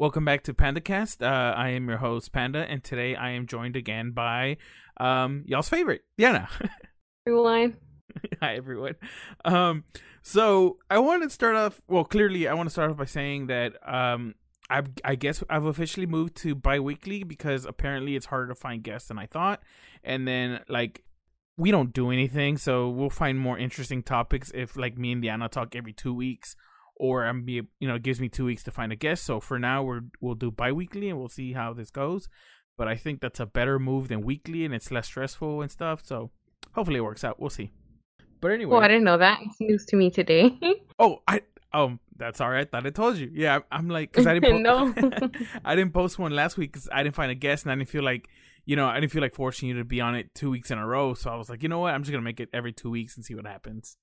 Welcome 0.00 0.24
back 0.24 0.44
to 0.44 0.54
PandaCast. 0.54 1.20
Uh, 1.20 1.54
I 1.54 1.68
am 1.72 1.86
your 1.86 1.98
host, 1.98 2.32
Panda, 2.32 2.60
and 2.60 2.82
today 2.82 3.14
I 3.14 3.32
am 3.32 3.46
joined 3.46 3.76
again 3.76 4.12
by 4.12 4.56
um, 4.96 5.44
y'all's 5.44 5.68
favorite, 5.68 6.04
Diana. 6.16 6.48
Everyone. 7.26 7.76
Hi, 8.40 8.54
everyone. 8.56 8.94
Um, 9.44 9.84
so 10.22 10.78
I 10.88 10.98
want 11.00 11.22
to 11.24 11.28
start 11.28 11.54
off. 11.54 11.82
Well, 11.86 12.04
clearly, 12.04 12.48
I 12.48 12.54
want 12.54 12.66
to 12.66 12.72
start 12.72 12.90
off 12.90 12.96
by 12.96 13.04
saying 13.04 13.48
that 13.48 13.74
um, 13.86 14.36
I, 14.70 14.84
I 15.04 15.16
guess 15.16 15.44
I've 15.50 15.66
officially 15.66 16.06
moved 16.06 16.34
to 16.36 16.54
bi-weekly 16.54 17.22
because 17.22 17.66
apparently 17.66 18.16
it's 18.16 18.24
harder 18.24 18.48
to 18.48 18.54
find 18.54 18.82
guests 18.82 19.08
than 19.08 19.18
I 19.18 19.26
thought. 19.26 19.60
And 20.02 20.26
then, 20.26 20.60
like, 20.66 21.04
we 21.58 21.70
don't 21.70 21.92
do 21.92 22.10
anything, 22.10 22.56
so 22.56 22.88
we'll 22.88 23.10
find 23.10 23.38
more 23.38 23.58
interesting 23.58 24.02
topics 24.02 24.50
if, 24.54 24.78
like, 24.78 24.96
me 24.96 25.12
and 25.12 25.20
Diana 25.20 25.50
talk 25.50 25.76
every 25.76 25.92
two 25.92 26.14
weeks 26.14 26.56
or 27.00 27.24
I'm 27.24 27.44
be 27.44 27.62
you 27.80 27.88
know 27.88 27.94
it 27.94 28.02
gives 28.02 28.20
me 28.20 28.28
two 28.28 28.44
weeks 28.44 28.62
to 28.64 28.70
find 28.70 28.92
a 28.92 28.96
guest. 28.96 29.24
So 29.24 29.40
for 29.40 29.58
now 29.58 29.82
we're 29.82 30.02
we'll 30.20 30.34
do 30.34 30.50
biweekly 30.50 31.08
and 31.08 31.18
we'll 31.18 31.30
see 31.30 31.54
how 31.54 31.72
this 31.72 31.90
goes. 31.90 32.28
But 32.76 32.88
I 32.88 32.96
think 32.96 33.20
that's 33.20 33.40
a 33.40 33.46
better 33.46 33.78
move 33.78 34.08
than 34.08 34.20
weekly 34.20 34.64
and 34.66 34.74
it's 34.74 34.90
less 34.90 35.06
stressful 35.06 35.62
and 35.62 35.70
stuff. 35.70 36.02
So 36.04 36.30
hopefully 36.74 36.98
it 36.98 37.02
works 37.02 37.24
out. 37.24 37.40
We'll 37.40 37.50
see. 37.50 37.72
But 38.42 38.52
anyway, 38.52 38.72
well, 38.72 38.82
I 38.82 38.88
didn't 38.88 39.04
know 39.04 39.16
that. 39.16 39.40
It's 39.42 39.56
news 39.60 39.86
to 39.86 39.96
me 39.96 40.10
today. 40.10 40.58
oh, 40.98 41.22
I 41.26 41.40
um 41.72 42.00
that's 42.16 42.42
all 42.42 42.50
right. 42.50 42.60
I 42.60 42.64
thought 42.70 42.86
I 42.86 42.90
told 42.90 43.16
you. 43.16 43.30
Yeah, 43.32 43.60
I'm 43.72 43.88
like 43.88 44.12
because 44.12 44.26
I 44.26 44.34
didn't 44.34 44.62
po- 44.64 44.88
no, 44.92 45.30
I 45.64 45.74
didn't 45.74 45.94
post 45.94 46.18
one 46.18 46.32
last 46.32 46.58
week 46.58 46.72
because 46.72 46.88
I 46.92 47.02
didn't 47.02 47.16
find 47.16 47.32
a 47.32 47.34
guest 47.34 47.64
and 47.64 47.72
I 47.72 47.76
didn't 47.76 47.88
feel 47.88 48.04
like 48.04 48.28
you 48.66 48.76
know 48.76 48.86
I 48.86 49.00
didn't 49.00 49.12
feel 49.12 49.22
like 49.22 49.34
forcing 49.34 49.70
you 49.70 49.78
to 49.78 49.84
be 49.84 50.02
on 50.02 50.14
it 50.14 50.34
two 50.34 50.50
weeks 50.50 50.70
in 50.70 50.76
a 50.76 50.86
row. 50.86 51.14
So 51.14 51.30
I 51.30 51.36
was 51.36 51.48
like, 51.48 51.62
you 51.62 51.70
know 51.70 51.78
what, 51.78 51.94
I'm 51.94 52.02
just 52.02 52.12
gonna 52.12 52.22
make 52.22 52.40
it 52.40 52.50
every 52.52 52.74
two 52.74 52.90
weeks 52.90 53.16
and 53.16 53.24
see 53.24 53.34
what 53.34 53.46
happens. 53.46 53.96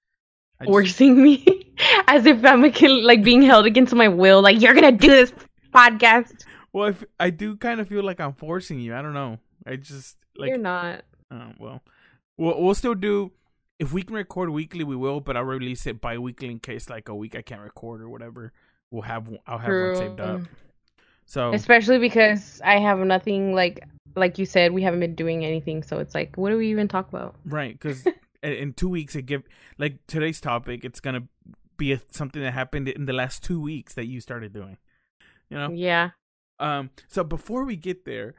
Just... 0.59 0.70
Forcing 0.70 1.21
me 1.21 1.73
as 2.07 2.25
if 2.25 2.43
I'm 2.43 2.61
like 2.61 3.23
being 3.23 3.41
held 3.41 3.66
against 3.66 3.93
my 3.93 4.07
will. 4.07 4.41
Like 4.41 4.61
you're 4.61 4.73
gonna 4.73 4.91
do 4.91 5.07
this 5.07 5.33
podcast. 5.73 6.45
Well, 6.73 6.89
if, 6.89 7.03
I 7.19 7.30
do 7.30 7.55
kind 7.55 7.80
of 7.80 7.88
feel 7.88 8.03
like 8.03 8.19
I'm 8.19 8.33
forcing 8.33 8.80
you. 8.80 8.95
I 8.95 9.02
don't 9.02 9.14
know. 9.14 9.39
I 9.66 9.75
just 9.75 10.17
like 10.36 10.49
you're 10.49 10.58
not. 10.58 11.03
Oh 11.31 11.52
well, 11.59 11.83
we'll 12.38 12.61
we'll 12.61 12.75
still 12.75 12.95
do. 12.95 13.31
If 13.80 13.94
we 13.94 14.02
can 14.02 14.16
record 14.16 14.49
weekly, 14.49 14.83
we 14.83 14.95
will. 14.95 15.19
But 15.19 15.38
I'll 15.38 15.44
release 15.44 15.86
it 15.86 16.02
bi-weekly 16.02 16.49
in 16.49 16.59
case 16.59 16.89
like 16.89 17.09
a 17.09 17.16
week 17.16 17.36
I 17.36 17.42
can't 17.42 17.61
record 17.61 18.02
or 18.02 18.09
whatever. 18.09 18.53
We'll 18.89 19.03
have 19.03 19.30
I'll 19.45 19.58
have 19.58 19.67
True. 19.67 19.94
one 19.94 19.97
saved 19.97 20.21
up. 20.21 20.42
So 21.25 21.53
especially 21.53 21.99
because 21.99 22.61
I 22.64 22.80
have 22.80 22.99
nothing 22.99 23.53
like 23.53 23.83
like 24.16 24.39
you 24.39 24.45
said 24.45 24.71
we 24.71 24.81
haven't 24.81 25.02
been 25.02 25.16
doing 25.16 25.45
anything, 25.45 25.83
so 25.83 25.99
it's 25.99 26.16
like 26.16 26.36
what 26.36 26.49
do 26.49 26.58
we 26.58 26.69
even 26.69 26.88
talk 26.88 27.09
about? 27.09 27.36
Right, 27.45 27.73
because 27.73 28.08
in 28.43 28.73
two 28.73 28.89
weeks 28.89 29.16
it 29.16 29.23
give 29.23 29.43
like 29.77 29.99
today's 30.07 30.41
topic. 30.41 30.83
It's 30.83 30.99
gonna 30.99 31.27
be 31.77 31.93
a, 31.93 32.02
something 32.11 32.41
that 32.41 32.53
happened 32.53 32.89
in 32.89 33.05
the 33.05 33.13
last 33.13 33.43
two 33.43 33.61
weeks 33.61 33.93
that 33.93 34.07
you 34.07 34.19
started 34.19 34.53
doing. 34.53 34.77
You 35.49 35.57
know? 35.57 35.71
Yeah. 35.71 36.11
Um. 36.59 36.89
So 37.08 37.23
before 37.23 37.63
we 37.63 37.75
get 37.75 38.05
there, 38.05 38.35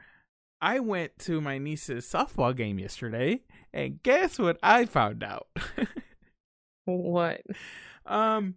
I 0.61 0.79
went 0.79 1.17
to 1.19 1.41
my 1.41 1.57
niece's 1.57 2.09
softball 2.09 2.55
game 2.55 2.79
yesterday, 2.79 3.41
and 3.73 4.01
guess 4.03 4.37
what 4.37 4.57
I 4.61 4.85
found 4.85 5.23
out? 5.23 5.47
what? 6.85 7.41
Um. 8.05 8.55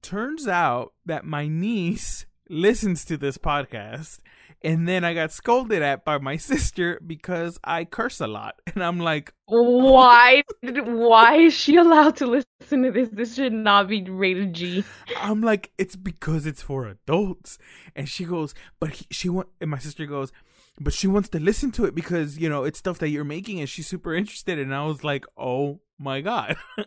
Turns 0.00 0.46
out 0.46 0.92
that 1.06 1.24
my 1.24 1.48
niece 1.48 2.26
listens 2.48 3.04
to 3.06 3.16
this 3.16 3.38
podcast 3.38 4.18
and 4.64 4.88
then 4.88 5.04
I 5.04 5.14
got 5.14 5.32
scolded 5.32 5.82
at 5.82 6.04
by 6.04 6.18
my 6.18 6.36
sister 6.50 7.00
because 7.06 7.58
I 7.64 7.84
curse 7.84 8.20
a 8.20 8.26
lot. 8.26 8.60
And 8.74 8.82
I'm 8.82 8.98
like, 8.98 9.32
why? 9.46 10.42
why 10.62 11.36
is 11.36 11.54
she 11.54 11.76
allowed 11.76 12.16
to 12.16 12.26
listen 12.26 12.82
to 12.82 12.90
this? 12.90 13.08
This 13.12 13.34
should 13.34 13.52
not 13.52 13.88
be 13.88 14.02
rated 14.02 14.54
G. 14.54 14.84
I'm 15.16 15.40
like, 15.40 15.72
it's 15.78 15.96
because 15.96 16.46
it's 16.46 16.62
for 16.62 16.86
adults. 16.86 17.58
And 17.94 18.08
she 18.08 18.24
goes, 18.24 18.54
but 18.80 18.90
he, 18.90 19.06
she 19.10 19.28
want, 19.28 19.48
and 19.60 19.70
my 19.70 19.78
sister 19.78 20.06
goes, 20.06 20.32
but 20.80 20.94
she 20.94 21.06
wants 21.06 21.28
to 21.30 21.40
listen 21.40 21.70
to 21.72 21.84
it 21.84 21.94
because 21.94 22.38
you 22.38 22.48
know 22.48 22.64
it's 22.64 22.78
stuff 22.78 22.98
that 23.00 23.10
you're 23.10 23.24
making, 23.24 23.60
and 23.60 23.68
she's 23.68 23.86
super 23.86 24.14
interested. 24.14 24.58
And 24.58 24.74
I 24.74 24.86
was 24.86 25.04
like, 25.04 25.26
oh 25.36 25.80
my 25.98 26.22
god, 26.22 26.56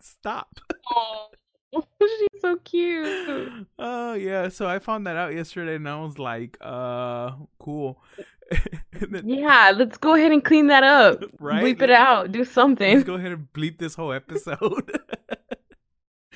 stop. 0.00 0.60
Oh. 0.90 1.28
She's 2.02 2.40
so 2.40 2.56
cute. 2.56 3.66
Oh 3.78 4.14
yeah, 4.14 4.48
so 4.48 4.66
I 4.66 4.78
found 4.78 5.06
that 5.06 5.16
out 5.16 5.34
yesterday, 5.34 5.76
and 5.76 5.88
I 5.88 6.00
was 6.00 6.18
like, 6.18 6.56
"Uh, 6.60 7.32
cool." 7.58 8.02
then, 8.92 9.28
yeah, 9.28 9.72
let's 9.76 9.98
go 9.98 10.14
ahead 10.14 10.32
and 10.32 10.42
clean 10.42 10.68
that 10.68 10.82
up. 10.82 11.22
Right? 11.40 11.62
Bleep 11.76 11.82
it 11.82 11.90
out. 11.90 12.32
Do 12.32 12.44
something. 12.44 12.94
Let's 12.94 13.06
go 13.06 13.14
ahead 13.14 13.32
and 13.32 13.48
bleep 13.52 13.78
this 13.78 13.94
whole 13.94 14.12
episode. 14.12 14.98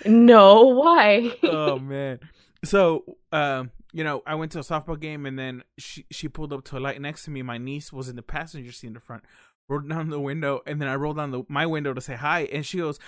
no, 0.05 0.63
why? 0.65 1.35
oh 1.43 1.79
man. 1.79 2.21
So, 2.65 3.17
um, 3.33 3.73
you 3.93 4.05
know, 4.05 4.23
I 4.27 4.37
went 4.37 4.53
to 4.53 4.59
a 4.59 4.63
softball 4.63 5.01
game, 5.01 5.27
and 5.27 5.39
then 5.39 5.65
she 5.79 6.07
she 6.11 6.29
pulled 6.29 6.53
up 6.53 6.65
to 6.67 6.79
a 6.79 6.81
light 6.81 7.01
next 7.01 7.25
to 7.25 7.31
me. 7.31 7.43
My 7.43 7.59
niece 7.59 7.93
was 7.93 8.09
in 8.09 8.17
the 8.17 8.23
passenger 8.23 8.73
seat 8.73 8.89
in 8.89 8.93
the 8.95 9.01
front. 9.01 9.25
Rolled 9.69 9.89
down 9.89 10.11
the 10.11 10.21
window, 10.21 10.61
and 10.67 10.81
then 10.81 10.89
I 10.89 10.97
rolled 10.97 11.17
down 11.17 11.31
the 11.31 11.45
my 11.49 11.67
window 11.67 11.95
to 11.95 12.01
say 12.01 12.15
hi, 12.15 12.43
and 12.53 12.67
she 12.67 12.79
goes, 12.79 12.99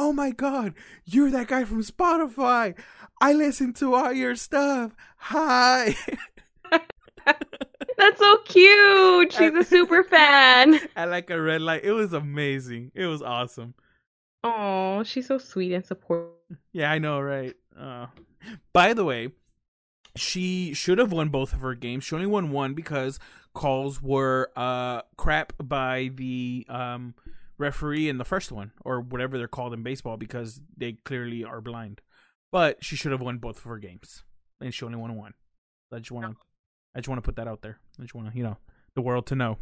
oh 0.00 0.14
my 0.14 0.30
god, 0.30 0.72
you're 1.04 1.30
that 1.30 1.48
guy 1.48 1.64
from 1.64 1.82
Spotify. 1.82 2.74
I 3.20 3.34
listen 3.34 3.74
to 3.74 3.94
all 3.94 4.12
your 4.14 4.34
stuff. 4.34 4.96
Hi. 5.18 5.94
That's 7.26 8.18
so 8.18 8.38
cute. 8.46 9.30
She's 9.30 9.52
a 9.52 9.62
super 9.62 10.02
fan. 10.02 10.80
At 10.96 11.10
like 11.10 11.28
a 11.28 11.40
red 11.40 11.60
light. 11.60 11.84
It 11.84 11.92
was 11.92 12.14
amazing. 12.14 12.92
It 12.94 13.04
was 13.04 13.20
awesome. 13.20 13.74
Oh, 14.42 15.02
she's 15.02 15.26
so 15.26 15.36
sweet 15.36 15.74
and 15.74 15.84
supportive. 15.84 16.32
Yeah, 16.72 16.90
I 16.90 16.98
know, 16.98 17.20
right? 17.20 17.54
Uh, 17.78 18.06
by 18.72 18.94
the 18.94 19.04
way, 19.04 19.32
she 20.16 20.72
should 20.72 20.96
have 20.96 21.12
won 21.12 21.28
both 21.28 21.52
of 21.52 21.60
her 21.60 21.74
games. 21.74 22.04
She 22.04 22.14
only 22.14 22.26
won 22.26 22.50
one 22.50 22.72
because 22.72 23.18
calls 23.52 24.00
were 24.00 24.50
uh 24.56 25.02
crap 25.16 25.52
by 25.58 26.10
the 26.14 26.64
um 26.70 27.14
referee 27.60 28.08
in 28.08 28.18
the 28.18 28.24
first 28.24 28.50
one 28.50 28.72
or 28.84 29.00
whatever 29.00 29.38
they're 29.38 29.46
called 29.46 29.74
in 29.74 29.82
baseball 29.82 30.16
because 30.16 30.60
they 30.76 30.94
clearly 31.04 31.44
are 31.44 31.60
blind. 31.60 32.00
But 32.50 32.82
she 32.82 32.96
should 32.96 33.12
have 33.12 33.20
won 33.20 33.38
both 33.38 33.58
of 33.58 33.64
her 33.64 33.78
games, 33.78 34.24
and 34.60 34.74
she 34.74 34.84
only 34.84 34.98
won 34.98 35.14
one. 35.14 35.34
I 35.92 35.98
just 35.98 36.10
want 36.10 36.26
to, 36.26 36.36
I 36.94 36.98
just 36.98 37.08
want 37.08 37.22
to 37.22 37.26
put 37.26 37.36
that 37.36 37.46
out 37.46 37.62
there. 37.62 37.78
I 37.98 38.02
just 38.02 38.14
want 38.14 38.30
to, 38.30 38.36
you 38.36 38.42
know, 38.42 38.56
the 38.94 39.02
world 39.02 39.26
to 39.28 39.36
know. 39.36 39.58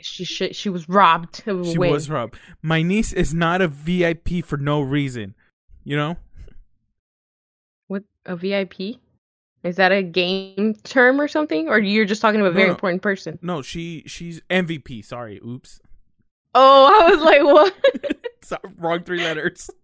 she 0.00 0.24
should, 0.24 0.56
she 0.56 0.68
was 0.68 0.88
robbed 0.88 1.42
She 1.44 1.78
win. 1.78 1.90
was 1.92 2.10
robbed. 2.10 2.36
My 2.62 2.82
niece 2.82 3.12
is 3.12 3.32
not 3.32 3.60
a 3.60 3.68
VIP 3.68 4.44
for 4.44 4.56
no 4.56 4.80
reason. 4.80 5.34
You 5.84 5.96
know. 5.96 6.16
What 7.86 8.04
a 8.26 8.36
VIP? 8.36 8.98
Is 9.62 9.76
that 9.76 9.92
a 9.92 10.02
game 10.02 10.74
term 10.84 11.20
or 11.20 11.28
something, 11.28 11.68
or 11.68 11.78
you're 11.78 12.06
just 12.06 12.22
talking 12.22 12.40
about 12.40 12.50
a 12.50 12.54
very 12.54 12.68
no, 12.68 12.72
important 12.72 13.02
person? 13.02 13.38
No, 13.42 13.62
she 13.62 14.02
she's 14.06 14.40
MVP. 14.50 15.04
Sorry, 15.04 15.38
oops. 15.46 15.80
Oh, 16.54 17.00
I 17.02 17.10
was 17.10 17.22
like, 17.22 17.42
what? 17.42 18.26
Sorry, 18.42 18.62
wrong 18.78 19.02
three 19.04 19.22
letters. 19.22 19.70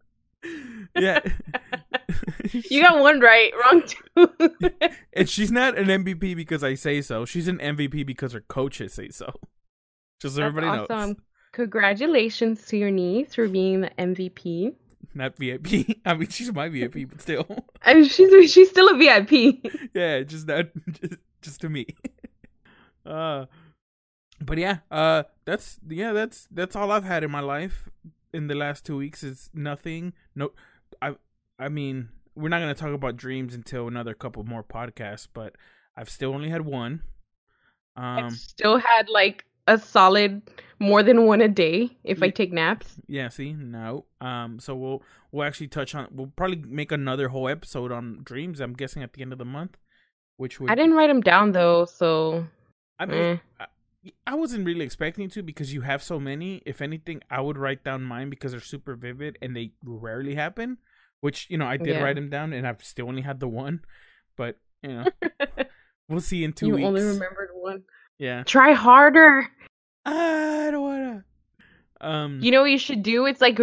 Yeah. 0.98 1.20
you 2.52 2.80
got 2.80 3.00
one 3.00 3.20
right, 3.20 3.52
wrong 3.62 3.82
two. 3.86 4.30
and 5.12 5.28
she's 5.28 5.52
not 5.52 5.76
an 5.76 5.88
MVP 5.88 6.34
because 6.34 6.64
I 6.64 6.74
say 6.74 7.02
so. 7.02 7.26
She's 7.26 7.48
an 7.48 7.58
MVP 7.58 8.06
because 8.06 8.32
her 8.32 8.40
coaches 8.40 8.94
say 8.94 9.10
so. 9.10 9.30
Just 10.20 10.36
so 10.36 10.42
everybody 10.42 10.68
awesome. 10.68 11.08
knows. 11.08 11.16
Congratulations 11.52 12.64
to 12.68 12.78
your 12.78 12.90
niece 12.90 13.34
for 13.34 13.46
being 13.46 13.82
the 13.82 13.90
MVP. 13.98 14.74
Not 15.14 15.36
VIP. 15.36 15.98
I 16.06 16.14
mean, 16.14 16.28
she's 16.28 16.50
my 16.52 16.70
VIP, 16.70 17.08
but 17.10 17.20
still. 17.20 17.46
I 17.82 17.94
mean, 17.94 18.04
she's 18.04 18.50
she's 18.50 18.70
still 18.70 18.88
a 18.88 18.96
VIP. 18.96 19.66
yeah, 19.94 20.22
just 20.22 20.46
not 20.46 20.66
just, 20.92 21.14
just 21.42 21.60
to 21.60 21.68
me. 21.68 21.86
Uh 23.04 23.46
but 24.40 24.58
yeah, 24.58 24.78
uh, 24.90 25.24
that's 25.44 25.78
yeah, 25.88 26.12
that's 26.12 26.46
that's 26.50 26.76
all 26.76 26.90
I've 26.90 27.04
had 27.04 27.24
in 27.24 27.30
my 27.30 27.40
life 27.40 27.88
in 28.32 28.48
the 28.48 28.54
last 28.54 28.84
two 28.84 28.96
weeks. 28.96 29.22
Is 29.22 29.50
nothing. 29.54 30.12
No, 30.34 30.52
I 31.00 31.16
I 31.58 31.68
mean, 31.68 32.10
we're 32.34 32.48
not 32.48 32.60
gonna 32.60 32.74
talk 32.74 32.92
about 32.92 33.16
dreams 33.16 33.54
until 33.54 33.88
another 33.88 34.14
couple 34.14 34.44
more 34.44 34.62
podcasts. 34.62 35.26
But 35.32 35.56
I've 35.96 36.10
still 36.10 36.34
only 36.34 36.50
had 36.50 36.62
one. 36.62 37.02
Um, 37.96 38.26
I've 38.26 38.32
still 38.32 38.78
had 38.78 39.08
like 39.08 39.44
a 39.66 39.78
solid 39.78 40.42
more 40.78 41.02
than 41.02 41.24
one 41.24 41.40
a 41.40 41.48
day 41.48 41.90
if 42.04 42.18
yeah, 42.18 42.26
I 42.26 42.30
take 42.30 42.52
naps. 42.52 42.96
Yeah, 43.08 43.28
see, 43.28 43.52
no. 43.52 44.04
Um, 44.20 44.58
so 44.60 44.74
we'll 44.74 45.02
we'll 45.32 45.46
actually 45.46 45.68
touch 45.68 45.94
on. 45.94 46.08
We'll 46.10 46.32
probably 46.36 46.62
make 46.66 46.92
another 46.92 47.28
whole 47.28 47.48
episode 47.48 47.90
on 47.90 48.20
dreams. 48.22 48.60
I'm 48.60 48.74
guessing 48.74 49.02
at 49.02 49.14
the 49.14 49.22
end 49.22 49.32
of 49.32 49.38
the 49.38 49.44
month, 49.44 49.78
which 50.36 50.60
would. 50.60 50.70
I 50.70 50.74
didn't 50.74 50.94
write 50.94 51.08
them 51.08 51.20
down 51.20 51.52
though, 51.52 51.86
so. 51.86 52.46
I 52.98 53.04
mean, 53.04 53.22
eh. 53.22 53.36
I, 53.60 53.66
I 54.26 54.34
wasn't 54.34 54.66
really 54.66 54.84
expecting 54.84 55.28
to 55.30 55.42
because 55.42 55.72
you 55.72 55.82
have 55.82 56.02
so 56.02 56.18
many. 56.18 56.62
If 56.66 56.80
anything, 56.80 57.22
I 57.30 57.40
would 57.40 57.58
write 57.58 57.84
down 57.84 58.02
mine 58.02 58.30
because 58.30 58.52
they're 58.52 58.60
super 58.60 58.94
vivid 58.94 59.38
and 59.42 59.56
they 59.56 59.72
rarely 59.84 60.34
happen. 60.34 60.78
Which 61.20 61.46
you 61.48 61.58
know, 61.58 61.66
I 61.66 61.76
did 61.76 61.94
yeah. 61.94 62.02
write 62.02 62.16
them 62.16 62.28
down, 62.28 62.52
and 62.52 62.66
I've 62.66 62.84
still 62.84 63.08
only 63.08 63.22
had 63.22 63.40
the 63.40 63.48
one. 63.48 63.80
But 64.36 64.58
you 64.82 64.90
know, 64.90 65.04
we'll 66.08 66.20
see 66.20 66.44
in 66.44 66.52
two 66.52 66.66
you 66.66 66.74
weeks. 66.74 66.82
You 66.82 66.88
only 66.88 67.02
remembered 67.02 67.50
one. 67.54 67.82
Yeah. 68.18 68.42
Try 68.44 68.72
harder. 68.72 69.48
I 70.04 70.68
don't 70.70 70.82
wanna. 70.82 71.24
Um. 72.00 72.40
You 72.42 72.50
know 72.50 72.60
what 72.62 72.70
you 72.70 72.78
should 72.78 73.02
do? 73.02 73.26
It's 73.26 73.40
like 73.40 73.58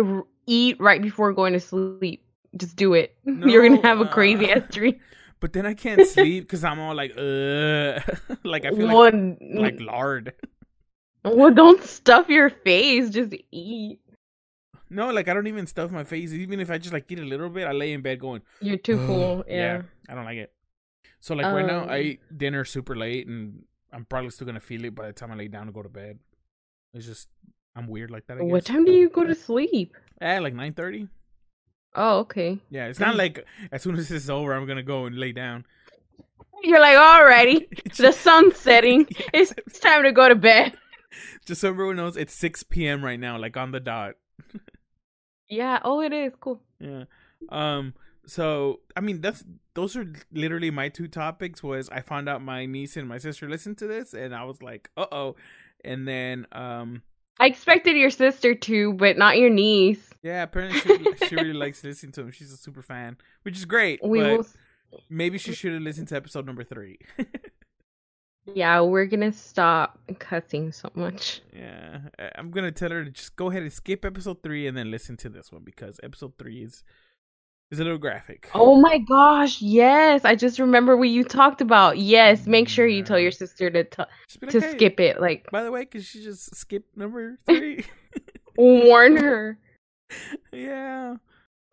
eat 0.48 0.80
right 0.80 1.02
before 1.02 1.32
going 1.34 1.54
to 1.54 1.60
sleep. 1.60 2.26
Just 2.58 2.76
do 2.76 2.94
it. 2.94 3.16
No, 3.26 3.48
You're 3.52 3.68
gonna 3.68 3.82
have 3.82 4.02
a 4.02 4.08
crazy 4.08 4.52
uh, 4.52 4.58
ass 4.60 4.64
dream. 4.72 5.00
But 5.44 5.52
then 5.52 5.66
I 5.66 5.74
can't 5.74 6.08
sleep 6.08 6.46
because 6.46 6.64
I'm 6.64 6.80
all 6.80 6.96
like, 6.96 7.12
uh, 7.18 8.00
like 8.46 8.64
I 8.64 8.70
feel 8.72 8.88
like 8.88 9.14
Well, 9.14 9.38
like 9.66 9.82
lard. 9.82 10.32
well, 11.26 11.54
don't 11.54 11.84
stuff 11.84 12.30
your 12.30 12.50
face. 12.50 13.10
Just 13.10 13.36
eat. 13.52 14.00
No, 14.90 15.12
like 15.12 15.28
I 15.28 15.34
don't 15.34 15.48
even 15.48 15.68
stuff 15.68 15.92
my 15.92 16.06
face. 16.06 16.32
Even 16.32 16.62
if 16.62 16.72
I 16.72 16.78
just 16.78 16.94
like 16.94 17.12
eat 17.12 17.20
a 17.20 17.24
little 17.26 17.50
bit, 17.50 17.68
I 17.68 17.74
lay 17.74 17.92
in 17.92 18.02
bed 18.02 18.20
going, 18.20 18.42
You're 18.62 18.78
too 18.78 18.96
full. 19.06 19.44
Yeah. 19.46 19.82
I 20.08 20.16
don't 20.16 20.24
like 20.24 20.38
it. 20.38 20.54
So 21.20 21.36
like 21.36 21.46
right 21.48 21.66
now, 21.66 21.88
I 21.90 21.98
Um, 22.00 22.06
eat 22.06 22.20
dinner 22.38 22.64
super 22.64 22.96
late, 22.96 23.28
and 23.28 23.64
I'm 23.92 24.06
probably 24.06 24.30
still 24.30 24.48
gonna 24.48 24.62
feel 24.62 24.86
it 24.86 24.96
by 24.96 25.08
the 25.08 25.14
time 25.14 25.32
I 25.34 25.36
lay 25.36 25.50
down 25.50 25.66
to 25.66 25.74
go 25.74 25.84
to 25.84 25.90
bed. 25.90 26.20
It's 26.94 27.06
just 27.06 27.28
I'm 27.76 27.88
weird 27.88 28.12
like 28.12 28.28
that. 28.28 28.38
I 28.38 28.44
What 28.44 28.64
time 28.64 28.86
do 28.86 28.94
you 28.94 29.10
go 29.10 29.26
to 29.26 29.36
sleep? 29.36 29.98
Eh, 30.22 30.40
like 30.40 30.54
nine 30.54 30.72
thirty. 30.72 31.10
Oh, 31.96 32.20
okay. 32.20 32.60
Yeah, 32.70 32.88
it's 32.88 33.00
not 33.00 33.16
like 33.16 33.46
as 33.72 33.82
soon 33.84 33.96
as 33.96 34.10
this 34.10 34.24
is 34.24 34.30
over, 34.30 34.54
I'm 34.54 34.66
gonna 34.66 34.84
go 34.84 35.06
and 35.06 35.18
lay 35.18 35.32
down. 35.32 35.66
You're 36.64 36.80
like, 36.80 36.96
alrighty, 36.98 37.96
the 37.98 38.12
sun's 38.12 38.58
setting. 38.58 39.08
Yes. 39.34 39.54
It's 39.58 39.80
time 39.80 40.04
to 40.04 40.12
go 40.12 40.30
to 40.30 40.36
bed. 40.36 40.74
Just 41.46 41.62
so 41.62 41.70
everyone 41.70 41.98
knows, 41.98 42.18
it's 42.18 42.34
six 42.34 42.64
p.m. 42.64 43.04
right 43.04 43.20
now, 43.20 43.38
like 43.38 43.58
on 43.58 43.72
the 43.72 43.80
dot. 43.80 44.16
Yeah. 45.50 45.80
Oh, 45.84 46.02
it 46.02 46.14
is 46.14 46.34
cool. 46.40 46.62
Yeah. 46.80 47.04
Um. 47.50 47.94
So 48.26 48.80
I 48.96 49.02
mean, 49.02 49.22
that's 49.22 49.44
those 49.76 49.96
are 49.96 50.12
literally 50.32 50.72
my 50.72 50.90
two 50.90 51.08
topics. 51.08 51.62
Was 51.62 51.90
I 51.90 52.02
found 52.02 52.30
out 52.30 52.42
my 52.42 52.66
niece 52.66 52.98
and 52.98 53.08
my 53.08 53.18
sister 53.18 53.50
listened 53.50 53.78
to 53.80 53.88
this, 53.88 54.14
and 54.14 54.34
I 54.34 54.46
was 54.46 54.62
like, 54.62 54.90
uh 54.98 55.06
oh. 55.12 55.36
And 55.86 56.08
then, 56.08 56.48
um, 56.54 57.02
I 57.40 57.48
expected 57.48 57.96
your 57.98 58.10
sister 58.12 58.54
to, 58.56 58.94
but 58.94 59.18
not 59.18 59.38
your 59.38 59.50
niece. 59.50 60.10
yeah, 60.22 60.44
apparently 60.44 60.80
she, 60.80 61.28
she 61.28 61.36
really 61.36 61.54
likes 61.54 61.84
listening 61.84 62.12
to 62.14 62.22
him. 62.22 62.32
She's 62.32 62.52
a 62.52 62.58
super 62.58 62.82
fan, 62.82 63.18
which 63.44 63.58
is 63.58 63.66
great. 63.66 64.00
We 64.04 64.20
but 64.20 64.38
will. 64.38 64.48
maybe 65.10 65.38
she 65.38 65.54
should 65.54 65.74
have 65.74 65.82
listened 65.82 66.08
to 66.10 66.16
episode 66.16 66.46
number 66.46 66.64
three. 66.64 67.00
Yeah, 68.46 68.82
we're 68.82 69.06
gonna 69.06 69.32
stop 69.32 69.98
cussing 70.20 70.74
so 70.74 70.90
much. 70.96 71.42
yeah, 71.56 72.00
I'm 72.36 72.52
gonna 72.52 72.74
tell 72.74 72.92
her 72.92 73.06
to 73.06 73.10
just 73.10 73.38
go 73.38 73.50
ahead 73.50 73.64
and 73.64 73.72
skip 73.72 74.04
episode 74.04 74.44
three 74.44 74.68
and 74.68 74.76
then 74.78 74.92
listen 74.92 75.16
to 75.18 75.30
this 75.30 75.50
one 75.50 75.64
because 75.64 75.98
episode 76.04 76.34
three 76.38 76.62
is 76.62 76.84
is 77.74 77.80
a 77.80 77.84
little 77.84 77.98
graphic. 77.98 78.50
Oh 78.54 78.80
my 78.80 79.00
gosh, 79.00 79.62
yes! 79.62 80.24
I 80.24 80.36
just 80.36 80.60
remember 80.60 80.96
what 80.96 81.10
you 81.10 81.24
talked 81.24 81.60
about. 81.60 81.98
Yes, 81.98 82.46
make 82.46 82.70
sure 82.70 82.88
you 82.88 83.04
tell 83.04 83.20
your 83.20 83.32
sister 83.32 83.70
to 83.70 83.84
t- 83.84 84.04
like, 84.42 84.52
to 84.52 84.62
"Hey, 84.62 84.72
skip 84.72 85.00
it. 85.00 85.20
Like 85.20 85.50
By 85.52 85.64
the 85.64 85.72
way, 85.72 85.86
could 85.86 86.04
she 86.04 86.24
just 86.24 86.56
skip 86.56 86.86
number 86.96 87.38
three? 87.46 87.86
warn 88.58 89.18
her. 89.18 89.58
yeah. 90.52 91.16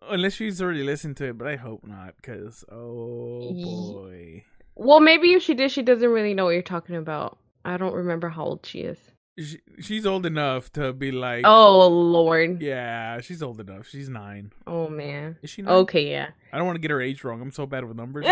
Unless 0.09 0.33
she's 0.33 0.59
already 0.61 0.83
listened 0.83 1.17
to 1.17 1.29
it, 1.29 1.37
but 1.37 1.47
I 1.47 1.55
hope 1.55 1.85
not, 1.85 2.15
because 2.15 2.65
oh 2.71 3.53
boy, 3.53 4.43
Well, 4.75 4.99
maybe 4.99 5.33
if 5.33 5.43
she 5.43 5.53
did, 5.53 5.69
she 5.71 5.83
doesn't 5.83 6.09
really 6.09 6.33
know 6.33 6.45
what 6.45 6.51
you're 6.51 6.63
talking 6.63 6.95
about. 6.95 7.37
I 7.63 7.77
don't 7.77 7.93
remember 7.93 8.29
how 8.29 8.45
old 8.45 8.65
she 8.65 8.79
is. 8.79 8.97
She, 9.41 9.59
she's 9.79 10.05
old 10.05 10.25
enough 10.25 10.71
to 10.73 10.93
be 10.93 11.11
like, 11.11 11.43
Oh 11.45 11.87
lord. 11.87 12.61
yeah, 12.61 13.19
she's 13.21 13.41
old 13.43 13.59
enough. 13.59 13.87
She's 13.87 14.09
nine. 14.09 14.51
Oh 14.67 14.87
man. 14.87 15.37
Is 15.41 15.49
she 15.49 15.61
nine? 15.61 15.73
Okay, 15.73 16.09
yeah. 16.09 16.29
I 16.53 16.57
don't 16.57 16.65
want 16.67 16.75
to 16.77 16.81
get 16.81 16.91
her 16.91 17.01
age 17.01 17.23
wrong. 17.23 17.41
I'm 17.41 17.51
so 17.51 17.65
bad 17.65 17.85
with 17.85 17.97
numbers. 17.97 18.25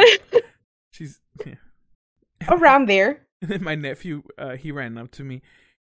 she's. 0.92 1.20
Yeah. 1.46 1.56
Around 2.50 2.88
there. 2.88 3.22
And 3.42 3.52
then 3.52 3.64
my 3.64 3.76
nephew, 3.76 4.24
uh, 4.38 4.56
he 4.56 4.72
ran 4.72 4.98
up 4.98 5.12
to 5.12 5.24
me, 5.24 5.42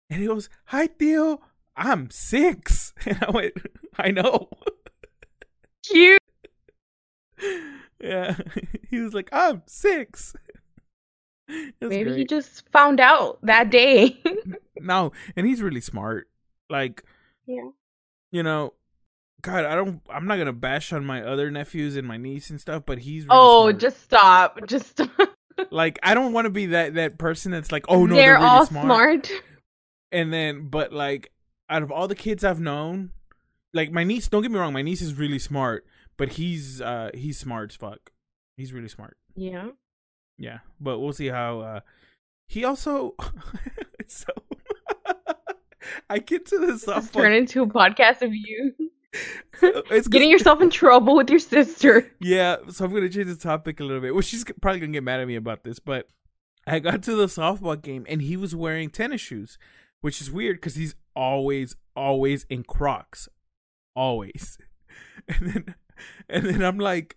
and 0.09 0.19
he 0.21 0.27
goes, 0.27 0.49
"Hi, 0.65 0.87
Theo. 0.87 1.41
I'm 1.75 2.09
six. 2.09 2.93
And 3.05 3.23
I 3.23 3.31
went, 3.31 3.53
"I 3.97 4.11
know." 4.11 4.49
Cute. 5.87 6.19
yeah, 8.01 8.35
he 8.89 8.99
was 8.99 9.13
like, 9.13 9.29
"I'm 9.31 9.61
six. 9.67 10.35
Maybe 11.81 12.15
he 12.15 12.25
just 12.25 12.67
found 12.71 12.99
out 12.99 13.39
that 13.43 13.69
day. 13.69 14.19
no, 14.79 15.11
and 15.35 15.45
he's 15.45 15.61
really 15.61 15.81
smart. 15.81 16.27
Like, 16.69 17.03
Yeah. 17.45 17.69
you 18.31 18.43
know, 18.43 18.73
God, 19.41 19.65
I 19.65 19.75
don't. 19.75 20.01
I'm 20.09 20.25
not 20.25 20.37
gonna 20.37 20.53
bash 20.53 20.91
on 20.91 21.05
my 21.05 21.21
other 21.21 21.51
nephews 21.51 21.95
and 21.95 22.07
my 22.07 22.17
niece 22.17 22.49
and 22.49 22.59
stuff, 22.59 22.83
but 22.85 22.99
he's 22.99 23.25
really 23.25 23.37
oh, 23.39 23.63
smart. 23.69 23.79
just 23.79 24.01
stop. 24.01 24.65
Just 24.65 24.87
stop. 24.87 25.11
like 25.71 25.99
I 26.01 26.15
don't 26.15 26.33
want 26.33 26.45
to 26.45 26.49
be 26.49 26.67
that 26.67 26.95
that 26.95 27.19
person 27.19 27.51
that's 27.51 27.71
like, 27.71 27.85
oh 27.87 28.07
no, 28.07 28.15
they're, 28.15 28.25
they're, 28.25 28.33
really 28.35 28.45
all 28.45 28.65
smart. 28.65 28.85
smart. 28.85 29.31
And 30.11 30.33
then, 30.33 30.69
but 30.69 30.93
like, 30.93 31.31
out 31.69 31.83
of 31.83 31.91
all 31.91 32.07
the 32.07 32.15
kids 32.15 32.43
I've 32.43 32.59
known, 32.59 33.11
like 33.73 33.91
my 33.91 34.03
niece. 34.03 34.27
Don't 34.27 34.41
get 34.41 34.49
me 34.51 34.57
wrong, 34.57 34.73
my 34.73 34.81
niece 34.81 35.01
is 35.01 35.13
really 35.13 35.39
smart, 35.39 35.85
but 36.17 36.29
he's 36.29 36.81
uh 36.81 37.11
he's 37.13 37.37
smart 37.37 37.71
as 37.71 37.75
fuck. 37.75 38.11
He's 38.57 38.73
really 38.73 38.87
smart. 38.87 39.17
Yeah. 39.35 39.69
Yeah, 40.37 40.59
but 40.79 40.99
we'll 40.99 41.13
see 41.13 41.27
how. 41.27 41.59
uh 41.61 41.79
He 42.47 42.63
also 42.63 43.15
so. 44.07 44.33
I 46.09 46.17
get 46.19 46.47
to 46.47 46.57
the 46.57 46.73
softball. 46.73 47.13
turn 47.13 47.33
into 47.33 47.61
a 47.61 47.67
podcast 47.67 48.23
of 48.23 48.33
you 48.33 48.73
it's 49.61 50.07
getting 50.07 50.29
yourself 50.29 50.61
in 50.61 50.69
trouble 50.69 51.15
with 51.15 51.29
your 51.29 51.39
sister. 51.39 52.11
Yeah, 52.19 52.57
so 52.69 52.85
I'm 52.85 52.93
gonna 52.93 53.09
change 53.09 53.27
the 53.27 53.35
topic 53.35 53.79
a 53.79 53.83
little 53.83 54.01
bit. 54.01 54.13
Well, 54.13 54.21
she's 54.21 54.43
probably 54.61 54.79
gonna 54.79 54.91
get 54.93 55.03
mad 55.03 55.19
at 55.19 55.27
me 55.27 55.35
about 55.35 55.63
this, 55.63 55.79
but 55.79 56.09
I 56.67 56.79
got 56.79 57.03
to 57.03 57.15
the 57.15 57.27
softball 57.27 57.81
game 57.81 58.05
and 58.09 58.21
he 58.21 58.37
was 58.37 58.55
wearing 58.55 58.89
tennis 58.89 59.21
shoes, 59.21 59.57
which 60.01 60.21
is 60.21 60.31
weird 60.31 60.57
because 60.57 60.75
he's 60.75 60.95
always, 61.15 61.75
always 61.95 62.45
in 62.49 62.63
Crocs, 62.63 63.29
always. 63.95 64.57
And 65.27 65.49
then, 65.49 65.75
and 66.29 66.45
then 66.45 66.61
I'm 66.61 66.77
like, 66.77 67.15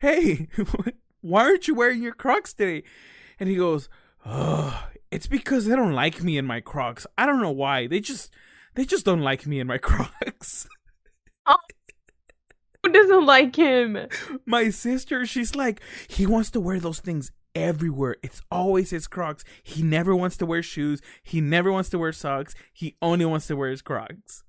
"Hey, 0.00 0.48
why 1.26 1.42
aren't 1.42 1.68
you 1.68 1.74
wearing 1.74 2.02
your 2.02 2.14
Crocs 2.14 2.52
today?" 2.52 2.82
And 3.38 3.48
he 3.48 3.56
goes, 3.56 3.88
"Oh, 4.24 4.88
it's 5.10 5.26
because 5.26 5.66
they 5.66 5.76
don't 5.76 5.92
like 5.92 6.22
me 6.22 6.38
in 6.38 6.46
my 6.46 6.60
Crocs. 6.60 7.06
I 7.18 7.26
don't 7.26 7.40
know 7.40 7.50
why. 7.50 7.86
They 7.86 8.00
just, 8.00 8.32
they 8.74 8.84
just 8.84 9.04
don't 9.04 9.22
like 9.22 9.46
me 9.46 9.60
in 9.60 9.66
my 9.66 9.78
Crocs." 9.88 10.68
Who 12.86 12.92
doesn't 12.92 13.26
like 13.26 13.56
him? 13.56 13.98
my 14.44 14.70
sister, 14.70 15.26
she's 15.26 15.56
like, 15.56 15.80
he 16.06 16.24
wants 16.24 16.50
to 16.50 16.60
wear 16.60 16.78
those 16.78 17.00
things 17.00 17.32
everywhere. 17.56 18.16
It's 18.22 18.40
always 18.50 18.90
his 18.90 19.08
Crocs. 19.08 19.42
He 19.64 19.82
never 19.82 20.14
wants 20.14 20.36
to 20.36 20.46
wear 20.46 20.62
shoes. 20.62 21.00
He 21.24 21.40
never 21.40 21.72
wants 21.72 21.88
to 21.90 21.98
wear 21.98 22.12
socks. 22.12 22.54
He 22.72 22.96
only 23.02 23.24
wants 23.24 23.48
to 23.48 23.56
wear 23.56 23.70
his 23.70 23.82
Crocs. 23.82 24.44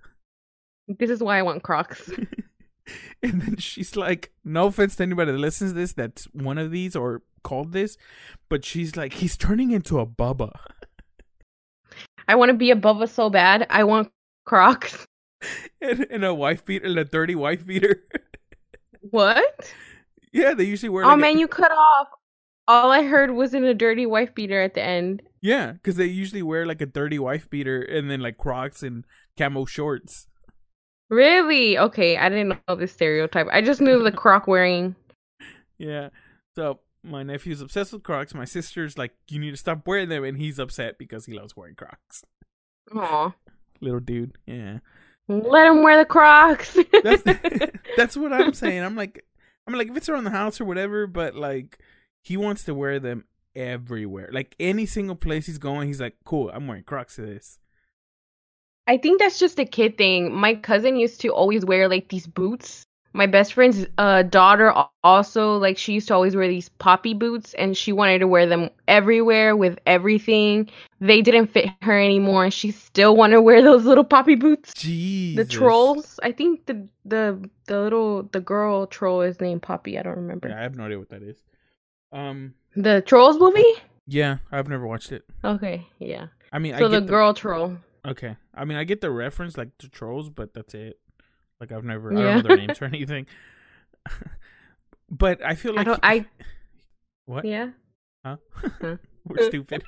This 0.87 1.09
is 1.09 1.23
why 1.23 1.39
I 1.39 1.41
want 1.41 1.63
Crocs. 1.63 2.11
And 3.23 3.41
then 3.41 3.57
she's 3.57 3.95
like, 3.95 4.31
no 4.43 4.67
offense 4.67 4.95
to 4.97 5.03
anybody 5.03 5.31
that 5.31 5.37
listens 5.37 5.71
to 5.71 5.75
this 5.75 5.93
that's 5.93 6.25
one 6.33 6.57
of 6.57 6.71
these 6.71 6.95
or 6.95 7.23
called 7.43 7.71
this, 7.73 7.97
but 8.49 8.63
she's 8.63 8.95
like, 8.95 9.13
he's 9.13 9.35
turning 9.37 9.71
into 9.71 9.99
a 9.99 10.05
Bubba. 10.05 10.51
I 12.27 12.35
want 12.35 12.49
to 12.49 12.57
be 12.57 12.71
a 12.71 12.75
Bubba 12.75 13.09
so 13.09 13.29
bad. 13.29 13.65
I 13.69 13.83
want 13.83 14.11
Crocs. 14.45 15.05
And, 15.79 16.07
and 16.09 16.25
a 16.25 16.33
wife 16.33 16.65
beater, 16.65 16.87
and 16.87 16.97
a 16.97 17.05
dirty 17.05 17.35
wife 17.35 17.63
beater. 17.65 18.03
What? 19.01 19.71
yeah, 20.33 20.53
they 20.55 20.63
usually 20.63 20.89
wear 20.89 21.05
Oh 21.05 21.09
like 21.09 21.17
a- 21.17 21.21
man, 21.21 21.37
you 21.37 21.47
cut 21.47 21.71
off. 21.71 22.07
All 22.67 22.91
I 22.91 23.03
heard 23.03 23.31
was 23.31 23.53
in 23.53 23.63
a 23.63 23.73
dirty 23.73 24.05
wife 24.05 24.33
beater 24.35 24.59
at 24.61 24.73
the 24.73 24.81
end. 24.83 25.21
Yeah, 25.41 25.73
because 25.73 25.95
they 25.95 26.07
usually 26.07 26.41
wear 26.41 26.65
like 26.65 26.81
a 26.81 26.85
dirty 26.87 27.19
wife 27.19 27.49
beater 27.49 27.79
and 27.81 28.09
then 28.11 28.19
like 28.19 28.37
Crocs 28.37 28.81
and 28.83 29.05
camo 29.37 29.65
shorts. 29.65 30.27
Really? 31.09 31.77
Okay, 31.77 32.17
I 32.17 32.29
didn't 32.29 32.59
know 32.67 32.75
this 32.75 32.91
stereotype. 32.91 33.47
I 33.51 33.61
just 33.61 33.81
knew 33.81 34.03
the 34.03 34.11
Croc 34.11 34.47
wearing. 34.47 34.95
Yeah. 35.77 36.09
So 36.55 36.79
my 37.03 37.23
nephew's 37.23 37.61
obsessed 37.61 37.93
with 37.93 38.03
Crocs. 38.03 38.33
My 38.33 38.45
sister's 38.45 38.97
like, 38.97 39.13
you 39.29 39.39
need 39.39 39.51
to 39.51 39.57
stop 39.57 39.87
wearing 39.87 40.09
them, 40.09 40.23
and 40.23 40.37
he's 40.37 40.59
upset 40.59 40.97
because 40.97 41.25
he 41.25 41.33
loves 41.33 41.55
wearing 41.55 41.75
Crocs. 41.75 42.23
Aw. 42.95 43.33
Little 43.79 43.99
dude. 43.99 44.37
Yeah. 44.45 44.79
Let 45.27 45.67
him 45.67 45.83
wear 45.83 45.97
the 45.97 46.05
Crocs. 46.05 46.77
That's 47.03 47.23
that's 47.97 48.17
what 48.17 48.33
I'm 48.33 48.53
saying. 48.53 48.83
I'm 48.83 48.95
like, 48.95 49.25
I'm 49.65 49.73
like, 49.73 49.89
if 49.89 49.97
it's 49.97 50.09
around 50.09 50.25
the 50.25 50.31
house 50.31 50.59
or 50.59 50.65
whatever, 50.65 51.07
but 51.07 51.35
like, 51.35 51.79
he 52.23 52.37
wants 52.37 52.63
to 52.65 52.73
wear 52.73 52.99
them 52.99 53.25
everywhere. 53.55 54.29
Like 54.31 54.55
any 54.59 54.85
single 54.85 55.15
place 55.15 55.45
he's 55.45 55.57
going, 55.57 55.87
he's 55.87 56.01
like, 56.01 56.15
cool. 56.25 56.49
I'm 56.53 56.67
wearing 56.67 56.83
Crocs 56.83 57.15
to 57.15 57.21
this. 57.21 57.59
I 58.87 58.97
think 58.97 59.19
that's 59.19 59.37
just 59.39 59.59
a 59.59 59.65
kid 59.65 59.97
thing. 59.97 60.33
My 60.33 60.55
cousin 60.55 60.95
used 60.95 61.21
to 61.21 61.29
always 61.29 61.65
wear 61.65 61.87
like 61.87 62.07
these 62.09 62.25
boots. 62.25 62.83
My 63.13 63.25
best 63.25 63.53
friend's 63.53 63.85
uh, 63.97 64.23
daughter 64.23 64.71
also 65.03 65.57
like 65.57 65.77
she 65.77 65.93
used 65.93 66.07
to 66.09 66.13
always 66.13 66.35
wear 66.35 66.47
these 66.47 66.69
poppy 66.69 67.13
boots, 67.15 67.53
and 67.55 67.75
she 67.75 67.91
wanted 67.91 68.19
to 68.19 68.27
wear 68.27 68.45
them 68.45 68.69
everywhere 68.87 69.55
with 69.55 69.79
everything. 69.87 70.69
They 70.99 71.21
didn't 71.21 71.47
fit 71.47 71.69
her 71.81 71.99
anymore, 71.99 72.43
and 72.43 72.53
she 72.53 72.71
still 72.71 73.15
wanted 73.15 73.35
to 73.35 73.41
wear 73.41 73.61
those 73.61 73.85
little 73.85 74.03
poppy 74.03 74.35
boots. 74.35 74.73
Jeez. 74.75 75.35
The 75.35 75.45
trolls. 75.45 76.19
I 76.21 76.31
think 76.31 76.65
the 76.67 76.87
the 77.05 77.49
the 77.65 77.81
little 77.81 78.23
the 78.23 78.39
girl 78.41 78.85
troll 78.85 79.21
is 79.21 79.41
named 79.41 79.63
Poppy. 79.63 79.97
I 79.97 80.03
don't 80.03 80.15
remember. 80.15 80.49
Yeah, 80.49 80.59
I 80.59 80.61
have 80.61 80.75
no 80.75 80.85
idea 80.85 80.99
what 80.99 81.09
that 81.09 81.23
is. 81.23 81.37
Um. 82.11 82.53
The 82.75 83.01
trolls 83.01 83.39
movie. 83.39 83.73
Yeah, 84.05 84.37
I've 84.51 84.69
never 84.69 84.85
watched 84.85 85.11
it. 85.11 85.25
Okay, 85.43 85.87
yeah. 85.97 86.27
I 86.53 86.59
mean, 86.59 86.77
So 86.77 86.85
I 86.85 86.89
the 86.89 86.99
get 87.01 87.09
girl 87.09 87.33
troll. 87.33 87.77
Okay. 88.07 88.35
I 88.53 88.65
mean, 88.65 88.77
I 88.77 88.83
get 88.83 89.01
the 89.01 89.11
reference, 89.11 89.57
like 89.57 89.69
the 89.79 89.87
trolls, 89.89 90.29
but 90.29 90.53
that's 90.53 90.73
it. 90.73 90.99
Like 91.59 91.71
I've 91.71 91.83
never, 91.83 92.13
I 92.13 92.19
Yeah. 92.19 92.23
don't 92.33 92.43
know 92.43 92.47
their 92.49 92.57
names 92.67 92.81
or 92.81 92.85
anything. 92.85 93.25
but 95.09 95.43
I 95.43 95.55
feel 95.55 95.73
I 95.73 95.75
like 95.77 95.85
don't. 95.87 95.95
he, 96.05 96.09
I 96.09 96.25
What? 97.25 97.45
Yeah. 97.45 97.71
Huh? 98.25 98.37
Huh? 98.81 98.97
We're 99.25 99.43
stupid. 99.47 99.83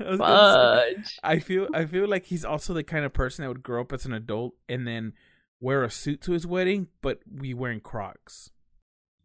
I, 0.00 0.16
Fudge. 0.16 1.18
I 1.22 1.38
feel 1.38 1.68
I 1.74 1.84
feel 1.84 2.08
like 2.08 2.26
he's 2.26 2.44
also 2.44 2.74
the 2.74 2.82
kind 2.82 3.04
of 3.04 3.12
person 3.12 3.42
that 3.42 3.48
would 3.48 3.62
grow 3.62 3.80
up 3.82 3.92
as 3.92 4.04
an 4.04 4.12
adult 4.12 4.54
and 4.68 4.86
then 4.86 5.12
wear 5.60 5.84
a 5.84 5.90
suit 5.90 6.20
to 6.22 6.32
his 6.32 6.46
wedding, 6.46 6.88
but 7.02 7.20
we 7.32 7.54
wearing 7.54 7.80
Crocs. 7.80 8.50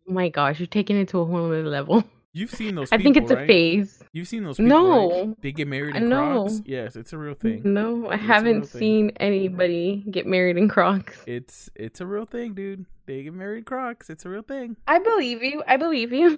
Oh 0.07 0.13
my 0.13 0.29
gosh, 0.29 0.59
you're 0.59 0.67
taking 0.67 0.97
it 0.97 1.07
to 1.09 1.19
a 1.19 1.25
whole 1.25 1.45
other 1.47 1.63
level. 1.67 2.03
You've 2.37 2.51
seen 2.51 2.75
those. 2.75 2.91
I 2.91 2.97
think 2.97 3.15
people, 3.15 3.31
it's 3.31 3.41
a 3.41 3.47
phase. 3.47 4.03
You've 4.11 4.27
seen 4.27 4.43
those. 4.43 4.57
People, 4.57 4.67
No. 4.67 5.27
right? 5.27 5.41
they 5.41 5.53
get 5.53 5.69
married 5.69 5.95
in 5.95 6.09
know. 6.09 6.43
Crocs. 6.43 6.61
Yes, 6.65 6.97
it's 6.97 7.13
a 7.13 7.17
real 7.17 7.33
thing. 7.33 7.61
No, 7.63 8.07
I 8.09 8.15
It's 8.15 8.23
haven't 8.23 8.65
seen 8.65 9.11
anybody 9.21 10.03
get 10.11 10.27
married 10.27 10.57
in 10.57 10.67
Crocs. 10.67 11.23
It's 11.25 11.69
it's 11.75 12.01
a 12.01 12.05
real 12.05 12.25
thing, 12.25 12.53
dude. 12.53 12.85
They 13.05 13.23
get 13.23 13.33
married 13.33 13.59
in 13.59 13.63
Crocs. 13.63 14.09
It's 14.09 14.25
a 14.25 14.29
real 14.29 14.41
thing. 14.41 14.75
I 14.85 14.99
believe 14.99 15.43
you. 15.43 15.63
I 15.65 15.77
believe 15.77 16.11
you. 16.11 16.37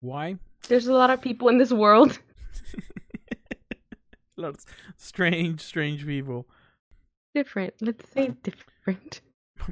Why? 0.00 0.36
There's 0.68 0.86
a 0.86 0.94
lot 0.94 1.10
of 1.10 1.20
people 1.20 1.48
in 1.48 1.58
this 1.58 1.72
world. 1.72 2.18
Lots 4.38 4.64
strange, 4.96 5.60
strange 5.60 6.06
people. 6.06 6.48
Different. 7.34 7.74
Let's 7.82 8.08
say 8.10 8.32
different. 8.42 9.20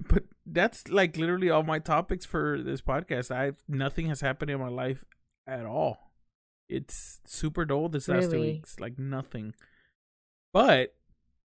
But 0.09 0.23
that's 0.47 0.87
like 0.89 1.17
literally 1.17 1.51
all 1.51 1.65
my 1.65 1.81
topics 1.81 2.25
for 2.25 2.63
this 2.63 2.81
podcast. 2.81 3.35
I 3.35 3.53
nothing 3.67 4.07
has 4.07 4.21
happened 4.21 4.49
in 4.51 4.61
my 4.61 4.69
life 4.69 5.05
at 5.47 5.65
all. 5.67 6.13
It's 6.69 7.21
super 7.27 7.65
dull 7.65 7.89
this 7.89 8.09
last 8.09 8.31
two 8.31 8.41
weeks. 8.41 8.79
Like 8.79 8.99
nothing. 8.99 9.55
But 10.53 10.95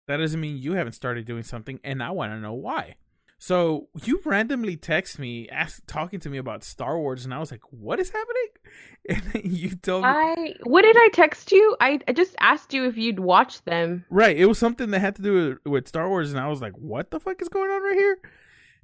that 0.07 0.17
doesn't 0.17 0.39
mean 0.39 0.57
you 0.57 0.73
haven't 0.73 0.93
started 0.93 1.25
doing 1.25 1.43
something, 1.43 1.79
and 1.83 2.03
I 2.03 2.11
want 2.11 2.31
to 2.33 2.39
know 2.39 2.53
why. 2.53 2.95
So 3.37 3.89
you 4.03 4.21
randomly 4.23 4.77
text 4.77 5.19
me, 5.19 5.47
ask, 5.49 5.85
talking 5.87 6.19
to 6.21 6.29
me 6.29 6.37
about 6.37 6.63
Star 6.63 6.97
Wars, 6.97 7.25
and 7.25 7.33
I 7.33 7.39
was 7.39 7.51
like, 7.51 7.61
"What 7.69 7.99
is 7.99 8.09
happening?" 8.11 8.47
And 9.35 9.53
you 9.53 9.75
told 9.75 10.03
me, 10.03 10.09
I 10.09 10.53
what 10.63 10.81
did 10.81 10.95
I 10.97 11.09
text 11.13 11.51
you? 11.51 11.75
I, 11.79 11.99
I 12.07 12.13
just 12.13 12.35
asked 12.39 12.73
you 12.73 12.85
if 12.85 12.97
you'd 12.97 13.19
watch 13.19 13.63
them. 13.65 14.03
right? 14.09 14.35
It 14.35 14.45
was 14.47 14.57
something 14.57 14.89
that 14.91 14.99
had 14.99 15.15
to 15.17 15.21
do 15.21 15.59
with, 15.63 15.71
with 15.71 15.87
Star 15.87 16.09
Wars, 16.09 16.31
and 16.31 16.39
I 16.39 16.47
was 16.47 16.61
like, 16.61 16.73
"What 16.73 17.11
the 17.11 17.19
fuck 17.19 17.41
is 17.41 17.49
going 17.49 17.69
on 17.69 17.83
right 17.83 17.95
here?" 17.95 18.17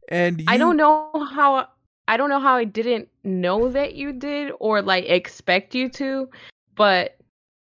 And 0.10 0.44
I 0.48 0.58
don't 0.58 0.78
know 0.78 1.10
how 1.32 1.70
I 2.08 2.18
don't 2.18 2.30
know 2.30 2.40
how 2.40 2.56
I 2.56 2.64
didn't 2.66 3.08
know 3.24 3.70
that 3.70 3.96
you 3.96 4.12
did 4.14 4.52
or 4.60 4.82
like 4.82 5.06
expect 5.10 5.74
you 5.76 5.90
to, 5.90 6.30
but 6.76 7.18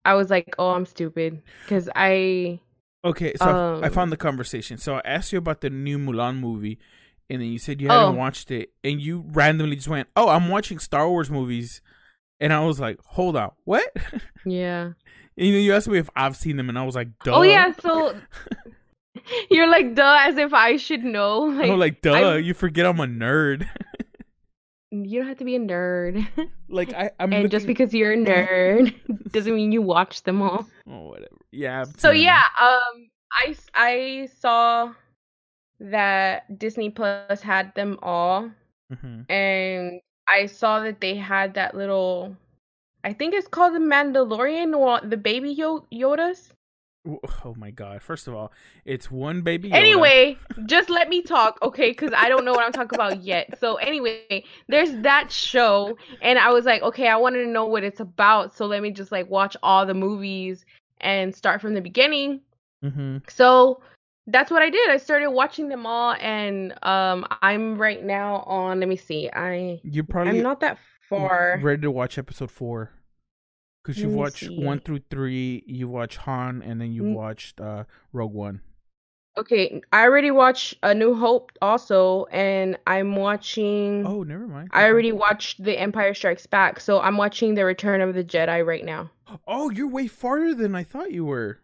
I 0.04 0.14
was 0.14 0.28
like, 0.30 0.54
"Oh, 0.58 0.70
I'm 0.70 0.84
stupid." 0.86 1.40
Cuz 1.68 1.88
I 1.94 2.60
Okay, 3.04 3.34
so 3.36 3.44
I- 3.46 3.84
I 3.84 3.86
Um, 3.88 3.92
found 3.92 4.12
the 4.12 4.16
conversation. 4.16 4.76
So 4.78 4.94
I 4.96 5.02
asked 5.04 5.32
you 5.32 5.38
about 5.38 5.60
the 5.60 5.68
new 5.70 5.98
Mulan 5.98 6.40
movie, 6.40 6.78
and 7.30 7.40
then 7.42 7.48
you 7.48 7.58
said 7.58 7.80
you 7.80 7.88
hadn't 7.88 8.14
Oh. 8.14 8.18
watched 8.18 8.50
it, 8.50 8.70
and 8.82 9.00
you 9.00 9.24
randomly 9.28 9.76
just 9.76 9.88
went, 9.88 10.08
"Oh, 10.16 10.28
I'm 10.28 10.48
watching 10.48 10.78
Star 10.78 11.08
Wars 11.08 11.30
movies," 11.30 11.80
and 12.40 12.52
I 12.52 12.60
was 12.60 12.80
like, 12.80 12.98
"Hold 13.16 13.36
on, 13.36 13.52
what?" 13.64 13.84
yeah. 14.46 14.92
and 15.36 15.46
then 15.54 15.62
you 15.62 15.72
asked 15.74 15.88
me 15.88 15.98
if 15.98 16.08
I've 16.16 16.36
seen 16.36 16.56
them, 16.56 16.68
and 16.68 16.78
I 16.78 16.84
was 16.84 16.94
like, 16.94 17.08
"Duh." 17.24 17.34
Oh 17.34 17.42
yeah, 17.42 17.72
so 17.80 18.14
you're 19.50 19.68
like 19.68 19.94
duh 19.94 20.18
as 20.22 20.36
if 20.36 20.52
I 20.52 20.76
should 20.76 21.04
know. 21.04 21.40
Like, 21.40 21.70
I'm 21.70 21.78
like, 21.78 22.02
"Duh." 22.02 22.12
I- 22.12 22.36
you 22.38 22.54
forget 22.54 22.84
I'm 22.86 23.00
a 23.00 23.06
nerd. 23.06 23.66
You 25.02 25.18
don't 25.18 25.26
have 25.26 25.38
to 25.38 25.44
be 25.44 25.56
a 25.56 25.58
nerd. 25.58 26.22
like 26.68 26.92
I, 26.92 27.10
I'm 27.18 27.32
and 27.32 27.50
just 27.50 27.66
because 27.66 27.92
you're 27.92 28.12
a 28.12 28.16
nerd 28.16 28.94
doesn't 29.32 29.54
mean 29.54 29.72
you 29.72 29.82
watch 29.82 30.22
them 30.22 30.40
all. 30.40 30.66
oh 30.88 31.08
whatever. 31.08 31.34
Yeah. 31.50 31.84
So 31.96 32.10
yeah, 32.10 32.42
um, 32.60 33.10
I 33.32 33.54
I 33.74 34.28
saw 34.38 34.92
that 35.80 36.58
Disney 36.58 36.90
Plus 36.90 37.24
had 37.24 37.56
them 37.74 37.80
all. 38.02 38.50
Mhm. 38.92 39.24
and 39.30 40.00
I 40.28 40.46
saw 40.46 40.80
that 40.80 41.00
they 41.00 41.14
had 41.16 41.54
that 41.54 41.74
little. 41.74 42.36
I 43.02 43.12
think 43.12 43.34
it's 43.34 43.48
called 43.48 43.74
the 43.74 43.80
Mandalorian 43.80 44.76
or 44.76 45.00
the 45.02 45.16
baby 45.16 45.50
Yo- 45.52 45.86
Yodas. 45.92 46.53
Oh 47.06 47.54
my 47.56 47.70
god! 47.70 48.02
First 48.02 48.28
of 48.28 48.34
all, 48.34 48.50
it's 48.86 49.10
one 49.10 49.42
baby. 49.42 49.68
Yoda. 49.68 49.74
Anyway, 49.74 50.38
just 50.64 50.88
let 50.88 51.08
me 51.10 51.20
talk, 51.20 51.58
okay? 51.62 51.90
Because 51.90 52.12
I 52.16 52.28
don't 52.30 52.44
know 52.44 52.52
what 52.52 52.64
I'm 52.64 52.72
talking 52.72 52.96
about 52.98 53.22
yet. 53.22 53.58
So 53.60 53.76
anyway, 53.76 54.44
there's 54.68 54.92
that 55.02 55.30
show, 55.30 55.98
and 56.22 56.38
I 56.38 56.50
was 56.50 56.64
like, 56.64 56.82
okay, 56.82 57.08
I 57.08 57.16
wanted 57.16 57.44
to 57.44 57.50
know 57.50 57.66
what 57.66 57.84
it's 57.84 58.00
about, 58.00 58.56
so 58.56 58.64
let 58.66 58.80
me 58.82 58.90
just 58.90 59.12
like 59.12 59.28
watch 59.28 59.54
all 59.62 59.84
the 59.84 59.92
movies 59.94 60.64
and 61.00 61.34
start 61.34 61.60
from 61.60 61.74
the 61.74 61.82
beginning. 61.82 62.40
hmm 62.82 63.18
So 63.28 63.82
that's 64.26 64.50
what 64.50 64.62
I 64.62 64.70
did. 64.70 64.88
I 64.88 64.96
started 64.96 65.30
watching 65.30 65.68
them 65.68 65.84
all, 65.84 66.14
and 66.14 66.72
um, 66.82 67.26
I'm 67.42 67.76
right 67.78 68.02
now 68.02 68.36
on. 68.46 68.80
Let 68.80 68.88
me 68.88 68.96
see. 68.96 69.28
I 69.30 69.80
you're 69.84 70.04
probably 70.04 70.38
I'm 70.38 70.42
not 70.42 70.60
that 70.60 70.78
far. 71.08 71.60
ready 71.62 71.82
to 71.82 71.90
watch 71.90 72.16
episode 72.16 72.50
four 72.50 72.92
because 73.84 74.02
me 74.02 74.12
watched 74.14 74.50
one 74.50 74.80
through 74.80 75.00
three. 75.10 75.62
You 75.66 75.88
watched 75.88 76.16
Han, 76.18 76.62
and 76.62 76.80
then 76.80 76.92
you 76.92 77.02
Mm. 77.02 77.14
watched 77.14 77.60
uh, 77.60 77.84
Rogue 78.12 78.32
One. 78.32 78.60
Okay, 79.36 79.82
I 79.92 80.02
already 80.04 80.30
watched 80.30 80.74
A 80.84 80.94
New 80.94 81.14
Hope 81.14 81.50
also, 81.60 82.24
and 82.26 82.78
I'm 82.86 83.16
watching. 83.16 84.06
Oh, 84.06 84.22
never 84.22 84.46
mind. 84.46 84.68
I 84.72 84.84
already 84.84 85.10
watched 85.12 85.62
The 85.62 85.76
Empire 85.78 86.14
Strikes 86.14 86.46
Back, 86.46 86.78
so 86.80 87.00
I'm 87.00 87.16
watching 87.16 87.54
The 87.54 87.64
Return 87.64 88.00
of 88.00 88.14
the 88.14 88.22
Jedi 88.22 88.64
right 88.64 88.84
now. 88.84 89.10
Oh, 89.48 89.70
you're 89.70 89.88
way 89.88 90.06
farther 90.06 90.54
than 90.54 90.74
I 90.76 90.84
thought 90.84 91.10
you 91.10 91.24
were. 91.24 91.58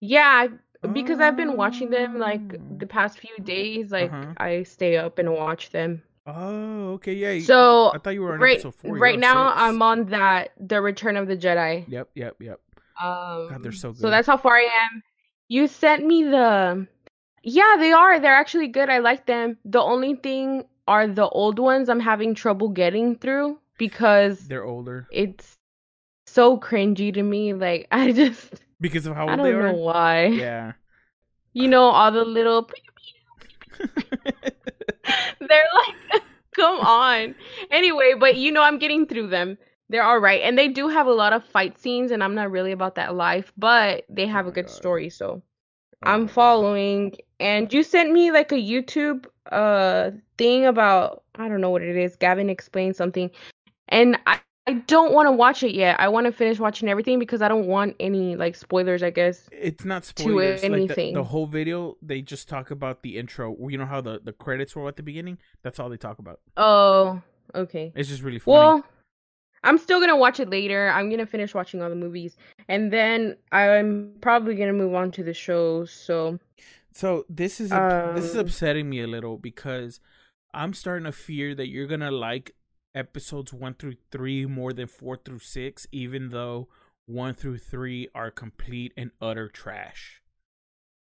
Yeah, 0.00 0.48
because 0.92 1.18
I've 1.20 1.36
been 1.38 1.56
watching 1.56 1.88
them 1.88 2.18
like 2.18 2.42
Oh. 2.54 2.76
the 2.78 2.86
past 2.86 3.18
few 3.18 3.34
days. 3.42 3.90
Like 3.90 4.12
Uh-huh. 4.12 4.34
I 4.36 4.62
stay 4.64 4.98
up 4.98 5.18
and 5.18 5.32
watch 5.32 5.70
them. 5.70 6.02
Oh, 6.26 6.94
okay, 6.94 7.14
yeah. 7.14 7.44
So 7.44 7.92
I 7.94 7.98
thought 7.98 8.14
you 8.14 8.22
were 8.22 8.34
on 8.34 8.40
right, 8.40 8.54
episode 8.54 8.74
four. 8.74 8.96
Right 8.98 9.18
now 9.18 9.50
six. 9.50 9.60
I'm 9.62 9.82
on 9.82 10.06
that 10.06 10.52
The 10.58 10.80
Return 10.82 11.16
of 11.16 11.28
the 11.28 11.36
Jedi. 11.36 11.84
Yep, 11.88 12.10
yep, 12.14 12.36
yep. 12.40 12.60
Um, 13.00 13.62
they're 13.62 13.72
so 13.72 13.92
good. 13.92 14.00
So 14.00 14.10
that's 14.10 14.26
how 14.26 14.36
far 14.36 14.56
I 14.56 14.62
am. 14.62 15.02
You 15.48 15.68
sent 15.68 16.04
me 16.04 16.24
the. 16.24 16.86
Yeah, 17.42 17.76
they 17.78 17.92
are. 17.92 18.18
They're 18.18 18.34
actually 18.34 18.68
good. 18.68 18.90
I 18.90 18.98
like 18.98 19.26
them. 19.26 19.56
The 19.64 19.80
only 19.80 20.16
thing 20.16 20.64
are 20.88 21.06
the 21.06 21.28
old 21.28 21.58
ones 21.58 21.88
I'm 21.88 22.00
having 22.00 22.34
trouble 22.34 22.68
getting 22.70 23.16
through 23.16 23.58
because 23.78 24.46
They're 24.48 24.64
older 24.64 25.06
it's 25.12 25.56
so 26.26 26.58
cringy 26.58 27.12
to 27.14 27.22
me. 27.22 27.52
Like 27.54 27.86
I 27.92 28.12
just 28.12 28.54
because 28.80 29.06
of 29.06 29.14
how 29.14 29.26
I 29.28 29.36
old 29.36 29.46
they 29.46 29.52
don't 29.52 29.62
are. 29.62 29.72
know 29.72 29.78
why. 29.78 30.26
Yeah. 30.26 30.72
You 31.52 31.68
know 31.68 31.84
all 31.84 32.12
the 32.12 32.24
little 32.24 32.68
they're 35.40 35.68
like 35.74 36.22
come 36.54 36.80
on. 36.80 37.34
Anyway, 37.70 38.14
but 38.18 38.36
you 38.36 38.50
know 38.52 38.62
I'm 38.62 38.78
getting 38.78 39.06
through 39.06 39.28
them. 39.28 39.58
They're 39.88 40.02
all 40.04 40.18
right. 40.18 40.40
And 40.42 40.58
they 40.58 40.68
do 40.68 40.88
have 40.88 41.06
a 41.06 41.12
lot 41.12 41.32
of 41.32 41.44
fight 41.44 41.78
scenes 41.78 42.10
and 42.10 42.22
I'm 42.22 42.34
not 42.34 42.50
really 42.50 42.72
about 42.72 42.94
that 42.96 43.14
life, 43.14 43.52
but 43.56 44.04
they 44.08 44.26
have 44.26 44.46
Oh 44.46 44.48
a 44.48 44.52
good 44.52 44.70
God. 44.70 44.82
story, 44.82 45.10
so 45.10 45.42
Oh 46.02 46.04
I'm 46.04 46.26
God. 46.26 46.28
following 46.28 47.14
and 47.40 47.72
you 47.72 47.82
sent 47.82 48.12
me 48.12 48.30
like 48.32 48.52
a 48.52 48.56
YouTube 48.56 49.26
uh 49.50 50.10
thing 50.38 50.66
about 50.66 51.24
I 51.36 51.48
don't 51.48 51.60
know 51.60 51.70
what 51.70 51.82
it 51.82 51.96
is. 51.96 52.16
Gavin 52.16 52.50
explained 52.50 52.96
something. 52.96 53.30
And 53.88 54.18
I 54.26 54.40
I 54.68 54.72
don't 54.74 55.12
want 55.12 55.26
to 55.28 55.32
watch 55.32 55.62
it 55.62 55.74
yet. 55.74 56.00
I 56.00 56.08
want 56.08 56.26
to 56.26 56.32
finish 56.32 56.58
watching 56.58 56.88
everything 56.88 57.20
because 57.20 57.40
I 57.40 57.46
don't 57.46 57.66
want 57.66 57.94
any 58.00 58.34
like 58.34 58.56
spoilers, 58.56 59.02
I 59.02 59.10
guess. 59.10 59.48
It's 59.52 59.84
not 59.84 60.04
spoilers. 60.04 60.62
Like 60.62 60.70
the, 60.72 60.76
anything. 60.76 61.14
the 61.14 61.22
whole 61.22 61.46
video, 61.46 61.96
they 62.02 62.20
just 62.20 62.48
talk 62.48 62.72
about 62.72 63.02
the 63.02 63.16
intro. 63.16 63.56
You 63.68 63.78
know 63.78 63.86
how 63.86 64.00
the, 64.00 64.20
the 64.22 64.32
credits 64.32 64.74
were 64.74 64.88
at 64.88 64.96
the 64.96 65.04
beginning? 65.04 65.38
That's 65.62 65.78
all 65.78 65.88
they 65.88 65.96
talk 65.96 66.18
about. 66.18 66.40
Oh, 66.56 67.22
okay. 67.54 67.92
It's 67.94 68.08
just 68.08 68.22
really 68.22 68.40
funny. 68.40 68.56
Well, 68.56 68.84
I'm 69.62 69.78
still 69.78 70.00
gonna 70.00 70.16
watch 70.16 70.40
it 70.40 70.50
later. 70.50 70.88
I'm 70.90 71.10
gonna 71.10 71.26
finish 71.26 71.54
watching 71.54 71.80
all 71.80 71.88
the 71.88 71.94
movies, 71.96 72.36
and 72.68 72.92
then 72.92 73.36
I'm 73.52 74.14
probably 74.20 74.56
gonna 74.56 74.72
move 74.72 74.94
on 74.94 75.12
to 75.12 75.22
the 75.22 75.34
shows. 75.34 75.92
So, 75.92 76.38
So 76.92 77.24
this 77.28 77.60
is 77.60 77.70
up- 77.70 78.16
this 78.16 78.24
is 78.26 78.34
Um, 78.34 78.40
upsetting 78.46 78.90
me 78.90 79.00
a 79.00 79.06
little 79.06 79.38
because 79.38 80.00
I'm 80.52 80.72
starting 80.72 81.04
to 81.04 81.12
fear 81.12 81.54
that 81.54 81.68
you're 81.68 81.86
gonna 81.86 82.10
like 82.10 82.52
episodes 82.96 83.52
one 83.52 83.74
through 83.74 83.96
three 84.10 84.46
more 84.46 84.72
than 84.72 84.88
four 84.88 85.16
through 85.16 85.38
six, 85.40 85.86
even 85.92 86.30
though 86.30 86.68
one 87.06 87.34
through 87.34 87.58
three 87.58 88.08
are 88.14 88.30
complete 88.32 88.92
and 88.96 89.10
utter 89.20 89.48
trash. 89.48 90.20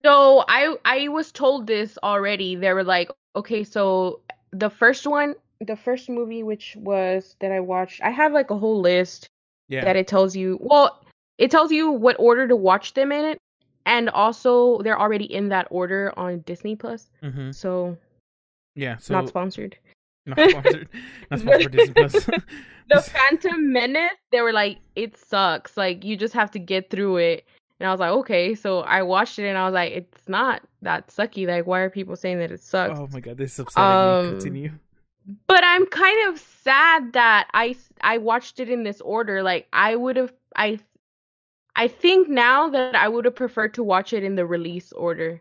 so 0.04 0.44
I 0.48 0.76
I 0.84 1.08
was 1.08 1.30
told 1.32 1.66
this 1.66 1.96
already. 2.02 2.56
They 2.56 2.72
were 2.72 2.84
like, 2.84 3.10
okay, 3.36 3.62
so 3.64 4.20
the 4.50 4.70
first 4.70 5.06
one, 5.06 5.34
the 5.60 5.76
first 5.76 6.08
movie, 6.10 6.42
which 6.42 6.76
was 6.80 7.36
that 7.40 7.52
I 7.52 7.60
watched, 7.60 8.02
I 8.02 8.10
have 8.10 8.32
like 8.32 8.50
a 8.50 8.58
whole 8.58 8.80
list 8.80 9.28
Yeah, 9.68 9.84
that 9.84 9.96
it 9.96 10.06
tells 10.08 10.34
you. 10.36 10.58
Well, 10.60 11.04
it 11.38 11.50
tells 11.50 11.70
you 11.70 11.90
what 11.90 12.16
order 12.18 12.48
to 12.48 12.56
watch 12.56 12.94
them 12.94 13.12
in 13.12 13.24
it, 13.24 13.38
and 13.86 14.10
also 14.10 14.82
they're 14.82 14.98
already 14.98 15.24
in 15.32 15.48
that 15.50 15.68
order 15.70 16.12
on 16.16 16.40
Disney 16.40 16.76
Plus. 16.76 17.10
Mm-hmm. 17.22 17.52
So 17.52 17.96
yeah. 18.74 18.96
So 18.98 19.14
not 19.14 19.28
sponsored. 19.28 19.76
Not 20.26 20.50
sponsored. 20.50 20.88
not 21.30 21.40
sponsored 21.40 21.72
Disney 21.72 21.94
Plus. 21.94 22.12
the 22.90 23.00
Phantom 23.02 23.72
Menace, 23.72 24.12
they 24.30 24.40
were 24.40 24.52
like, 24.52 24.78
it 24.96 25.16
sucks. 25.16 25.76
Like 25.76 26.04
you 26.04 26.16
just 26.16 26.34
have 26.34 26.50
to 26.52 26.58
get 26.58 26.90
through 26.90 27.18
it. 27.18 27.46
And 27.80 27.88
I 27.88 27.90
was 27.90 28.00
like, 28.00 28.10
okay. 28.10 28.54
So 28.54 28.80
I 28.80 29.02
watched 29.02 29.38
it 29.38 29.48
and 29.48 29.58
I 29.58 29.64
was 29.64 29.74
like, 29.74 29.92
it's 29.92 30.28
not 30.28 30.62
that 30.82 31.08
sucky. 31.08 31.46
Like, 31.46 31.66
why 31.66 31.80
are 31.80 31.90
people 31.90 32.16
saying 32.16 32.38
that 32.38 32.52
it 32.52 32.60
sucks? 32.60 32.98
oh 32.98 33.08
my 33.12 33.20
god, 33.20 33.36
this 33.36 33.54
is 33.54 33.60
upsetting 33.60 33.90
Um. 33.90 34.30
Continue. 34.32 34.72
But 35.46 35.64
I'm 35.64 35.86
kind 35.86 36.28
of 36.28 36.38
sad 36.38 37.14
that 37.14 37.48
I 37.54 37.76
I 38.02 38.18
watched 38.18 38.60
it 38.60 38.68
in 38.68 38.82
this 38.82 39.00
order. 39.00 39.42
Like 39.42 39.66
I 39.72 39.96
would 39.96 40.16
have 40.16 40.32
I 40.54 40.78
I 41.76 41.88
think 41.88 42.28
now 42.28 42.68
that 42.68 42.94
I 42.94 43.08
would 43.08 43.24
have 43.24 43.34
preferred 43.34 43.74
to 43.74 43.82
watch 43.82 44.12
it 44.12 44.22
in 44.22 44.36
the 44.36 44.46
release 44.46 44.92
order. 44.92 45.40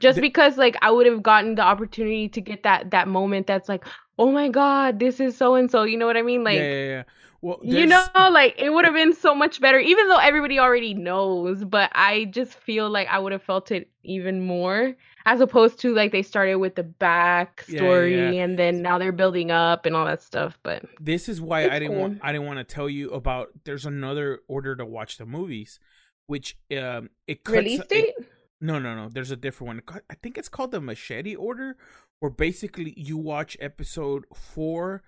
Just 0.00 0.20
because 0.20 0.56
like 0.56 0.76
I 0.82 0.90
would 0.90 1.06
have 1.06 1.22
gotten 1.22 1.54
the 1.54 1.62
opportunity 1.62 2.28
to 2.28 2.40
get 2.40 2.62
that 2.62 2.90
that 2.90 3.08
moment 3.08 3.46
that's 3.46 3.68
like, 3.68 3.84
"Oh 4.18 4.30
my 4.32 4.48
god, 4.48 4.98
this 4.98 5.20
is 5.20 5.36
so 5.36 5.54
and 5.54 5.70
so." 5.70 5.84
You 5.84 5.96
know 5.96 6.06
what 6.06 6.16
I 6.16 6.22
mean? 6.22 6.44
Like 6.44 6.56
yeah, 6.58 6.62
yeah, 6.64 6.86
yeah. 6.88 7.02
Well, 7.42 7.60
you 7.62 7.84
know, 7.84 8.04
like 8.14 8.54
it 8.58 8.70
would 8.70 8.86
have 8.86 8.94
been 8.94 9.12
so 9.12 9.34
much 9.34 9.60
better, 9.60 9.78
even 9.78 10.08
though 10.08 10.18
everybody 10.18 10.58
already 10.58 10.94
knows. 10.94 11.62
But 11.64 11.90
I 11.94 12.24
just 12.26 12.54
feel 12.54 12.88
like 12.88 13.06
I 13.08 13.18
would 13.18 13.32
have 13.32 13.42
felt 13.42 13.70
it 13.70 13.90
even 14.02 14.40
more, 14.40 14.94
as 15.26 15.40
opposed 15.40 15.78
to 15.80 15.94
like 15.94 16.10
they 16.10 16.22
started 16.22 16.56
with 16.56 16.74
the 16.74 16.84
backstory 16.84 18.36
and 18.36 18.58
then 18.58 18.82
now 18.82 18.98
they're 18.98 19.12
building 19.12 19.50
up 19.50 19.86
and 19.86 19.94
all 19.94 20.06
that 20.06 20.22
stuff. 20.22 20.58
But 20.62 20.84
this 21.00 21.28
is 21.28 21.40
why 21.40 21.68
I 21.70 21.78
didn't 21.78 21.98
want 21.98 22.18
I 22.22 22.32
didn't 22.32 22.46
want 22.46 22.58
to 22.60 22.64
tell 22.64 22.88
you 22.88 23.10
about. 23.10 23.48
There's 23.64 23.86
another 23.86 24.40
order 24.48 24.74
to 24.76 24.84
watch 24.84 25.18
the 25.18 25.26
movies, 25.26 25.78
which 26.26 26.56
um 26.76 27.10
it 27.26 27.44
cuts, 27.44 27.56
release 27.56 27.80
it- 27.80 27.88
date? 27.88 28.14
No, 28.60 28.78
no, 28.78 28.94
no. 28.94 29.08
There's 29.08 29.30
a 29.30 29.36
different 29.36 29.68
one. 29.88 30.00
I 30.10 30.14
think 30.14 30.38
it's 30.38 30.48
called 30.48 30.70
the 30.70 30.80
Machete 30.80 31.34
Order, 31.34 31.76
where 32.20 32.30
basically 32.30 32.94
you 32.96 33.16
watch 33.18 33.56
episode 33.60 34.24
four 34.34 35.02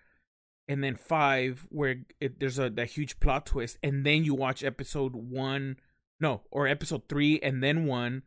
and 0.69 0.83
then 0.83 0.97
five, 0.97 1.67
where 1.71 1.97
it, 2.21 2.41
there's 2.41 2.59
a 2.59 2.69
that 2.71 2.88
huge 2.91 3.21
plot 3.21 3.47
twist, 3.47 3.79
and 3.83 4.05
then 4.05 4.25
you 4.25 4.35
watch 4.35 4.65
episode 4.65 5.15
one, 5.15 5.76
no, 6.21 6.43
or 6.50 6.67
episode 6.67 7.09
three, 7.09 7.38
and 7.41 7.62
then 7.62 7.87
one, 7.87 8.23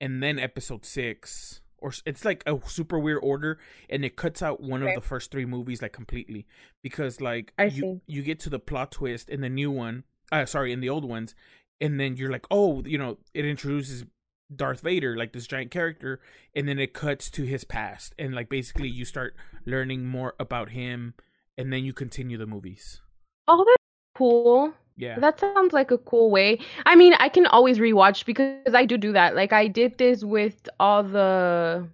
and 0.00 0.22
then 0.22 0.38
episode 0.38 0.84
six. 0.84 1.62
Or 1.78 1.92
it's 2.04 2.26
like 2.26 2.42
a 2.46 2.58
super 2.66 2.98
weird 2.98 3.20
order, 3.22 3.58
and 3.88 4.04
it 4.04 4.14
cuts 4.14 4.42
out 4.42 4.60
one 4.60 4.82
Okay. 4.82 4.94
of 4.94 5.02
the 5.02 5.08
first 5.08 5.30
three 5.30 5.46
movies 5.46 5.80
like 5.80 5.92
completely 5.94 6.46
because 6.82 7.22
like 7.22 7.54
I 7.58 7.64
you 7.64 7.80
see. 7.80 8.00
you 8.06 8.22
get 8.22 8.38
to 8.40 8.50
the 8.50 8.58
plot 8.58 8.92
twist 8.92 9.30
in 9.30 9.40
the 9.40 9.48
new 9.48 9.70
one, 9.70 10.04
uh, 10.30 10.44
sorry, 10.44 10.72
in 10.74 10.80
the 10.80 10.90
old 10.90 11.06
ones, 11.06 11.34
and 11.80 11.98
then 11.98 12.16
you're 12.18 12.30
like, 12.30 12.44
oh, 12.50 12.82
you 12.84 12.98
know, 12.98 13.16
it 13.32 13.46
introduces 13.46 14.04
Darth 14.54 14.80
Vader, 14.80 15.16
like 15.16 15.32
this 15.32 15.46
giant 15.46 15.70
character, 15.70 16.20
and 16.54 16.68
then 16.68 16.78
it 16.78 16.92
cuts 16.92 17.30
to 17.30 17.44
his 17.44 17.64
past, 17.64 18.14
and 18.18 18.34
like 18.34 18.48
basically 18.48 18.88
you 18.88 19.04
start 19.04 19.34
learning 19.64 20.06
more 20.06 20.34
about 20.40 20.70
him, 20.70 21.14
and 21.56 21.72
then 21.72 21.84
you 21.84 21.92
continue 21.92 22.36
the 22.36 22.46
movies. 22.46 23.00
Oh, 23.48 23.64
that's 23.64 23.76
cool. 24.16 24.72
Yeah, 24.96 25.18
That 25.18 25.40
sounds 25.40 25.72
like 25.72 25.90
a 25.90 25.96
cool 25.98 26.30
way. 26.30 26.58
I 26.84 26.94
mean, 26.94 27.14
I 27.18 27.30
can 27.30 27.46
always 27.46 27.78
rewatch 27.78 28.26
because 28.26 28.74
I 28.74 28.84
do 28.84 28.98
do 28.98 29.12
that. 29.12 29.34
Like 29.34 29.50
I 29.50 29.66
did 29.66 29.96
this 29.96 30.22
with 30.24 30.68
all 30.78 31.02
the 31.02 31.88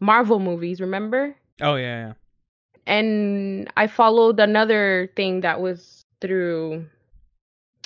Marvel 0.00 0.38
movies, 0.40 0.80
remember? 0.80 1.34
oh 1.62 1.76
yeah, 1.76 2.08
yeah. 2.08 2.12
And 2.86 3.70
I 3.76 3.86
followed 3.86 4.40
another 4.40 5.10
thing 5.16 5.42
that 5.42 5.60
was 5.60 6.02
through 6.20 6.84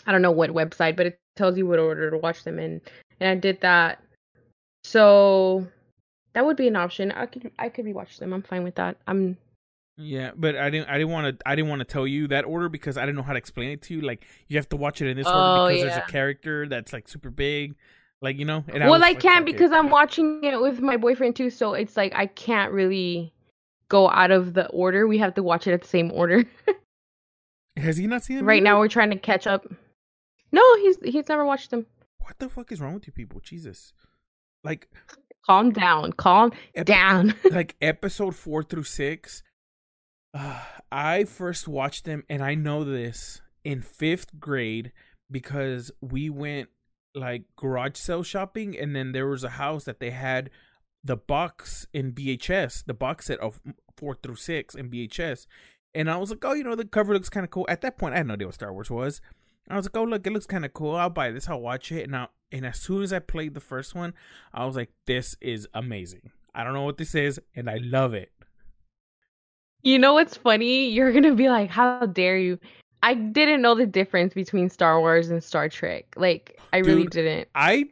I 0.07 0.13
don't 0.13 0.23
know 0.23 0.31
what 0.31 0.51
website, 0.51 0.97
but 0.97 1.07
it 1.07 1.19
tells 1.37 1.57
you 1.57 1.67
what 1.67 1.79
order 1.79 2.11
to 2.11 2.19
watch 2.19 2.45
them 2.45 2.59
in. 2.59 2.81
And 3.21 3.29
I 3.29 3.35
did 3.35 3.61
that. 3.61 4.03
So 4.85 5.67
that 6.35 6.45
would 6.45 6.57
be 6.57 6.69
an 6.69 6.77
option. 6.77 7.11
I 7.13 7.27
could 7.27 7.51
I 7.59 7.69
could 7.69 7.85
rewatch 7.87 8.19
them. 8.19 8.33
I'm 8.33 8.43
fine 8.43 8.63
with 8.65 8.75
that. 8.77 8.97
I'm 9.07 9.37
Yeah, 9.97 10.33
but 10.37 10.57
I 10.57 10.71
didn't. 10.71 10.89
I 10.89 10.99
didn't 10.99 11.11
want 11.13 11.39
to. 11.39 11.49
I 11.49 11.55
didn't 11.57 11.71
want 11.71 11.81
to 11.81 11.85
tell 11.87 12.07
you 12.07 12.29
that 12.29 12.45
order 12.45 12.69
because 12.69 12.97
I 12.97 13.03
didn't 13.07 13.17
know 13.17 13.23
how 13.23 13.33
to 13.33 13.39
explain 13.39 13.71
it 13.71 13.83
to 13.83 13.95
you. 13.95 14.01
Like 14.03 14.25
you 14.49 14.57
have 14.59 14.69
to 14.71 14.77
watch 14.77 15.01
it 15.01 15.09
in 15.09 15.17
this 15.17 15.27
Oh, 15.29 15.33
order 15.33 15.73
because 15.75 15.83
there's 15.83 15.97
a 16.09 16.11
character 16.11 16.69
that's 16.69 16.93
like 16.93 17.09
super 17.09 17.31
big, 17.31 17.77
like 18.21 18.37
you 18.39 18.45
know. 18.45 18.65
And 18.69 18.81
well, 18.85 18.93
was 18.93 19.03
I 19.03 19.15
can't 19.15 19.49
it. 19.49 19.53
because 19.53 19.73
I'm 19.73 19.91
watching 19.91 20.43
it 20.45 20.61
with 20.61 20.81
my 20.81 20.97
boyfriend 20.97 21.37
too, 21.37 21.51
so 21.51 21.75
it's 21.75 21.97
like 21.97 22.13
I 22.15 22.27
can't 22.27 22.73
really 22.73 23.33
go 23.89 24.11
out 24.11 24.31
of 24.31 24.55
the 24.55 24.67
order. 24.69 25.07
We 25.07 25.19
have 25.19 25.35
to 25.35 25.43
watch 25.43 25.67
it 25.67 25.73
at 25.73 25.83
the 25.83 25.89
same 25.89 26.11
order. 26.13 26.45
Has 27.77 27.97
he 27.97 28.07
not 28.07 28.23
seen 28.23 28.39
it? 28.39 28.43
right 28.45 28.63
now 28.63 28.79
we're 28.79 28.89
trying 28.89 29.11
to 29.11 29.19
catch 29.19 29.47
up. 29.47 29.67
No, 30.53 30.63
he's 30.77 30.97
he's 31.03 31.29
never 31.29 31.45
watched 31.45 31.71
them. 31.71 31.87
What 32.21 32.39
the 32.39 32.49
fuck 32.49 32.71
is 32.71 32.81
wrong 32.81 32.95
with 32.95 33.07
you 33.07 33.13
people? 33.13 33.41
Jesus, 33.41 33.93
like 34.65 34.89
Calm 35.47 35.71
down. 35.73 36.13
Calm 36.13 36.53
Ep- 36.75 36.87
down. 36.87 37.35
like 37.51 37.77
episode 37.81 38.35
four 38.35 38.63
through 38.63 38.85
six. 38.85 39.43
Uh, 40.33 40.61
I 40.91 41.25
first 41.25 41.69
watched 41.69 42.05
them, 42.05 42.25
and 42.29 42.43
I 42.43 42.55
know 42.55 42.83
this 42.83 43.41
in 43.63 43.83
fifth 43.83 44.41
grade 44.41 44.93
because 45.31 45.91
we 46.01 46.31
went 46.31 46.71
like 47.15 47.45
garage 47.57 47.97
sale 47.97 48.23
shopping, 48.23 48.77
and 48.79 48.97
then 48.97 49.13
there 49.13 49.27
was 49.27 49.45
a 49.45 49.51
house 49.51 49.85
that 49.85 50.01
they 50.01 50.11
had 50.11 50.51
the 51.03 51.17
box 51.17 51.87
in 51.93 52.13
VHS, 52.13 52.85
the 52.87 52.95
box 52.95 53.27
set 53.27 53.39
of 53.41 53.61
four 53.97 54.15
through 54.15 54.37
six 54.37 54.75
in 54.75 54.91
VHS, 54.91 55.47
and 55.95 56.11
I 56.11 56.17
was 56.17 56.31
like, 56.31 56.45
oh, 56.45 56.55
you 56.55 56.65
know, 56.65 56.75
the 56.75 56.87
cover 56.87 57.13
looks 57.13 57.29
kind 57.29 57.45
of 57.45 57.51
cool. 57.51 57.67
At 57.69 57.83
that 57.83 57.99
point, 57.99 58.15
I 58.15 58.19
had 58.19 58.27
no 58.27 58.35
idea 58.35 58.49
what 58.49 58.55
Star 58.55 58.73
Wars 58.73 58.91
was. 58.91 59.21
I 59.69 59.77
was 59.77 59.87
like, 59.87 59.97
oh, 59.97 60.05
look, 60.05 60.27
it 60.27 60.33
looks 60.33 60.47
kind 60.47 60.65
of 60.65 60.73
cool. 60.75 60.97
I'll 60.97 61.11
buy 61.11 61.31
this. 61.31 61.49
I'll 61.49 61.61
watch 61.61 61.93
it. 61.93 62.03
And 62.03 62.13
now, 62.13 62.31
and 62.55 62.65
as 62.65 62.79
soon 62.79 63.03
as 63.03 63.13
I 63.13 63.19
played 63.19 63.53
the 63.55 63.61
first 63.61 63.97
one, 63.97 64.15
I 64.53 64.65
was 64.65 64.77
like, 64.77 64.91
this 65.07 65.37
is 65.41 65.67
amazing. 65.75 66.31
I 66.55 66.63
don't 66.63 66.73
know 66.73 66.85
what 66.85 66.99
this 66.99 67.15
is, 67.17 67.41
and 67.57 67.69
I 67.69 67.79
love 67.83 68.15
it. 68.15 68.31
You 69.83 69.99
know 69.99 70.15
what's 70.15 70.37
funny? 70.37 70.89
You're 70.89 71.13
gonna 71.13 71.35
be 71.35 71.49
like, 71.49 71.69
"How 71.69 72.07
dare 72.07 72.39
you?" 72.39 72.59
I 73.03 73.15
didn't 73.15 73.61
know 73.61 73.75
the 73.75 73.87
difference 73.87 74.33
between 74.33 74.71
Star 74.71 75.01
Wars 75.01 75.31
and 75.31 75.43
Star 75.43 75.69
Trek. 75.69 76.07
Like, 76.17 76.59
I 76.73 76.79
really 76.79 77.07
didn't. 77.07 77.49
I 77.55 77.91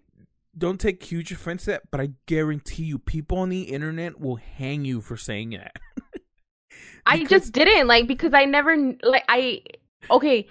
don't 0.56 0.80
take 0.80 1.02
huge 1.02 1.32
offense 1.32 1.64
to 1.64 1.72
that, 1.72 1.90
but 1.90 2.00
I 2.00 2.10
guarantee 2.26 2.84
you, 2.84 2.98
people 2.98 3.38
on 3.38 3.48
the 3.48 3.62
internet 3.62 4.20
will 4.20 4.36
hang 4.36 4.84
you 4.84 5.00
for 5.00 5.16
saying 5.16 5.50
that. 5.50 5.76
I 7.06 7.24
just 7.24 7.52
didn't 7.52 7.88
like 7.88 8.06
because 8.06 8.32
I 8.32 8.44
never 8.44 8.76
like 9.02 9.24
I 9.28 9.62
okay 10.10 10.46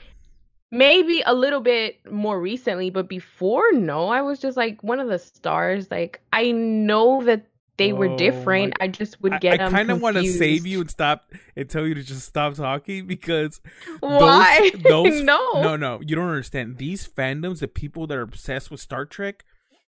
maybe 0.72 1.22
a 1.26 1.34
little 1.34 1.60
bit 1.60 2.00
more 2.12 2.40
recently 2.40 2.90
but 2.90 3.08
before 3.10 3.72
no. 3.74 4.08
I 4.10 4.22
was 4.22 4.40
just 4.40 4.56
like 4.58 4.82
one 4.84 5.00
of 5.00 5.08
the 5.10 5.20
stars. 5.20 5.92
Like 5.92 6.22
I 6.34 6.52
know 6.52 7.24
that 7.26 7.46
they 7.78 7.94
were 7.94 8.10
Oh 8.10 8.18
different. 8.18 8.74
I 8.80 8.88
just 8.88 9.22
would 9.22 9.40
get 9.42 9.54
I 9.54 9.58
them 9.58 9.72
kind 9.72 9.90
of 9.92 10.02
want 10.02 10.16
to 10.18 10.26
save 10.32 10.68
you 10.68 10.82
and 10.82 10.90
stop 10.90 11.32
and 11.56 11.68
tell 11.70 11.88
you 11.88 11.96
to 11.96 12.04
just 12.04 12.28
stop 12.28 12.54
talking 12.54 13.08
because 13.08 13.60
why? 14.02 14.72
those, 14.76 14.82
those 15.12 15.22
no. 15.24 15.62
no 15.62 15.76
no. 15.76 16.00
You 16.06 16.16
don't 16.16 16.28
understand. 16.30 16.78
These 16.78 17.08
fandoms 17.08 17.60
the 17.60 17.68
people 17.68 18.06
that 18.08 18.18
are 18.18 18.22
obsessed 18.22 18.70
with 18.70 18.80
Star 18.82 19.06
Trek 19.06 19.44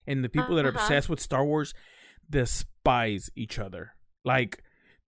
and 0.07 0.25
the 0.25 0.29
people 0.29 0.57
that 0.57 0.65
are 0.65 0.69
Uh-huh. 0.71 0.79
obsessed 0.81 1.09
with 1.09 1.21
Star 1.21 1.45
Wars 1.45 1.75
despise 2.31 3.31
each 3.37 3.59
other. 3.59 3.93
Like 4.25 4.63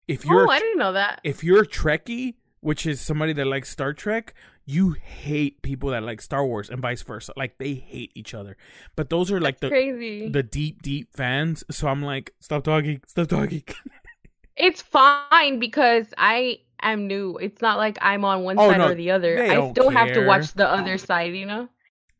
if 0.08 0.24
you're 0.24 0.46
oh 0.46 0.50
I 0.50 0.58
didn't 0.58 0.78
know 0.78 0.92
that. 0.94 1.20
if 1.24 1.44
you're 1.44 1.62
a 1.62 1.66
Trekkie, 1.66 2.34
which 2.64 2.86
is 2.86 2.98
somebody 3.00 3.34
that 3.34 3.44
likes 3.46 3.68
Star 3.68 3.92
Trek, 3.92 4.32
you 4.64 4.92
hate 4.92 5.60
people 5.60 5.90
that 5.90 6.02
like 6.02 6.22
Star 6.22 6.46
Wars 6.46 6.70
and 6.70 6.80
vice 6.80 7.02
versa. 7.02 7.34
Like 7.36 7.58
they 7.58 7.74
hate 7.74 8.10
each 8.14 8.32
other. 8.32 8.56
But 8.96 9.10
those 9.10 9.30
are 9.30 9.38
like 9.40 9.60
the 9.60 9.68
crazy 9.68 10.30
the 10.30 10.42
deep, 10.42 10.80
deep 10.80 11.14
fans. 11.14 11.62
So 11.70 11.88
I'm 11.88 12.02
like, 12.02 12.32
stop 12.40 12.64
talking, 12.64 13.02
stop 13.06 13.28
talking. 13.28 13.62
it's 14.56 14.80
fine 14.80 15.58
because 15.58 16.06
I 16.16 16.60
am 16.82 17.06
new 17.06 17.36
it's 17.38 17.60
not 17.60 17.76
like 17.76 17.98
I'm 18.00 18.24
on 18.24 18.44
one 18.44 18.58
Oh, 18.58 18.70
side 18.70 18.78
no, 18.78 18.88
or 18.88 18.94
the 18.94 19.10
other 19.10 19.42
I 19.42 19.54
don't 19.54 19.72
still 19.74 19.90
have 19.90 20.12
to 20.14 20.26
watch 20.26 20.52
the 20.52 20.68
other 20.68 20.98
side 20.98 21.34
you 21.34 21.46
know 21.46 21.68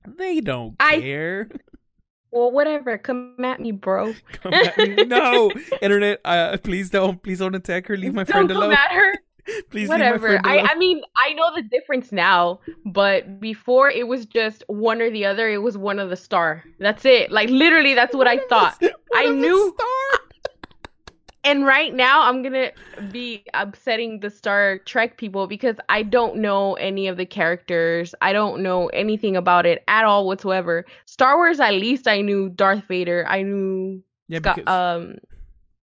they 0.07 0.40
don't 0.40 0.74
I- 0.80 1.00
care. 1.00 1.48
well 2.30 2.50
whatever 2.50 2.98
come 2.98 3.37
at 3.44 3.61
me 3.61 3.70
bro 3.72 4.14
Come 4.42 4.52
at 4.52 4.76
me. 4.76 5.04
No, 5.04 5.52
internet. 5.80 6.20
Uh, 6.24 6.57
please 6.62 6.90
don't, 6.90 7.22
please 7.22 7.38
don't 7.38 7.54
attack 7.54 7.87
her. 7.87 7.96
Leave 7.96 8.12
my 8.14 8.24
friend 8.24 8.50
alone. 8.50 8.70
Don't 8.70 8.76
come 8.76 8.85
at 8.85 8.92
her 8.92 9.14
Please 9.70 9.88
leave 9.88 9.88
my 9.88 9.94
whatever. 9.96 10.40
I. 10.44 10.59
I 10.61 10.74
mean 10.76 11.02
i 11.16 11.33
know 11.35 11.54
the 11.54 11.62
difference 11.62 12.12
now 12.12 12.61
but 12.85 13.40
before 13.40 13.90
it 13.90 14.07
was 14.09 14.26
just 14.26 14.64
one 14.68 15.02
or 15.02 15.11
the 15.11 15.24
other 15.24 15.48
it 15.48 15.59
was 15.59 15.76
one 15.76 15.98
of 15.98 16.11
the 16.11 16.16
star. 16.16 16.64
That's 16.78 17.04
it. 17.04 17.30
Like 17.30 17.48
literally 17.50 17.94
that's 17.94 18.14
what 18.14 18.26
i 18.26 18.38
thought. 18.48 18.76
What 18.80 18.94
I 19.14 19.26
knew- 19.28 19.74
star? 19.74 20.20
and 21.44 21.66
right 21.66 21.92
now 21.92 22.22
i'm 22.22 22.42
gonna 22.42 22.70
be 23.12 23.44
upsetting 23.52 24.20
the 24.20 24.30
star 24.30 24.78
trek 24.87 25.18
people 25.18 25.46
because 25.46 25.76
i 25.90 26.02
don't 26.02 26.37
know 26.37 26.72
any 26.74 27.07
of 27.07 27.16
the 27.18 27.26
characters. 27.26 28.14
I 28.22 28.33
don't 28.33 28.62
know 28.62 28.87
anything 28.88 29.37
about 29.37 29.66
it 29.66 29.85
at 29.88 30.04
all 30.04 30.26
whatsoever. 30.26 30.87
Star 31.04 31.37
wars 31.37 31.61
at 31.61 31.74
least 31.74 32.09
i 32.09 32.20
knew 32.22 32.48
darth 32.48 32.85
vader. 32.88 33.26
I 33.28 33.42
knew 33.42 34.02
Yeah, 34.28 34.38
because 34.38 34.66
um 34.66 35.16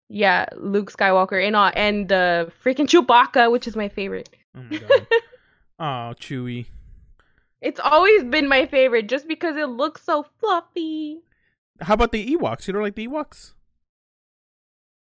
yeah 0.10 0.46
luke 0.58 0.92
skywalker 0.92 1.40
and 1.46 1.56
all 1.56 1.72
and 1.76 2.10
the 2.10 2.52
freaking 2.64 2.88
chewbacca 2.88 3.52
which 3.52 3.68
is 3.68 3.76
my 3.76 3.88
favorite 3.88 4.30
oh 4.58 4.62
my 4.70 4.78
god. 4.78 5.08
Oh, 5.82 6.12
Chewy. 6.20 6.66
It's 7.62 7.80
always 7.80 8.26
been 8.26 8.50
my 8.50 8.66
favorite 8.66 9.08
just 9.08 9.30
because 9.30 9.56
it 9.56 9.70
looks 9.70 10.04
so 10.04 10.26
fluffy. 10.40 11.22
How 11.80 11.94
about 11.94 12.12
the 12.12 12.36
Ewoks? 12.36 12.68
You 12.68 12.74
don't 12.74 12.82
like 12.84 12.96
the 12.96 13.08
Ewoks? 13.08 13.54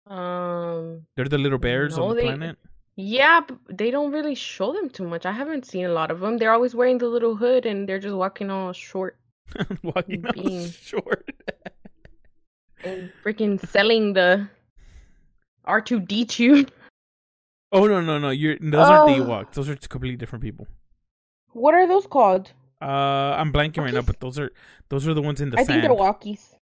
Um, 0.07 1.05
They're 1.15 1.25
the 1.25 1.37
little 1.37 1.57
bears 1.57 1.97
No, 1.97 2.03
on 2.03 2.09
the 2.15 2.21
they- 2.21 2.27
planet. 2.27 2.57
yeah, 2.95 3.41
but 3.45 3.57
they 3.77 3.91
don't 3.91 4.11
really 4.13 4.35
show 4.35 4.71
them 4.71 4.89
too 4.89 5.03
much. 5.05 5.25
I 5.25 5.33
haven't 5.33 5.65
seen 5.65 5.85
a 5.85 5.91
lot 5.91 6.11
of 6.11 6.21
them. 6.21 6.37
They're 6.37 6.53
always 6.53 6.73
wearing 6.73 6.97
the 6.97 7.07
little 7.07 7.35
hood 7.35 7.65
and 7.65 7.87
they're 7.87 7.99
just 7.99 8.15
walking 8.15 8.49
all 8.49 8.71
short 8.71 9.17
Walking 9.83 10.23
being- 10.33 10.69
short. 10.71 11.29
and 12.85 13.11
freaking 13.21 13.59
selling 13.67 14.13
the 14.13 14.47
R2D2. 15.69 16.69
Oh 17.71 17.85
no 17.85 18.01
no 18.01 18.17
no! 18.17 18.31
You're 18.31 18.57
those 18.59 18.89
aren't 18.89 19.15
the 19.15 19.21
Oh. 19.23 19.27
Ewoks. 19.27 19.53
Those 19.53 19.69
are 19.69 19.75
completely 19.75 20.17
different 20.17 20.41
people. 20.43 20.65
What 21.53 21.75
are 21.75 21.85
those 21.87 22.07
called? 22.07 22.51
Uh, 22.81 22.85
I'm 23.37 23.53
blanking 23.53 23.83
right 23.83 23.93
now, 23.93 24.01
but 24.01 24.19
those 24.19 24.39
are 24.39 24.49
those 24.89 25.07
are 25.07 25.13
the 25.13 25.21
ones 25.21 25.39
in 25.39 25.51
the 25.51 25.59
I 25.59 25.65
think 25.65 25.83
they're 25.83 25.91
walkies. 25.91 26.55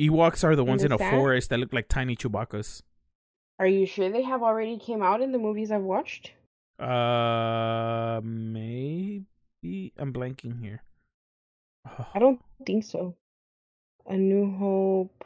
Ewoks 0.00 0.42
are 0.42 0.56
the 0.56 0.64
ones 0.64 0.80
the 0.82 0.86
in 0.86 0.92
a 0.92 0.98
forest 0.98 1.50
that 1.50 1.60
look 1.60 1.72
like 1.72 1.86
tiny 1.86 2.16
Chewbacca's. 2.16 2.82
Are 3.60 3.68
you 3.68 3.86
sure 3.86 4.10
they 4.10 4.22
have 4.22 4.42
already 4.42 4.78
came 4.78 5.00
out 5.00 5.22
in 5.22 5.30
the 5.30 5.38
movies 5.38 5.70
I've 5.70 5.82
watched? 5.82 6.32
Uh, 6.80 8.20
maybe 8.24 9.92
I'm 9.96 10.12
blanking 10.12 10.60
here. 10.60 10.82
I 12.14 12.18
don't 12.18 12.40
think 12.66 12.82
so. 12.82 13.14
A 14.06 14.16
New 14.16 14.50
Hope. 14.58 15.24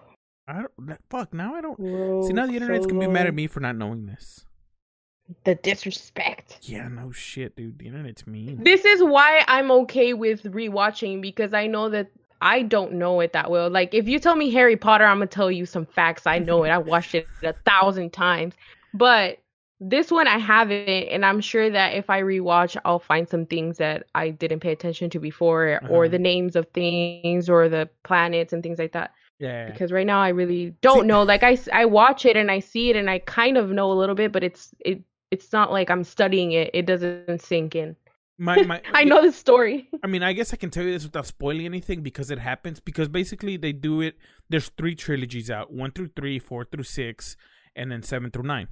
I 0.50 0.62
don't. 0.62 0.98
Fuck. 1.10 1.32
Now 1.32 1.54
I 1.54 1.60
don't. 1.60 1.78
Rogue, 1.78 2.26
See 2.26 2.32
now 2.32 2.46
the 2.46 2.54
internet's 2.54 2.86
gonna 2.86 3.00
be 3.00 3.06
mad 3.06 3.26
at 3.26 3.34
me 3.34 3.46
for 3.46 3.60
not 3.60 3.76
knowing 3.76 4.06
this. 4.06 4.44
The 5.44 5.54
disrespect. 5.54 6.58
Yeah, 6.62 6.88
no 6.88 7.12
shit, 7.12 7.54
dude. 7.56 7.78
The 7.78 7.86
internet's 7.86 8.26
mean. 8.26 8.64
This 8.64 8.84
is 8.84 9.02
why 9.02 9.44
I'm 9.46 9.70
okay 9.70 10.12
with 10.12 10.42
rewatching 10.42 11.22
because 11.22 11.54
I 11.54 11.66
know 11.68 11.88
that 11.90 12.08
I 12.42 12.62
don't 12.62 12.94
know 12.94 13.20
it 13.20 13.32
that 13.34 13.50
well. 13.50 13.70
Like 13.70 13.94
if 13.94 14.08
you 14.08 14.18
tell 14.18 14.34
me 14.34 14.50
Harry 14.50 14.76
Potter, 14.76 15.04
I'm 15.04 15.18
gonna 15.18 15.26
tell 15.28 15.50
you 15.50 15.66
some 15.66 15.86
facts. 15.86 16.26
I 16.26 16.38
know 16.38 16.64
it. 16.64 16.70
I 16.70 16.78
watched 16.78 17.14
it 17.14 17.28
a 17.44 17.54
thousand 17.64 18.12
times. 18.12 18.54
But 18.92 19.38
this 19.78 20.10
one 20.10 20.26
I 20.26 20.38
haven't, 20.38 20.88
and 20.88 21.24
I'm 21.24 21.40
sure 21.40 21.70
that 21.70 21.94
if 21.94 22.10
I 22.10 22.20
rewatch, 22.22 22.76
I'll 22.84 22.98
find 22.98 23.28
some 23.28 23.46
things 23.46 23.78
that 23.78 24.06
I 24.14 24.30
didn't 24.30 24.60
pay 24.60 24.72
attention 24.72 25.10
to 25.10 25.20
before, 25.20 25.80
or 25.88 26.04
Uh-huh. 26.04 26.08
the 26.10 26.18
names 26.18 26.56
of 26.56 26.66
things, 26.74 27.48
or 27.48 27.68
the 27.68 27.88
planets 28.02 28.52
and 28.52 28.62
things 28.62 28.78
like 28.78 28.92
that. 28.92 29.12
Yeah. 29.40 29.70
Because 29.70 29.90
right 29.90 30.06
now 30.06 30.20
I 30.20 30.28
really 30.28 30.74
don't 30.82 31.06
know. 31.06 31.22
Like 31.22 31.42
I, 31.42 31.58
I 31.72 31.86
watch 31.86 32.26
it 32.26 32.36
and 32.36 32.50
I 32.50 32.60
see 32.60 32.90
it 32.90 32.96
and 32.96 33.08
I 33.08 33.20
kind 33.20 33.56
of 33.56 33.70
know 33.70 33.90
a 33.90 33.94
little 33.94 34.14
bit, 34.14 34.32
but 34.32 34.44
it's 34.44 34.74
it 34.80 35.02
it's 35.30 35.52
not 35.52 35.72
like 35.72 35.90
I'm 35.90 36.04
studying 36.04 36.52
it. 36.52 36.70
It 36.74 36.86
doesn't 36.86 37.40
sink 37.40 37.74
in. 37.74 37.96
My 38.38 38.62
my. 38.66 38.82
I 38.92 39.04
know 39.04 39.22
the 39.22 39.32
story. 39.32 39.88
I 40.04 40.06
mean, 40.06 40.22
I 40.22 40.34
guess 40.34 40.52
I 40.52 40.56
can 40.56 40.70
tell 40.70 40.84
you 40.84 40.92
this 40.92 41.04
without 41.04 41.26
spoiling 41.26 41.64
anything 41.64 42.02
because 42.02 42.30
it 42.30 42.38
happens. 42.38 42.80
Because 42.80 43.08
basically, 43.08 43.56
they 43.56 43.72
do 43.72 44.02
it. 44.02 44.16
There's 44.48 44.70
three 44.76 44.94
trilogies 44.94 45.50
out: 45.50 45.72
one 45.72 45.92
through 45.92 46.10
three, 46.16 46.38
four 46.38 46.64
through 46.64 46.84
six, 46.84 47.36
and 47.74 47.90
then 47.90 48.02
seven 48.02 48.30
through 48.30 48.44
nine. 48.44 48.68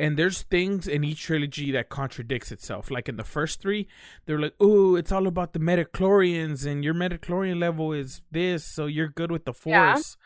And 0.00 0.16
there's 0.16 0.42
things 0.42 0.88
in 0.88 1.04
each 1.04 1.22
trilogy 1.22 1.70
that 1.72 1.90
contradicts 1.90 2.50
itself. 2.50 2.90
Like 2.90 3.06
in 3.08 3.16
the 3.16 3.24
first 3.36 3.60
three, 3.60 3.86
they're 4.24 4.38
like, 4.40 4.54
"Oh, 4.58 4.96
it's 4.96 5.12
all 5.12 5.26
about 5.26 5.52
the 5.52 5.58
midi-chlorians, 5.58 6.64
and 6.64 6.82
your 6.82 6.94
midi-chlorian 6.94 7.58
level 7.60 7.92
is 7.92 8.22
this, 8.30 8.64
so 8.64 8.86
you're 8.86 9.08
good 9.20 9.30
with 9.30 9.44
the 9.44 9.52
force." 9.52 9.72
Yeah. 9.72 9.92
force." 9.94 10.16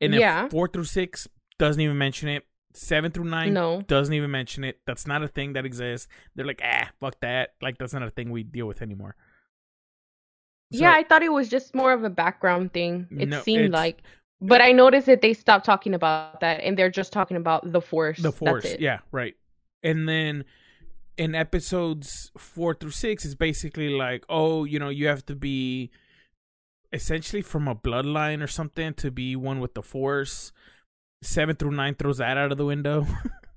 And 0.00 0.12
then 0.12 0.20
Yeah. 0.20 0.48
four 0.48 0.66
through 0.66 0.84
six 0.84 1.28
doesn't 1.58 1.80
even 1.80 1.96
mention 1.96 2.28
it. 2.28 2.44
Seven 2.72 3.12
through 3.12 3.24
nine 3.38 3.52
No. 3.52 3.82
doesn't 3.82 4.14
even 4.14 4.30
mention 4.30 4.64
it. 4.64 4.80
That's 4.86 5.06
not 5.06 5.22
a 5.22 5.28
thing 5.28 5.52
that 5.54 5.64
exists. 5.66 6.08
They're 6.34 6.46
like, 6.46 6.60
ah, 6.64 6.90
fuck 7.00 7.20
that. 7.20 7.50
Like 7.62 7.78
that's 7.78 7.92
not 7.92 8.02
a 8.02 8.10
thing 8.10 8.30
we 8.30 8.42
deal 8.44 8.66
with 8.66 8.80
anymore. 8.82 9.16
So- 10.72 10.78
yeah, 10.80 10.92
I 10.92 11.02
thought 11.02 11.22
it 11.22 11.32
was 11.32 11.48
just 11.48 11.74
more 11.74 11.92
of 11.92 12.04
a 12.04 12.10
background 12.10 12.72
thing. 12.72 13.08
It 13.10 13.28
No, 13.28 13.42
seemed 13.42 13.72
like. 13.72 14.02
But 14.42 14.62
I 14.62 14.72
noticed 14.72 15.06
that 15.06 15.20
they 15.20 15.34
stopped 15.34 15.66
talking 15.66 15.92
about 15.94 16.40
that 16.40 16.60
and 16.60 16.78
they're 16.78 16.90
just 16.90 17.12
talking 17.12 17.36
about 17.36 17.70
the 17.70 17.80
force. 17.80 18.18
the 18.18 18.32
force, 18.32 18.74
yeah, 18.78 19.00
right. 19.12 19.34
And 19.82 20.08
then 20.08 20.44
in 21.18 21.34
episodes 21.34 22.32
four 22.38 22.74
through 22.74 22.92
six, 22.92 23.24
it's 23.24 23.34
basically 23.34 23.90
like, 23.90 24.24
oh, 24.28 24.64
you 24.64 24.78
know, 24.78 24.88
you 24.88 25.08
have 25.08 25.26
to 25.26 25.34
be 25.34 25.90
essentially 26.92 27.42
from 27.42 27.68
a 27.68 27.74
bloodline 27.74 28.42
or 28.42 28.46
something 28.46 28.94
to 28.94 29.10
be 29.10 29.36
one 29.36 29.60
with 29.60 29.74
the 29.74 29.82
force. 29.82 30.52
Seven 31.22 31.56
through 31.56 31.72
nine 31.72 31.94
throws 31.94 32.18
that 32.18 32.38
out 32.38 32.50
of 32.50 32.56
the 32.56 32.64
window. 32.64 33.06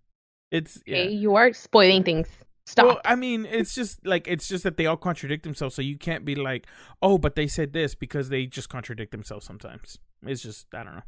it's 0.52 0.82
yeah. 0.86 0.98
Okay, 0.98 1.12
you 1.12 1.36
are 1.36 1.54
spoiling 1.54 2.04
things. 2.04 2.28
Stop. 2.65 2.86
Well, 2.86 3.02
I 3.06 3.15
mean, 3.15 3.46
it's 3.46 3.74
just 3.74 4.06
like 4.06 4.28
it's 4.28 4.50
just 4.50 4.65
that 4.65 4.76
they 4.76 4.86
all 4.86 4.98
contradict 4.98 5.43
themselves, 5.43 5.76
so 5.76 5.82
you 5.82 5.98
can't 5.98 6.26
be 6.26 6.36
like, 6.36 6.67
"Oh, 7.02 7.17
but 7.17 7.36
they 7.36 7.48
said 7.48 7.72
this," 7.72 7.96
because 7.96 8.28
they 8.28 8.46
just 8.46 8.67
contradict 8.67 9.12
themselves 9.12 9.46
sometimes. 9.46 9.98
It's 10.27 10.41
just 10.41 10.67
I 10.73 10.83
don't 10.83 10.95
know. 10.95 11.01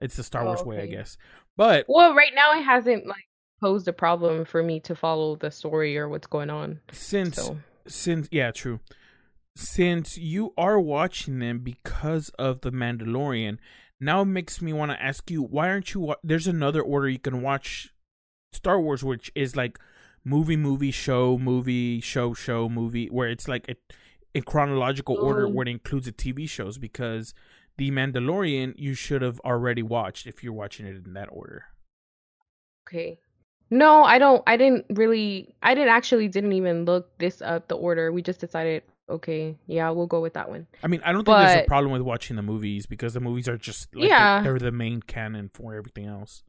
It's 0.00 0.16
the 0.16 0.22
Star 0.22 0.42
Oh, 0.42 0.46
Wars 0.46 0.62
way, 0.62 0.80
I 0.82 0.86
guess. 0.86 1.16
But 1.56 1.86
well, 1.88 2.14
right 2.14 2.32
now 2.34 2.52
it 2.58 2.62
hasn't 2.62 3.06
like 3.06 3.24
posed 3.60 3.88
a 3.88 3.92
problem 3.92 4.44
for 4.44 4.62
me 4.62 4.78
to 4.80 4.94
follow 4.94 5.36
the 5.36 5.50
story 5.50 5.96
or 5.96 6.08
what's 6.08 6.26
going 6.26 6.50
on. 6.50 6.80
since 6.92 7.36
So 7.36 7.58
since 7.86 8.28
yeah, 8.30 8.50
true. 8.50 8.80
Since 9.54 10.18
you 10.18 10.52
are 10.58 10.78
watching 10.78 11.38
them 11.38 11.60
because 11.60 12.28
of 12.38 12.60
the 12.60 12.70
Mandalorian, 12.70 13.56
now 13.98 14.20
it 14.20 14.26
makes 14.26 14.60
me 14.60 14.72
want 14.74 14.90
to 14.90 15.02
ask 15.02 15.30
you, 15.30 15.42
why 15.42 15.70
aren't 15.70 15.94
you? 15.94 16.00
Wa- 16.00 16.16
There's 16.22 16.46
another 16.46 16.82
order 16.82 17.08
you 17.08 17.18
can 17.18 17.40
watch 17.40 17.94
Star 18.52 18.78
Wars, 18.78 19.02
which 19.02 19.32
is 19.34 19.56
like 19.56 19.78
movie, 20.24 20.56
movie, 20.58 20.90
show, 20.90 21.38
movie, 21.38 22.00
show, 22.02 22.34
show, 22.34 22.68
movie, 22.68 23.06
where 23.06 23.28
it's 23.30 23.48
like 23.48 23.66
a, 23.70 23.76
in 24.34 24.42
chronological 24.42 25.16
order 25.16 25.46
Oh. 25.46 25.48
where 25.48 25.66
it 25.66 25.70
includes 25.70 26.04
the 26.04 26.12
TV 26.12 26.46
shows. 26.46 26.76
Because 26.76 27.32
the 27.78 27.90
Mandalorian, 27.90 28.74
you 28.76 28.94
should 28.94 29.22
have 29.22 29.40
already 29.40 29.82
watched 29.82 30.26
if 30.26 30.42
you're 30.42 30.52
watching 30.52 30.86
it 30.86 31.04
in 31.06 31.14
that 31.14 31.28
order. 31.30 31.64
Okay. 32.88 33.18
No, 33.70 34.04
I 34.04 34.18
don't. 34.18 34.42
I 34.46 34.56
didn't 34.56 34.86
really. 34.90 35.54
I 35.62 35.74
didn't 35.74 35.90
actually 35.90 36.28
didn't 36.28 36.52
even 36.52 36.84
look 36.84 37.18
this 37.18 37.42
up. 37.42 37.66
The 37.68 37.74
order. 37.76 38.12
We 38.12 38.22
just 38.22 38.40
decided. 38.40 38.82
Okay, 39.08 39.56
yeah, 39.68 39.88
we'll 39.90 40.08
go 40.08 40.20
with 40.20 40.34
that 40.34 40.48
one. 40.48 40.66
I 40.82 40.88
mean, 40.88 41.00
I 41.04 41.12
don't 41.12 41.24
think 41.24 41.36
there's 41.38 41.62
a 41.62 41.66
problem 41.68 41.92
with 41.92 42.02
watching 42.02 42.34
the 42.34 42.42
movies 42.42 42.86
because 42.86 43.14
the 43.14 43.20
movies 43.20 43.48
are 43.48 43.56
just 43.56 43.94
like 43.94 44.08
Yeah. 44.08 44.42
they're 44.42 44.58
the 44.58 44.72
main 44.72 45.00
canon 45.00 45.48
for 45.54 45.74
everything 45.76 46.06
else. 46.06 46.42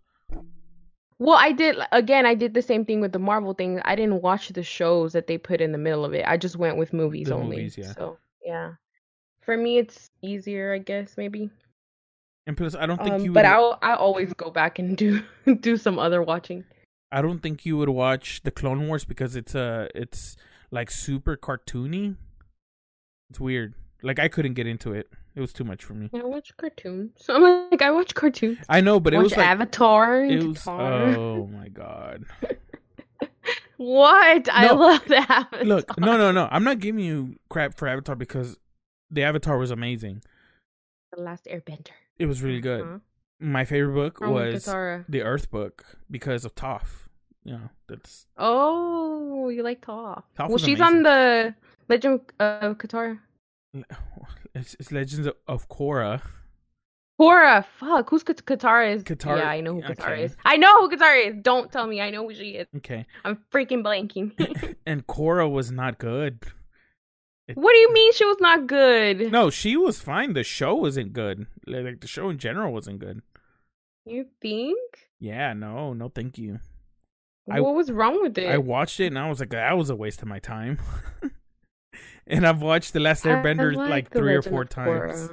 Well, 1.19 1.37
I 1.37 1.51
did 1.51 1.77
again. 1.91 2.25
I 2.25 2.33
did 2.35 2.53
the 2.55 2.61
same 2.63 2.83
thing 2.85 2.99
with 3.01 3.11
the 3.11 3.19
Marvel 3.19 3.53
thing. 3.53 3.79
I 3.85 3.95
didn't 3.95 4.21
watch 4.23 4.49
the 4.49 4.63
shows 4.63 5.13
that 5.13 5.27
they 5.27 5.37
put 5.37 5.61
in 5.61 5.71
the 5.71 5.77
middle 5.77 6.03
of 6.05 6.13
it. 6.13 6.25
I 6.27 6.37
just 6.37 6.55
went 6.55 6.77
with 6.77 6.93
movies 6.93 7.27
The 7.27 7.35
only. 7.35 7.57
movies, 7.57 7.77
yeah. 7.77 7.93
So 7.93 8.17
yeah, 8.43 8.73
for 9.47 9.55
me 9.57 9.77
it's 9.79 10.11
easier, 10.21 10.73
I 10.73 10.79
guess 10.79 11.15
maybe. 11.17 11.49
And 12.45 12.55
plus, 12.55 12.75
I 12.75 12.85
don't 12.85 12.97
think 13.01 13.15
Um, 13.15 13.21
you. 13.25 13.31
but 13.31 13.45
I'll 13.45 13.79
I 13.81 13.93
always 13.95 14.33
go 14.33 14.51
back 14.51 14.77
and 14.77 14.95
do 14.95 15.21
do 15.61 15.77
some 15.77 15.97
other 15.97 16.21
watching. 16.21 16.65
I 17.11 17.21
don't 17.21 17.39
think 17.39 17.65
you 17.65 17.77
would 17.77 17.89
watch 17.89 18.41
the 18.43 18.51
Clone 18.51 18.87
Wars 18.87 19.05
because 19.05 19.35
it's 19.37 19.55
uh 19.55 19.87
it's 19.95 20.35
like 20.69 20.91
super 20.91 21.37
cartoony. 21.37 22.17
It's 23.29 23.39
weird. 23.39 23.73
Like 24.03 24.19
I 24.19 24.27
couldn't 24.27 24.53
get 24.55 24.67
into 24.67 24.91
it. 24.93 25.07
It 25.35 25.39
was 25.41 25.53
too 25.53 25.63
much 25.63 25.83
for 25.83 25.93
me. 25.93 26.09
I 26.13 26.23
watch 26.23 26.51
cartoons. 26.57 27.11
So 27.17 27.35
I'm 27.37 27.69
like 27.71 27.81
I 27.81 27.91
watch 27.91 28.13
cartoons. 28.15 28.59
I 28.67 28.81
know, 28.81 28.99
but 28.99 29.13
it 29.13 29.17
watch 29.17 29.23
was 29.23 29.37
like 29.37 29.47
Avatar. 29.47 30.23
it 30.25 30.43
was. 30.43 30.57
Qatar. 30.57 31.15
Oh 31.15 31.47
my 31.59 31.69
god! 31.69 32.25
What? 33.77 34.49
I 34.51 34.71
love 34.71 35.09
Avatar. 35.11 35.63
Look, 35.63 35.97
no, 35.99 36.17
no, 36.17 36.31
no. 36.31 36.47
I'm 36.51 36.63
not 36.63 36.79
giving 36.79 37.03
you 37.03 37.35
crap 37.49 37.77
for 37.77 37.87
Avatar 37.87 38.15
because 38.15 38.57
the 39.11 39.23
Avatar 39.23 39.57
was 39.57 39.71
amazing. 39.71 40.21
The 41.15 41.21
Last 41.21 41.45
Airbender. 41.45 41.91
It 42.19 42.25
was 42.25 42.41
really 42.41 42.61
good. 42.61 42.81
Uh-huh. 42.81 42.99
My 43.39 43.65
favorite 43.65 43.93
book 43.93 44.17
From 44.19 44.31
was 44.31 44.65
Katara. 44.65 45.05
the 45.07 45.21
Earth 45.21 45.51
book 45.51 45.85
because 46.09 46.43
of 46.43 46.55
Toph. 46.55 47.07
You 47.43 47.53
know, 47.53 47.69
that's 47.87 48.25
Oh, 48.37 49.49
you 49.49 49.63
like 49.63 49.81
Toph. 49.85 50.23
Toph 50.37 50.49
well, 50.49 50.57
she's 50.57 50.79
amazing. 50.79 50.97
on 50.97 51.03
the 51.03 51.55
Legend 51.87 52.21
of 52.39 52.77
Katara. 52.77 53.19
it's, 54.55 54.75
it's 54.79 54.91
Legends 54.91 55.27
of, 55.27 55.35
of 55.47 55.69
Korra. 55.69 56.21
Korra, 57.19 57.65
fuck, 57.79 58.09
who's 58.09 58.21
Kat- 58.23 58.45
Katara 58.45 58.93
is? 58.93 59.03
Katara- 59.03 59.39
yeah, 59.39 59.49
I 59.49 59.61
know 59.61 59.73
who 59.73 59.81
Katara 59.81 60.11
okay. 60.11 60.23
is. 60.25 60.35
I 60.45 60.57
know 60.57 60.81
who 60.81 60.95
Katara 60.95 61.27
is. 61.29 61.35
Don't 61.41 61.71
tell 61.71 61.87
me. 61.87 61.99
I 61.99 62.11
know 62.11 62.27
who 62.27 62.33
she 62.35 62.49
is. 62.51 62.67
Okay, 62.77 63.05
I'm 63.25 63.39
freaking 63.51 63.83
blanking. 63.83 64.75
and 64.85 65.07
Korra 65.07 65.49
was 65.49 65.71
not 65.71 65.97
good. 65.97 66.43
What 67.53 67.73
do 67.73 67.79
you 67.79 67.93
mean 67.93 68.13
she 68.13 68.25
was 68.25 68.37
not 68.39 68.67
good? 68.67 69.31
No, 69.31 69.49
she 69.49 69.77
was 69.77 69.99
fine. 69.99 70.33
The 70.33 70.43
show 70.43 70.75
wasn't 70.75 71.13
good. 71.13 71.47
Like 71.65 71.83
like, 71.85 71.99
the 72.01 72.07
show 72.07 72.29
in 72.29 72.37
general 72.37 72.73
wasn't 72.73 72.99
good. 72.99 73.21
You 74.05 74.25
think? 74.41 74.77
Yeah, 75.19 75.53
no, 75.53 75.93
no, 75.93 76.09
thank 76.09 76.37
you. 76.37 76.59
I- 77.49 77.61
what 77.61 77.75
was 77.75 77.91
wrong 77.91 78.21
with 78.21 78.37
it? 78.37 78.49
I 78.49 78.57
watched 78.57 78.99
it 78.99 79.07
and 79.07 79.19
I 79.19 79.29
was 79.29 79.39
like, 79.39 79.49
that 79.51 79.77
was 79.77 79.89
a 79.89 79.95
waste 79.95 80.21
of 80.21 80.27
my 80.27 80.39
time. 80.39 80.79
and 82.27 82.45
I've 82.45 82.61
watched 82.61 82.93
The 82.93 82.99
Last 82.99 83.25
I 83.25 83.29
Airbender 83.29 83.75
like 83.75 84.09
The 84.09 84.19
three 84.19 84.35
or 84.35 84.41
four 84.41 84.65
times. 84.65 85.29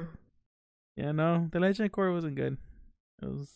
Yeah, 0.95 1.11
no, 1.11 1.49
The 1.51 1.59
Legend 1.59 1.87
of 1.87 1.91
Korra 1.91 2.13
wasn't 2.13 2.35
good. 2.35 2.57
It 3.21 3.25
was 3.25 3.49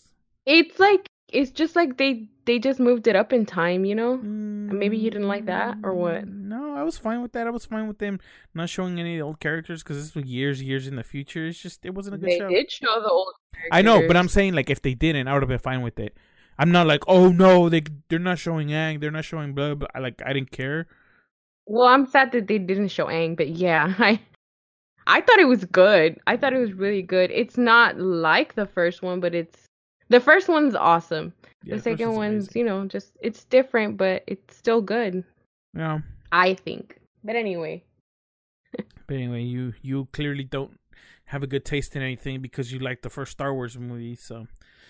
It's 0.45 0.77
like 0.79 1.07
it's 1.33 1.51
just 1.51 1.75
like 1.75 1.97
they 1.97 2.29
they 2.45 2.59
just 2.59 2.79
moved 2.79 3.07
it 3.07 3.15
up 3.15 3.31
in 3.33 3.45
time, 3.45 3.85
you 3.85 3.95
know? 3.95 4.17
Maybe 4.17 4.97
you 4.97 5.09
didn't 5.11 5.27
like 5.27 5.45
that, 5.45 5.77
or 5.83 5.93
what? 5.93 6.25
Mm, 6.25 6.45
No, 6.45 6.75
I 6.75 6.83
was 6.83 6.97
fine 6.97 7.21
with 7.21 7.31
that. 7.33 7.47
I 7.47 7.49
was 7.51 7.65
fine 7.65 7.87
with 7.87 7.99
them 7.99 8.19
not 8.53 8.69
showing 8.69 8.99
any 8.99 9.15
of 9.15 9.17
the 9.19 9.25
old 9.25 9.39
characters 9.39 9.83
because 9.83 9.97
this 9.97 10.15
was 10.15 10.25
years, 10.25 10.61
years 10.61 10.87
in 10.87 10.95
the 10.95 11.03
future. 11.03 11.45
It's 11.47 11.59
just 11.59 11.85
it 11.85 11.93
wasn't 11.93 12.15
a 12.15 12.17
good 12.17 12.29
They 12.29 12.37
show. 12.39 12.49
did 12.49 12.71
show 12.71 13.01
the 13.01 13.09
old. 13.09 13.33
I 13.71 13.81
know, 13.81 14.05
but 14.07 14.15
I'm 14.17 14.29
saying 14.29 14.53
like 14.53 14.69
if 14.69 14.81
they 14.81 14.93
didn't, 14.93 15.27
I 15.27 15.33
would 15.33 15.41
have 15.43 15.49
been 15.49 15.59
fine 15.59 15.81
with 15.81 15.99
it. 15.99 16.17
I'm 16.57 16.71
not 16.71 16.87
like, 16.87 17.03
oh 17.07 17.29
no, 17.29 17.69
they 17.69 17.83
they're 18.09 18.19
not 18.19 18.39
showing 18.39 18.69
Aang, 18.69 18.99
they're 18.99 19.11
not 19.11 19.25
showing 19.25 19.53
blah 19.53 19.75
blah. 19.75 19.87
I 19.95 19.99
like 19.99 20.21
I 20.25 20.33
didn't 20.33 20.51
care. 20.51 20.87
Well, 21.65 21.87
I'm 21.87 22.05
sad 22.07 22.31
that 22.31 22.47
they 22.47 22.57
didn't 22.57 22.89
show 22.89 23.05
Aang, 23.05 23.37
but 23.37 23.49
yeah, 23.49 23.93
I 23.99 24.19
I 25.07 25.21
thought 25.21 25.39
it 25.39 25.47
was 25.47 25.65
good. 25.65 26.19
I 26.27 26.37
thought 26.37 26.53
it 26.53 26.59
was 26.59 26.73
really 26.73 27.01
good. 27.01 27.31
It's 27.31 27.57
not 27.57 27.97
like 27.99 28.55
the 28.55 28.65
first 28.65 29.01
one, 29.01 29.19
but 29.19 29.33
it's 29.35 29.65
The 30.09 30.19
first 30.19 30.47
one's 30.47 30.75
awesome. 30.75 31.33
Yeah, 31.63 31.75
the 31.75 31.81
second 31.81 32.15
one's, 32.15 32.47
amazing. 32.47 32.59
you 32.59 32.65
know, 32.65 32.85
just 32.87 33.17
it's 33.21 33.43
different, 33.45 33.97
but 33.97 34.23
it's 34.27 34.55
still 34.55 34.81
good. 34.81 35.23
Yeah. 35.75 35.99
I 36.31 36.53
think. 36.53 36.99
But 37.23 37.35
anyway, 37.35 37.83
But 39.07 39.15
anyway, 39.15 39.43
you 39.43 39.73
you 39.81 40.07
clearly 40.13 40.43
don't 40.43 40.79
have 41.25 41.43
a 41.43 41.47
good 41.47 41.65
taste 41.65 41.95
in 41.95 42.01
anything 42.01 42.41
because 42.41 42.71
you 42.71 42.79
like 42.79 43.01
the 43.01 43.09
first 43.09 43.31
Star 43.31 43.53
Wars 43.53 43.77
movie. 43.77 44.15
So 44.15 44.47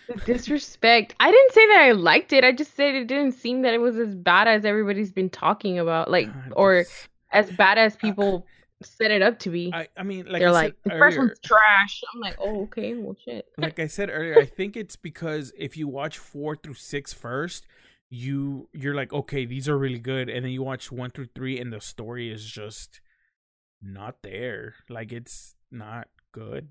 the 0.07 0.15
disrespect. 0.15 1.15
I 1.19 1.31
didn't 1.31 1.53
say 1.53 1.67
that 1.67 1.81
I 1.81 1.91
liked 1.91 2.33
it. 2.33 2.43
I 2.43 2.51
just 2.51 2.75
said 2.75 2.95
it 2.95 3.07
didn't 3.07 3.33
seem 3.33 3.61
that 3.63 3.73
it 3.73 3.79
was 3.79 3.97
as 3.97 4.15
bad 4.15 4.47
as 4.47 4.65
everybody's 4.65 5.11
been 5.11 5.29
talking 5.29 5.79
about, 5.79 6.09
like, 6.09 6.29
or 6.53 6.85
as 7.31 7.51
bad 7.51 7.77
as 7.77 7.95
people 8.05 8.45
set 8.83 9.11
it 9.11 9.21
up 9.21 9.39
to 9.39 9.49
be. 9.49 9.71
I 9.73 9.87
I 9.97 10.03
mean, 10.03 10.25
like 10.25 10.39
They're 10.39 10.49
I 10.49 10.51
like, 10.51 10.75
the 10.83 10.91
first 10.91 11.17
one's 11.17 11.39
trash. 11.39 12.01
I'm 12.13 12.21
like, 12.21 12.37
oh, 12.39 12.63
okay, 12.63 12.93
well, 12.95 13.15
shit. 13.23 13.45
like 13.57 13.79
I 13.79 13.87
said 13.87 14.09
earlier, 14.11 14.39
I 14.39 14.45
think 14.45 14.77
it's 14.77 14.95
because 14.95 15.51
if 15.57 15.77
you 15.77 15.87
watch 15.87 16.17
four 16.17 16.55
through 16.55 16.75
six 16.75 17.13
first, 17.13 17.65
you 18.09 18.69
you're 18.73 18.95
like, 18.95 19.13
okay, 19.13 19.45
these 19.45 19.67
are 19.67 19.77
really 19.77 19.99
good, 19.99 20.29
and 20.29 20.45
then 20.45 20.51
you 20.51 20.63
watch 20.63 20.91
one 20.91 21.11
through 21.11 21.29
three, 21.35 21.59
and 21.59 21.71
the 21.71 21.81
story 21.81 22.31
is 22.31 22.45
just 22.45 23.01
not 23.81 24.17
there. 24.23 24.75
Like 24.89 25.11
it's 25.11 25.55
not 25.71 26.07
good. 26.31 26.67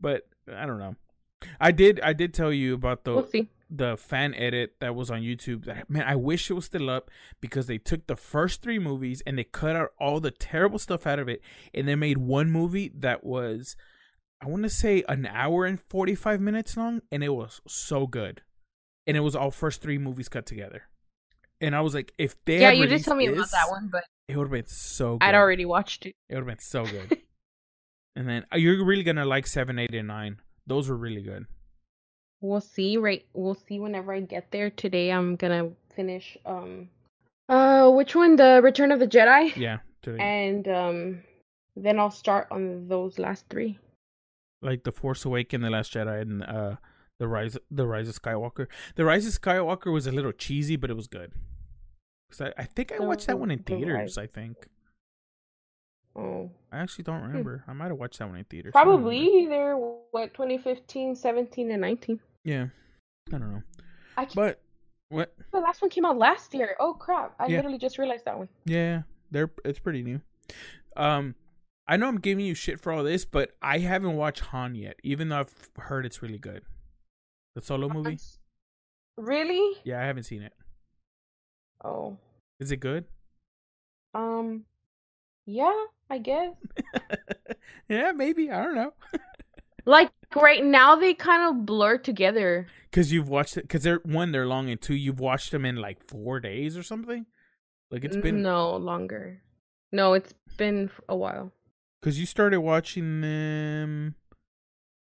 But 0.00 0.28
I 0.52 0.66
don't 0.66 0.78
know. 0.78 0.96
I 1.60 1.70
did 1.70 2.00
I 2.00 2.12
did 2.12 2.34
tell 2.34 2.52
you 2.52 2.74
about 2.74 3.04
the 3.04 3.14
we'll 3.14 3.26
see. 3.26 3.48
The 3.70 3.96
fan 3.96 4.34
edit 4.34 4.76
that 4.80 4.94
was 4.94 5.10
on 5.10 5.20
YouTube. 5.20 5.64
That 5.64 5.90
man, 5.90 6.04
I 6.06 6.16
wish 6.16 6.50
it 6.50 6.54
was 6.54 6.66
still 6.66 6.88
up 6.88 7.10
because 7.40 7.66
they 7.66 7.78
took 7.78 8.06
the 8.06 8.16
first 8.16 8.62
three 8.62 8.78
movies 8.78 9.22
and 9.26 9.38
they 9.38 9.44
cut 9.44 9.76
out 9.76 9.90
all 9.98 10.20
the 10.20 10.30
terrible 10.30 10.78
stuff 10.78 11.06
out 11.06 11.18
of 11.18 11.28
it, 11.28 11.42
and 11.74 11.86
they 11.86 11.94
made 11.94 12.18
one 12.18 12.50
movie 12.50 12.90
that 12.96 13.24
was, 13.24 13.76
I 14.40 14.46
want 14.46 14.62
to 14.64 14.70
say, 14.70 15.04
an 15.08 15.26
hour 15.26 15.64
and 15.66 15.80
forty 15.80 16.14
five 16.14 16.40
minutes 16.40 16.76
long, 16.76 17.02
and 17.12 17.22
it 17.22 17.30
was 17.30 17.60
so 17.66 18.06
good, 18.06 18.42
and 19.06 19.16
it 19.16 19.20
was 19.20 19.36
all 19.36 19.50
first 19.50 19.82
three 19.82 19.98
movies 19.98 20.28
cut 20.28 20.46
together. 20.46 20.82
And 21.60 21.74
I 21.74 21.80
was 21.80 21.94
like, 21.94 22.12
if 22.18 22.36
they 22.44 22.60
Yeah, 22.60 22.70
you 22.70 22.84
did 22.84 22.90
released 22.90 23.04
tell 23.06 23.16
me 23.16 23.26
about 23.26 23.50
that 23.50 23.68
one, 23.68 23.88
but 23.90 24.04
it 24.28 24.36
would 24.36 24.44
have 24.44 24.52
been 24.52 24.66
so. 24.66 25.18
good. 25.18 25.26
I'd 25.26 25.34
already 25.34 25.64
watched 25.64 26.06
it. 26.06 26.14
It 26.28 26.34
would 26.34 26.42
have 26.42 26.46
been 26.46 26.60
so 26.60 26.84
good. 26.84 27.18
and 28.16 28.28
then 28.28 28.46
uh, 28.52 28.56
you're 28.56 28.84
really 28.84 29.02
gonna 29.02 29.24
like 29.24 29.46
seven, 29.46 29.78
eight, 29.78 29.94
and 29.94 30.08
nine. 30.08 30.38
Those 30.66 30.88
were 30.88 30.96
really 30.96 31.22
good. 31.22 31.46
We'll 32.40 32.60
see. 32.60 32.96
Right, 32.96 33.24
we'll 33.34 33.54
see 33.66 33.80
whenever 33.80 34.12
I 34.12 34.20
get 34.20 34.50
there. 34.50 34.70
Today, 34.70 35.10
I'm 35.10 35.36
gonna 35.36 35.70
finish. 35.94 36.36
Um, 36.46 36.88
uh, 37.48 37.90
which 37.90 38.14
one? 38.14 38.36
The 38.36 38.60
Return 38.62 38.92
of 38.92 39.00
the 39.00 39.06
Jedi. 39.08 39.56
Yeah, 39.56 39.78
today. 40.02 40.22
And 40.22 40.68
um, 40.68 41.22
then 41.76 41.98
I'll 41.98 42.10
start 42.10 42.46
on 42.50 42.86
those 42.88 43.18
last 43.18 43.46
three. 43.50 43.78
like 44.62 44.84
the 44.84 44.92
Force 44.92 45.24
Awakens, 45.24 45.62
the 45.64 45.70
Last 45.70 45.92
Jedi, 45.92 46.20
and 46.22 46.42
uh, 46.44 46.76
the 47.18 47.26
Rise, 47.28 47.56
the 47.70 47.86
Rise 47.86 48.08
of 48.08 48.20
Skywalker. 48.20 48.66
The 48.96 49.04
Rise 49.04 49.26
of 49.26 49.32
Skywalker 49.40 49.92
was 49.92 50.06
a 50.06 50.12
little 50.12 50.32
cheesy, 50.32 50.76
but 50.76 50.90
it 50.90 50.94
was 50.96 51.06
good. 51.08 51.32
'Cause 52.30 52.42
I, 52.42 52.52
I 52.62 52.64
think 52.64 52.92
I 52.92 52.98
watched 52.98 53.26
that 53.28 53.38
one 53.38 53.50
in 53.50 53.60
theaters. 53.60 54.18
I 54.18 54.26
think 54.26 54.68
Oh, 56.14 56.50
I 56.72 56.78
actually 56.78 57.04
don't 57.04 57.22
remember. 57.22 57.62
I 57.68 57.72
might 57.72 57.86
have 57.88 57.96
watched 57.98 58.18
that 58.18 58.28
one 58.28 58.38
in 58.38 58.44
theaters. 58.44 58.72
Probably 58.72 59.46
they're 59.46 59.76
what 59.76 60.34
2015, 60.34 61.14
17, 61.14 61.70
and 61.70 61.80
19. 61.80 62.20
Yeah, 62.48 62.68
I 63.28 63.30
don't 63.38 63.52
know, 63.52 63.62
I 64.16 64.24
can't, 64.24 64.34
but 64.34 64.60
what? 65.10 65.34
the 65.52 65.60
last 65.60 65.82
one 65.82 65.90
came 65.90 66.06
out 66.06 66.16
last 66.16 66.54
year. 66.54 66.76
Oh 66.80 66.94
crap! 66.94 67.34
I 67.38 67.46
Yeah. 67.46 67.56
literally 67.58 67.76
just 67.76 67.98
realized 67.98 68.24
that 68.24 68.38
one. 68.38 68.48
Yeah, 68.64 69.02
they're 69.30 69.50
it's 69.66 69.78
pretty 69.78 70.02
new. 70.02 70.22
Um, 70.96 71.34
I 71.86 71.98
know 71.98 72.08
I'm 72.08 72.18
giving 72.18 72.46
you 72.46 72.54
shit 72.54 72.80
for 72.80 72.90
all 72.90 73.04
this, 73.04 73.26
but 73.26 73.50
I 73.60 73.80
haven't 73.80 74.16
watched 74.16 74.40
Han 74.46 74.74
yet, 74.74 74.96
even 75.02 75.28
though 75.28 75.40
I've 75.40 75.70
heard 75.76 76.06
it's 76.06 76.22
really 76.22 76.38
good. 76.38 76.62
The 77.54 77.60
solo 77.60 77.88
movie. 77.90 78.18
Really? 79.18 79.76
Yeah, 79.84 80.00
I 80.00 80.04
haven't 80.06 80.22
seen 80.24 80.40
it. 80.40 80.54
Oh, 81.84 82.16
Is 82.60 82.70
it 82.72 82.78
good? 82.78 83.04
um, 84.14 84.64
yeah, 85.44 85.84
I 86.08 86.16
guess. 86.18 86.54
yeah, 87.90 88.12
maybe. 88.12 88.50
I 88.50 88.62
don't 88.64 88.74
know. 88.74 88.94
Like 89.88 90.10
right 90.36 90.62
now, 90.62 90.96
they 90.96 91.14
kind 91.14 91.48
of 91.48 91.64
blur 91.64 91.96
together. 91.96 92.66
Because 92.90 93.10
you've 93.10 93.30
watched 93.30 93.56
it. 93.56 93.62
Because 93.62 93.82
they're 93.82 94.00
one, 94.04 94.32
they're 94.32 94.46
long, 94.46 94.68
and 94.68 94.78
two, 94.78 94.94
you've 94.94 95.18
watched 95.18 95.50
them 95.50 95.64
in 95.64 95.76
like 95.76 96.06
four 96.06 96.40
days 96.40 96.76
or 96.76 96.82
something. 96.82 97.24
Like 97.90 98.04
it's 98.04 98.16
been 98.18 98.42
no 98.42 98.76
longer. 98.76 99.40
No, 99.90 100.12
it's 100.12 100.34
been 100.58 100.90
a 101.08 101.16
while. 101.16 101.52
because 102.02 102.20
you 102.20 102.26
started 102.26 102.60
watching 102.60 103.22
them. 103.22 104.14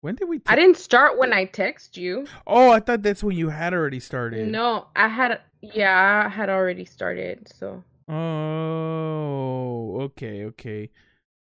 When 0.02 0.16
did 0.16 0.28
we? 0.28 0.42
I 0.46 0.58
didn't 0.58 0.76
start 0.76 1.18
when 1.18 1.32
I 1.32 1.46
text 1.46 1.96
you. 1.96 2.28
Oh, 2.46 2.72
I 2.72 2.82
thought 2.82 3.02
that's 3.02 3.24
when 3.24 3.38
you 3.38 3.48
had 3.50 3.74
already 3.74 4.02
started. 4.02 4.50
No, 4.50 4.88
I 4.94 5.08
had 5.08 5.40
yeah, 5.62 6.26
I 6.26 6.30
had 6.30 6.50
already 6.50 6.84
started. 6.84 7.48
So 7.56 7.82
Oh, 8.10 10.02
okay, 10.02 10.44
okay. 10.46 10.92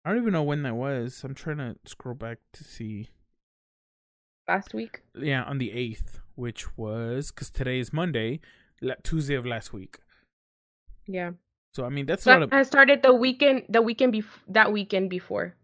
I 0.06 0.10
don't 0.12 0.21
even 0.21 0.32
know 0.32 0.43
when 0.43 0.63
that 0.63 0.76
was. 0.76 1.21
I'm 1.26 1.36
trying 1.36 1.58
to 1.58 1.76
scroll 1.86 2.15
back 2.15 2.38
to 2.54 2.63
see. 2.63 3.10
Last 4.47 4.73
week. 4.73 5.01
Yeah, 5.15 5.43
on 5.43 5.58
the 5.58 5.71
eighth, 5.71 6.19
which 6.36 6.77
was 6.77 7.31
because 7.31 7.49
today 7.49 7.79
is 7.79 7.93
Monday, 7.93 8.39
la- 8.81 8.95
Tuesday 9.03 9.36
of 9.36 9.45
last 9.45 9.73
week. 9.73 9.99
Yeah. 11.08 11.31
So 11.73 11.86
I 11.86 11.89
mean, 11.89 12.05
that's 12.05 12.23
a 12.23 12.31
So 12.31 12.41
of. 12.43 12.53
I 12.53 12.63
started 12.63 13.03
the 13.03 13.13
weekend. 13.13 13.63
The 13.69 13.81
weekend 13.81 14.13
bef- 14.13 14.43
that 14.47 14.71
weekend 14.71 15.10
before. 15.10 15.55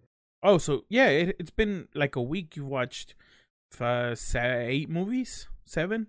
Oh, 0.43 0.57
so 0.57 0.85
yeah, 0.89 1.07
it, 1.07 1.35
it's 1.39 1.51
been 1.51 1.87
like 1.93 2.15
a 2.15 2.21
week. 2.21 2.55
You 2.55 2.65
watched 2.65 3.15
uh, 3.79 4.15
eight 4.35 4.89
movies, 4.89 5.47
seven. 5.65 6.07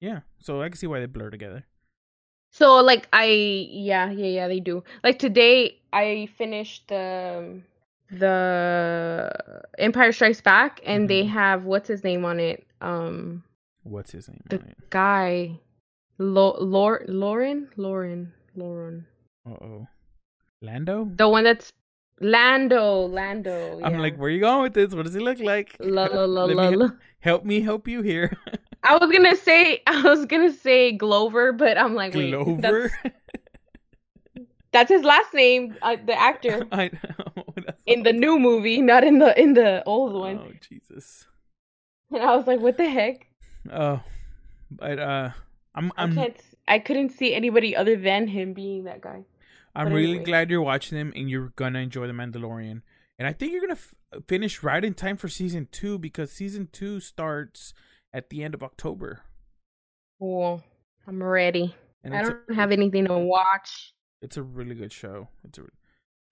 Yeah, 0.00 0.20
so 0.38 0.60
I 0.60 0.68
can 0.68 0.76
see 0.76 0.86
why 0.86 1.00
they 1.00 1.06
blur 1.06 1.30
together. 1.30 1.64
So 2.52 2.76
like 2.76 3.08
I 3.12 3.24
yeah 3.24 4.10
yeah 4.10 4.26
yeah 4.26 4.48
they 4.48 4.60
do. 4.60 4.84
Like 5.02 5.18
today 5.18 5.80
I 5.92 6.28
finished 6.38 6.88
the 6.88 7.60
the 8.18 9.62
Empire 9.78 10.12
Strikes 10.12 10.40
Back 10.40 10.80
and 10.84 11.08
they 11.08 11.24
Mhm. 11.24 11.28
have 11.30 11.64
what's 11.64 11.88
his 11.88 12.02
name 12.04 12.24
on 12.24 12.40
it. 12.40 12.66
Um, 12.80 13.44
What's 13.82 14.12
his 14.12 14.28
name? 14.28 14.40
the 14.48 14.58
on 14.60 14.68
it? 14.68 14.90
guy, 14.90 15.58
Lo- 16.18 16.56
Lor 16.60 17.04
Lauren 17.08 17.68
Lauren 17.76 18.32
Lauren. 18.56 19.06
Uh 19.46 19.50
oh, 19.64 19.86
Lando. 20.62 21.08
The 21.16 21.28
one 21.28 21.44
that's 21.44 21.72
Lando 22.20 23.06
Lando. 23.08 23.80
I'm 23.82 23.98
like, 23.98 24.16
where 24.16 24.28
are 24.28 24.30
you 24.32 24.40
going 24.40 24.62
with 24.62 24.74
this? 24.74 24.94
What 24.94 25.04
does 25.04 25.14
he 25.14 25.20
look 25.20 25.38
like? 25.40 25.76
La 25.80 26.04
la 26.04 26.24
la 26.36 26.44
la 26.44 26.70
me- 26.70 26.76
la. 26.76 26.88
Help 27.20 27.44
me, 27.44 27.60
help 27.60 27.88
you 27.88 28.02
here. 28.02 28.32
I 28.84 28.96
was 28.98 29.10
gonna 29.10 29.34
say 29.36 29.82
I 29.86 30.02
was 30.02 30.26
gonna 30.26 30.52
say 30.52 30.92
Glover, 30.92 31.52
but 31.52 31.76
I'm 31.78 31.94
like 31.94 32.14
wait, 32.14 32.30
Glover. 32.30 32.92
That's, 34.74 34.90
that's 34.90 35.00
his 35.00 35.04
last 35.04 35.32
name, 35.32 35.76
uh, 35.82 35.96
the 36.04 36.18
actor 36.18 36.66
I 36.72 36.90
know. 36.92 37.44
That's 37.64 37.82
in 37.86 38.02
the 38.02 38.12
new 38.12 38.38
movie, 38.38 38.82
not 38.82 39.04
in 39.04 39.20
the 39.20 39.40
in 39.40 39.54
the 39.54 39.82
old 39.86 40.12
one. 40.12 40.38
Oh 40.38 40.52
Jesus. 40.60 41.26
And 42.10 42.22
I 42.22 42.36
was 42.36 42.46
like, 42.46 42.60
what 42.60 42.76
the 42.76 42.88
heck? 42.88 43.26
Oh, 43.72 44.02
but 44.70 44.98
uh, 44.98 45.30
I'm 45.74 45.92
I 45.96 46.02
I'm 46.02 46.14
can't. 46.14 46.36
I 46.66 46.78
couldn't 46.78 47.10
see 47.10 47.34
anybody 47.34 47.76
other 47.76 47.96
than 47.96 48.26
him 48.26 48.52
being 48.52 48.84
that 48.84 49.00
guy. 49.00 49.24
I'm 49.74 49.86
but 49.86 49.94
really 49.94 50.10
anyway. 50.10 50.24
glad 50.24 50.50
you're 50.50 50.62
watching 50.62 50.98
them 50.98 51.12
and 51.14 51.30
you're 51.30 51.52
gonna 51.56 51.78
enjoy 51.78 52.06
the 52.06 52.12
Mandalorian. 52.12 52.82
And 53.18 53.28
I 53.28 53.32
think 53.32 53.52
you're 53.52 53.60
gonna 53.60 53.74
f- 53.74 53.94
finish 54.26 54.62
right 54.62 54.84
in 54.84 54.94
time 54.94 55.16
for 55.16 55.28
season 55.28 55.68
two 55.70 55.98
because 55.98 56.32
season 56.32 56.68
two 56.72 57.00
starts 57.00 57.72
at 58.12 58.30
the 58.30 58.42
end 58.42 58.54
of 58.54 58.62
October. 58.62 59.20
Cool. 60.18 60.62
I'm 61.06 61.22
ready. 61.22 61.74
And 62.02 62.14
I 62.14 62.22
don't 62.22 62.38
a, 62.48 62.54
have 62.54 62.72
anything 62.72 63.06
to 63.06 63.18
watch. 63.18 63.94
It's 64.24 64.36
a 64.36 64.42
really 64.42 64.74
good 64.74 64.92
show. 64.92 65.28
It's 65.44 65.58
a, 65.58 65.62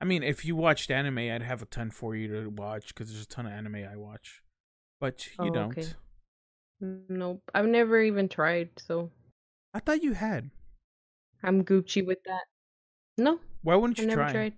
I 0.00 0.04
mean, 0.04 0.22
if 0.22 0.44
you 0.44 0.56
watched 0.56 0.90
anime, 0.90 1.18
I'd 1.18 1.42
have 1.42 1.62
a 1.62 1.66
ton 1.66 1.90
for 1.90 2.16
you 2.16 2.28
to 2.28 2.48
watch 2.50 2.88
because 2.88 3.10
there's 3.12 3.24
a 3.24 3.28
ton 3.28 3.46
of 3.46 3.52
anime 3.52 3.76
I 3.90 3.96
watch, 3.96 4.42
but 5.00 5.26
you 5.26 5.32
Oh, 5.38 5.50
don't. 5.50 5.78
okay. 5.78 5.88
Nope. 6.80 7.42
I've 7.54 7.66
never 7.66 8.00
even 8.02 8.28
tried, 8.28 8.70
so 8.78 9.10
I 9.72 9.78
thought 9.80 10.02
you 10.02 10.14
had. 10.14 10.50
I'm 11.42 11.64
Gucci 11.64 12.04
with 12.04 12.18
that. 12.24 12.44
No, 13.18 13.38
Why 13.62 13.76
wouldn't 13.76 13.98
I've 13.98 14.04
you 14.04 14.08
never 14.08 14.22
try? 14.22 14.32
tried. 14.32 14.54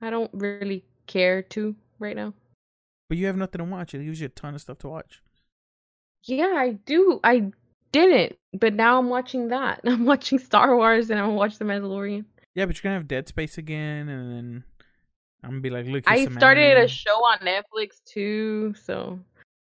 I 0.00 0.10
don't 0.10 0.30
really 0.32 0.84
care 1.06 1.42
to 1.42 1.74
right 1.98 2.16
now. 2.16 2.32
But 3.08 3.18
you 3.18 3.26
have 3.26 3.36
nothing 3.36 3.58
to 3.58 3.64
watch. 3.64 3.94
It 3.94 4.04
gives 4.04 4.20
you 4.20 4.26
a 4.26 4.30
ton 4.30 4.54
of 4.54 4.60
stuff 4.60 4.78
to 4.78 4.88
watch. 4.88 5.22
Yeah, 6.24 6.54
I 6.56 6.72
do. 6.72 7.20
I 7.24 7.52
didn't, 7.92 8.38
but 8.52 8.74
now 8.74 8.98
I'm 8.98 9.08
watching 9.08 9.48
that. 9.48 9.80
I'm 9.84 10.04
watching 10.04 10.38
Star 10.38 10.76
Wars 10.76 11.10
and 11.10 11.20
I'm 11.20 11.34
watching 11.34 11.58
The 11.58 11.72
Mandalorian. 11.72 12.24
Yeah, 12.54 12.66
but 12.66 12.76
you're 12.76 12.82
gonna 12.82 12.96
have 12.96 13.08
Dead 13.08 13.28
Space 13.28 13.58
again, 13.58 14.08
and 14.08 14.32
then 14.32 14.64
I'm 15.42 15.50
gonna 15.50 15.60
be 15.60 15.70
like, 15.70 15.86
look. 15.86 16.04
I 16.06 16.26
started 16.26 16.64
anime. 16.64 16.84
a 16.84 16.88
show 16.88 17.10
on 17.10 17.38
Netflix 17.38 18.02
too, 18.04 18.74
so 18.82 19.18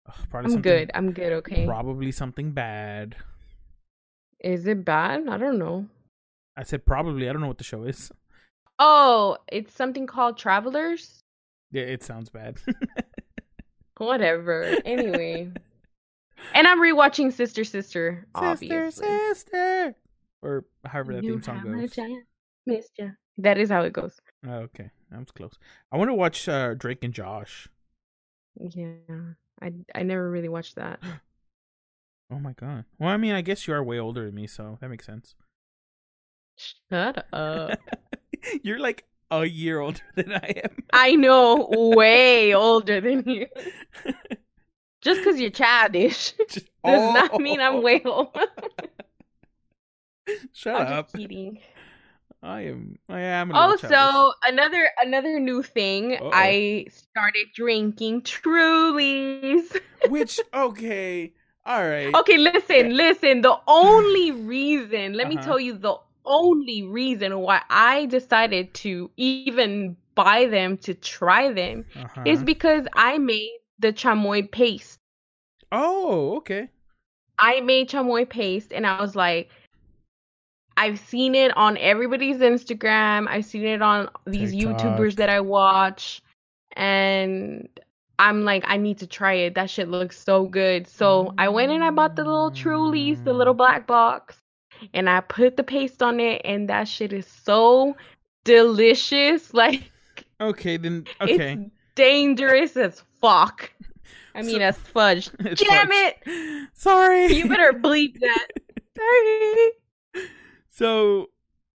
Ugh, 0.08 0.16
I'm 0.34 0.62
good. 0.62 0.92
I'm 0.94 1.12
good. 1.12 1.34
Okay. 1.34 1.66
Probably 1.66 2.12
something 2.12 2.52
bad. 2.52 3.16
Is 4.40 4.68
it 4.68 4.86
bad? 4.86 5.28
I 5.28 5.38
don't 5.38 5.58
know. 5.58 5.88
I 6.56 6.64
said 6.64 6.86
probably. 6.86 7.28
I 7.28 7.34
don't 7.34 7.42
know 7.42 7.48
what 7.48 7.58
the 7.58 7.64
show 7.64 7.84
is. 7.84 8.12
Oh, 8.78 9.38
it's 9.48 9.74
something 9.74 10.06
called 10.06 10.38
Travelers. 10.38 11.22
Yeah, 11.72 11.84
it 11.84 12.04
sounds 12.04 12.30
bad. 12.30 12.58
Whatever. 13.98 14.76
Anyway, 14.86 15.52
And 16.54 16.68
I'm 16.68 16.80
rewatching 16.82 17.32
Sister 17.34 17.64
Sister, 17.64 18.26
Sister, 18.28 18.28
obviously. 18.36 19.08
sister, 19.08 19.96
or 20.42 20.66
however 20.86 21.14
that 21.14 21.24
You 21.24 21.34
theme 21.34 21.44
song 21.44 21.64
goes. 21.64 21.76
much 21.96 22.00
I 22.00 22.16
missed 22.66 22.92
ya. 22.98 23.08
That 23.38 23.58
is 23.58 23.70
how 23.70 23.82
it 23.82 23.94
goes. 23.94 24.20
Oh, 24.48 24.52
okay, 24.70 24.90
that 25.12 25.20
was 25.20 25.32
close. 25.32 25.54
I 25.92 25.98
want 25.98 26.10
to 26.10 26.14
watch 26.14 26.48
uh, 26.48 26.74
Drake 26.76 27.04
and 27.04 27.14
Josh. 27.14 27.68
Yeah. 28.60 28.94
I 29.62 29.74
I 29.94 30.04
never 30.04 30.30
really 30.30 30.50
watched 30.50 30.76
that. 30.76 31.00
Oh 32.32 32.40
my 32.40 32.54
god. 32.54 32.86
Well, 32.98 33.10
I 33.10 33.18
mean, 33.18 33.34
I 33.34 33.42
guess 33.42 33.68
you 33.68 33.74
are 33.76 33.84
way 33.84 34.00
older 34.00 34.26
than 34.26 34.34
me, 34.34 34.48
so 34.48 34.80
that 34.82 34.90
makes 34.90 35.06
sense. 35.06 35.36
Shut 36.58 37.24
up. 37.32 37.78
You're 38.64 38.80
like 38.80 39.06
a 39.30 39.46
year 39.46 39.80
older 39.80 40.02
than 40.16 40.34
I 40.34 40.54
am. 40.64 40.84
I 40.92 41.14
know, 41.16 41.68
way 41.96 42.56
older 42.56 43.00
than 43.00 43.30
you. 43.30 43.46
Just 45.06 45.22
because 45.24 45.40
you're 45.40 45.52
childish 45.52 46.34
does 46.86 47.08
not 47.08 47.40
mean 47.40 47.62
I'm 47.62 47.82
Oh, 47.82 47.84
way 47.84 48.02
old. 48.06 48.38
Shut 50.54 50.82
I'm 50.82 50.82
up. 50.82 51.18
kidding. 51.18 51.60
I 52.42 52.62
am. 52.62 53.00
I 53.10 53.20
am. 53.22 53.52
A 53.52 53.56
little 53.56 53.74
Oh, 53.74 53.76
childish. 53.76 54.32
another 54.46 54.90
another 55.02 55.40
new 55.40 55.64
thing. 55.64 56.20
Uh-oh. 56.20 56.58
I 56.60 56.86
started 56.90 57.48
drinking 57.56 58.22
Trulies. 58.24 59.76
Which 60.04 60.42
okay, 60.54 61.34
all 61.66 61.86
right. 61.88 62.24
Okay, 62.24 62.38
listen, 62.38 62.96
listen. 62.96 63.42
The 63.42 63.58
only 63.68 64.32
reason, 64.32 65.14
let 65.14 65.28
me 65.28 65.38
Uh-huh. 65.38 65.56
tell 65.56 65.60
you, 65.60 65.78
the 65.78 65.98
only 66.26 66.84
reason 66.84 67.38
why 67.40 67.62
I 67.70 68.06
decided 68.08 68.74
to 68.76 69.12
even 69.18 69.98
buy 70.16 70.46
them 70.48 70.78
to 70.80 70.94
try 70.94 71.52
them 71.52 71.86
Uh-huh. 71.96 72.38
is 72.38 72.44
because 72.44 72.88
I 72.96 73.18
made 73.18 73.52
the 73.80 73.92
chamoy 73.94 74.50
paste. 74.52 75.00
oh, 75.72 76.36
okay. 76.38 76.70
I 77.38 77.60
made 77.62 77.90
chamoy 77.90 78.30
paste 78.30 78.72
and 78.72 78.88
I 78.88 79.02
was 79.02 79.16
like, 79.16 79.50
I've 80.78 81.00
seen 81.00 81.36
it 81.36 81.56
on 81.58 81.78
everybody's 81.78 82.38
Instagram. 82.38 83.28
I've 83.28 83.46
seen 83.46 83.66
it 83.66 83.82
on 83.82 84.10
these 84.26 84.52
TikTok. 84.52 84.78
YouTubers 84.80 85.16
that 85.16 85.30
I 85.30 85.40
watch. 85.42 86.22
And 86.78 87.68
I'm 88.20 88.44
like, 88.46 88.64
I 88.68 88.78
need 88.78 88.98
to 89.00 89.08
try 89.08 89.34
it. 89.34 89.56
That 89.56 89.70
shit 89.70 89.90
looks 89.90 90.18
so 90.18 90.46
good. 90.46 90.88
So 90.88 91.34
I 91.38 91.50
went 91.50 91.72
and 91.72 91.84
I 91.84 91.92
bought 91.92 92.16
the 92.16 92.24
little 92.24 92.52
Trulies, 92.52 93.24
the 93.24 93.34
little 93.34 93.54
black 93.54 93.86
box, 93.88 94.38
and 94.94 95.10
I 95.10 95.20
put 95.22 95.58
the 95.58 95.64
paste 95.64 96.02
on 96.04 96.20
it. 96.20 96.42
And 96.46 96.70
that 96.70 96.88
shit 96.88 97.12
is 97.14 97.28
so 97.28 97.96
delicious. 98.46 99.54
Like, 99.54 99.84
Okay, 100.42 100.78
then 100.78 101.06
okay. 101.22 101.54
it's 101.54 101.72
dangerous 101.96 102.76
as 102.78 103.02
fuck. 103.26 103.72
I 104.34 104.42
mean, 104.42 104.56
So- 104.58 104.62
as 104.62 104.78
fudge. 104.78 105.30
Damn 105.42 105.88
fudge. 105.88 106.14
it! 106.26 106.70
Sorry. 106.74 107.34
You 107.34 107.48
better 107.48 107.72
bleep 107.74 108.20
that. 108.20 108.48
Sorry. 108.98 109.72
So 110.68 111.30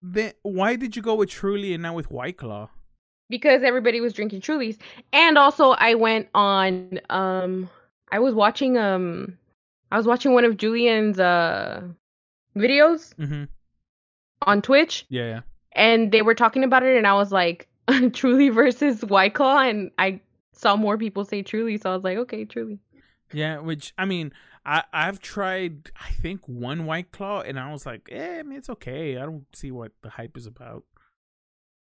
then, 0.01 0.33
why 0.43 0.77
did 0.77 0.97
you 0.97 1.03
go 1.03 1.15
with 1.17 1.29
Truly 1.29 1.75
and 1.75 1.83
not 1.83 1.95
with 1.95 2.11
White 2.11 2.39
Claw? 2.39 2.69
because 3.29 3.63
everybody 3.65 4.01
was 4.01 4.13
drinking 4.13 4.41
Trulies, 4.41 4.79
and 5.13 5.37
also 5.37 5.71
I 5.73 5.95
went 5.95 6.29
on. 6.35 7.01
Um, 7.11 7.69
I 8.13 8.19
was 8.21 8.35
watching. 8.35 8.79
Um, 8.79 9.37
I 9.93 9.97
was 9.99 10.07
watching 10.07 10.33
one 10.33 10.45
of 10.45 10.57
Julian's 10.57 11.19
uh 11.21 11.83
videos 12.57 13.15
Mm-hmm. 13.17 13.45
on 14.43 14.63
Twitch, 14.63 15.05
Yeah, 15.11 15.25
yeah. 15.27 15.41
and 15.73 16.11
they 16.13 16.23
were 16.23 16.35
talking 16.35 16.65
about 16.65 16.83
it, 16.85 16.97
and 16.97 17.07
I 17.07 17.15
was 17.15 17.33
like, 17.33 17.69
Truly 18.15 18.49
versus 18.49 19.05
White 19.05 19.35
Claw, 19.35 19.59
and 19.61 19.91
I 19.99 20.21
saw 20.57 20.77
more 20.77 20.99
people 20.99 21.25
say 21.25 21.43
Truly, 21.43 21.77
so 21.79 21.91
I 21.91 21.95
was 21.95 22.05
like, 22.05 22.19
okay, 22.19 22.45
Truly. 22.45 22.79
Yeah, 23.33 23.59
which 23.59 23.93
I 23.99 24.05
mean, 24.05 24.33
I 24.65 24.85
I've 24.93 25.21
tried 25.21 25.91
I 26.01 26.11
think 26.11 26.47
one 26.47 26.87
White 26.87 27.13
Claw 27.13 27.41
and 27.41 27.59
I 27.59 27.71
was 27.73 27.85
like, 27.87 28.09
eh, 28.11 28.39
I 28.39 28.43
mean, 28.43 28.59
it's 28.59 28.71
okay. 28.71 29.17
I 29.19 29.23
don't 29.27 29.47
see 29.55 29.71
what 29.71 29.93
the 30.03 30.11
hype 30.11 30.37
is 30.37 30.47
about. 30.47 30.85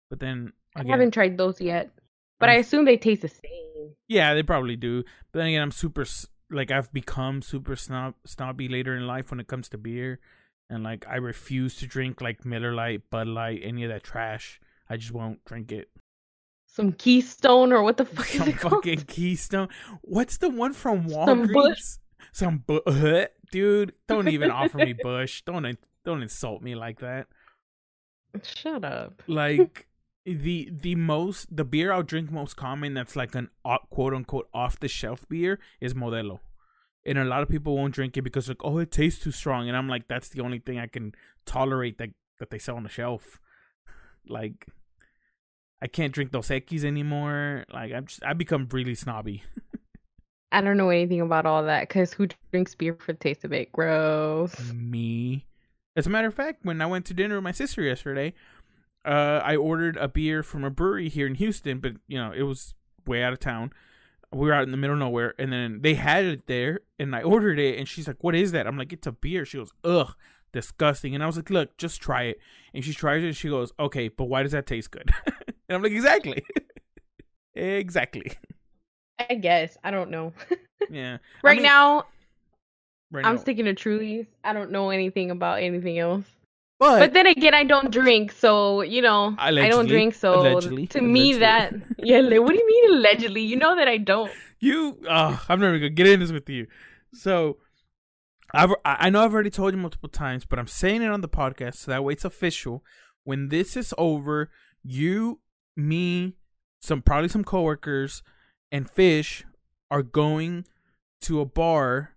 But 0.09 0.19
then 0.19 0.53
I 0.75 0.83
haven't 0.85 1.11
tried 1.11 1.38
those 1.38 1.59
yet, 1.61 1.89
but 2.39 2.49
I 2.49 2.53
I'm- 2.53 2.61
assume 2.61 2.85
they 2.85 2.97
taste 2.97 3.21
the 3.21 3.27
same. 3.29 3.95
yeah, 4.07 4.33
they 4.33 4.43
probably 4.43 4.75
do. 4.75 5.03
But 5.31 5.39
then 5.39 5.47
again, 5.47 5.61
I'm 5.61 5.71
super 5.71 6.05
like 6.51 6.69
I've 6.71 6.91
become 6.93 7.41
super 7.41 7.75
snob 7.75 8.15
snobby 8.25 8.67
later 8.67 8.95
in 8.95 9.07
life 9.07 9.31
when 9.31 9.39
it 9.39 9.47
comes 9.47 9.67
to 9.69 9.77
beer, 9.77 10.19
and 10.69 10.83
like 10.83 11.05
I 11.07 11.15
refuse 11.15 11.75
to 11.77 11.88
drink 11.88 12.21
like 12.21 12.45
Miller 12.45 12.73
Lite, 12.73 13.09
Bud 13.09 13.27
Light, 13.27 13.61
any 13.63 13.83
of 13.83 13.89
that 13.89 14.03
trash. 14.03 14.59
I 14.89 14.97
just 14.97 15.11
won't 15.11 15.43
drink 15.45 15.71
it. 15.71 15.89
Some 16.75 16.91
Keystone 16.91 17.71
or 17.71 17.83
what 17.83 17.95
the 17.95 18.03
fuck 18.03 18.29
is 18.31 18.38
Some 18.39 18.49
it 18.49 18.59
called? 18.59 18.73
fucking 18.73 19.01
Keystone. 19.07 19.69
What's 20.01 20.38
the 20.38 20.49
one 20.49 20.73
from 20.73 21.07
Some 21.09 21.47
Walgreens? 21.47 21.53
Busch. 21.53 21.81
Some 22.33 22.57
bu- 22.67 23.25
dude. 23.51 23.93
Don't 24.09 24.27
even 24.27 24.51
offer 24.51 24.79
me 24.79 24.91
Busch. 24.91 25.41
Don't 25.43 25.77
don't 26.03 26.21
insult 26.21 26.61
me 26.61 26.75
like 26.75 26.99
that. 26.99 27.27
Shut 28.43 28.83
up. 28.83 29.23
Like 29.27 29.88
the 30.25 30.69
the 30.69 30.95
most 30.95 31.55
the 31.55 31.63
beer 31.63 31.93
I'll 31.93 32.03
drink 32.03 32.29
most 32.29 32.57
common 32.57 32.93
that's 32.93 33.15
like 33.15 33.35
an 33.35 33.49
o- 33.63 33.77
quote 33.89 34.13
unquote 34.13 34.49
off 34.53 34.77
the 34.77 34.89
shelf 34.89 35.25
beer 35.29 35.59
is 35.79 35.93
Modelo. 35.93 36.39
And 37.05 37.17
a 37.19 37.23
lot 37.23 37.41
of 37.43 37.47
people 37.47 37.77
won't 37.77 37.93
drink 37.93 38.17
it 38.17 38.23
because 38.23 38.49
like 38.49 38.63
oh 38.65 38.79
it 38.79 38.91
tastes 38.91 39.23
too 39.23 39.31
strong 39.31 39.69
and 39.69 39.77
I'm 39.77 39.88
like 39.88 40.09
that's 40.09 40.27
the 40.27 40.41
only 40.41 40.59
thing 40.59 40.77
I 40.77 40.88
can 40.88 41.13
tolerate 41.45 41.99
that 41.99 42.09
that 42.39 42.49
they 42.49 42.59
sell 42.59 42.75
on 42.75 42.83
the 42.83 42.89
shelf. 42.89 43.39
Like 44.27 44.65
I 45.81 45.88
can't 45.88 46.13
drink 46.13 46.31
Dos 46.31 46.49
Equis 46.49 46.83
anymore. 46.83 47.65
Like 47.71 47.93
I'm 47.93 48.05
just 48.05 48.23
I 48.23 48.33
become 48.33 48.67
really 48.71 48.95
snobby. 48.95 49.43
I 50.51 50.61
don't 50.61 50.77
know 50.77 50.89
anything 50.89 51.21
about 51.21 51.45
all 51.45 51.63
that 51.63 51.81
because 51.81 52.13
who 52.13 52.27
drinks 52.51 52.75
beer 52.75 52.95
for 52.97 53.11
the 53.11 53.19
taste 53.19 53.43
of 53.43 53.51
it? 53.51 53.71
Gross. 53.73 54.57
me. 54.73 55.45
As 55.97 56.07
a 56.07 56.09
matter 56.09 56.27
of 56.27 56.33
fact, 56.33 56.63
when 56.63 56.81
I 56.81 56.85
went 56.85 57.05
to 57.05 57.13
dinner 57.13 57.35
with 57.35 57.43
my 57.43 57.51
sister 57.51 57.81
yesterday, 57.81 58.33
uh, 59.05 59.41
I 59.43 59.55
ordered 59.55 59.97
a 59.97 60.07
beer 60.07 60.43
from 60.43 60.63
a 60.63 60.69
brewery 60.69 61.09
here 61.09 61.27
in 61.27 61.35
Houston, 61.35 61.79
but 61.79 61.93
you 62.07 62.17
know 62.17 62.31
it 62.31 62.43
was 62.43 62.73
way 63.05 63.23
out 63.23 63.33
of 63.33 63.39
town. 63.39 63.71
We 64.33 64.47
were 64.47 64.53
out 64.53 64.63
in 64.63 64.71
the 64.71 64.77
middle 64.77 64.95
of 64.95 64.99
nowhere, 64.99 65.33
and 65.38 65.53
then 65.53 65.81
they 65.81 65.93
had 65.93 66.25
it 66.25 66.47
there, 66.47 66.79
and 66.99 67.15
I 67.15 67.21
ordered 67.21 67.59
it, 67.59 67.77
and 67.77 67.88
she's 67.88 68.07
like, 68.07 68.23
"What 68.23 68.35
is 68.35 68.51
that?" 68.53 68.65
I'm 68.65 68.77
like, 68.77 68.91
"It's 68.91 69.07
a 69.07 69.11
beer." 69.11 69.45
She 69.45 69.57
goes, 69.57 69.71
"Ugh, 69.83 70.15
disgusting." 70.51 71.13
And 71.13 71.23
I 71.23 71.27
was 71.27 71.38
like, 71.38 71.49
"Look, 71.49 71.77
just 71.77 72.01
try 72.01 72.23
it." 72.23 72.39
And 72.73 72.83
she 72.83 72.93
tries 72.93 73.23
it, 73.23 73.27
and 73.27 73.38
she 73.38 73.49
goes, 73.49 73.71
"Okay, 73.79 74.07
but 74.07 74.25
why 74.25 74.41
does 74.43 74.53
that 74.53 74.65
taste 74.67 74.91
good?" 74.91 75.11
and 75.67 75.75
I'm 75.75 75.82
like, 75.84 75.91
"Exactly, 75.91 76.43
exactly." 77.56 78.32
I 79.30 79.36
guess. 79.36 79.78
I 79.84 79.91
don't 79.91 80.10
know. 80.12 80.34
Yeah. 80.91 81.15
I 81.15 81.47
right 81.47 81.56
mean, 81.56 81.63
now, 81.63 82.04
right 83.10 83.25
I'm 83.25 83.36
now. 83.36 83.41
sticking 83.41 83.65
to 83.65 83.73
Trulies. 83.73 84.28
I 84.43 84.54
don't 84.54 84.69
know 84.71 84.89
anything 84.91 85.32
about 85.32 85.63
anything 85.63 85.97
else. 85.97 86.25
but, 86.80 86.99
But 86.99 87.13
then 87.13 87.25
again, 87.25 87.56
I 87.56 87.63
don't 87.63 87.89
drink, 87.91 88.32
so 88.34 88.82
you 88.82 89.01
know, 89.01 89.34
I 89.39 89.51
don't 89.69 89.88
drink. 89.88 90.13
So 90.13 90.41
Allegedly. 90.41 90.88
to 90.88 91.01
me, 91.01 91.36
that 91.36 91.73
yeah. 91.97 92.19
What 92.19 92.49
do 92.51 92.56
you 92.56 92.67
mean 92.67 92.97
allegedly? 92.99 93.41
You 93.41 93.56
know 93.56 93.75
that 93.78 93.88
I 93.88 93.97
don't. 93.97 94.32
You, 94.60 94.99
uh, 95.08 95.38
I'm 95.49 95.60
never 95.60 95.80
gonna 95.80 95.89
get 95.89 96.08
in 96.08 96.19
this 96.19 96.32
with 96.32 96.47
you. 96.49 96.67
So, 97.13 97.58
I've, 98.54 98.71
I 98.84 99.08
I 99.08 99.10
know 99.10 99.23
I've 99.23 99.34
already 99.34 99.49
told 99.49 99.73
you 99.73 99.80
multiple 99.80 100.10
times, 100.10 100.45
but 100.45 100.60
I'm 100.60 100.67
saying 100.67 101.01
it 101.01 101.10
on 101.10 101.21
the 101.21 101.30
podcast 101.30 101.75
so 101.75 101.89
that 101.91 102.04
way 102.04 102.13
it's 102.13 102.25
official. 102.25 102.84
When 103.23 103.47
this 103.47 103.75
is 103.75 103.91
over, 103.97 104.51
you, 104.84 105.39
me, 105.75 106.33
some 106.81 107.01
probably 107.01 107.29
some 107.29 107.43
coworkers, 107.43 108.23
and 108.71 108.89
Fish 108.89 109.45
are 109.91 110.03
going 110.03 110.65
to 111.21 111.39
a 111.41 111.45
bar 111.45 112.15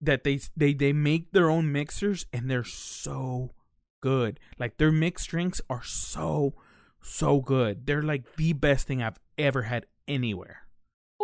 that 0.00 0.24
they 0.24 0.38
they 0.56 0.72
they 0.72 0.92
make 0.92 1.32
their 1.32 1.50
own 1.50 1.72
mixers 1.72 2.26
and 2.32 2.50
they're 2.50 2.64
so 2.64 3.52
good. 4.00 4.38
Like 4.58 4.78
their 4.78 4.92
mixed 4.92 5.28
drinks 5.30 5.60
are 5.68 5.82
so 5.82 6.54
so 7.02 7.40
good. 7.40 7.86
They're 7.86 8.02
like 8.02 8.36
the 8.36 8.52
best 8.52 8.86
thing 8.86 9.02
I've 9.02 9.18
ever 9.36 9.62
had 9.62 9.86
anywhere. 10.06 10.62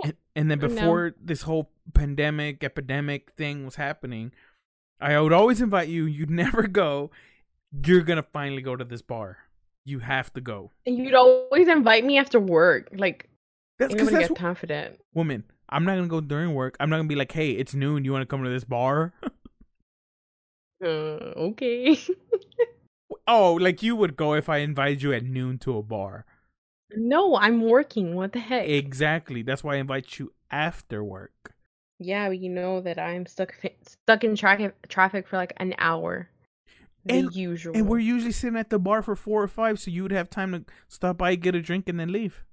And, 0.03 0.15
and 0.35 0.51
then 0.51 0.59
No. 0.59 0.69
before 0.69 1.15
this 1.23 1.43
whole 1.43 1.71
pandemic 1.95 2.65
epidemic 2.65 3.31
thing 3.33 3.65
was 3.65 3.77
happening, 3.77 4.33
I 5.01 5.21
would 5.21 5.33
always 5.33 5.61
invite 5.61 5.89
you. 5.89 6.05
You'd 6.05 6.31
never 6.45 6.67
go. 6.67 7.11
You're 7.87 8.03
gonna 8.03 8.25
finally 8.33 8.63
go 8.63 8.75
to 8.77 8.85
this 8.85 9.03
bar. 9.03 9.39
You 9.85 9.99
have 10.01 10.33
to 10.35 10.41
go. 10.41 10.71
And 10.87 10.97
you'd 10.97 11.15
always 11.15 11.69
invite 11.69 12.05
me 12.05 12.19
after 12.19 12.41
work. 12.41 12.89
Like 12.93 13.29
That's 13.79 13.93
because 13.93 14.11
that's 14.11 14.29
get 14.29 14.39
confident. 14.39 14.99
woman. 15.15 15.45
I'm 15.69 15.85
not 15.85 15.97
gonna 15.97 16.09
go 16.09 16.21
during 16.21 16.55
work. 16.55 16.77
I'm 16.81 16.91
not 16.91 16.97
gonna 16.97 17.09
be 17.09 17.17
like, 17.17 17.33
hey, 17.33 17.51
it's 17.51 17.75
noon. 17.75 18.05
You 18.05 18.13
want 18.13 18.23
to 18.23 18.27
come 18.27 18.43
to 18.45 18.51
this 18.51 18.65
bar? 18.65 19.13
Uh, 20.85 21.33
okay. 21.37 21.97
oh, 23.27 23.55
like 23.55 23.83
you 23.83 23.97
would 23.97 24.17
go 24.17 24.35
if 24.35 24.49
I 24.51 24.59
invited 24.59 25.03
you 25.03 25.13
at 25.15 25.25
noon 25.25 25.57
to 25.61 25.79
a 25.79 25.83
bar. 25.83 26.27
no, 26.95 27.37
I'm 27.37 27.63
working. 27.63 28.15
What 28.15 28.33
the 28.33 28.41
heck? 28.41 28.69
Exactly. 28.69 29.43
That's 29.43 29.65
why 29.65 29.75
I 29.75 29.79
invite 29.79 30.19
you 30.19 30.33
after 30.51 31.03
work. 31.03 31.55
Yeah, 31.99 32.29
you 32.31 32.51
know 32.51 32.81
that 32.83 32.99
I'm 32.99 33.25
stuck 33.25 33.55
stuck 33.87 34.25
in 34.25 34.37
traffic 34.37 35.27
for 35.29 35.37
like 35.37 35.55
an 35.57 35.75
hour. 35.79 36.29
The 37.05 37.15
And- 37.15 37.35
usual. 37.35 37.77
And 37.77 37.89
we're 37.89 37.99
usually 37.99 38.33
sitting 38.33 38.59
at 38.59 38.71
the 38.71 38.79
bar 38.79 39.03
for 39.03 39.15
four 39.17 39.43
or 39.43 39.49
five, 39.49 39.79
so 39.79 39.91
you 39.91 40.03
would 40.03 40.13
have 40.13 40.31
time 40.31 40.53
to 40.53 40.65
stop 40.89 41.19
by, 41.19 41.35
get 41.35 41.55
a 41.55 41.61
drink, 41.61 41.89
and 41.89 42.01
then 42.01 42.11
leave. 42.13 42.45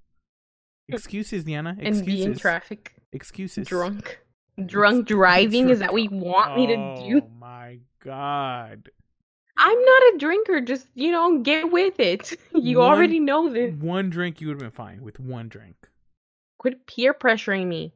Mm. 0.92 0.96
Excuses, 0.96 1.44
Diana. 1.46 1.78
and 1.80 2.06
be 2.06 2.22
in 2.24 2.32
Excuses. 2.32 2.42
traffic 2.42 2.94
Excuses. 3.14 3.68
drunk. 3.68 4.20
drunk 4.66 5.08
driving? 5.08 5.70
Is 5.70 5.80
that 5.80 5.94
what 5.94 6.04
you 6.04 6.10
want 6.12 6.56
me 6.58 6.68
to 6.68 6.74
oh, 6.76 7.08
do? 7.10 7.22
Oh 7.24 7.30
my 7.40 7.80
god. 8.04 8.90
I'm 9.58 9.80
not 9.86 10.02
a 10.02 10.16
drinker. 10.18 10.60
Just 10.62 10.88
you 10.96 11.12
know, 11.12 11.40
get 11.40 11.72
with 11.72 12.00
it. 12.00 12.38
You 12.54 12.80
One- 12.80 12.90
already 12.92 13.20
know 13.20 13.50
this. 13.50 13.74
One 13.76 14.10
drink 14.10 14.42
you 14.42 14.48
would 14.48 14.56
have 14.56 14.60
been 14.60 14.72
fine 14.72 15.02
with 15.02 15.20
one 15.20 15.48
drink. 15.50 15.76
Quit 16.58 16.86
peer 16.88 17.14
pressuring 17.14 17.68
me. 17.68 17.94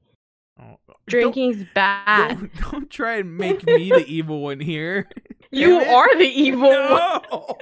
Oh, 0.57 0.77
don't- 0.87 0.97
Drinking's 1.07 1.65
bad. 1.75 2.37
Don't, 2.39 2.71
don't 2.71 2.89
try 2.89 3.17
and 3.17 3.37
make 3.37 3.65
me 3.65 3.89
the 3.89 4.05
evil 4.07 4.41
one 4.41 4.59
here. 4.59 5.07
you 5.51 5.75
are 5.79 6.17
the 6.17 6.25
evil 6.25 6.69
one. 6.69 6.79
No, 6.89 7.57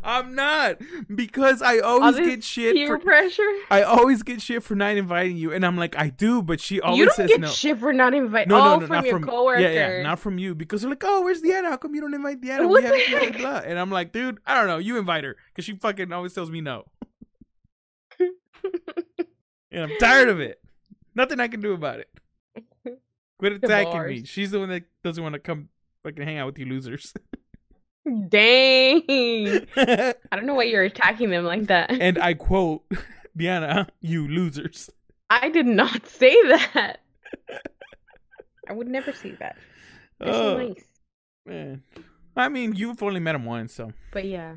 I'm 0.04 0.34
not 0.34 0.78
because 1.14 1.62
I 1.62 1.78
always 1.78 2.16
get 2.18 2.42
shit 2.44 2.74
Peer 2.74 2.98
for. 2.98 2.98
pressure. 2.98 3.48
I 3.70 3.82
always 3.82 4.22
get 4.24 4.42
shit 4.42 4.62
for 4.64 4.74
not 4.74 4.96
inviting 4.96 5.36
you, 5.36 5.52
and 5.52 5.64
I'm 5.64 5.76
like, 5.78 5.96
I 5.96 6.08
do, 6.10 6.42
but 6.42 6.60
she 6.60 6.80
always 6.80 6.98
You 6.98 7.06
don't 7.06 7.14
says 7.14 7.28
get 7.28 7.40
no. 7.40 7.48
shit 7.48 7.78
for 7.78 7.92
not 7.92 8.12
inviting. 8.14 8.48
No, 8.50 8.58
no, 8.58 8.76
no, 8.80 8.86
from 8.86 8.96
not 8.96 9.04
your 9.06 9.20
from 9.20 9.28
coworkers. 9.28 9.62
yeah, 9.62 9.70
yeah, 9.96 10.02
not 10.02 10.18
from 10.18 10.36
you 10.38 10.54
because 10.56 10.82
they're 10.82 10.90
like, 10.90 11.02
oh, 11.06 11.22
where's 11.22 11.40
Diana? 11.40 11.70
How 11.70 11.76
come 11.76 11.94
you 11.94 12.00
don't 12.00 12.14
invite 12.14 12.40
Diana? 12.40 12.66
What 12.68 12.82
we 12.82 12.88
the 12.88 12.96
haven't 12.98 13.22
heck? 13.34 13.38
blah, 13.40 13.60
blah. 13.60 13.60
And 13.70 13.78
I'm 13.78 13.90
like, 13.92 14.12
dude, 14.12 14.38
I 14.44 14.54
don't 14.56 14.66
know. 14.66 14.78
You 14.78 14.98
invite 14.98 15.22
her 15.24 15.36
because 15.52 15.64
she 15.64 15.76
fucking 15.76 16.12
always 16.12 16.34
tells 16.34 16.50
me 16.50 16.60
no, 16.60 16.84
and 19.70 19.82
I'm 19.84 19.90
tired 19.98 20.28
of 20.28 20.40
it. 20.40 20.60
Nothing 21.14 21.38
I 21.40 21.48
can 21.48 21.60
do 21.60 21.72
about 21.72 22.00
it. 22.00 22.08
Quit 23.38 23.52
attacking 23.64 24.06
me. 24.06 24.24
She's 24.24 24.50
the 24.50 24.60
one 24.60 24.68
that 24.70 24.84
doesn't 25.02 25.22
want 25.22 25.32
to 25.34 25.38
come 25.38 25.68
fucking 26.04 26.22
hang 26.22 26.38
out 26.38 26.46
with 26.46 26.58
you 26.58 26.66
losers. 26.66 27.12
Dang. 28.28 29.02
I 29.76 30.14
don't 30.32 30.46
know 30.46 30.54
why 30.54 30.64
you're 30.64 30.82
attacking 30.84 31.30
them 31.30 31.44
like 31.44 31.66
that. 31.68 31.90
and 31.90 32.18
I 32.18 32.34
quote, 32.46 32.82
Diana, 33.36 33.88
you 34.00 34.28
losers. 34.28 34.90
I 35.30 35.48
did 35.48 35.66
not 35.66 36.06
say 36.06 36.34
that. 36.48 36.96
I 38.68 38.72
would 38.72 38.88
never 38.88 39.12
say 39.12 39.32
that. 39.40 39.56
They're 40.20 40.32
so 40.32 40.54
Oh, 40.54 40.58
nice. 40.68 40.84
man. 41.46 41.82
I 42.36 42.48
mean, 42.48 42.74
you've 42.74 43.02
only 43.02 43.20
met 43.20 43.34
him 43.34 43.44
once, 43.44 43.72
so 43.74 43.92
But 44.12 44.26
yeah. 44.26 44.56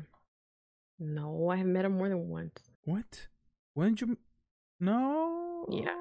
No, 0.98 1.48
I 1.48 1.56
have 1.56 1.66
met 1.66 1.84
him 1.84 1.96
more 1.96 2.08
than 2.08 2.28
once. 2.28 2.58
what? 2.84 3.28
When 3.74 3.94
did 3.94 4.08
you? 4.08 4.18
No. 4.80 5.66
Yeah. 5.70 5.94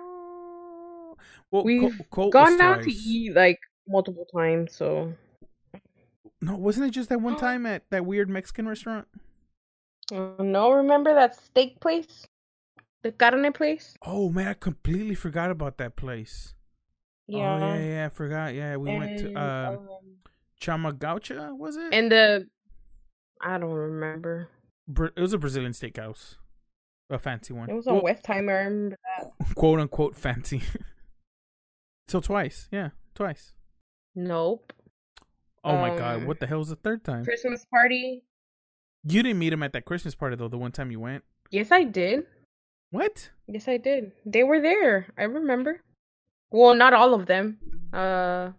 Well, 1.51 1.63
We've 1.63 2.01
Col- 2.09 2.29
Gone 2.29 2.59
out 2.61 2.83
to 2.83 2.91
eat 2.91 3.33
like 3.35 3.59
multiple 3.87 4.25
times, 4.35 4.75
so 4.75 5.13
No, 6.41 6.55
wasn't 6.55 6.87
it 6.87 6.91
just 6.91 7.09
that 7.09 7.21
one 7.21 7.35
time 7.37 7.65
at 7.65 7.83
that 7.89 8.05
weird 8.05 8.29
Mexican 8.29 8.67
restaurant? 8.67 9.07
Uh, 10.11 10.41
no, 10.41 10.71
remember 10.71 11.13
that 11.13 11.35
steak 11.35 11.79
place? 11.79 12.25
The 13.03 13.11
carne 13.11 13.51
place? 13.53 13.95
Oh 14.05 14.29
man, 14.29 14.47
I 14.47 14.53
completely 14.53 15.15
forgot 15.15 15.51
about 15.51 15.77
that 15.77 15.95
place. 15.95 16.53
Yeah. 17.27 17.55
Oh, 17.55 17.57
yeah, 17.59 17.83
yeah, 17.83 18.05
I 18.05 18.09
forgot. 18.09 18.53
Yeah, 18.55 18.77
we 18.77 18.89
went 18.97 19.19
to 19.19 19.27
And, 19.27 19.37
uh, 19.37 19.77
um, 19.77 19.87
Chama 20.61 20.93
Gaúcha, 20.93 21.55
was 21.57 21.75
it? 21.77 21.93
and 21.93 22.11
the 22.11 22.47
I 23.41 23.57
don't 23.57 23.69
remember. 23.69 24.49
It 25.15 25.19
was 25.19 25.33
a 25.33 25.37
Brazilian 25.37 25.73
steakhouse, 25.73 26.37
a 27.09 27.19
fancy 27.19 27.53
one. 27.53 27.69
It 27.69 27.73
was 27.73 27.87
on 27.87 27.95
Well, 27.95 28.03
Westheimer. 28.03 28.61
I 28.61 28.63
remember 28.63 28.97
that. 29.17 29.55
quote 29.55 29.79
unquote 29.79 30.15
fancy. 30.15 30.61
so 32.07 32.19
twice, 32.19 32.67
yeah, 32.71 32.89
twice. 33.15 33.53
Nope. 34.15 34.73
Oh 35.63 35.77
my 35.77 35.89
god, 35.97 36.21
Um, 36.21 36.27
what 36.27 36.39
the 36.39 36.47
hell 36.47 36.59
was 36.59 36.69
the 36.69 36.75
third 36.75 37.03
time? 37.03 37.23
Christmas 37.25 37.65
party. 37.65 38.23
You 39.03 39.23
didn't 39.23 39.39
meet 39.39 39.53
him 39.53 39.63
at 39.63 39.73
that 39.73 39.85
Christmas 39.85 40.15
party 40.15 40.35
though. 40.35 40.47
The 40.47 40.57
one 40.57 40.71
time 40.71 40.91
you 40.91 40.99
went. 40.99 41.23
Yes, 41.51 41.71
I 41.71 41.83
did. 41.83 42.25
What? 42.91 43.29
Yes, 43.47 43.67
I 43.67 43.77
did. 43.77 44.11
They 44.25 44.43
were 44.43 44.61
there. 44.61 45.07
I 45.17 45.23
remember. 45.23 45.81
Well, 46.51 46.73
not 46.75 46.93
all 46.93 47.13
of 47.13 47.25
them. 47.25 47.57
Uh, 47.91 48.51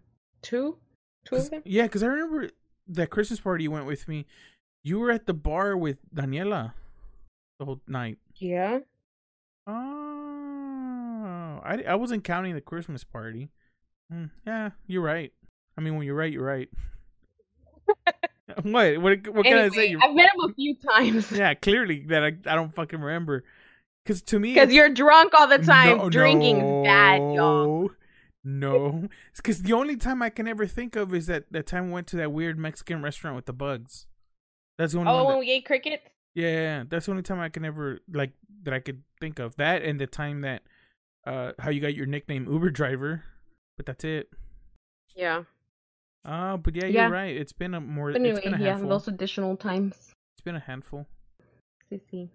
two, 0.43 0.77
two 1.25 1.37
of 1.37 1.51
them. 1.51 1.63
yeah, 1.65 1.85
because 1.85 2.03
I 2.03 2.07
remember 2.07 2.51
that 2.89 3.11
Christmas 3.11 3.41
party 3.41 3.65
you 3.65 3.71
went 3.71 3.87
with 3.87 4.07
me. 4.09 4.27
You 4.83 4.99
were 4.99 5.11
at 5.11 5.27
the 5.27 5.35
bar 5.35 5.77
with 5.77 5.99
Daniela 6.15 6.73
the 7.59 7.65
whole 7.65 7.81
night. 7.87 8.19
Yeah. 8.37 8.81
Oh, 9.67 10.08
I, 11.69 11.83
I 11.89 11.95
wasn't 11.95 12.25
counting 12.25 12.55
the 12.55 12.61
Christmas 12.61 13.05
party. 13.05 13.51
Hmm, 14.11 14.27
yeah, 14.47 14.71
you're 14.87 15.03
right. 15.03 15.33
I 15.77 15.81
mean, 15.81 15.97
when 15.97 16.07
you're 16.07 16.17
right, 16.17 16.33
you're 16.33 16.45
right. 16.45 16.69
what? 18.63 18.99
What? 18.99 19.29
What 19.29 19.45
can 19.45 19.59
I 19.59 19.69
say? 19.69 19.87
You're, 19.91 20.01
I've 20.03 20.15
met 20.15 20.31
him 20.35 20.51
a 20.51 20.55
few 20.55 20.75
times. 20.75 21.31
yeah, 21.33 21.55
clearly 21.55 22.05
that 22.09 22.25
I, 22.25 22.29
I 22.47 22.55
don't 22.55 22.75
fucking 22.75 23.01
remember. 23.01 23.45
Because 24.05 24.23
to 24.23 24.41
me, 24.41 24.55
Because 24.55 24.73
you're 24.73 24.89
drunk 24.89 25.35
all 25.39 25.47
the 25.47 25.59
time. 25.59 25.99
No, 25.99 26.09
Drinking's 26.09 26.85
bad, 26.87 27.19
y'all. 27.19 27.83
no, 27.83 27.91
No, 28.43 29.09
because 29.37 29.63
the 29.63 29.75
only 29.75 29.97
time 29.97 30.23
I 30.23 30.31
can 30.31 30.49
ever 30.49 30.67
think 30.67 30.97
of 30.97 31.13
is 31.13 31.27
that 31.27 31.45
that 31.51 31.67
time 31.67 31.89
we 31.89 31.93
went 31.93 32.07
to 32.09 32.17
that 32.17 32.33
weird 32.33 32.59
Mexican 32.59 33.03
restaurant 33.03 33.37
with 33.37 33.45
the 33.45 33.53
bugs. 33.53 34.07
That's 34.79 34.95
the 34.95 35.01
only 35.01 35.13
Oh, 35.13 35.25
when 35.25 35.35
That, 35.35 35.41
we 35.41 35.51
ate 35.51 35.67
crickets? 35.67 36.05
yeah, 36.35 36.85
that's 36.89 37.07
the 37.07 37.13
only 37.13 37.23
time 37.23 37.41
I 37.41 37.51
can 37.51 37.65
ever 37.67 37.99
like 38.11 38.33
that 38.63 38.73
I 38.73 38.81
could 38.81 39.03
think 39.21 39.39
of 39.39 39.57
that, 39.57 39.83
and 39.83 40.01
the 40.01 40.07
time 40.07 40.41
that 40.41 40.63
uh 41.29 41.53
how 41.59 41.71
you 41.71 41.81
got 41.81 41.95
your 41.95 42.07
nickname 42.07 42.51
Uber 42.51 42.71
driver, 42.71 43.23
but 43.77 43.87
that's 43.87 44.05
it. 44.05 44.31
Yeah. 45.15 45.43
Oh, 46.25 46.57
but 46.57 46.75
yeah, 46.75 46.87
Yeah. 46.87 47.03
you're 47.03 47.11
right. 47.13 47.37
It's 47.37 47.53
been 47.53 47.75
a 47.75 47.81
more. 47.81 48.13
But 48.13 48.23
it's 48.23 48.39
anyway, 48.39 48.59
been 48.59 48.61
a 48.63 48.65
yeah, 48.65 48.79
those 48.79 49.09
additional 49.09 49.57
times. 49.57 49.95
It's 50.35 50.45
been 50.45 50.57
a 50.57 50.61
handful. 50.61 51.07
Sissy. 51.93 52.29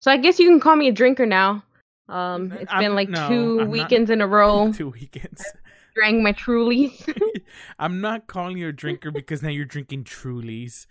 So 0.00 0.10
I 0.10 0.16
guess 0.16 0.38
you 0.38 0.48
can 0.48 0.60
call 0.60 0.76
me 0.76 0.88
a 0.88 0.92
drinker 0.92 1.26
now. 1.26 1.62
Um, 2.08 2.52
N- 2.52 2.58
it's 2.62 2.70
I'm- 2.72 2.82
been 2.82 2.94
like 2.94 3.08
no, 3.08 3.28
two 3.28 3.34
I'm 3.34 3.56
not- 3.58 3.68
weekends 3.68 4.10
in 4.10 4.20
a 4.20 4.26
row. 4.26 4.72
Two 4.76 4.90
weekends. 4.90 5.44
Drank 5.94 6.22
my 6.22 6.32
Trulies. 6.32 6.92
I'm 7.78 8.00
not 8.00 8.28
calling 8.28 8.56
you 8.56 8.68
a 8.68 8.72
drinker 8.72 9.10
because 9.10 9.42
now 9.42 9.48
you're 9.48 9.64
drinking 9.64 10.04
Trulies. 10.04 10.86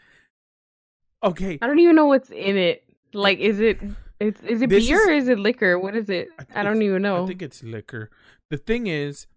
Okay, 1.24 1.58
I 1.62 1.68
don't 1.68 1.80
even 1.80 1.96
know 1.96 2.08
what's 2.08 2.30
in 2.30 2.58
it. 2.58 2.84
Like, 3.14 3.40
is 3.40 3.60
it 3.62 3.80
it's 4.20 4.42
is 4.44 4.62
it 4.62 4.70
This 4.70 4.88
beer 4.88 5.02
is- 5.02 5.08
or 5.08 5.12
is 5.12 5.28
it 5.28 5.40
liquor? 5.40 5.78
What 5.80 5.96
is 5.96 6.10
it? 6.10 6.30
think 6.38 6.50
I 6.56 6.64
don't 6.64 6.82
even 6.82 7.02
know. 7.02 7.24
I 7.24 7.28
think 7.28 7.42
it's 7.42 7.64
liquor. 7.64 8.10
The 8.50 8.58
thing 8.58 8.88
is, 8.88 9.28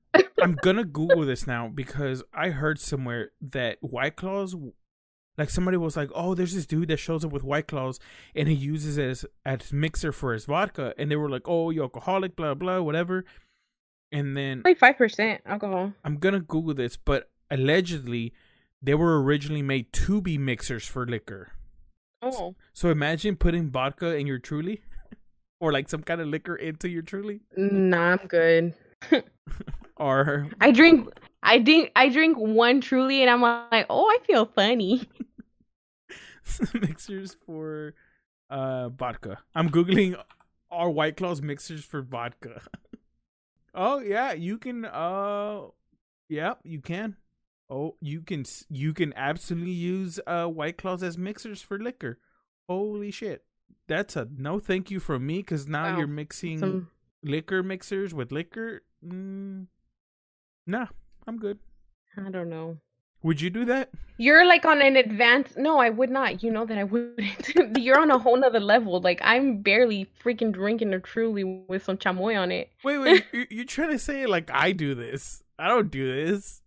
I'm 0.42 0.54
gonna 0.62 0.84
Google 0.84 1.24
this 1.26 1.46
now 1.46 1.68
because 1.68 2.22
I 2.32 2.50
heard 2.50 2.78
somewhere 2.80 3.30
that 3.40 3.78
White 3.80 4.16
Claws, 4.16 4.56
like 5.38 5.50
somebody 5.50 5.76
was 5.76 5.96
like, 5.96 6.10
"Oh, 6.14 6.34
there's 6.34 6.54
this 6.54 6.66
dude 6.66 6.88
that 6.88 6.98
shows 6.98 7.24
up 7.24 7.32
with 7.32 7.42
White 7.44 7.68
Claws 7.68 8.00
and 8.34 8.48
he 8.48 8.54
uses 8.54 8.98
it 8.98 9.08
as 9.08 9.26
as 9.44 9.72
mixer 9.72 10.12
for 10.12 10.32
his 10.32 10.46
vodka," 10.46 10.94
and 10.98 11.10
they 11.10 11.16
were 11.16 11.28
like, 11.30 11.42
"Oh, 11.46 11.70
you 11.70 11.82
alcoholic, 11.82 12.36
blah 12.36 12.54
blah, 12.54 12.80
whatever." 12.80 13.24
And 14.12 14.36
then 14.36 14.62
like 14.64 14.78
five 14.78 14.96
percent 14.96 15.40
alcohol. 15.46 15.92
I'm 16.04 16.16
gonna 16.16 16.40
Google 16.40 16.74
this, 16.74 16.96
but 16.96 17.30
allegedly, 17.50 18.32
they 18.82 18.94
were 18.94 19.22
originally 19.22 19.62
made 19.62 19.92
to 19.92 20.20
be 20.20 20.38
mixers 20.38 20.86
for 20.86 21.06
liquor. 21.06 21.52
Oh. 22.22 22.54
So 22.72 22.90
imagine 22.90 23.36
putting 23.36 23.70
vodka 23.70 24.16
in 24.16 24.26
your 24.26 24.38
Truly, 24.38 24.82
or 25.60 25.72
like 25.72 25.88
some 25.88 26.02
kind 26.02 26.20
of 26.20 26.28
liquor 26.28 26.56
into 26.56 26.88
your 26.88 27.02
Truly, 27.02 27.40
Nah, 27.56 28.12
I'm 28.12 28.26
good. 28.26 28.74
or 29.96 30.48
I 30.60 30.70
drink 30.70 31.08
I 31.42 31.58
drink 31.58 31.90
I 31.96 32.08
drink 32.08 32.36
one 32.38 32.80
truly 32.80 33.22
and 33.22 33.30
I'm 33.30 33.42
like, 33.42 33.86
oh 33.88 34.06
I 34.06 34.18
feel 34.26 34.46
funny. 34.46 35.08
mixers 36.74 37.36
for 37.46 37.94
uh 38.50 38.90
vodka. 38.90 39.38
I'm 39.54 39.70
googling 39.70 40.16
are 40.70 40.90
White 40.90 41.16
Claws 41.16 41.42
mixers 41.42 41.84
for 41.84 42.02
vodka. 42.02 42.62
oh 43.74 44.00
yeah, 44.00 44.32
you 44.32 44.58
can. 44.58 44.84
Uh, 44.84 45.62
yeah, 46.28 46.54
you 46.62 46.80
can. 46.80 47.16
Oh, 47.70 47.94
you 48.00 48.20
can. 48.22 48.44
You 48.68 48.92
can 48.92 49.12
absolutely 49.16 49.70
use 49.72 50.18
uh 50.26 50.46
White 50.46 50.76
Claws 50.76 51.02
as 51.02 51.16
mixers 51.16 51.62
for 51.62 51.78
liquor. 51.78 52.18
Holy 52.68 53.10
shit, 53.10 53.44
that's 53.86 54.16
a 54.16 54.26
no 54.36 54.58
thank 54.58 54.90
you 54.90 54.98
from 55.00 55.26
me 55.26 55.38
because 55.38 55.66
now 55.68 55.84
Wow. 55.92 55.98
you're 55.98 56.06
mixing 56.06 56.58
Some 56.58 56.88
liquor 57.22 57.62
mixers 57.62 58.12
with 58.12 58.32
liquor. 58.32 58.82
Mm, 59.06 59.66
nah, 60.66 60.86
I'm 61.26 61.38
good. 61.38 61.58
I 62.16 62.28
don't 62.30 62.50
know. 62.50 62.78
Would 63.22 63.40
you 63.40 63.50
do 63.50 63.64
that? 63.66 63.90
You're 64.16 64.46
like 64.46 64.64
on 64.64 64.80
an 64.80 64.96
advanced 64.96 65.56
no, 65.58 65.78
I 65.78 65.90
would 65.90 66.10
not. 66.10 66.42
You 66.42 66.50
know 66.50 66.64
that 66.64 66.78
I 66.78 66.84
wouldn't. 66.84 67.78
You're 67.78 68.00
on 68.00 68.10
a 68.10 68.18
whole 68.18 68.36
nother 68.36 68.60
level. 68.60 68.98
Like 69.00 69.20
I'm 69.22 69.60
barely 69.62 70.08
freaking 70.24 70.52
drinking 70.52 70.92
a 70.94 71.00
truly 71.00 71.44
with 71.44 71.84
some 71.84 71.98
chamoy 71.98 72.40
on 72.40 72.50
it. 72.50 72.70
Wait, 72.82 72.98
wait. 72.98 73.24
you're, 73.32 73.46
you're 73.50 73.64
trying 73.66 73.90
to 73.90 73.98
say 73.98 74.26
like 74.26 74.50
I 74.52 74.72
do 74.72 74.94
this? 74.94 75.42
I 75.58 75.68
don't 75.68 75.90
do 75.90 76.10
this. 76.10 76.59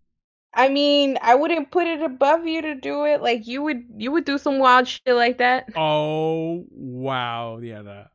I 0.55 0.69
mean, 0.69 1.17
I 1.21 1.35
wouldn't 1.35 1.71
put 1.71 1.87
it 1.87 2.01
above 2.01 2.45
you 2.45 2.61
to 2.61 2.75
do 2.75 3.05
it. 3.05 3.21
Like 3.21 3.47
you 3.47 3.61
would 3.63 3.83
you 3.97 4.11
would 4.11 4.25
do 4.25 4.37
some 4.37 4.59
wild 4.59 4.87
shit 4.87 5.15
like 5.15 5.39
that. 5.39 5.69
Oh 5.75 6.65
wow, 6.71 7.57
yeah, 7.59 7.81
that. 7.81 8.07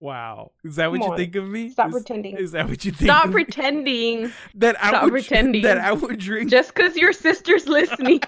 Wow, 0.00 0.52
is 0.62 0.76
that 0.76 0.90
what 0.90 1.00
Come 1.00 1.06
you 1.06 1.12
on. 1.12 1.16
think 1.16 1.34
of 1.36 1.48
me? 1.48 1.70
Stop 1.70 1.88
is, 1.88 1.92
pretending. 1.92 2.36
Is 2.36 2.52
that 2.52 2.68
what 2.68 2.84
you 2.84 2.92
think? 2.92 3.08
Stop 3.10 3.24
of 3.24 3.30
me? 3.30 3.44
pretending. 3.44 4.32
that 4.54 4.82
I 4.84 4.88
stop 4.88 5.04
would 5.04 5.12
pretending. 5.12 5.62
that 5.62 5.78
I 5.78 5.92
would 5.92 6.18
drink. 6.18 6.50
Just 6.50 6.74
cuz 6.74 6.96
your 6.96 7.12
sister's 7.12 7.66
listening. 7.78 8.20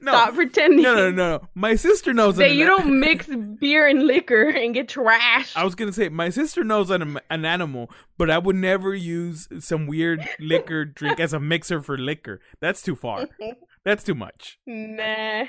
No, 0.00 0.12
Stop 0.12 0.34
pretending. 0.34 0.82
no, 0.82 0.94
no, 0.94 1.10
no, 1.10 1.16
no. 1.38 1.48
My 1.54 1.74
sister 1.74 2.12
knows 2.12 2.36
That 2.36 2.50
an 2.50 2.56
you 2.56 2.66
don't 2.66 2.98
mix 3.00 3.26
beer 3.60 3.86
and 3.86 4.04
liquor 4.06 4.48
and 4.48 4.72
get 4.74 4.88
trashed. 4.88 5.56
I 5.56 5.64
was 5.64 5.74
gonna 5.74 5.92
say 5.92 6.08
my 6.08 6.30
sister 6.30 6.64
knows 6.64 6.90
an, 6.90 7.18
an 7.30 7.44
animal, 7.44 7.90
but 8.18 8.30
I 8.30 8.38
would 8.38 8.56
never 8.56 8.94
use 8.94 9.48
some 9.60 9.86
weird 9.86 10.26
liquor 10.40 10.84
drink 11.00 11.20
as 11.20 11.32
a 11.32 11.40
mixer 11.40 11.80
for 11.82 11.96
liquor. 11.98 12.40
That's 12.60 12.82
too 12.82 12.96
far. 12.96 13.28
That's 13.84 14.04
too 14.04 14.14
much. 14.14 14.58
nah. 14.66 15.44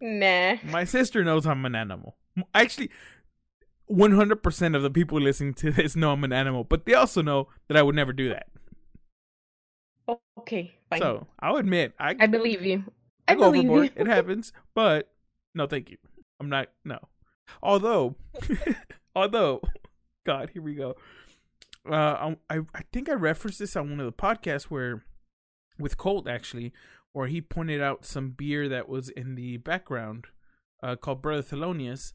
Nah. 0.00 0.56
My 0.64 0.84
sister 0.84 1.22
knows 1.24 1.46
I'm 1.46 1.64
an 1.66 1.74
animal. 1.74 2.16
Actually, 2.54 2.90
100% 3.90 4.76
of 4.76 4.82
the 4.82 4.90
people 4.90 5.20
listening 5.20 5.52
to 5.54 5.70
this 5.72 5.96
know 5.96 6.12
I'm 6.12 6.24
an 6.24 6.32
animal, 6.32 6.64
but 6.64 6.86
they 6.86 6.94
also 6.94 7.22
know 7.22 7.48
that 7.68 7.76
I 7.76 7.82
would 7.82 7.94
never 7.96 8.12
do 8.12 8.28
that. 8.30 8.46
Okay, 10.38 10.72
fine. 10.88 11.00
So 11.00 11.26
I'll 11.40 11.56
admit, 11.56 11.94
I, 11.98 12.16
I 12.18 12.26
believe 12.26 12.62
you. 12.62 12.84
I 13.28 13.32
I 13.32 13.34
go 13.34 13.50
believe 13.50 13.64
overboard. 13.70 13.92
you. 13.96 14.02
It 14.02 14.06
happens, 14.16 14.52
but 14.74 15.12
no, 15.54 15.66
thank 15.66 15.90
you. 15.90 15.98
I'm 16.40 16.48
not. 16.48 16.68
No. 16.84 16.98
Although, 17.62 18.16
although, 19.14 19.60
God, 20.24 20.50
here 20.52 20.62
we 20.62 20.74
go. 20.74 20.96
Uh, 21.88 22.34
I 22.48 22.60
I 22.74 22.82
think 22.92 23.08
I 23.08 23.14
referenced 23.14 23.58
this 23.58 23.76
on 23.76 23.90
one 23.90 24.00
of 24.00 24.06
the 24.06 24.12
podcasts 24.12 24.64
where, 24.64 25.04
with 25.78 25.96
Colt 25.96 26.28
actually, 26.28 26.72
where 27.12 27.26
he 27.26 27.40
pointed 27.40 27.80
out 27.80 28.04
some 28.04 28.30
beer 28.30 28.68
that 28.68 28.88
was 28.88 29.08
in 29.08 29.34
the 29.34 29.56
background, 29.58 30.26
uh, 30.82 30.96
called 30.96 31.22
Brother 31.22 31.42
Thelonious. 31.42 32.12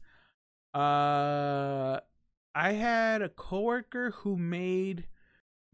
Uh, 0.74 2.00
I 2.54 2.72
had 2.72 3.22
a 3.22 3.28
coworker 3.28 4.10
who 4.10 4.36
made 4.36 5.06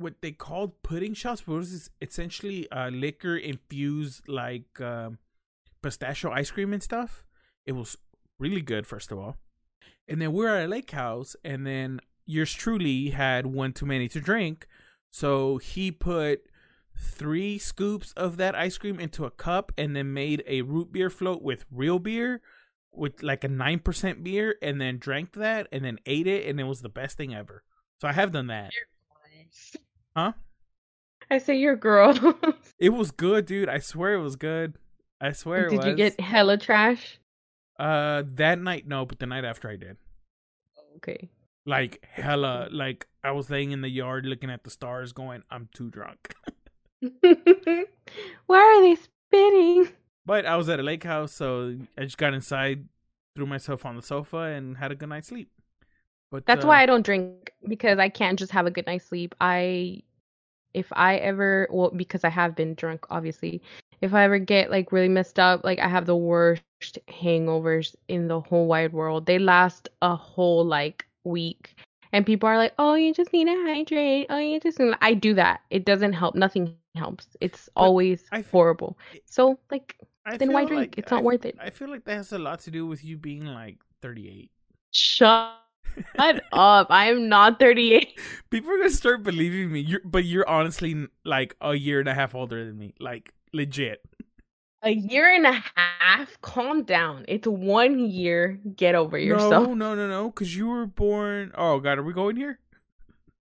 what 0.03 0.21
they 0.21 0.33
called 0.33 0.83
pudding 0.83 1.15
shots, 1.15 1.47
was 1.47 1.91
essentially 2.01 2.71
uh, 2.71 2.89
liquor 2.91 3.37
infused 3.37 4.29
like 4.29 4.81
um, 4.81 5.19
pistachio 5.83 6.31
ice 6.31 6.51
cream 6.51 6.73
and 6.73 6.83
stuff. 6.83 7.25
It 7.65 7.73
was 7.73 7.97
really 8.39 8.63
good, 8.63 8.87
first 8.87 9.13
of 9.13 9.19
all. 9.19 9.37
And 10.09 10.21
then 10.21 10.33
we 10.33 10.45
were 10.45 10.57
at 10.57 10.67
a 10.67 10.69
lake 10.69 10.91
house, 10.91 11.37
and 11.45 11.67
then 11.67 12.01
yours 12.27 12.53
truly 12.53 13.11
had 13.11 13.47
one 13.47 13.73
too 13.73 13.87
many 13.87 14.09
to 14.09 14.21
drink, 14.21 14.67
so 15.11 15.59
he 15.59 15.91
put 15.91 16.43
three 16.99 17.59
scoops 17.59 18.13
of 18.13 18.37
that 18.37 18.55
ice 18.55 18.79
cream 18.79 19.01
into 19.01 19.25
a 19.25 19.31
cup, 19.31 19.73
and 19.79 19.95
then 19.95 20.13
made 20.13 20.43
a 20.47 20.63
root 20.63 20.93
beer 20.93 21.11
float 21.11 21.43
with 21.43 21.65
real 21.71 21.99
beer, 21.99 22.41
with 22.93 23.23
like 23.23 23.45
a 23.45 23.49
nine 23.49 23.79
percent 23.79 24.23
beer, 24.23 24.57
and 24.61 24.81
then 24.81 24.99
drank 24.99 25.33
that, 25.35 25.69
and 25.73 25.85
then 25.85 25.99
ate 26.05 26.27
it, 26.27 26.49
and 26.49 26.61
it 26.61 26.65
was 26.65 26.83
the 26.83 26.89
best 26.89 27.17
thing 27.17 27.35
ever. 27.35 27.63
So 28.01 28.09
I 28.09 28.13
have 28.13 28.33
done 28.33 28.49
that. 28.49 28.71
Huh? 30.17 30.33
I 31.31 31.39
say 31.39 31.57
you're 31.57 31.75
a 31.75 31.79
girl. 31.79 32.13
It 32.79 32.91
was 32.91 33.13
good, 33.13 33.47
dude. 33.47 33.69
I 33.69 33.79
swear 33.79 34.15
it 34.15 34.23
was 34.23 34.35
good. 34.35 34.75
I 35.21 35.31
swear 35.33 35.67
it 35.67 35.71
Did 35.71 35.77
was. 35.79 35.87
you 35.87 35.95
get 35.95 36.19
hella 36.19 36.59
trash? 36.59 37.21
Uh, 37.79 38.25
that 38.35 38.59
night 38.61 38.89
no, 38.89 39.07
but 39.07 39.21
the 39.21 39.27
night 39.27 39.45
after 39.45 39.71
I 39.71 39.77
did. 39.77 39.97
Okay. 40.97 41.31
Like 41.65 42.05
hella, 42.11 42.67
like 42.73 43.07
I 43.23 43.31
was 43.31 43.51
laying 43.51 43.71
in 43.71 43.83
the 43.83 43.89
yard 43.89 44.27
looking 44.27 44.51
at 44.51 44.65
the 44.65 44.71
stars, 44.71 45.13
going, 45.13 45.45
"I'm 45.49 45.69
too 45.73 45.91
drunk." 45.91 46.35
Why 48.47 48.59
are 48.59 48.83
they 48.83 48.97
spitting? 48.97 49.89
but 50.27 50.45
I 50.45 50.57
was 50.57 50.69
at 50.69 50.81
a 50.81 50.83
lake 50.83 51.05
house, 51.05 51.33
so 51.33 51.77
I 51.97 52.03
just 52.03 52.19
got 52.19 52.35
inside, 52.35 52.89
threw 53.37 53.47
myself 53.47 53.87
on 53.87 53.95
the 53.95 54.03
sofa, 54.03 54.39
and 54.39 54.77
had 54.79 54.91
a 54.91 54.97
good 54.97 55.09
night's 55.09 55.29
sleep. 55.29 55.51
But 56.33 56.47
That's 56.47 56.65
uh, 56.65 56.69
why 56.69 56.83
I 56.83 56.87
don't 56.87 57.05
drink 57.05 57.53
because 57.69 57.99
I 57.99 58.09
can't 58.09 58.39
just 58.39 58.51
have 58.53 58.67
a 58.67 58.71
good 58.71 58.87
night's 58.87 59.05
sleep. 59.05 59.35
I, 59.41 60.03
if 60.73 60.87
I 60.93 61.17
ever, 61.17 61.69
well, 61.71 61.91
because 61.95 62.25
I 62.25 62.31
have 62.31 62.57
been 62.57 62.75
drunk, 62.75 63.05
obviously. 63.11 63.61
If 64.01 64.15
I 64.15 64.25
ever 64.25 64.39
get 64.39 64.71
like 64.71 64.91
really 64.93 65.11
messed 65.11 65.39
up, 65.39 65.63
like 65.63 65.79
I 65.79 65.89
have 65.89 66.07
the 66.07 66.17
worst 66.17 66.63
hangovers 67.07 67.95
in 68.09 68.29
the 68.29 68.41
whole 68.41 68.67
wide 68.67 68.95
world. 68.95 69.27
They 69.27 69.39
last 69.39 69.91
a 70.01 70.17
whole 70.17 70.65
like 70.65 71.07
week, 71.25 71.77
and 72.13 72.27
people 72.27 72.49
are 72.49 72.57
like, 72.57 72.73
"Oh, 72.79 72.95
you 72.95 73.13
just 73.15 73.33
need 73.33 73.45
to 73.45 73.65
hydrate. 73.65 74.27
Oh, 74.31 74.39
you 74.39 74.59
just," 74.59 74.81
need-" 74.81 74.97
I 75.03 75.15
do 75.15 75.35
that. 75.35 75.61
It 75.71 75.85
doesn't 75.85 76.15
help. 76.15 76.35
Nothing 76.35 76.75
helps. 76.97 77.37
It's 77.41 77.69
always 77.77 78.25
I 78.33 78.41
horrible. 78.41 78.99
So 79.27 79.61
like, 79.71 79.97
I 80.27 80.37
then 80.37 80.53
why 80.53 80.65
drink? 80.65 80.81
like- 80.81 80.99
It's 80.99 81.13
not 81.13 81.21
I- 81.21 81.25
worth 81.25 81.45
it. 81.45 81.57
I 81.61 81.71
feel 81.71 81.89
like 81.89 82.05
that 82.07 82.17
has 82.17 82.33
a 82.33 82.39
lot 82.39 82.59
to 82.61 82.73
do 82.73 82.87
with 82.87 83.05
you 83.05 83.19
being 83.19 83.45
like 83.45 83.77
38. 84.01 84.51
shut 84.91 85.63
up. 86.53 86.87
I 86.91 87.11
am 87.11 87.29
not 87.29 87.59
38. 87.59 88.19
People 88.51 88.71
are 88.73 88.79
gonna 88.79 88.91
start 88.91 89.23
believing 89.23 89.73
me. 89.73 89.81
You're, 89.81 90.01
but 90.05 90.25
you're 90.25 90.49
honestly 90.49 91.07
like 91.25 91.57
a 91.61 91.75
year 91.75 92.01
and 92.01 92.09
a 92.09 92.15
half 92.15 92.35
older 92.35 92.65
than 92.65 92.79
me. 92.79 92.95
Like 93.01 93.33
legit. 93.53 94.03
A 94.85 94.91
year 94.91 95.33
and 95.33 95.47
a 95.47 95.63
half? 95.77 96.41
Calm 96.41 96.83
down. 96.83 97.25
It's 97.29 97.47
one 97.47 98.01
year. 98.01 98.59
Get 98.75 98.97
over 98.97 99.17
yourself. 99.17 99.69
No, 99.69 99.75
no, 99.75 99.95
no, 99.95 100.09
no. 100.09 100.31
Because 100.31 100.57
you 100.57 100.69
were 100.69 100.87
born. 100.87 101.53
Oh 101.57 101.79
God, 101.79 101.99
are 101.99 102.03
we 102.03 102.13
going 102.13 102.37
here? 102.37 102.59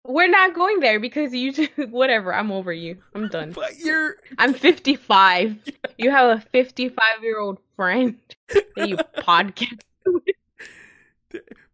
We're 0.08 0.30
not 0.30 0.54
going 0.54 0.82
there 0.82 1.00
because 1.00 1.34
you 1.34 1.52
just, 1.52 1.72
whatever. 1.90 2.32
I'm 2.34 2.52
over 2.52 2.72
you. 2.72 2.98
I'm 3.16 3.28
done. 3.28 3.52
But 3.56 3.80
you're. 3.80 4.18
I'm 4.38 4.54
55. 4.54 5.58
You 5.98 6.12
have 6.12 6.40
a 6.40 6.42
55 6.52 7.02
year 7.22 7.40
old 7.40 7.58
friend 7.78 8.18
that 8.50 8.90
you 8.90 8.98
podcast. 9.20 9.80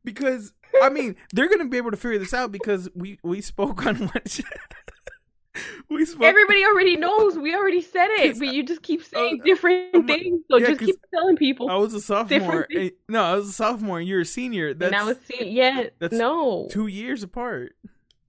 Because 0.03 0.53
I 0.81 0.89
mean, 0.89 1.15
they're 1.33 1.49
gonna 1.49 1.67
be 1.67 1.77
able 1.77 1.91
to 1.91 1.97
figure 1.97 2.19
this 2.19 2.33
out 2.33 2.51
because 2.51 2.89
we 2.95 3.19
we 3.23 3.41
spoke 3.41 3.85
on 3.85 3.95
what. 4.07 4.39
we 5.89 6.05
spoke. 6.05 6.23
Everybody 6.23 6.65
already 6.65 6.95
knows. 6.97 7.37
We 7.37 7.53
already 7.55 7.81
said 7.81 8.07
it, 8.11 8.39
but 8.39 8.47
you 8.47 8.63
just 8.63 8.81
keep 8.81 9.03
saying 9.03 9.41
uh, 9.41 9.43
different 9.43 9.93
um, 9.95 10.07
things. 10.07 10.41
So 10.49 10.57
yeah, 10.57 10.67
just 10.67 10.79
keep 10.79 10.95
telling 11.13 11.35
people. 11.35 11.69
I 11.69 11.75
was 11.75 11.93
a 11.93 12.01
sophomore. 12.01 12.67
And- 12.69 12.91
no, 13.09 13.23
I 13.23 13.35
was 13.35 13.49
a 13.49 13.53
sophomore, 13.53 13.99
and 13.99 14.07
you're 14.07 14.21
a 14.21 14.25
senior. 14.25 14.73
That's 14.73 14.93
and 14.93 15.01
I 15.01 15.03
was 15.03 15.17
seeing, 15.25 15.51
yeah, 15.51 15.87
that's 15.99 16.13
no, 16.13 16.67
two 16.71 16.87
years 16.87 17.21
apart. 17.23 17.75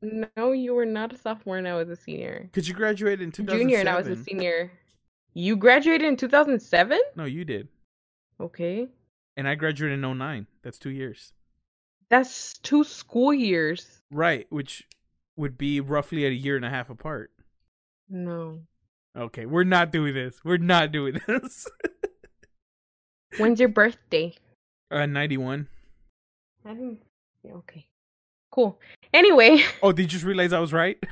no, 0.02 0.50
you 0.52 0.74
were 0.74 0.84
not 0.86 1.12
a 1.12 1.16
sophomore 1.16 1.58
and 1.58 1.68
I 1.68 1.74
was 1.74 1.88
a 1.88 1.96
senior. 1.96 2.48
Because 2.52 2.68
you 2.68 2.74
graduated 2.74 3.22
in 3.22 3.30
2007. 3.30 3.60
Junior 3.60 3.78
and 3.78 3.88
I 3.88 3.96
was 3.96 4.08
a 4.08 4.22
senior. 4.22 4.72
You 5.34 5.56
graduated 5.56 6.06
in 6.06 6.16
2007? 6.16 7.00
No, 7.16 7.24
you 7.24 7.44
did. 7.44 7.68
Okay. 8.40 8.88
And 9.36 9.48
I 9.48 9.54
graduated 9.54 10.02
in 10.02 10.18
09. 10.18 10.46
That's 10.62 10.78
two 10.78 10.90
years. 10.90 11.32
That's 12.12 12.58
two 12.58 12.84
school 12.84 13.32
years. 13.32 14.02
Right, 14.12 14.46
which 14.50 14.86
would 15.36 15.56
be 15.56 15.80
roughly 15.80 16.26
a 16.26 16.28
year 16.28 16.56
and 16.56 16.64
a 16.64 16.68
half 16.68 16.90
apart. 16.90 17.30
No. 18.10 18.60
Okay, 19.16 19.46
we're 19.46 19.64
not 19.64 19.90
doing 19.92 20.12
this. 20.12 20.38
We're 20.44 20.58
not 20.58 20.92
doing 20.92 21.18
this. 21.26 21.66
When's 23.38 23.58
your 23.60 23.70
birthday? 23.70 24.34
uh, 24.90 25.06
91. 25.06 25.68
I 26.66 26.74
didn't. 26.74 27.02
yeah, 27.42 27.52
Okay. 27.54 27.86
Cool. 28.50 28.78
Anyway, 29.14 29.62
Oh, 29.82 29.92
did 29.92 30.02
you 30.02 30.08
just 30.08 30.24
realize 30.26 30.52
I 30.52 30.60
was 30.60 30.74
right? 30.74 31.02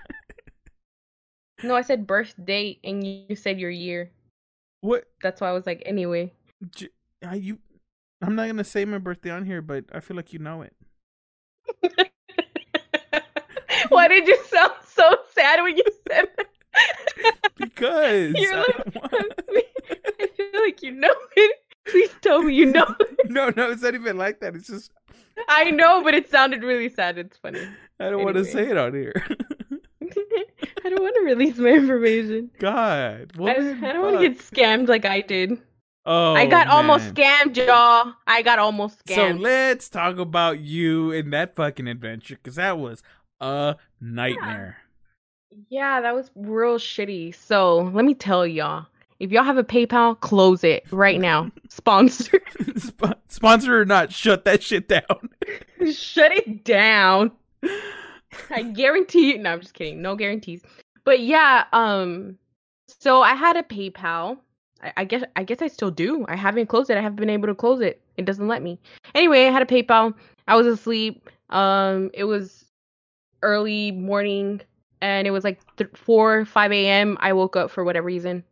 no, 1.63 1.75
I 1.75 1.81
said 1.81 2.07
birthday 2.07 2.79
and 2.85 3.03
you 3.03 3.35
said 3.35 3.59
your 3.59 3.71
year. 3.71 4.11
what? 4.83 5.05
That's 5.23 5.41
why 5.41 5.49
I 5.49 5.53
was 5.53 5.65
like, 5.65 5.83
anyway. 5.87 6.31
J- 6.77 6.91
you. 7.35 7.59
I'm 8.21 8.35
not 8.35 8.49
gonna 8.49 8.65
say 8.65 8.85
my 8.85 8.99
birthday 8.99 9.31
on 9.31 9.47
here, 9.47 9.63
but 9.63 9.87
I 9.95 10.01
feel 10.01 10.15
like 10.19 10.35
you 10.35 10.39
know 10.39 10.61
it. 10.61 10.75
why 13.89 14.09
did 14.09 14.29
you 14.29 14.37
sound 14.45 14.73
so 14.87 15.17
sad 15.35 15.63
when 15.63 15.77
you 15.77 15.85
said 16.09 16.29
that? 16.37 16.47
Because 17.57 18.35
You're 18.37 18.55
I 18.55 18.59
like, 18.59 18.95
want- 19.13 19.33
I 20.21 20.27
feel 20.37 20.61
like 20.63 20.83
you 20.83 20.93
know 20.93 21.15
it. 21.37 21.57
Please 21.87 22.11
tell 22.21 22.43
me 22.43 22.55
you 22.55 22.67
know 22.67 22.87
it. 23.01 23.31
no, 23.31 23.51
no, 23.57 23.71
it's 23.71 23.83
not 23.83 23.95
even 23.95 24.17
like 24.19 24.41
that. 24.41 24.55
It's 24.55 24.69
just 24.69 24.91
I 25.49 25.71
know, 25.71 26.03
but 26.03 26.15
it 26.15 26.31
sounded 26.31 26.63
really 26.63 26.89
sad. 26.89 27.19
It's 27.19 27.37
funny. 27.39 27.67
I 27.99 28.11
don't 28.11 28.23
want 28.23 28.37
to 28.37 28.45
say 28.45 28.69
it 28.69 28.77
on 28.77 28.95
here. 28.95 29.15
I 30.85 30.89
don't 30.89 31.03
want 31.03 31.15
to 31.17 31.23
release 31.25 31.57
my 31.57 31.71
information. 31.71 32.51
God, 32.59 33.33
I, 33.39 33.51
I 33.51 33.55
don't 33.93 34.03
want 34.03 34.21
to 34.21 34.29
get 34.29 34.39
scammed 34.39 34.89
like 34.89 35.05
I 35.05 35.21
did. 35.23 35.59
Oh, 36.07 36.35
I 36.35 36.47
got 36.47 36.69
almost 36.69 37.13
scammed, 37.15 37.57
y'all. 37.57 38.15
I 38.27 38.43
got 38.43 38.59
almost 38.59 39.05
scammed. 39.05 39.15
So 39.37 39.43
let's 39.43 39.89
talk 39.89 40.19
about 40.19 40.61
you 40.61 41.13
and 41.13 41.33
that 41.33 41.55
fucking 41.55 41.87
adventure, 41.89 42.37
because 42.37 42.57
that 42.57 42.79
was 42.79 43.03
a 43.41 43.77
nightmare. 44.01 44.79
yeah, 45.69 46.01
that 46.01 46.15
was 46.15 46.31
real 46.35 46.79
shitty. 46.79 47.35
So 47.35 47.91
let 47.93 48.05
me 48.05 48.15
tell 48.15 48.47
y'all. 48.47 48.87
If 49.19 49.31
y'all 49.31 49.45
have 49.45 49.59
a 49.59 49.65
PayPal, 49.65 50.19
close 50.19 50.65
it 50.65 50.85
right 50.91 51.21
now. 51.21 51.51
Sponsor. 51.69 52.41
Sp- 52.81 53.21
Sponsor 53.29 53.79
or 53.81 53.85
not, 53.85 54.13
shut 54.13 54.47
that 54.47 54.63
shit 54.63 54.89
down. 54.89 55.03
Shut 55.93 56.33
it 56.33 56.65
down. 56.65 57.31
I 58.51 58.63
guarantee 58.63 59.33
it. 59.33 59.41
No, 59.41 59.53
I'm 59.53 59.61
just 59.61 59.75
kidding. 59.75 60.01
No 60.01 60.15
guarantees. 60.17 60.63
But 61.05 61.21
yeah, 61.21 61.65
um 61.73 62.39
so 62.87 63.21
I 63.23 63.35
had 63.35 63.57
a 63.57 63.63
PayPal. 63.63 64.39
I, 64.83 64.93
I 64.99 65.05
guess 65.05 65.23
I 65.37 65.45
guess 65.45 65.63
I 65.63 65.69
still 65.69 65.91
do. 65.91 66.25
I 66.29 66.37
haven't 66.37 66.67
closed 66.67 66.91
it. 66.91 66.97
I 66.97 67.01
haven't 67.03 67.17
been 67.21 67.31
able 67.31 67.49
to 67.49 67.55
close 67.55 67.81
it. 67.81 68.01
It 68.17 68.25
doesn't 68.25 68.49
let 68.49 68.63
me. 68.63 68.79
Anyway, 69.15 69.47
I 69.47 69.51
had 69.51 69.63
a 69.63 69.67
PayPal. 69.67 70.15
I 70.49 70.57
was 70.57 70.67
asleep. 70.67 71.29
Um 71.51 72.11
it 72.15 72.25
was 72.25 72.65
early 73.43 73.93
morning 73.93 74.61
and 75.01 75.27
it 75.27 75.31
was 75.31 75.45
like 75.45 75.61
th- 75.77 75.91
4 75.95 76.45
5 76.45 76.73
a.m. 76.73 77.17
I 77.21 77.33
woke 77.33 77.57
up 77.57 77.71
for 77.71 77.85
whatever 77.85 78.07
reason. 78.07 78.45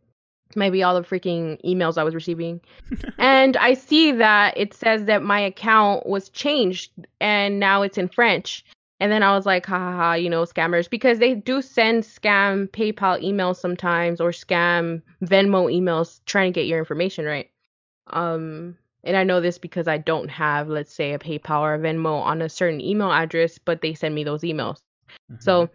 maybe 0.55 0.81
all 0.81 0.95
the 0.99 1.07
freaking 1.07 1.61
emails 1.63 1.97
I 1.97 2.03
was 2.03 2.15
receiving. 2.15 2.59
and 3.19 3.55
I 3.57 3.75
see 3.75 4.11
that 4.13 4.57
it 4.57 4.73
says 4.73 5.05
that 5.05 5.21
my 5.23 5.39
account 5.39 6.07
was 6.07 6.29
changed 6.29 6.91
and 7.21 7.59
now 7.59 7.83
it's 7.83 7.99
in 7.99 8.07
French. 8.09 8.65
And 8.99 9.11
then 9.11 9.23
I 9.23 9.35
was 9.35 9.45
like, 9.45 9.65
ha 9.65 9.77
ha 9.77 9.95
ha, 9.95 10.13
you 10.13 10.29
know, 10.29 10.43
scammers, 10.43 10.89
because 10.89 11.19
they 11.19 11.33
do 11.33 11.61
send 11.61 12.03
scam 12.03 12.69
PayPal 12.69 13.23
emails 13.23 13.55
sometimes 13.55 14.19
or 14.19 14.31
scam 14.31 15.01
Venmo 15.23 15.73
emails 15.73 16.19
trying 16.25 16.51
to 16.51 16.59
get 16.59 16.67
your 16.67 16.79
information, 16.79 17.25
right? 17.25 17.49
Um, 18.07 18.77
and 19.03 19.15
I 19.15 19.23
know 19.23 19.39
this 19.39 19.57
because 19.57 19.87
I 19.87 19.97
don't 19.97 20.29
have, 20.29 20.67
let's 20.67 20.93
say, 20.93 21.13
a 21.13 21.19
PayPal 21.19 21.61
or 21.61 21.75
a 21.75 21.79
Venmo 21.79 22.21
on 22.21 22.41
a 22.41 22.49
certain 22.49 22.81
email 22.81 23.11
address, 23.11 23.57
but 23.57 23.81
they 23.81 23.93
send 23.93 24.15
me 24.15 24.25
those 24.25 24.41
emails. 24.41 24.81
Mm-hmm. 25.31 25.35
So 25.39 25.69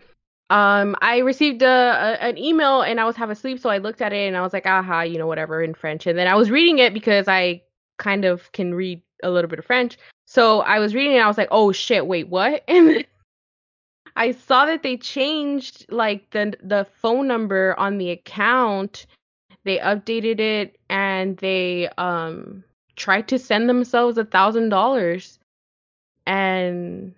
um, 0.50 0.94
I 1.00 1.18
received 1.18 1.62
a, 1.62 1.66
a, 1.66 2.22
an 2.22 2.36
email 2.36 2.82
and 2.82 3.00
I 3.00 3.04
was 3.04 3.16
half 3.16 3.30
asleep, 3.30 3.58
so 3.58 3.70
I 3.70 3.78
looked 3.78 4.02
at 4.02 4.12
it 4.12 4.28
and 4.28 4.36
I 4.36 4.42
was 4.42 4.52
like, 4.52 4.66
aha, 4.66 5.02
you 5.02 5.16
know, 5.18 5.26
whatever 5.26 5.62
in 5.62 5.72
French. 5.72 6.06
And 6.06 6.18
then 6.18 6.26
I 6.26 6.34
was 6.34 6.50
reading 6.50 6.78
it 6.78 6.92
because 6.92 7.26
I 7.26 7.62
kind 7.98 8.26
of 8.26 8.52
can 8.52 8.74
read 8.74 9.00
a 9.22 9.30
little 9.30 9.48
bit 9.48 9.58
of 9.58 9.64
French. 9.64 9.96
So 10.26 10.60
I 10.60 10.78
was 10.78 10.94
reading 10.94 11.12
it 11.12 11.16
and 11.16 11.24
I 11.24 11.28
was 11.28 11.38
like, 11.38 11.48
oh 11.50 11.72
shit, 11.72 12.06
wait, 12.06 12.28
what? 12.28 12.62
And 12.68 13.06
I 14.16 14.30
saw 14.32 14.66
that 14.66 14.82
they 14.82 14.96
changed 14.96 15.86
like 15.90 16.30
the 16.30 16.54
the 16.62 16.86
phone 17.00 17.26
number 17.26 17.74
on 17.78 17.98
the 17.98 18.10
account. 18.10 19.06
They 19.64 19.78
updated 19.78 20.40
it 20.40 20.78
and 20.88 21.36
they 21.38 21.88
um 21.98 22.64
tried 22.96 23.28
to 23.28 23.38
send 23.38 23.68
themselves 23.68 24.18
a 24.18 24.24
thousand 24.24 24.68
dollars. 24.68 25.38
And 26.26 27.14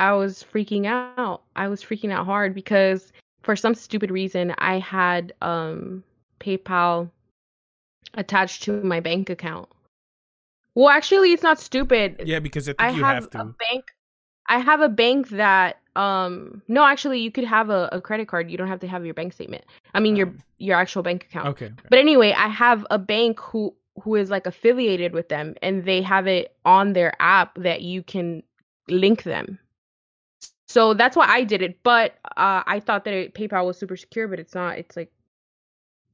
I 0.00 0.12
was 0.12 0.44
freaking 0.52 0.86
out. 0.86 1.42
I 1.54 1.68
was 1.68 1.82
freaking 1.82 2.12
out 2.12 2.26
hard 2.26 2.54
because 2.54 3.12
for 3.42 3.54
some 3.54 3.74
stupid 3.74 4.10
reason 4.10 4.54
I 4.58 4.78
had 4.78 5.32
um 5.42 6.02
PayPal 6.40 7.10
attached 8.14 8.64
to 8.64 8.82
my 8.82 9.00
bank 9.00 9.30
account. 9.30 9.68
Well, 10.74 10.88
actually, 10.88 11.32
it's 11.32 11.42
not 11.42 11.60
stupid. 11.60 12.22
Yeah, 12.24 12.40
because 12.40 12.68
I, 12.68 12.74
I 12.80 12.90
have, 12.90 13.28
have 13.32 13.34
a 13.34 13.44
bank. 13.44 13.93
I 14.46 14.58
have 14.58 14.80
a 14.80 14.88
bank 14.88 15.30
that 15.30 15.78
um 15.96 16.62
no, 16.68 16.84
actually, 16.84 17.20
you 17.20 17.30
could 17.30 17.44
have 17.44 17.70
a, 17.70 17.88
a 17.92 18.00
credit 18.00 18.28
card. 18.28 18.50
You 18.50 18.58
don't 18.58 18.68
have 18.68 18.80
to 18.80 18.88
have 18.88 19.04
your 19.04 19.14
bank 19.14 19.32
statement. 19.32 19.64
I 19.94 20.00
mean, 20.00 20.14
um, 20.14 20.18
your 20.18 20.32
your 20.58 20.76
actual 20.76 21.02
bank 21.02 21.24
account. 21.24 21.48
Okay, 21.48 21.66
okay. 21.66 21.86
But 21.88 21.98
anyway, 21.98 22.32
I 22.36 22.48
have 22.48 22.86
a 22.90 22.98
bank 22.98 23.40
who 23.40 23.74
who 24.02 24.16
is 24.16 24.30
like 24.30 24.46
affiliated 24.46 25.12
with 25.12 25.28
them, 25.28 25.54
and 25.62 25.84
they 25.84 26.02
have 26.02 26.26
it 26.26 26.56
on 26.64 26.92
their 26.92 27.14
app 27.20 27.54
that 27.56 27.82
you 27.82 28.02
can 28.02 28.42
link 28.88 29.22
them. 29.22 29.58
So 30.66 30.94
that's 30.94 31.16
why 31.16 31.26
I 31.28 31.44
did 31.44 31.62
it. 31.62 31.78
But 31.82 32.14
uh, 32.36 32.62
I 32.66 32.80
thought 32.80 33.04
that 33.04 33.14
it, 33.14 33.34
PayPal 33.34 33.66
was 33.66 33.78
super 33.78 33.96
secure, 33.96 34.26
but 34.26 34.40
it's 34.40 34.54
not. 34.54 34.78
It's 34.78 34.96
like 34.96 35.12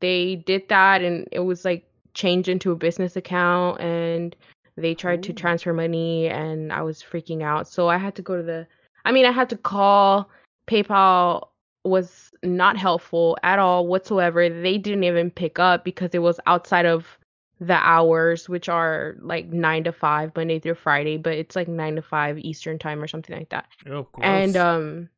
they 0.00 0.36
did 0.36 0.68
that, 0.68 1.02
and 1.02 1.26
it 1.32 1.40
was 1.40 1.64
like 1.64 1.86
changed 2.12 2.48
into 2.48 2.72
a 2.72 2.76
business 2.76 3.16
account, 3.16 3.80
and 3.80 4.36
they 4.76 4.94
tried 4.94 5.22
to 5.24 5.32
transfer 5.32 5.72
money, 5.72 6.28
and 6.28 6.72
I 6.72 6.82
was 6.82 7.02
freaking 7.02 7.42
out. 7.42 7.68
So 7.68 7.88
I 7.88 7.98
had 7.98 8.14
to 8.16 8.22
go 8.22 8.36
to 8.36 8.42
the. 8.42 8.66
I 9.04 9.12
mean, 9.12 9.26
I 9.26 9.32
had 9.32 9.50
to 9.50 9.56
call. 9.56 10.30
PayPal 10.66 11.48
was 11.84 12.30
not 12.42 12.76
helpful 12.76 13.38
at 13.42 13.58
all 13.58 13.86
whatsoever. 13.86 14.48
They 14.48 14.78
didn't 14.78 15.04
even 15.04 15.30
pick 15.30 15.58
up 15.58 15.84
because 15.84 16.10
it 16.12 16.20
was 16.20 16.38
outside 16.46 16.86
of 16.86 17.18
the 17.60 17.74
hours, 17.74 18.48
which 18.48 18.68
are 18.68 19.16
like 19.20 19.46
nine 19.48 19.84
to 19.84 19.92
five 19.92 20.34
Monday 20.34 20.58
through 20.58 20.74
Friday, 20.74 21.18
but 21.18 21.34
it's 21.34 21.54
like 21.54 21.68
nine 21.68 21.96
to 21.96 22.02
five 22.02 22.38
Eastern 22.38 22.78
time 22.78 23.02
or 23.02 23.06
something 23.06 23.36
like 23.36 23.50
that. 23.50 23.66
Oh, 23.88 24.06
and 24.22 24.56
um, 24.56 25.08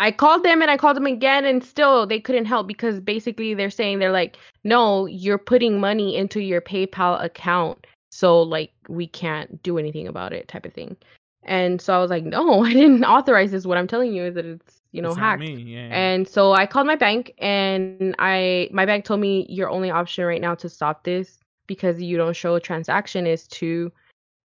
I 0.00 0.10
called 0.10 0.42
them 0.42 0.60
and 0.60 0.70
I 0.70 0.76
called 0.76 0.96
them 0.96 1.06
again, 1.06 1.44
and 1.44 1.62
still 1.62 2.06
they 2.06 2.20
couldn't 2.20 2.46
help 2.46 2.66
because 2.66 2.98
basically 3.00 3.54
they're 3.54 3.70
saying 3.70 3.98
they're 3.98 4.10
like, 4.10 4.38
no, 4.64 5.06
you're 5.06 5.38
putting 5.38 5.78
money 5.78 6.16
into 6.16 6.40
your 6.40 6.60
PayPal 6.60 7.22
account, 7.22 7.86
so 8.10 8.42
like 8.42 8.72
we 8.88 9.06
can't 9.06 9.62
do 9.62 9.78
anything 9.78 10.08
about 10.08 10.32
it, 10.32 10.48
type 10.48 10.66
of 10.66 10.72
thing. 10.72 10.96
And 11.44 11.80
so 11.80 11.94
I 11.94 11.98
was 11.98 12.10
like, 12.10 12.24
no, 12.24 12.64
I 12.64 12.72
didn't 12.72 13.04
authorize 13.04 13.50
this. 13.50 13.66
What 13.66 13.78
I'm 13.78 13.88
telling 13.88 14.12
you 14.12 14.24
is 14.24 14.34
that 14.34 14.44
it's 14.44 14.80
you 14.92 15.02
know, 15.02 15.14
hacked. 15.14 15.42
Yeah, 15.42 15.56
yeah. 15.56 15.88
And 15.90 16.26
so 16.26 16.52
I 16.52 16.66
called 16.66 16.86
my 16.86 16.96
bank 16.96 17.32
and 17.38 18.14
I 18.18 18.68
my 18.72 18.86
bank 18.86 19.04
told 19.04 19.20
me 19.20 19.46
your 19.48 19.70
only 19.70 19.90
option 19.90 20.24
right 20.24 20.40
now 20.40 20.54
to 20.56 20.68
stop 20.68 21.04
this 21.04 21.38
because 21.66 22.02
you 22.02 22.16
don't 22.16 22.34
show 22.34 22.56
a 22.56 22.60
transaction 22.60 23.26
is 23.26 23.46
to 23.48 23.92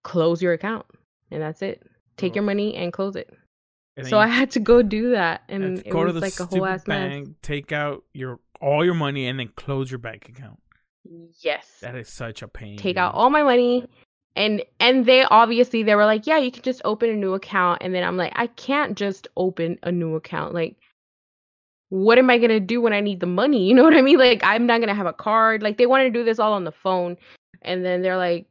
close 0.03 0.41
your 0.41 0.53
account. 0.53 0.85
And 1.31 1.41
that's 1.41 1.61
it. 1.61 1.83
Take 2.17 2.33
oh. 2.33 2.35
your 2.35 2.43
money 2.43 2.75
and 2.75 2.93
close 2.93 3.15
it. 3.15 3.33
And 3.97 4.05
so 4.05 4.19
I 4.19 4.27
had 4.27 4.51
to 4.51 4.59
go 4.59 4.81
do 4.81 5.11
that 5.11 5.43
and 5.47 5.79
it 5.79 5.93
was 5.93 6.15
like 6.15 6.39
a 6.39 6.45
whole 6.45 6.65
ass 6.65 6.83
bank, 6.83 7.27
mess. 7.27 7.35
Take 7.41 7.71
out 7.71 8.03
your 8.13 8.39
all 8.61 8.83
your 8.83 8.93
money 8.93 9.27
and 9.27 9.39
then 9.39 9.49
close 9.55 9.89
your 9.89 9.99
bank 9.99 10.29
account. 10.29 10.59
Yes. 11.41 11.67
That 11.81 11.95
is 11.95 12.09
such 12.09 12.41
a 12.41 12.47
pain. 12.47 12.77
Take 12.77 12.97
out 12.97 13.13
all 13.13 13.29
my 13.29 13.43
money. 13.43 13.85
And 14.35 14.63
and 14.79 15.05
they 15.05 15.23
obviously 15.23 15.83
they 15.83 15.95
were 15.95 16.05
like 16.05 16.27
yeah 16.27 16.37
you 16.37 16.51
can 16.51 16.63
just 16.63 16.81
open 16.83 17.09
a 17.09 17.15
new 17.15 17.33
account. 17.33 17.81
And 17.81 17.93
then 17.93 18.03
i'm 18.03 18.17
like 18.17 18.33
i 18.35 18.47
can't 18.47 18.97
just 18.97 19.27
open 19.37 19.79
a 19.83 19.91
new 19.91 20.15
account. 20.15 20.53
Like 20.53 20.75
what 21.89 22.17
am 22.17 22.29
i 22.29 22.37
going 22.37 22.49
to 22.49 22.59
do 22.59 22.81
when 22.81 22.93
i 22.93 22.99
need 22.99 23.19
the 23.19 23.27
money? 23.27 23.65
You 23.67 23.75
know 23.75 23.83
what 23.83 23.95
i 23.95 24.01
mean? 24.01 24.17
Like 24.17 24.41
i'm 24.43 24.65
not 24.65 24.79
going 24.79 24.89
to 24.89 24.95
have 24.95 25.05
a 25.05 25.13
card. 25.13 25.63
Like 25.63 25.77
they 25.77 25.85
wanted 25.85 26.05
to 26.05 26.19
do 26.19 26.25
this 26.25 26.39
all 26.39 26.53
on 26.53 26.65
the 26.65 26.71
phone. 26.71 27.17
And 27.61 27.85
then 27.85 28.01
they're 28.01 28.17
like 28.17 28.45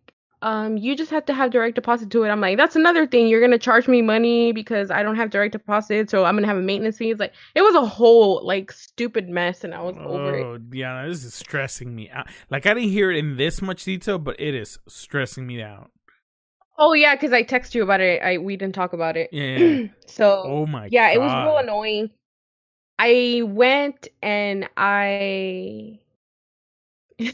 um, 0.44 0.76
you 0.76 0.94
just 0.94 1.10
have 1.10 1.24
to 1.24 1.32
have 1.32 1.50
direct 1.50 1.74
deposit 1.74 2.10
to 2.10 2.22
it. 2.22 2.28
I'm 2.28 2.38
like, 2.42 2.58
that's 2.58 2.76
another 2.76 3.06
thing. 3.06 3.28
You're 3.28 3.40
gonna 3.40 3.58
charge 3.58 3.88
me 3.88 4.02
money 4.02 4.52
because 4.52 4.90
I 4.90 5.02
don't 5.02 5.16
have 5.16 5.30
direct 5.30 5.52
deposit, 5.52 6.10
so 6.10 6.26
I'm 6.26 6.36
gonna 6.36 6.46
have 6.46 6.58
a 6.58 6.62
maintenance 6.62 6.98
fee. 6.98 7.10
It's 7.10 7.18
like 7.18 7.32
it 7.54 7.62
was 7.62 7.74
a 7.74 7.86
whole 7.86 8.44
like 8.44 8.70
stupid 8.70 9.30
mess, 9.30 9.64
and 9.64 9.74
I 9.74 9.80
was 9.80 9.96
oh, 9.98 10.04
over 10.04 10.36
it. 10.36 10.42
Oh, 10.44 10.58
yeah, 10.70 11.06
this 11.08 11.24
is 11.24 11.32
stressing 11.32 11.96
me 11.96 12.10
out. 12.10 12.28
Like 12.50 12.66
I 12.66 12.74
didn't 12.74 12.90
hear 12.90 13.10
it 13.10 13.16
in 13.16 13.38
this 13.38 13.62
much 13.62 13.84
detail, 13.84 14.18
but 14.18 14.38
it 14.38 14.54
is 14.54 14.78
stressing 14.86 15.46
me 15.46 15.62
out. 15.62 15.90
Oh 16.76 16.92
yeah, 16.92 17.14
because 17.14 17.32
I 17.32 17.42
text 17.42 17.74
you 17.74 17.82
about 17.82 18.02
it. 18.02 18.20
I 18.22 18.36
we 18.36 18.58
didn't 18.58 18.74
talk 18.74 18.92
about 18.92 19.16
it. 19.16 19.30
Yeah. 19.32 19.86
so 20.06 20.42
oh 20.44 20.66
my. 20.66 20.90
Yeah, 20.92 21.08
God. 21.08 21.16
it 21.16 21.20
was 21.20 21.32
real 21.46 21.56
annoying. 21.56 22.10
I 22.98 23.40
went 23.46 24.08
and 24.22 24.68
I. 24.76 26.00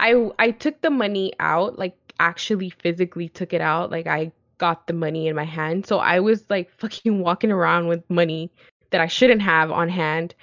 I 0.00 0.30
I 0.38 0.50
took 0.52 0.80
the 0.80 0.88
money 0.88 1.34
out 1.38 1.78
like 1.78 2.07
actually 2.18 2.70
physically 2.70 3.28
took 3.28 3.52
it 3.52 3.60
out. 3.60 3.90
Like 3.90 4.06
I 4.06 4.32
got 4.58 4.86
the 4.86 4.92
money 4.92 5.28
in 5.28 5.36
my 5.36 5.44
hand. 5.44 5.86
So 5.86 5.98
I 5.98 6.20
was 6.20 6.44
like 6.50 6.70
fucking 6.78 7.20
walking 7.20 7.50
around 7.52 7.88
with 7.88 8.08
money 8.10 8.50
that 8.90 9.00
I 9.00 9.06
shouldn't 9.06 9.42
have 9.42 9.70
on 9.70 9.88
hand. 9.88 10.34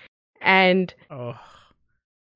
And 0.42 0.94
oh. 1.10 1.38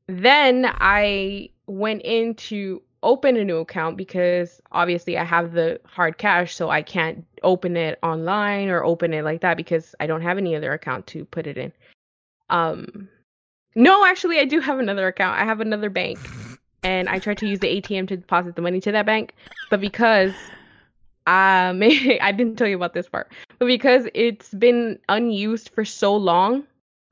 then 0.07 0.65
I 0.65 1.49
went 1.67 2.01
in 2.03 2.35
to 2.35 2.81
open 3.01 3.37
a 3.37 3.45
new 3.45 3.57
account 3.57 3.95
because 3.95 4.61
obviously 4.71 5.17
I 5.17 5.23
have 5.23 5.53
the 5.53 5.79
hard 5.85 6.17
cash, 6.17 6.55
so 6.55 6.69
I 6.69 6.81
can't 6.81 7.25
open 7.43 7.77
it 7.77 7.97
online 8.03 8.69
or 8.69 8.83
open 8.83 9.13
it 9.13 9.23
like 9.23 9.41
that 9.41 9.55
because 9.55 9.95
I 9.99 10.07
don't 10.07 10.21
have 10.21 10.37
any 10.37 10.55
other 10.55 10.73
account 10.73 11.07
to 11.07 11.25
put 11.25 11.47
it 11.47 11.57
in. 11.57 11.71
Um 12.49 13.07
no, 13.75 14.05
actually 14.05 14.39
I 14.39 14.45
do 14.45 14.59
have 14.59 14.79
another 14.79 15.07
account. 15.07 15.39
I 15.39 15.45
have 15.45 15.61
another 15.61 15.89
bank. 15.89 16.19
And 16.83 17.09
I 17.09 17.19
tried 17.19 17.37
to 17.39 17.47
use 17.47 17.59
the 17.59 17.81
ATM 17.81 18.07
to 18.09 18.17
deposit 18.17 18.55
the 18.55 18.61
money 18.61 18.79
to 18.81 18.91
that 18.91 19.05
bank, 19.05 19.33
but 19.69 19.81
because 19.81 20.33
um 21.27 21.81
I 21.83 22.33
didn't 22.35 22.55
tell 22.55 22.67
you 22.67 22.75
about 22.75 22.93
this 22.93 23.07
part, 23.07 23.31
but 23.57 23.65
because 23.65 24.07
it's 24.13 24.53
been 24.53 24.99
unused 25.09 25.69
for 25.73 25.85
so 25.85 26.15
long, 26.15 26.63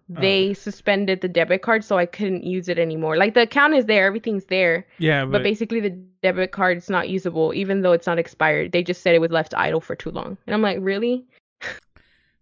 they 0.09 0.51
oh. 0.51 0.53
suspended 0.53 1.21
the 1.21 1.27
debit 1.27 1.61
card 1.61 1.83
so 1.83 1.97
I 1.97 2.05
couldn't 2.05 2.43
use 2.43 2.69
it 2.69 2.79
anymore. 2.79 3.17
Like 3.17 3.33
the 3.33 3.41
account 3.41 3.73
is 3.73 3.85
there, 3.85 4.05
everything's 4.05 4.45
there. 4.45 4.87
Yeah, 4.99 5.25
but, 5.25 5.31
but 5.33 5.43
basically 5.43 5.81
the 5.81 5.89
debit 6.21 6.51
card 6.51 6.77
is 6.77 6.89
not 6.89 7.09
usable 7.09 7.53
even 7.53 7.81
though 7.81 7.91
it's 7.91 8.07
not 8.07 8.19
expired. 8.19 8.71
They 8.71 8.83
just 8.83 9.01
said 9.01 9.15
it 9.15 9.21
was 9.21 9.31
left 9.31 9.53
idle 9.55 9.81
for 9.81 9.95
too 9.95 10.11
long. 10.11 10.37
And 10.47 10.53
I'm 10.53 10.61
like, 10.61 10.77
"Really?" 10.81 11.25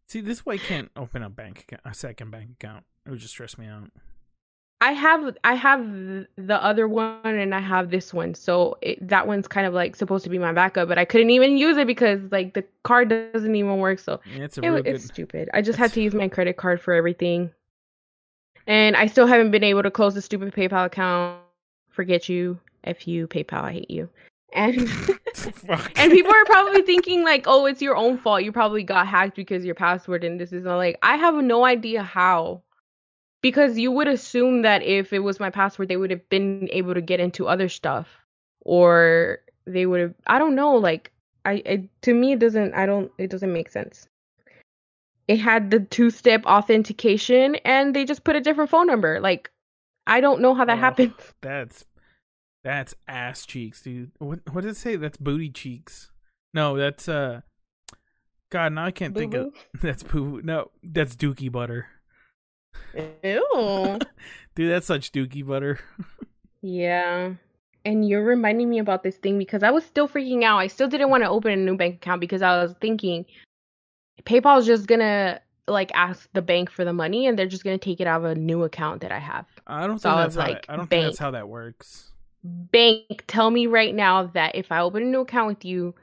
See, 0.07 0.21
this 0.21 0.45
way 0.45 0.55
I 0.55 0.57
can't 0.59 0.91
open 0.95 1.23
a 1.23 1.29
bank 1.29 1.61
account, 1.61 1.81
a 1.83 1.93
second 1.93 2.29
bank 2.29 2.51
account. 2.51 2.85
It 3.05 3.09
would 3.09 3.19
just 3.19 3.33
stress 3.33 3.57
me 3.57 3.65
out. 3.67 3.89
I 4.85 4.91
have 4.91 5.35
I 5.43 5.55
have 5.55 5.83
the 6.37 6.63
other 6.63 6.87
one 6.87 7.17
and 7.25 7.55
I 7.55 7.59
have 7.59 7.89
this 7.89 8.13
one. 8.13 8.35
So 8.35 8.77
it, 8.83 9.07
that 9.07 9.25
one's 9.25 9.47
kind 9.47 9.65
of 9.65 9.73
like 9.73 9.95
supposed 9.95 10.23
to 10.25 10.29
be 10.29 10.37
my 10.37 10.53
backup, 10.53 10.87
but 10.87 10.99
I 10.99 11.05
couldn't 11.05 11.31
even 11.31 11.57
use 11.57 11.75
it 11.77 11.87
because 11.87 12.21
like 12.31 12.53
the 12.53 12.63
card 12.83 13.09
doesn't 13.09 13.55
even 13.55 13.77
work. 13.77 13.97
So 13.97 14.21
it's, 14.35 14.59
it, 14.59 14.85
it's 14.85 15.05
stupid. 15.05 15.49
I 15.55 15.63
just 15.63 15.79
had 15.79 15.91
to 15.93 16.01
use 16.03 16.13
my 16.13 16.27
credit 16.27 16.57
card 16.57 16.79
for 16.79 16.93
everything, 16.93 17.49
and 18.67 18.95
I 18.95 19.07
still 19.07 19.25
haven't 19.25 19.49
been 19.49 19.63
able 19.63 19.81
to 19.81 19.89
close 19.89 20.13
the 20.13 20.21
stupid 20.21 20.53
PayPal 20.53 20.85
account. 20.85 21.41
Forget 21.89 22.29
you, 22.29 22.59
f 22.83 23.07
you, 23.07 23.27
PayPal. 23.27 23.63
I 23.63 23.71
hate 23.71 23.89
you. 23.89 24.07
And 24.53 24.77
and 25.95 26.11
people 26.11 26.31
are 26.31 26.45
probably 26.45 26.83
thinking 26.83 27.23
like, 27.23 27.45
oh, 27.47 27.65
it's 27.65 27.81
your 27.81 27.95
own 27.95 28.19
fault. 28.19 28.43
You 28.43 28.51
probably 28.51 28.83
got 28.83 29.07
hacked 29.07 29.35
because 29.35 29.65
your 29.65 29.73
password 29.73 30.23
and 30.23 30.39
this 30.39 30.53
is 30.53 30.63
not 30.63 30.77
like 30.77 30.99
I 31.01 31.15
have 31.15 31.33
no 31.33 31.65
idea 31.65 32.03
how 32.03 32.61
because 33.45 33.77
you 33.77 33.91
would 33.91 34.07
assume 34.07 34.63
that 34.63 34.81
if 34.81 35.13
it 35.13 35.19
was 35.19 35.39
my 35.39 35.49
password 35.49 35.87
they 35.87 35.97
would 35.97 36.09
have 36.09 36.27
been 36.29 36.67
able 36.71 36.93
to 36.95 37.01
get 37.01 37.19
into 37.19 37.47
other 37.47 37.69
stuff 37.69 38.07
or 38.61 39.39
they 39.65 39.85
would 39.85 40.01
have 40.01 40.13
i 40.27 40.39
don't 40.39 40.55
know 40.55 40.73
like 40.75 41.11
i 41.45 41.61
it, 41.65 42.01
to 42.01 42.13
me 42.13 42.33
it 42.33 42.39
doesn't 42.39 42.73
i 42.73 42.85
don't 42.85 43.11
it 43.17 43.29
doesn't 43.29 43.53
make 43.53 43.69
sense 43.69 44.07
it 45.27 45.37
had 45.39 45.71
the 45.71 45.79
two 45.79 46.09
step 46.09 46.45
authentication 46.45 47.55
and 47.65 47.95
they 47.95 48.05
just 48.05 48.23
put 48.23 48.35
a 48.35 48.41
different 48.41 48.69
phone 48.69 48.87
number 48.87 49.19
like 49.19 49.51
I 50.07 50.21
don't 50.21 50.41
know 50.41 50.53
how 50.53 50.65
that 50.65 50.77
Oh, 50.77 50.81
happens. 50.81 51.13
That's 51.41 51.85
that's 52.63 52.95
ass 53.07 53.45
cheeks, 53.45 53.81
dude. 53.81 54.11
What 54.17 54.39
what 54.51 54.61
did 54.61 54.71
it 54.71 54.77
say? 54.77 54.95
That's 54.95 55.17
booty 55.17 55.49
cheeks. 55.49 56.11
No, 56.53 56.75
that's 56.77 57.07
uh. 57.07 57.41
God, 58.51 58.73
now 58.73 58.85
I 58.85 58.91
can't 58.91 59.15
think 59.15 59.33
of. 59.35 59.53
That's 59.81 60.01
poo. 60.01 60.41
No, 60.43 60.71
that's 60.81 61.15
dookie 61.15 61.51
butter. 61.51 61.87
Ew. 63.23 63.99
Dude, 64.55 64.71
that's 64.71 64.85
such 64.87 65.11
dookie 65.11 65.45
butter. 65.45 65.79
yeah. 66.61 67.33
And 67.83 68.07
you're 68.07 68.23
reminding 68.23 68.69
me 68.69 68.79
about 68.79 69.03
this 69.03 69.17
thing 69.17 69.37
because 69.37 69.61
I 69.61 69.69
was 69.71 69.85
still 69.85 70.07
freaking 70.07 70.43
out. 70.43 70.57
I 70.57 70.67
still 70.67 70.87
didn't 70.87 71.09
want 71.09 71.23
to 71.23 71.29
open 71.29 71.51
a 71.51 71.55
new 71.55 71.77
bank 71.77 71.95
account 71.95 72.19
because 72.19 72.41
I 72.41 72.61
was 72.63 72.73
thinking 72.81 73.25
PayPal's 74.23 74.65
just 74.65 74.87
gonna 74.87 75.39
like 75.67 75.91
ask 75.93 76.27
the 76.33 76.41
bank 76.41 76.71
for 76.71 76.83
the 76.85 76.93
money 76.93 77.27
and 77.27 77.37
they're 77.37 77.45
just 77.47 77.63
gonna 77.63 77.77
take 77.77 77.99
it 78.01 78.07
out 78.07 78.23
of 78.23 78.31
a 78.31 78.35
new 78.35 78.63
account 78.63 79.01
that 79.01 79.11
I 79.11 79.19
have. 79.19 79.45
I 79.67 79.85
don't 79.85 79.99
So 79.99 80.09
think 80.09 80.17
I 80.17 80.21
that's 80.23 80.35
how 80.35 80.41
like, 80.41 80.65
that, 80.67 80.73
I 80.73 80.75
don't 80.77 80.87
think 80.89 81.03
that's 81.05 81.19
how 81.19 81.31
that 81.31 81.47
works. 81.47 82.11
bank 82.43 83.23
tell 83.27 83.51
me 83.51 83.67
right 83.67 83.93
now 83.93 84.27
that 84.33 84.55
if 84.55 84.71
I 84.71 84.79
open 84.79 85.03
a 85.03 85.05
new 85.05 85.21
account 85.21 85.47
with 85.47 85.65
you 85.65 85.93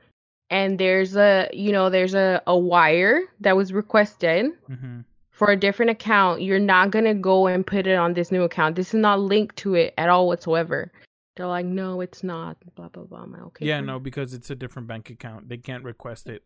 and 0.50 0.78
there's 0.78 1.16
a 1.16 1.48
you 1.52 1.72
know 1.72 1.90
there's 1.90 2.14
a, 2.14 2.42
a 2.46 2.56
wire 2.56 3.22
that 3.40 3.56
was 3.56 3.72
requested 3.72 4.52
Mm 4.70 4.78
hmm 4.78 5.00
for 5.32 5.50
a 5.50 5.56
different 5.56 5.90
account, 5.90 6.42
you're 6.42 6.58
not 6.58 6.90
gonna 6.90 7.14
go 7.14 7.46
and 7.46 7.66
put 7.66 7.86
it 7.86 7.96
on 7.96 8.14
this 8.14 8.30
new 8.30 8.42
account. 8.42 8.76
This 8.76 8.88
is 8.88 9.00
not 9.00 9.20
linked 9.20 9.56
to 9.56 9.74
it 9.74 9.94
at 9.98 10.08
all 10.08 10.26
whatsoever. 10.26 10.92
They're 11.36 11.46
like, 11.46 11.66
no, 11.66 12.00
it's 12.02 12.22
not. 12.22 12.58
Blah 12.76 12.88
blah 12.88 13.04
blah. 13.04 13.22
I'm 13.22 13.32
like, 13.32 13.42
okay. 13.42 13.66
Yeah, 13.66 13.78
fine." 13.78 13.86
no, 13.86 13.98
because 13.98 14.34
it's 14.34 14.50
a 14.50 14.54
different 14.54 14.86
bank 14.88 15.10
account. 15.10 15.48
They 15.48 15.56
can't 15.56 15.82
request 15.82 16.28
it 16.28 16.44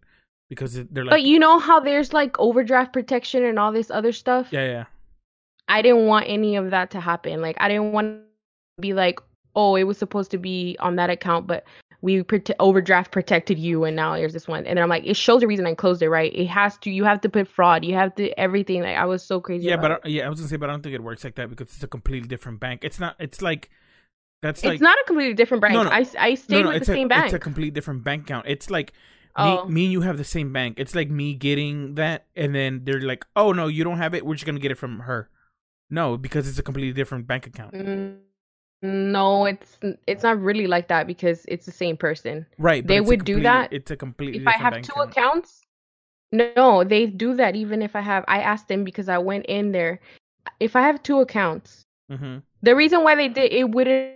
because 0.48 0.76
it, 0.76 0.92
they're 0.94 1.04
like, 1.04 1.10
But 1.10 1.22
you 1.22 1.38
know 1.38 1.58
how 1.58 1.80
there's 1.80 2.12
like 2.12 2.38
overdraft 2.38 2.92
protection 2.92 3.44
and 3.44 3.58
all 3.58 3.72
this 3.72 3.90
other 3.90 4.12
stuff. 4.12 4.48
yeah, 4.50 4.66
yeah. 4.66 4.84
I 5.68 5.82
didn't 5.82 6.06
want 6.06 6.26
any 6.28 6.54
of 6.54 6.70
that 6.70 6.92
to 6.92 7.00
happen. 7.00 7.40
Like 7.40 7.56
I 7.58 7.68
didn't 7.68 7.92
want 7.92 8.06
to 8.06 8.80
be 8.80 8.92
like, 8.92 9.18
oh, 9.56 9.74
it 9.74 9.84
was 9.84 9.98
supposed 9.98 10.30
to 10.30 10.38
be 10.38 10.76
on 10.78 10.94
that 10.96 11.10
account, 11.10 11.48
but 11.48 11.64
we 12.06 12.22
prote- 12.22 12.54
overdraft 12.60 13.10
protected 13.10 13.58
you, 13.58 13.84
and 13.84 13.96
now 13.96 14.14
there's 14.14 14.32
this 14.32 14.46
one. 14.46 14.64
And 14.64 14.76
then 14.76 14.82
I'm 14.84 14.88
like, 14.88 15.04
it 15.04 15.16
shows 15.16 15.40
the 15.40 15.48
reason 15.48 15.66
I 15.66 15.74
closed 15.74 16.00
it, 16.02 16.08
right? 16.08 16.32
It 16.32 16.46
has 16.46 16.78
to. 16.78 16.90
You 16.90 17.02
have 17.02 17.20
to 17.22 17.28
put 17.28 17.48
fraud. 17.48 17.84
You 17.84 17.94
have 17.94 18.14
to 18.14 18.30
everything. 18.38 18.82
Like 18.82 18.96
I 18.96 19.04
was 19.04 19.24
so 19.24 19.40
crazy. 19.40 19.66
Yeah, 19.66 19.76
but 19.76 19.90
I, 20.04 20.08
yeah, 20.08 20.24
I 20.24 20.28
was 20.28 20.38
gonna 20.38 20.48
say, 20.48 20.56
but 20.56 20.70
I 20.70 20.72
don't 20.72 20.82
think 20.82 20.94
it 20.94 21.02
works 21.02 21.24
like 21.24 21.34
that 21.34 21.50
because 21.50 21.66
it's 21.74 21.82
a 21.82 21.88
completely 21.88 22.28
different 22.28 22.60
bank. 22.60 22.84
It's 22.84 23.00
not. 23.00 23.16
It's 23.18 23.42
like 23.42 23.70
that's 24.40 24.64
like 24.64 24.74
it's 24.74 24.82
not 24.82 24.96
a 24.96 25.04
completely 25.06 25.34
different 25.34 25.62
bank. 25.62 25.74
No, 25.74 25.82
no. 25.82 25.90
I 25.90 26.06
I 26.18 26.34
stayed 26.36 26.62
no, 26.62 26.68
with 26.68 26.86
the 26.86 26.92
a, 26.92 26.94
same 26.94 27.08
bank. 27.08 27.24
It's 27.24 27.34
a 27.34 27.40
complete 27.40 27.74
different 27.74 28.04
bank 28.04 28.22
account. 28.22 28.46
It's 28.48 28.70
like 28.70 28.92
Oh. 29.38 29.66
me, 29.66 29.74
me 29.74 29.84
and 29.84 29.92
you 29.92 30.00
have 30.00 30.16
the 30.16 30.24
same 30.24 30.50
bank. 30.50 30.76
It's 30.78 30.94
like 30.94 31.10
me 31.10 31.34
getting 31.34 31.96
that, 31.96 32.24
and 32.34 32.54
then 32.54 32.84
they're 32.84 33.02
like, 33.02 33.26
"Oh 33.36 33.52
no, 33.52 33.66
you 33.66 33.84
don't 33.84 33.98
have 33.98 34.14
it. 34.14 34.24
We're 34.24 34.34
just 34.34 34.46
gonna 34.46 34.60
get 34.60 34.70
it 34.70 34.78
from 34.78 35.00
her." 35.00 35.28
No, 35.90 36.16
because 36.16 36.48
it's 36.48 36.58
a 36.58 36.62
completely 36.62 36.94
different 36.94 37.26
bank 37.26 37.46
account. 37.46 37.74
Mm, 37.74 38.16
no, 38.82 39.46
it's 39.46 39.78
it's 40.06 40.22
not 40.22 40.40
really 40.40 40.66
like 40.66 40.88
that 40.88 41.06
because 41.06 41.44
it's 41.48 41.66
the 41.66 41.72
same 41.72 41.96
person. 41.96 42.46
Right? 42.58 42.86
They 42.86 43.00
would 43.00 43.24
do 43.24 43.40
that 43.40 43.72
It's 43.72 43.90
a 43.90 43.96
completely. 43.96 44.40
if 44.40 44.46
I 44.46 44.52
have 44.52 44.82
two 44.82 44.92
account. 44.92 45.10
accounts, 45.10 45.62
no, 46.32 46.84
they 46.84 47.06
do 47.06 47.34
that 47.34 47.56
even 47.56 47.82
if 47.82 47.96
I 47.96 48.00
have. 48.00 48.24
I 48.28 48.40
asked 48.40 48.68
them 48.68 48.84
because 48.84 49.08
I 49.08 49.18
went 49.18 49.46
in 49.46 49.72
there. 49.72 50.00
If 50.60 50.76
I 50.76 50.82
have 50.82 51.02
two 51.02 51.20
accounts, 51.20 51.82
Mhm. 52.10 52.42
the 52.62 52.76
reason 52.76 53.02
why 53.02 53.14
they 53.14 53.28
did 53.28 53.52
it 53.52 53.70
wouldn't 53.70 54.14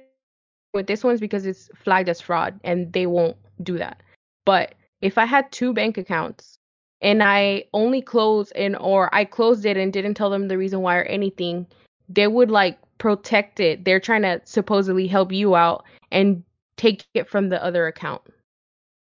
with 0.72 0.86
this 0.86 1.02
one's 1.02 1.20
because 1.20 1.46
it's 1.46 1.68
flagged 1.74 2.08
as 2.08 2.20
fraud 2.20 2.60
and 2.62 2.92
they 2.92 3.06
won't 3.06 3.36
do 3.62 3.76
that. 3.78 4.00
But 4.46 4.74
if 5.00 5.18
I 5.18 5.24
had 5.24 5.50
two 5.50 5.72
bank 5.72 5.98
accounts 5.98 6.58
and 7.00 7.22
I 7.24 7.64
only 7.72 8.00
closed 8.02 8.52
and 8.54 8.76
or 8.76 9.12
I 9.12 9.24
closed 9.24 9.64
it 9.66 9.76
and 9.76 9.92
didn't 9.92 10.14
tell 10.14 10.30
them 10.30 10.46
the 10.46 10.56
reason 10.58 10.80
why 10.82 10.96
or 10.98 11.02
anything, 11.02 11.66
they 12.10 12.26
would 12.26 12.50
like 12.50 12.78
protect 12.98 13.60
it. 13.60 13.84
They're 13.84 14.00
trying 14.00 14.22
to 14.22 14.40
supposedly 14.44 15.06
help 15.06 15.32
you 15.32 15.54
out 15.54 15.84
and 16.10 16.42
take 16.76 17.06
it 17.14 17.28
from 17.28 17.48
the 17.48 17.62
other 17.64 17.86
account. 17.86 18.22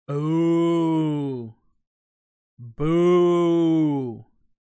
Oh. 0.08 1.54
Boo. 2.58 4.24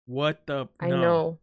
What 0.06 0.46
the? 0.46 0.66
I 0.80 0.88
no. 0.88 1.00
know. 1.00 1.38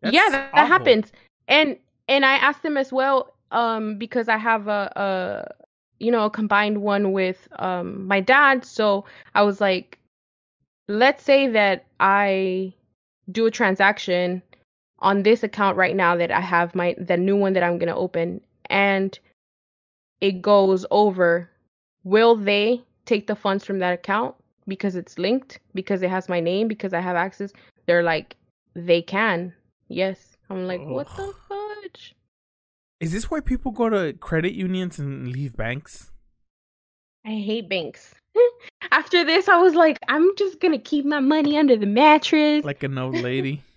That's 0.00 0.14
yeah, 0.14 0.28
that, 0.30 0.52
that 0.54 0.68
happens. 0.68 1.12
And 1.48 1.76
and 2.08 2.24
I 2.24 2.34
asked 2.34 2.62
them 2.62 2.76
as 2.76 2.92
well, 2.92 3.34
um, 3.50 3.98
because 3.98 4.28
I 4.28 4.36
have 4.36 4.68
a, 4.68 4.92
a 4.96 5.54
you 5.98 6.10
know 6.10 6.26
a 6.26 6.30
combined 6.30 6.82
one 6.82 7.12
with 7.12 7.48
um 7.58 8.06
my 8.06 8.20
dad. 8.20 8.64
So 8.64 9.04
I 9.34 9.42
was 9.42 9.60
like, 9.60 9.98
let's 10.88 11.24
say 11.24 11.48
that 11.48 11.86
I 12.00 12.74
do 13.32 13.46
a 13.46 13.50
transaction 13.50 14.42
on 15.04 15.22
this 15.22 15.42
account 15.42 15.76
right 15.76 15.94
now 15.94 16.16
that 16.16 16.32
I 16.32 16.40
have 16.40 16.74
my 16.74 16.96
the 16.98 17.16
new 17.16 17.36
one 17.36 17.52
that 17.52 17.62
I'm 17.62 17.78
gonna 17.78 17.96
open, 17.96 18.40
and 18.70 19.16
it 20.20 20.42
goes 20.42 20.84
over. 20.90 21.50
Will 22.02 22.34
they 22.36 22.82
take 23.04 23.26
the 23.26 23.36
funds 23.36 23.64
from 23.64 23.78
that 23.78 23.92
account 23.92 24.34
because 24.66 24.96
it's 24.96 25.18
linked 25.18 25.60
because 25.74 26.02
it 26.02 26.10
has 26.10 26.28
my 26.28 26.40
name 26.40 26.68
because 26.68 26.92
I 26.92 27.00
have 27.00 27.16
access? 27.16 27.52
They're 27.86 28.02
like, 28.02 28.36
they 28.74 29.02
can. 29.02 29.52
Yes. 29.88 30.36
I'm 30.50 30.66
like, 30.66 30.80
what 30.80 31.08
the 31.16 31.32
fudge? 31.48 32.14
Is 33.00 33.12
this 33.12 33.30
why 33.30 33.40
people 33.40 33.72
go 33.72 33.88
to 33.88 34.12
credit 34.14 34.52
unions 34.52 34.98
and 34.98 35.28
leave 35.28 35.56
banks? 35.56 36.10
I 37.26 37.30
hate 37.30 37.68
banks. 37.68 38.14
After 38.90 39.24
this, 39.24 39.48
I 39.48 39.56
was 39.58 39.74
like, 39.74 39.98
I'm 40.08 40.36
just 40.36 40.60
gonna 40.60 40.78
keep 40.78 41.04
my 41.04 41.20
money 41.20 41.58
under 41.58 41.76
the 41.76 41.86
mattress, 41.86 42.64
like, 42.64 42.82
Like 42.82 42.82
an 42.82 42.98
old 42.98 43.16
lady. 43.16 43.62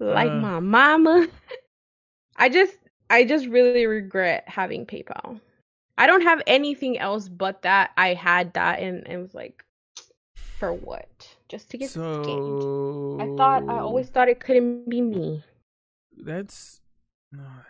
uh. 0.00 0.40
my 0.40 0.60
mama. 0.60 1.26
I 2.36 2.48
just, 2.48 2.74
I 3.10 3.24
just 3.24 3.46
really 3.46 3.86
regret 3.86 4.44
having 4.46 4.86
PayPal. 4.86 5.40
I 5.96 6.06
don't 6.06 6.22
have 6.22 6.42
anything 6.46 6.98
else 6.98 7.28
but 7.28 7.62
that. 7.62 7.92
I 7.96 8.14
had 8.14 8.54
that, 8.54 8.80
and 8.80 9.06
it 9.06 9.16
was 9.16 9.34
like, 9.34 9.64
for 10.58 10.72
what? 10.72 11.28
Just 11.48 11.70
to 11.70 11.78
get 11.78 11.90
scammed. 11.90 12.24
so 12.24 13.18
I 13.20 13.36
thought, 13.36 13.68
I 13.68 13.78
always 13.78 14.08
thought 14.08 14.28
it 14.28 14.40
couldn't 14.40 14.88
be 14.88 15.00
me. 15.00 15.44
that's 16.16 16.80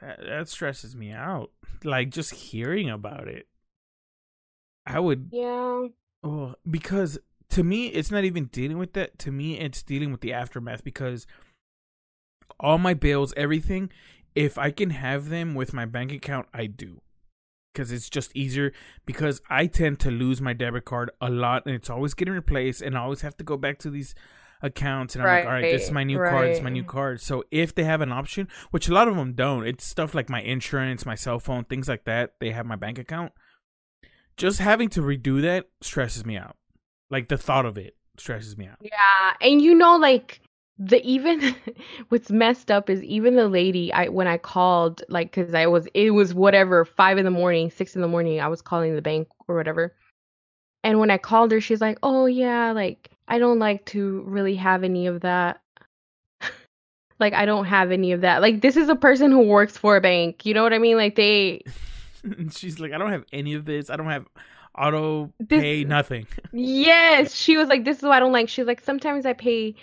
that, 0.00 0.20
that 0.26 0.48
stresses 0.48 0.94
me 0.96 1.10
out. 1.10 1.50
Like 1.82 2.10
just 2.10 2.32
hearing 2.32 2.88
about 2.88 3.28
it, 3.28 3.46
I 4.86 5.00
would 5.00 5.28
Yeah. 5.32 5.88
oh 6.22 6.54
because 6.70 7.18
to 7.50 7.62
me 7.62 7.86
it's 7.86 8.10
not 8.10 8.24
even 8.24 8.46
dealing 8.46 8.78
with 8.78 8.92
that. 8.94 9.18
To 9.20 9.32
me, 9.32 9.58
it's 9.58 9.82
dealing 9.82 10.12
with 10.12 10.20
the 10.20 10.32
aftermath 10.32 10.84
because 10.84 11.26
all 12.64 12.78
my 12.78 12.94
bills, 12.94 13.34
everything, 13.36 13.90
if 14.34 14.56
I 14.58 14.70
can 14.70 14.90
have 14.90 15.28
them 15.28 15.54
with 15.54 15.72
my 15.72 15.84
bank 15.84 16.10
account, 16.10 16.48
I 16.54 16.66
do. 16.66 17.02
Because 17.72 17.92
it's 17.92 18.08
just 18.08 18.34
easier. 18.34 18.72
Because 19.04 19.42
I 19.50 19.66
tend 19.66 20.00
to 20.00 20.10
lose 20.10 20.40
my 20.40 20.54
debit 20.54 20.84
card 20.84 21.10
a 21.20 21.28
lot, 21.28 21.66
and 21.66 21.74
it's 21.74 21.90
always 21.90 22.14
getting 22.14 22.34
replaced, 22.34 22.80
and 22.82 22.96
I 22.96 23.02
always 23.02 23.20
have 23.20 23.36
to 23.36 23.44
go 23.44 23.56
back 23.56 23.78
to 23.80 23.90
these 23.90 24.14
accounts, 24.62 25.14
and 25.14 25.22
I'm 25.22 25.28
like, 25.28 25.44
all 25.44 25.52
right, 25.52 25.70
this 25.70 25.84
is 25.84 25.90
my 25.90 26.04
new 26.04 26.16
card, 26.16 26.48
this 26.48 26.56
is 26.58 26.64
my 26.64 26.70
new 26.70 26.84
card. 26.84 27.20
So 27.20 27.44
if 27.50 27.74
they 27.74 27.84
have 27.84 28.00
an 28.00 28.12
option, 28.12 28.48
which 28.70 28.88
a 28.88 28.94
lot 28.94 29.08
of 29.08 29.16
them 29.16 29.34
don't, 29.34 29.66
it's 29.66 29.84
stuff 29.84 30.14
like 30.14 30.30
my 30.30 30.40
insurance, 30.40 31.04
my 31.04 31.16
cell 31.16 31.38
phone, 31.38 31.64
things 31.64 31.86
like 31.86 32.04
that. 32.04 32.34
They 32.40 32.50
have 32.52 32.64
my 32.64 32.76
bank 32.76 32.98
account. 32.98 33.32
Just 34.38 34.60
having 34.60 34.88
to 34.90 35.02
redo 35.02 35.42
that 35.42 35.66
stresses 35.82 36.24
me 36.24 36.38
out. 36.38 36.56
Like 37.10 37.28
the 37.28 37.36
thought 37.36 37.66
of 37.66 37.76
it 37.76 37.94
stresses 38.16 38.56
me 38.56 38.66
out. 38.66 38.78
Yeah, 38.80 39.34
and 39.40 39.60
you 39.60 39.74
know, 39.74 39.96
like 39.96 40.40
the 40.78 41.00
even 41.06 41.54
what's 42.08 42.30
messed 42.30 42.70
up 42.70 42.90
is 42.90 43.02
even 43.04 43.36
the 43.36 43.48
lady 43.48 43.92
I 43.92 44.08
when 44.08 44.26
I 44.26 44.38
called, 44.38 45.02
like, 45.08 45.32
cause 45.32 45.54
I 45.54 45.66
was 45.66 45.86
it 45.94 46.10
was 46.10 46.34
whatever 46.34 46.84
five 46.84 47.18
in 47.18 47.24
the 47.24 47.30
morning, 47.30 47.70
six 47.70 47.94
in 47.94 48.02
the 48.02 48.08
morning, 48.08 48.40
I 48.40 48.48
was 48.48 48.60
calling 48.62 48.94
the 48.94 49.02
bank 49.02 49.28
or 49.48 49.54
whatever, 49.56 49.94
and 50.82 50.98
when 50.98 51.10
I 51.10 51.18
called 51.18 51.52
her, 51.52 51.60
she's 51.60 51.80
like, 51.80 51.98
"Oh 52.02 52.26
yeah, 52.26 52.72
like 52.72 53.10
I 53.28 53.38
don't 53.38 53.58
like 53.58 53.84
to 53.86 54.22
really 54.26 54.56
have 54.56 54.84
any 54.84 55.06
of 55.06 55.20
that." 55.22 55.60
Like 57.20 57.32
I 57.32 57.46
don't 57.46 57.66
have 57.66 57.92
any 57.92 58.10
of 58.10 58.22
that. 58.22 58.42
Like 58.42 58.60
this 58.60 58.76
is 58.76 58.88
a 58.88 58.96
person 58.96 59.30
who 59.30 59.42
works 59.46 59.76
for 59.76 59.96
a 59.96 60.00
bank. 60.00 60.44
You 60.44 60.52
know 60.52 60.64
what 60.64 60.72
I 60.72 60.78
mean? 60.78 60.96
Like 60.96 61.14
they 61.14 61.62
she's 62.50 62.80
like, 62.80 62.92
I 62.92 62.98
don't 62.98 63.12
have 63.12 63.24
any 63.32 63.54
of 63.54 63.64
this. 63.64 63.88
I 63.88 63.94
don't 63.96 64.08
have 64.08 64.26
auto 64.76 65.32
This- 65.38 65.60
pay, 65.60 65.84
nothing. 65.84 66.26
Yes, 66.52 67.32
she 67.32 67.56
was 67.56 67.68
like, 67.68 67.84
"This 67.84 67.98
is 67.98 68.02
what 68.02 68.12
I 68.12 68.18
don't 68.18 68.32
like." 68.32 68.48
She's 68.48 68.66
like, 68.66 68.80
"Sometimes 68.80 69.26
I 69.26 69.32
pay 69.32 69.76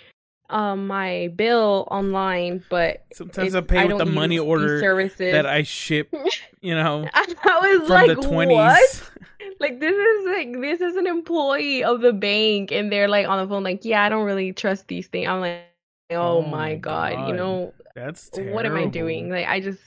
um 0.50 0.86
my 0.86 1.28
bill 1.36 1.86
online, 1.90 2.62
but 2.68 3.04
Sometimes 3.12 3.54
it- 3.54 3.58
I 3.58 3.60
pay 3.62 3.86
with 3.86 3.98
the 3.98 4.06
money 4.06 4.38
order 4.38 4.80
services." 4.80 5.32
that 5.32 5.46
I 5.46 5.62
ship, 5.62 6.12
you 6.60 6.74
know, 6.74 7.08
I 7.14 7.76
was 7.78 7.86
from 7.88 8.06
like, 8.06 8.08
the 8.08 8.14
20s. 8.16 8.52
"What?" 8.54 9.08
Like 9.58 9.80
this 9.80 9.94
is 9.94 10.26
like 10.26 10.60
this 10.60 10.80
is 10.80 10.96
an 10.96 11.06
employee 11.06 11.84
of 11.84 12.00
the 12.00 12.12
bank, 12.12 12.72
and 12.72 12.90
they're 12.92 13.08
like 13.08 13.26
on 13.28 13.38
the 13.42 13.48
phone, 13.48 13.62
like, 13.64 13.84
"Yeah, 13.84 14.02
I 14.02 14.08
don't 14.08 14.24
really 14.24 14.52
trust 14.52 14.88
these 14.88 15.06
things." 15.08 15.28
I'm 15.28 15.40
like, 15.40 15.62
"Oh, 16.10 16.38
Oh 16.38 16.42
my 16.42 16.74
god, 16.76 17.14
God. 17.14 17.28
you 17.28 17.34
know 17.34 17.72
That's 17.94 18.30
what 18.32 18.66
am 18.66 18.76
I 18.76 18.86
doing?" 18.86 19.30
Like 19.30 19.46
I 19.46 19.60
just. 19.60 19.80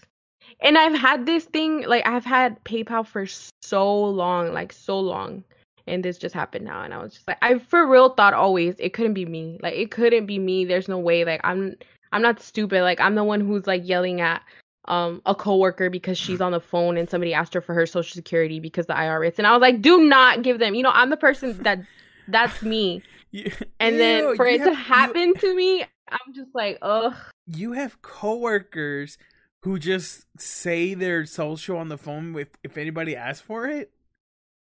And 0.61 0.77
I've 0.77 0.93
had 0.97 1.25
this 1.25 1.45
thing, 1.45 1.81
like 1.83 2.05
I've 2.07 2.23
had 2.23 2.63
PayPal 2.63 3.05
for 3.05 3.25
so 3.61 4.03
long, 4.05 4.53
like 4.53 4.71
so 4.71 4.99
long, 4.99 5.43
and 5.88 6.03
this 6.03 6.17
just 6.17 6.33
happened 6.36 6.65
now, 6.65 6.81
and 6.83 6.93
I 6.93 6.97
was 7.01 7.13
just 7.13 7.27
like, 7.27 7.38
I 7.41 7.59
for 7.59 7.86
real 7.88 8.09
thought 8.09 8.33
always 8.33 8.75
it 8.79 8.93
couldn't 8.93 9.13
be 9.13 9.25
me, 9.25 9.59
like 9.61 9.75
it 9.75 9.91
couldn't 9.91 10.25
be 10.25 10.39
me. 10.39 10.65
There's 10.65 10.88
no 10.88 10.97
way, 10.97 11.25
like 11.25 11.41
I'm, 11.43 11.75
I'm 12.11 12.21
not 12.21 12.41
stupid, 12.41 12.81
like 12.81 12.99
I'm 12.99 13.15
the 13.15 13.23
one 13.23 13.41
who's 13.41 13.67
like 13.67 13.81
yelling 13.88 14.21
at, 14.21 14.41
um 14.88 15.19
a 15.25 15.33
coworker 15.33 15.89
because 15.89 16.15
she's 16.17 16.41
on 16.41 16.51
the 16.51 16.59
phone 16.59 16.95
and 16.95 17.09
somebody 17.09 17.33
asked 17.33 17.55
her 17.55 17.61
for 17.61 17.73
her 17.73 17.88
social 17.88 18.13
security 18.13 18.59
because 18.59 18.86
the 18.86 18.93
IRS 18.93 19.38
and 19.39 19.47
I 19.47 19.51
was 19.53 19.61
like, 19.61 19.81
do 19.81 20.03
not 20.03 20.43
give 20.43 20.59
them. 20.59 20.75
You 20.75 20.83
know, 20.83 20.91
I'm 20.93 21.09
the 21.09 21.17
person 21.17 21.57
that 21.63 21.79
that's 22.27 22.61
me. 22.61 23.01
You- 23.31 23.51
And 23.79 23.99
then 23.99 24.23
Ew, 24.23 24.36
for 24.36 24.45
it 24.45 24.59
have- 24.61 24.69
to 24.69 24.75
happen 24.75 25.33
to 25.33 25.55
me, 25.55 25.81
I'm 26.09 26.33
just 26.33 26.53
like, 26.53 26.77
ugh. 26.81 27.13
You, 27.47 27.71
you 27.71 27.71
have 27.73 28.01
coworkers 28.01 29.17
who 29.63 29.79
just 29.79 30.25
say 30.38 30.93
their 30.93 31.25
social 31.25 31.77
on 31.77 31.89
the 31.89 31.97
phone 31.97 32.38
if 32.38 32.49
if 32.63 32.77
anybody 32.77 33.15
asks 33.15 33.41
for 33.41 33.67
it. 33.67 33.91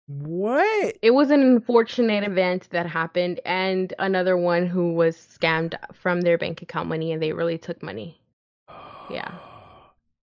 What? 0.08 0.98
It 1.02 1.12
was 1.12 1.32
an 1.32 1.42
unfortunate 1.42 2.24
event 2.24 2.70
that 2.72 2.88
happened, 2.88 3.42
and 3.46 3.94
another 4.00 4.38
one 4.38 4.66
who 4.66 4.94
was 4.94 5.18
scammed 5.18 5.76
from 5.94 6.22
their 6.22 6.38
bank 6.38 6.62
account 6.62 6.88
money, 6.88 7.12
and 7.12 7.22
they 7.22 7.34
really 7.34 7.58
took 7.58 7.84
money. 7.84 8.20
Yeah. 9.10 9.32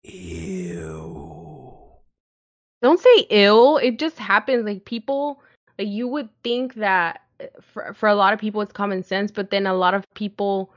Ew. 0.03 1.11
Don't 2.81 2.99
say 2.99 3.27
ill. 3.29 3.77
It 3.77 3.99
just 3.99 4.17
happens. 4.17 4.65
Like 4.65 4.85
people, 4.85 5.41
like 5.77 5.89
you 5.89 6.07
would 6.07 6.29
think 6.41 6.75
that 6.75 7.21
uh, 7.41 7.47
for 7.61 7.93
for 7.93 8.07
a 8.07 8.15
lot 8.15 8.31
of 8.33 8.39
people 8.39 8.61
it's 8.61 8.71
common 8.71 9.03
sense, 9.03 9.29
but 9.29 9.51
then 9.51 9.67
a 9.67 9.73
lot 9.73 9.93
of 9.93 10.05
people 10.13 10.73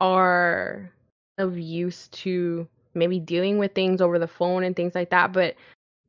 are 0.00 0.90
of 1.38 1.58
use 1.58 2.08
to 2.08 2.66
maybe 2.94 3.20
dealing 3.20 3.58
with 3.58 3.74
things 3.74 4.00
over 4.00 4.18
the 4.18 4.26
phone 4.26 4.64
and 4.64 4.74
things 4.74 4.94
like 4.94 5.10
that. 5.10 5.32
But 5.32 5.56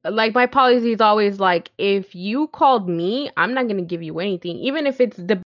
like 0.10 0.34
my 0.34 0.46
policy 0.46 0.92
is 0.94 1.02
always 1.02 1.40
like, 1.40 1.72
if 1.78 2.16
you 2.16 2.48
called 2.50 2.90
me, 2.90 3.30
I'm 3.38 3.54
not 3.54 3.68
gonna 3.68 3.82
give 3.84 4.04
you 4.04 4.20
anything, 4.20 4.58
even 4.58 4.88
if 4.88 5.02
it's 5.02 5.18
the 5.18 5.42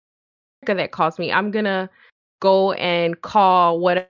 that 0.67 0.93
calls 0.93 1.19
me. 1.19 1.33
I'm 1.33 1.51
gonna 1.51 1.89
go 2.41 2.73
and 2.73 3.21
call 3.23 3.81
what 3.81 4.09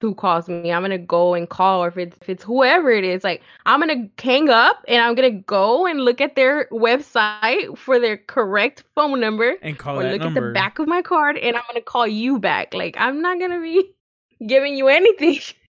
who 0.00 0.14
calls 0.14 0.48
me. 0.48 0.72
I'm 0.72 0.82
gonna 0.82 0.98
go 0.98 1.34
and 1.34 1.48
call, 1.48 1.82
or 1.84 1.88
if 1.88 1.96
it's 1.98 2.16
if 2.20 2.28
it's 2.28 2.44
whoever 2.44 2.90
it 2.90 3.04
is, 3.04 3.24
like 3.24 3.42
I'm 3.66 3.80
gonna 3.80 4.08
hang 4.18 4.48
up 4.50 4.84
and 4.88 5.02
I'm 5.02 5.14
gonna 5.14 5.30
go 5.30 5.86
and 5.86 6.00
look 6.00 6.20
at 6.20 6.36
their 6.36 6.66
website 6.70 7.76
for 7.78 7.98
their 7.98 8.16
correct 8.18 8.84
phone 8.94 9.20
number, 9.20 9.54
And 9.62 9.78
call 9.78 9.98
or 9.98 10.04
look 10.04 10.24
number. 10.24 10.26
at 10.26 10.34
the 10.34 10.42
back 10.42 10.78
of 10.78 10.88
my 10.88 11.02
card, 11.02 11.36
and 11.38 11.56
I'm 11.56 11.62
gonna 11.68 11.80
call 11.80 12.06
you 12.06 12.38
back. 12.38 12.74
Like 12.74 12.96
I'm 12.98 13.20
not 13.22 13.38
gonna 13.40 13.60
be 13.60 13.94
giving 14.46 14.76
you 14.76 14.88
anything. 14.88 15.38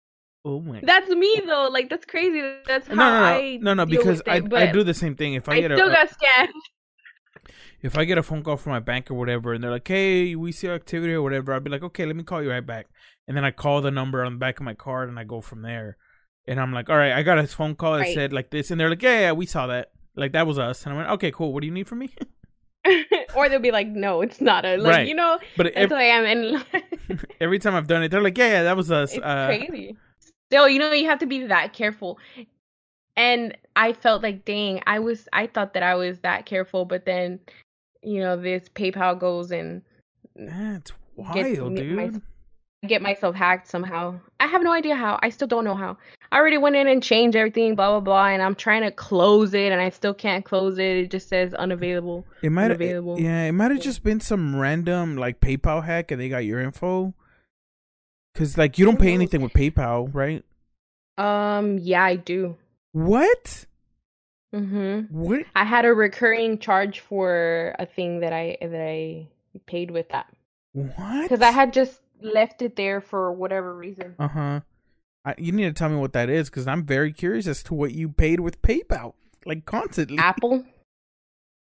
Oh 0.48 0.62
my. 0.62 0.80
that's 0.84 1.10
me 1.10 1.42
though. 1.46 1.68
Like 1.72 1.90
that's 1.90 2.06
crazy. 2.06 2.40
That's 2.68 2.88
how 2.88 2.94
no, 2.94 3.04
no, 3.12 3.20
no, 3.20 3.26
I 3.26 3.58
no, 3.62 3.74
no. 3.74 3.86
Because 3.88 4.22
I 4.28 4.38
it, 4.38 4.54
I 4.54 4.68
do 4.72 4.84
the 4.84 4.94
same 4.94 5.16
thing. 5.16 5.34
If 5.34 5.50
I, 5.50 5.54
I 5.56 5.62
get 5.62 5.72
still 5.72 5.90
a 5.90 5.92
got 5.92 6.10
scammed. 6.10 6.50
if 7.82 7.98
I 7.98 8.06
get 8.06 8.18
a 8.18 8.24
phone 8.24 8.44
call 8.44 8.58
from 8.58 8.72
my 8.74 8.80
bank 8.80 9.10
or 9.10 9.16
whatever, 9.16 9.54
and 9.54 9.64
they're 9.64 9.72
like, 9.72 9.88
"Hey, 9.88 10.36
we 10.36 10.52
see 10.52 10.68
activity 10.70 11.14
or 11.14 11.22
whatever," 11.22 11.52
I'll 11.54 11.60
be 11.60 11.70
like, 11.72 11.84
"Okay, 11.84 12.06
let 12.06 12.16
me 12.16 12.24
call 12.24 12.44
you 12.44 12.52
right 12.52 12.66
back." 12.66 12.88
And 13.28 13.36
then 13.36 13.44
I 13.44 13.52
call 13.52 13.82
the 13.82 13.92
number 13.92 14.24
on 14.24 14.34
the 14.34 14.40
back 14.40 14.60
of 14.60 14.66
my 14.66 14.76
card, 14.76 15.10
and 15.10 15.18
I 15.20 15.24
go 15.24 15.42
from 15.42 15.64
there. 15.64 15.98
And 16.48 16.60
I'm 16.60 16.72
like, 16.72 16.90
"All 16.92 16.98
right, 16.98 17.14
I 17.14 17.24
got 17.24 17.40
a 17.40 17.48
phone 17.48 17.76
call 17.76 17.94
that 17.94 18.02
Right. 18.02 18.14
said 18.14 18.32
like 18.32 18.52
this," 18.52 18.70
and 18.70 18.80
they're 18.80 18.90
like, 18.90 19.02
"Yeah, 19.02 19.20
yeah, 19.20 19.32
we 19.32 19.48
saw 19.48 19.66
that. 19.68 19.92
Like 20.16 20.34
that 20.34 20.46
was 20.48 20.60
us." 20.60 20.86
And 20.86 20.94
I 20.94 20.98
went, 20.98 21.10
"Okay, 21.10 21.32
cool. 21.32 21.54
What 21.54 21.62
do 21.62 21.68
you 21.68 21.74
need 21.74 21.88
from 21.88 22.00
me?" 22.00 22.10
or 23.36 23.50
they'll 23.50 23.58
be 23.60 23.72
like, 23.72 23.88
no, 23.88 24.22
it's 24.22 24.40
not 24.40 24.64
a 24.64 24.78
like 24.78 24.92
Right. 24.98 25.08
you 25.08 25.16
know. 25.16 25.40
but 25.58 25.64
That's 25.74 25.76
ev- 25.78 25.90
who 25.90 25.96
I 25.96 26.04
am, 26.04 26.24
and 26.24 27.26
every 27.42 27.58
time 27.58 27.74
I've 27.74 27.88
done 27.88 28.04
it, 28.04 28.10
they're 28.10 28.22
like, 28.22 28.38
"Yeah, 28.38 28.48
yeah, 28.50 28.64
that 28.64 28.78
was 28.78 28.92
us." 28.92 29.14
It's 29.16 29.24
uh, 29.26 29.48
crazy. 29.48 29.98
Still, 30.50 30.70
you 30.70 30.80
know, 30.80 30.92
you 30.92 31.08
have 31.10 31.20
to 31.20 31.26
be 31.26 31.48
that 31.48 31.74
careful. 31.74 32.20
And 33.18 33.58
I 33.76 33.94
felt 33.94 34.22
like, 34.24 34.46
dang, 34.46 34.82
I 34.86 35.00
was, 35.00 35.28
I 35.34 35.48
thought 35.48 35.74
that 35.74 35.84
I 35.84 35.96
was 35.96 36.20
that 36.20 36.46
careful, 36.46 36.86
but 36.86 37.06
then, 37.06 37.40
you 38.04 38.20
know, 38.20 38.36
this 38.40 38.68
PayPal 38.70 39.18
goes 39.20 39.52
and 39.52 39.82
That's 40.36 40.92
wild, 41.16 41.76
dude. 41.76 41.96
my- 41.96 42.12
get 42.88 43.02
myself 43.02 43.34
hacked 43.36 43.68
somehow. 43.68 44.20
I 44.40 44.46
have 44.46 44.62
no 44.62 44.72
idea 44.72 44.96
how. 44.96 45.18
I 45.24 45.30
still 45.30 45.48
don't 45.48 45.64
know 45.64 45.74
how. 45.76 45.98
I 46.32 46.38
already 46.38 46.58
went 46.60 46.76
in 46.76 46.88
and 46.88 47.02
changed 47.02 47.36
everything, 47.36 47.74
blah 47.74 47.90
blah 47.92 48.00
blah, 48.00 48.28
and 48.28 48.44
I'm 48.44 48.54
trying 48.54 48.84
to 48.84 48.92
close 48.92 49.56
it, 49.56 49.72
and 49.72 49.82
I 49.82 49.90
still 49.90 50.14
can't 50.14 50.46
close 50.46 50.78
it. 50.78 50.98
It 50.98 51.10
just 51.10 51.28
says 51.30 51.54
unavailable. 51.56 52.28
It 52.44 52.52
might 52.52 52.64
have, 52.64 52.80
unavailable. 52.82 53.20
yeah, 53.20 53.46
it 53.46 53.54
might 53.54 53.72
have 53.72 53.82
just 53.82 54.04
been 54.04 54.20
some 54.20 54.56
random 54.56 55.18
like 55.18 55.40
PayPal 55.40 55.84
hack, 55.84 56.12
and 56.12 56.22
they 56.22 56.30
got 56.30 56.46
your 56.46 56.60
info. 56.60 57.16
Cause 58.36 58.58
like 58.58 58.78
you 58.78 58.86
don't 58.86 59.00
pay 59.00 59.14
anything 59.14 59.42
with 59.42 59.54
PayPal, 59.54 60.14
right? 60.14 60.44
Um, 61.18 61.78
yeah, 61.78 62.04
I 62.04 62.18
do. 62.18 62.58
What? 62.92 63.66
Mhm. 64.54 65.10
What? 65.10 65.46
I 65.56 65.64
had 65.64 65.86
a 65.86 65.94
recurring 65.94 66.60
charge 66.60 67.00
for 67.00 67.74
a 67.80 67.86
thing 67.86 68.20
that 68.20 68.34
I 68.34 68.58
that 68.62 68.82
I 68.82 69.28
paid 69.66 69.92
with 69.92 70.10
that. 70.10 70.28
What? 70.74 71.24
Because 71.24 71.42
I 71.42 71.52
had 71.52 71.72
just 71.72 72.02
left 72.22 72.62
it 72.62 72.76
there 72.76 73.00
for 73.00 73.32
whatever 73.32 73.74
reason. 73.76 74.16
Uh 74.20 74.28
huh. 74.28 74.60
You 75.38 75.54
need 75.54 75.64
to 75.64 75.74
tell 75.74 75.90
me 75.90 75.96
what 75.96 76.14
that 76.14 76.30
is, 76.30 76.50
because 76.50 76.68
I'm 76.68 76.86
very 76.86 77.12
curious 77.12 77.48
as 77.48 77.64
to 77.64 77.74
what 77.74 77.94
you 77.94 78.10
paid 78.10 78.42
with 78.42 78.62
PayPal, 78.62 79.14
like 79.46 79.66
constantly. 79.66 80.18
Apple. 80.18 80.66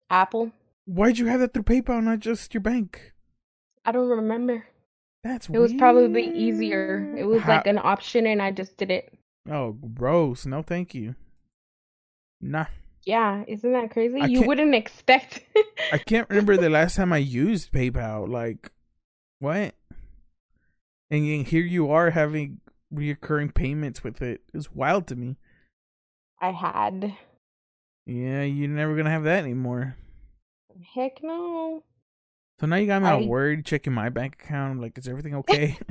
Apple. 0.10 0.52
Why'd 0.86 1.18
you 1.18 1.26
have 1.26 1.40
that 1.40 1.54
through 1.54 1.64
PayPal, 1.64 2.04
not 2.04 2.20
just 2.20 2.54
your 2.54 2.62
bank? 2.62 3.14
I 3.84 3.92
don't 3.92 4.10
remember. 4.10 4.66
That's 5.24 5.50
weird. 5.50 5.58
It 5.58 5.62
was 5.62 5.74
probably 5.74 6.30
easier. 6.38 7.14
It 7.18 7.26
was 7.26 7.42
How- 7.42 7.58
like 7.58 7.68
an 7.68 7.78
option, 7.80 8.26
and 8.28 8.42
I 8.42 8.52
just 8.52 8.78
did 8.78 8.92
it. 8.92 9.14
Oh, 9.50 9.72
gross! 9.74 10.46
No, 10.46 10.62
thank 10.62 10.94
you. 10.94 11.16
Nah, 12.42 12.66
Yeah, 13.06 13.44
isn't 13.48 13.72
that 13.72 13.90
crazy? 13.92 14.22
I 14.22 14.26
you 14.28 14.44
wouldn't 14.44 14.76
expect. 14.76 15.44
I 15.92 15.98
can't 15.98 16.30
remember 16.30 16.56
the 16.58 16.70
last 16.70 16.96
time 16.96 17.12
I 17.14 17.18
used 17.18 17.72
PayPal. 17.72 18.30
Like, 18.30 18.72
what? 19.40 19.74
And 21.10 21.48
here 21.48 21.64
you 21.64 21.90
are 21.90 22.12
having 22.12 22.60
reoccurring 22.94 23.54
payments 23.56 24.04
with 24.04 24.22
it. 24.22 24.42
It's 24.54 24.72
wild 24.72 25.08
to 25.08 25.16
me. 25.16 25.38
I 26.42 26.52
had. 26.52 27.16
Yeah, 28.06 28.44
you're 28.44 28.70
never 28.70 28.96
gonna 28.96 29.10
have 29.10 29.24
that 29.24 29.44
anymore. 29.44 29.96
Heck 30.94 31.24
no. 31.24 31.84
So 32.60 32.66
now 32.68 32.76
you 32.78 32.88
got 32.88 33.02
me 33.02 33.08
all 33.10 33.24
I- 33.24 33.26
worried 33.26 33.66
checking 33.66 33.94
my 33.94 34.10
bank 34.10 34.38
account. 34.44 34.82
Like, 34.82 34.98
is 34.98 35.08
everything 35.08 35.36
okay? 35.36 35.78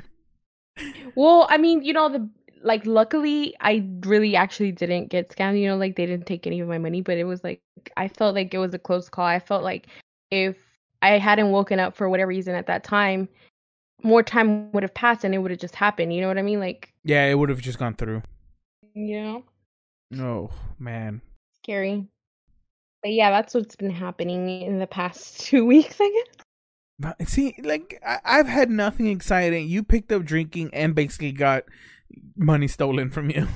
Well, 1.14 1.46
I 1.48 1.56
mean, 1.56 1.82
you 1.82 1.94
know, 1.94 2.08
the 2.10 2.28
like 2.62 2.84
luckily 2.84 3.54
I 3.60 3.88
really 4.04 4.36
actually 4.36 4.72
didn't 4.72 5.08
get 5.08 5.30
scammed, 5.30 5.58
you 5.58 5.66
know, 5.68 5.76
like 5.76 5.96
they 5.96 6.04
didn't 6.04 6.26
take 6.26 6.46
any 6.46 6.60
of 6.60 6.68
my 6.68 6.76
money, 6.78 7.00
but 7.00 7.16
it 7.16 7.24
was 7.24 7.42
like 7.42 7.60
I 7.96 8.08
felt 8.08 8.34
like 8.34 8.52
it 8.52 8.58
was 8.58 8.74
a 8.74 8.78
close 8.78 9.08
call. 9.08 9.24
I 9.24 9.38
felt 9.38 9.62
like 9.62 9.86
if 10.30 10.58
I 11.00 11.10
hadn't 11.18 11.50
woken 11.50 11.78
up 11.80 11.96
for 11.96 12.10
whatever 12.10 12.28
reason 12.28 12.54
at 12.54 12.66
that 12.66 12.84
time, 12.84 13.28
more 14.02 14.22
time 14.22 14.70
would 14.72 14.82
have 14.82 14.92
passed 14.92 15.24
and 15.24 15.34
it 15.34 15.38
would 15.38 15.50
have 15.50 15.60
just 15.60 15.74
happened. 15.76 16.12
You 16.12 16.20
know 16.20 16.28
what 16.28 16.38
I 16.38 16.42
mean? 16.42 16.60
Like, 16.60 16.92
yeah, 17.04 17.24
it 17.26 17.34
would 17.38 17.48
have 17.48 17.60
just 17.62 17.78
gone 17.78 17.94
through. 17.94 18.22
you 18.92 19.22
know, 19.22 19.44
Oh 20.22 20.50
man. 20.78 21.22
scary. 21.62 22.06
But 23.02 23.12
yeah, 23.12 23.30
that's 23.30 23.54
what's 23.54 23.76
been 23.76 23.90
happening 23.90 24.60
in 24.62 24.78
the 24.78 24.86
past 24.86 25.40
two 25.46 25.64
weeks, 25.64 25.96
I 26.00 26.10
guess. 26.26 26.35
See, 27.26 27.54
like 27.62 28.00
I- 28.06 28.20
I've 28.24 28.46
had 28.48 28.70
nothing 28.70 29.06
exciting. 29.08 29.68
You 29.68 29.82
picked 29.82 30.10
up 30.12 30.24
drinking 30.24 30.70
and 30.72 30.94
basically 30.94 31.32
got 31.32 31.64
money 32.36 32.68
stolen 32.68 33.10
from 33.10 33.30
you, 33.30 33.48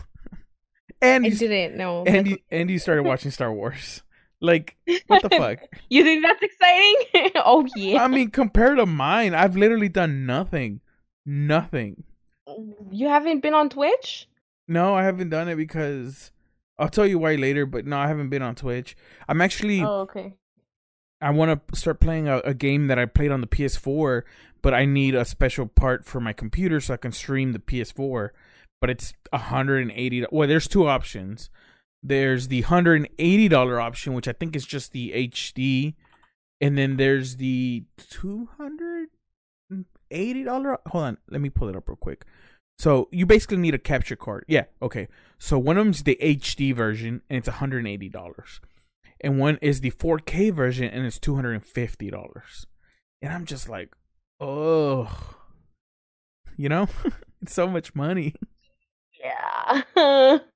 and 1.02 1.24
I 1.24 1.28
you, 1.28 1.36
didn't 1.36 1.76
know. 1.78 2.04
and 2.04 2.26
you 2.28 2.38
and 2.50 2.70
you 2.70 2.78
started 2.78 3.04
watching 3.04 3.30
Star 3.30 3.52
Wars. 3.52 4.02
Like 4.42 4.76
what 5.06 5.22
the 5.22 5.30
fuck? 5.36 5.58
You 5.88 6.02
think 6.04 6.24
that's 6.24 6.42
exciting? 6.42 7.32
oh 7.44 7.66
yeah. 7.76 8.02
I 8.02 8.08
mean, 8.08 8.30
compared 8.30 8.76
to 8.78 8.86
mine, 8.86 9.34
I've 9.34 9.56
literally 9.56 9.88
done 9.88 10.26
nothing, 10.26 10.80
nothing. 11.24 12.04
you 12.90 13.08
haven't 13.08 13.40
been 13.40 13.54
on 13.54 13.68
Twitch? 13.70 14.28
No, 14.68 14.94
I 14.94 15.02
haven't 15.04 15.30
done 15.30 15.48
it 15.48 15.56
because 15.56 16.30
I'll 16.78 16.88
tell 16.88 17.06
you 17.06 17.18
why 17.18 17.34
later. 17.36 17.66
But 17.66 17.86
no, 17.86 17.98
I 17.98 18.06
haven't 18.08 18.28
been 18.30 18.42
on 18.42 18.54
Twitch. 18.54 18.96
I'm 19.28 19.40
actually 19.40 19.82
Oh, 19.82 20.00
okay. 20.02 20.34
I 21.20 21.30
want 21.30 21.68
to 21.68 21.76
start 21.76 22.00
playing 22.00 22.28
a, 22.28 22.38
a 22.38 22.54
game 22.54 22.86
that 22.86 22.98
I 22.98 23.04
played 23.04 23.30
on 23.30 23.40
the 23.40 23.46
PS4, 23.46 24.22
but 24.62 24.72
I 24.72 24.84
need 24.84 25.14
a 25.14 25.24
special 25.24 25.66
part 25.66 26.04
for 26.04 26.20
my 26.20 26.32
computer 26.32 26.80
so 26.80 26.94
I 26.94 26.98
can 26.98 27.12
stream 27.12 27.52
the 27.52 27.58
PS4. 27.58 28.30
But 28.80 28.90
it's 28.90 29.12
hundred 29.32 29.82
and 29.82 29.92
eighty. 29.92 30.24
Well, 30.30 30.48
there's 30.48 30.66
two 30.66 30.88
options. 30.88 31.50
There's 32.02 32.48
the 32.48 32.62
hundred 32.62 32.94
and 32.94 33.08
eighty 33.18 33.48
dollar 33.48 33.78
option, 33.78 34.14
which 34.14 34.26
I 34.26 34.32
think 34.32 34.56
is 34.56 34.64
just 34.64 34.92
the 34.92 35.12
HD, 35.12 35.94
and 36.62 36.78
then 36.78 36.96
there's 36.96 37.36
the 37.36 37.84
two 37.98 38.48
hundred 38.56 39.08
eighty 40.10 40.42
dollar. 40.44 40.78
Hold 40.86 41.04
on, 41.04 41.18
let 41.28 41.42
me 41.42 41.50
pull 41.50 41.68
it 41.68 41.76
up 41.76 41.90
real 41.90 41.96
quick. 41.96 42.24
So 42.78 43.10
you 43.12 43.26
basically 43.26 43.58
need 43.58 43.74
a 43.74 43.78
capture 43.78 44.16
card. 44.16 44.46
Yeah, 44.48 44.64
okay. 44.80 45.08
So 45.38 45.58
one 45.58 45.76
of 45.76 45.84
them's 45.84 46.04
the 46.04 46.18
HD 46.22 46.74
version, 46.74 47.20
and 47.28 47.36
it's 47.36 47.48
hundred 47.48 47.80
and 47.80 47.88
eighty 47.88 48.08
dollars 48.08 48.60
and 49.22 49.38
one 49.38 49.58
is 49.62 49.80
the 49.80 49.90
4K 49.92 50.52
version 50.52 50.88
and 50.88 51.04
it's 51.06 51.18
two 51.18 51.34
hundred 51.34 51.52
and 51.54 51.64
fifty 51.64 52.10
dollars. 52.10 52.66
And 53.22 53.32
I'm 53.32 53.44
just 53.44 53.68
like, 53.68 53.92
oh, 54.40 55.36
you 56.56 56.68
know, 56.68 56.88
it's 57.42 57.52
so 57.54 57.66
much 57.68 57.94
money. 57.94 58.34
Yeah. 59.22 60.38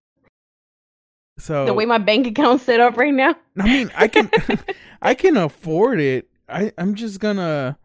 So 1.36 1.66
the 1.66 1.74
way 1.74 1.84
my 1.84 1.98
bank 1.98 2.28
account's 2.28 2.62
set 2.62 2.78
up 2.78 2.96
right 2.96 3.12
now. 3.12 3.34
I 3.58 3.64
mean, 3.64 3.90
I 3.96 4.06
can, 4.06 4.30
I 5.02 5.14
can 5.14 5.36
afford 5.36 5.98
it. 5.98 6.28
I 6.48 6.72
I'm 6.78 6.94
just 6.94 7.18
gonna, 7.18 7.76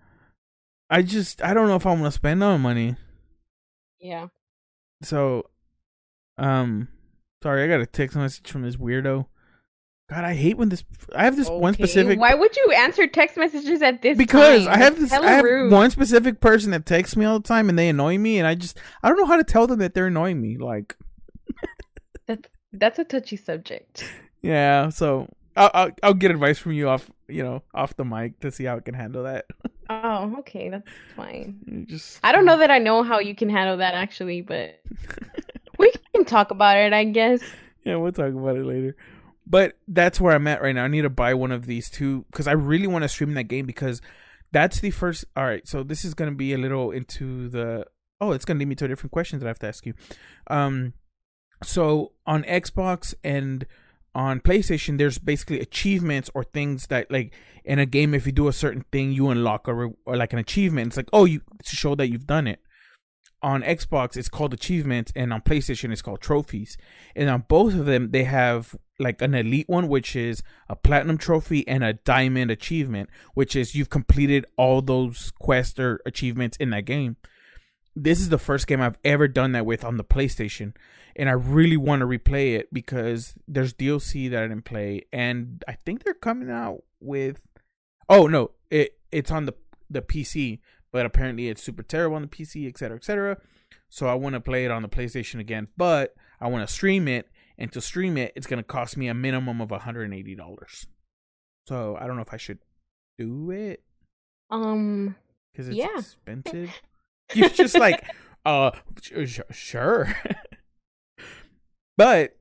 I 0.89 1.01
just 1.01 1.41
I 1.41 1.55
don't 1.55 1.67
know 1.67 1.75
if 1.75 1.85
I'm 1.85 1.97
gonna 1.97 2.11
spend 2.11 2.43
all 2.43 2.51
my 2.59 2.69
money. 2.69 2.95
yeah. 3.99 4.27
So 5.01 5.49
Um, 6.37 6.89
sorry, 7.41 7.63
I 7.63 7.67
got 7.67 7.81
a 7.81 7.87
text 7.87 8.15
message 8.15 8.49
from 8.51 8.61
this 8.61 8.75
weirdo. 8.75 9.25
God, 10.09 10.23
I 10.23 10.33
hate 10.33 10.57
when 10.57 10.69
this. 10.69 10.83
I 11.15 11.23
have 11.25 11.35
this 11.35 11.49
one 11.49 11.73
specific 11.75 12.19
Why 12.19 12.33
would 12.33 12.55
you 12.57 12.71
answer 12.75 13.05
text 13.05 13.37
messages 13.37 13.81
at 13.83 14.01
this 14.01 14.17
because 14.17 14.65
time? 14.65 14.73
I 14.73 14.77
have 14.77 14.99
this. 14.99 15.11
hella 15.11 15.27
I 15.27 15.31
have 15.31 15.43
rude. 15.45 15.71
one 15.71 15.91
specific 15.91 16.39
person 16.41 16.71
that 16.71 16.85
texts 16.87 17.15
me 17.15 17.25
all 17.25 17.39
the 17.39 17.47
time, 17.47 17.69
and 17.69 17.77
they 17.77 17.89
annoy 17.89 18.17
me, 18.17 18.39
and 18.39 18.47
I 18.47 18.55
just 18.55 18.79
I 19.03 19.09
don't 19.09 19.17
know 19.19 19.25
how 19.27 19.37
to 19.37 19.43
tell 19.43 19.67
them 19.67 19.79
that 19.79 19.93
they're 19.93 20.07
annoying 20.07 20.41
me. 20.41 20.57
Like, 20.57 20.95
That's 22.73 22.99
a 22.99 23.03
touchy 23.03 23.35
subject. 23.35 24.03
yeah, 24.41 24.89
so 24.89 25.27
I'll 25.55 25.71
I'll, 25.73 25.91
I'll 26.03 26.13
get 26.13 26.31
advice 26.31 26.57
from 26.57 26.71
you 26.73 26.89
off 26.89 27.11
you 27.27 27.43
know 27.43 27.61
off 27.73 27.95
the 27.95 28.05
mic 28.05 28.39
to 28.39 28.51
see 28.51 28.63
how 28.65 28.77
I 28.77 28.79
can 28.79 28.95
handle 28.95 29.23
that. 29.23 29.45
Oh, 29.91 30.35
okay, 30.41 30.69
that's 30.69 30.87
fine. 31.15 31.57
You 31.65 31.83
just 31.83 32.19
I 32.21 32.31
don't 32.31 32.45
know 32.45 32.57
that 32.59 32.69
I 32.69 32.77
know 32.77 33.01
how 33.01 33.17
you 33.17 33.33
can 33.33 33.49
handle 33.49 33.77
that 33.77 33.95
actually, 33.95 34.41
but 34.41 34.79
we 35.79 35.91
can 36.13 36.25
talk 36.25 36.51
about 36.51 36.77
it, 36.77 36.93
I 36.93 37.05
guess. 37.05 37.41
Yeah, 37.83 37.95
we'll 37.95 38.11
talk 38.11 38.31
about 38.31 38.55
it 38.55 38.65
later. 38.65 38.95
But 39.49 39.77
that's 39.87 40.21
where 40.21 40.35
I'm 40.35 40.47
at 40.47 40.61
right 40.61 40.75
now. 40.75 40.83
I 40.83 40.87
need 40.87 41.01
to 41.01 41.09
buy 41.09 41.33
one 41.33 41.51
of 41.51 41.65
these 41.65 41.89
two 41.89 42.25
because 42.31 42.47
I 42.47 42.51
really 42.51 42.87
want 42.87 43.03
to 43.03 43.09
stream 43.09 43.33
that 43.33 43.45
game 43.45 43.65
because 43.65 44.01
that's 44.51 44.79
the 44.79 44.91
first. 44.91 45.25
All 45.35 45.43
right, 45.43 45.67
so 45.67 45.83
this 45.83 46.05
is 46.05 46.13
gonna 46.13 46.31
be 46.31 46.53
a 46.53 46.57
little 46.57 46.91
into 46.91 47.49
the. 47.49 47.85
Oh, 48.21 48.31
it's 48.31 48.45
gonna 48.45 48.59
lead 48.59 48.67
me 48.67 48.75
to 48.75 48.85
a 48.85 48.87
different 48.87 49.11
question 49.11 49.39
that 49.39 49.45
I 49.45 49.49
have 49.49 49.59
to 49.59 49.67
ask 49.67 49.85
you. 49.85 49.93
Um, 50.47 50.93
so 51.63 52.13
on 52.27 52.43
Xbox 52.43 53.13
and 53.23 53.65
on 54.13 54.39
PlayStation, 54.39 54.97
there's 54.97 55.17
basically 55.17 55.59
achievements 55.59 56.29
or 56.33 56.43
things 56.43 56.87
that 56.87 57.09
like 57.11 57.33
in 57.65 57.79
a 57.79 57.85
game, 57.85 58.13
if 58.13 58.25
you 58.25 58.31
do 58.31 58.47
a 58.47 58.53
certain 58.53 58.85
thing, 58.91 59.11
you 59.11 59.29
unlock 59.29 59.67
re- 59.67 59.93
or 60.05 60.15
like 60.15 60.33
an 60.33 60.39
achievement. 60.39 60.87
It's 60.87 60.97
like 60.97 61.09
oh, 61.11 61.25
you 61.25 61.41
to 61.63 61.75
show 61.75 61.95
that 61.95 62.09
you've 62.09 62.27
done 62.27 62.45
it. 62.45 62.59
On 63.41 63.61
Xbox, 63.61 64.17
it's 64.17 64.27
called 64.27 64.53
achievements, 64.53 65.13
and 65.15 65.31
on 65.31 65.41
PlayStation, 65.41 65.91
it's 65.91 66.01
called 66.01 66.19
trophies. 66.19 66.77
And 67.15 67.29
on 67.29 67.45
both 67.47 67.73
of 67.73 67.85
them, 67.85 68.11
they 68.11 68.25
have 68.25 68.75
like 68.99 69.21
an 69.21 69.33
elite 69.33 69.69
one, 69.69 69.87
which 69.87 70.15
is 70.15 70.43
a 70.67 70.75
platinum 70.75 71.17
trophy, 71.17 71.65
and 71.67 71.83
a 71.83 71.93
diamond 71.93 72.51
achievement, 72.51 73.09
which 73.33 73.55
is 73.55 73.75
you've 73.75 73.89
completed 73.89 74.45
all 74.57 74.81
those 74.81 75.31
quests 75.39 75.79
or 75.79 76.01
achievements 76.05 76.57
in 76.57 76.69
that 76.71 76.85
game. 76.85 77.15
This 77.95 78.19
is 78.19 78.29
the 78.29 78.37
first 78.37 78.67
game 78.67 78.81
I've 78.81 78.99
ever 79.03 79.27
done 79.27 79.53
that 79.53 79.65
with 79.65 79.83
on 79.83 79.97
the 79.97 80.03
PlayStation, 80.03 80.73
and 81.15 81.29
I 81.29 81.33
really 81.33 81.77
want 81.77 82.01
to 82.01 82.05
replay 82.05 82.57
it 82.57 82.73
because 82.73 83.35
there's 83.47 83.73
DLC 83.73 84.29
that 84.29 84.43
I 84.43 84.47
didn't 84.47 84.65
play, 84.65 85.05
and 85.11 85.63
I 85.67 85.73
think 85.73 86.03
they're 86.03 86.13
coming 86.13 86.49
out 86.49 86.83
with. 86.99 87.41
Oh 88.07 88.27
no, 88.27 88.51
it 88.69 88.97
it's 89.11 89.31
on 89.31 89.45
the 89.45 89.53
the 89.89 90.01
PC, 90.01 90.59
but 90.91 91.05
apparently 91.05 91.49
it's 91.49 91.61
super 91.63 91.83
terrible 91.83 92.15
on 92.15 92.21
the 92.23 92.27
PC, 92.27 92.67
etc., 92.67 92.97
etc. 92.97 93.37
So 93.89 94.07
I 94.07 94.13
want 94.13 94.33
to 94.33 94.39
play 94.41 94.65
it 94.65 94.71
on 94.71 94.81
the 94.81 94.89
PlayStation 94.89 95.39
again, 95.39 95.67
but 95.77 96.13
I 96.39 96.47
want 96.47 96.67
to 96.67 96.73
stream 96.73 97.07
it, 97.07 97.27
and 97.57 97.71
to 97.73 97.81
stream 97.81 98.17
it, 98.17 98.31
it's 98.35 98.47
gonna 98.47 98.63
cost 98.63 98.97
me 98.97 99.07
a 99.07 99.13
minimum 99.13 99.61
of 99.61 99.69
$180. 99.69 100.85
So 101.67 101.97
I 101.99 102.07
don't 102.07 102.15
know 102.15 102.21
if 102.21 102.33
I 102.33 102.37
should 102.37 102.59
do 103.17 103.51
it 103.51 103.83
Um, 104.49 105.15
because 105.51 105.67
it's 105.69 105.77
Yeah. 105.77 105.97
expensive. 105.99 106.71
You're 107.35 107.49
just 107.49 107.77
like, 107.77 108.03
uh, 108.45 108.71
sh- 109.01 109.11
sh- 109.27 109.39
sure, 109.51 110.15
but 111.97 112.37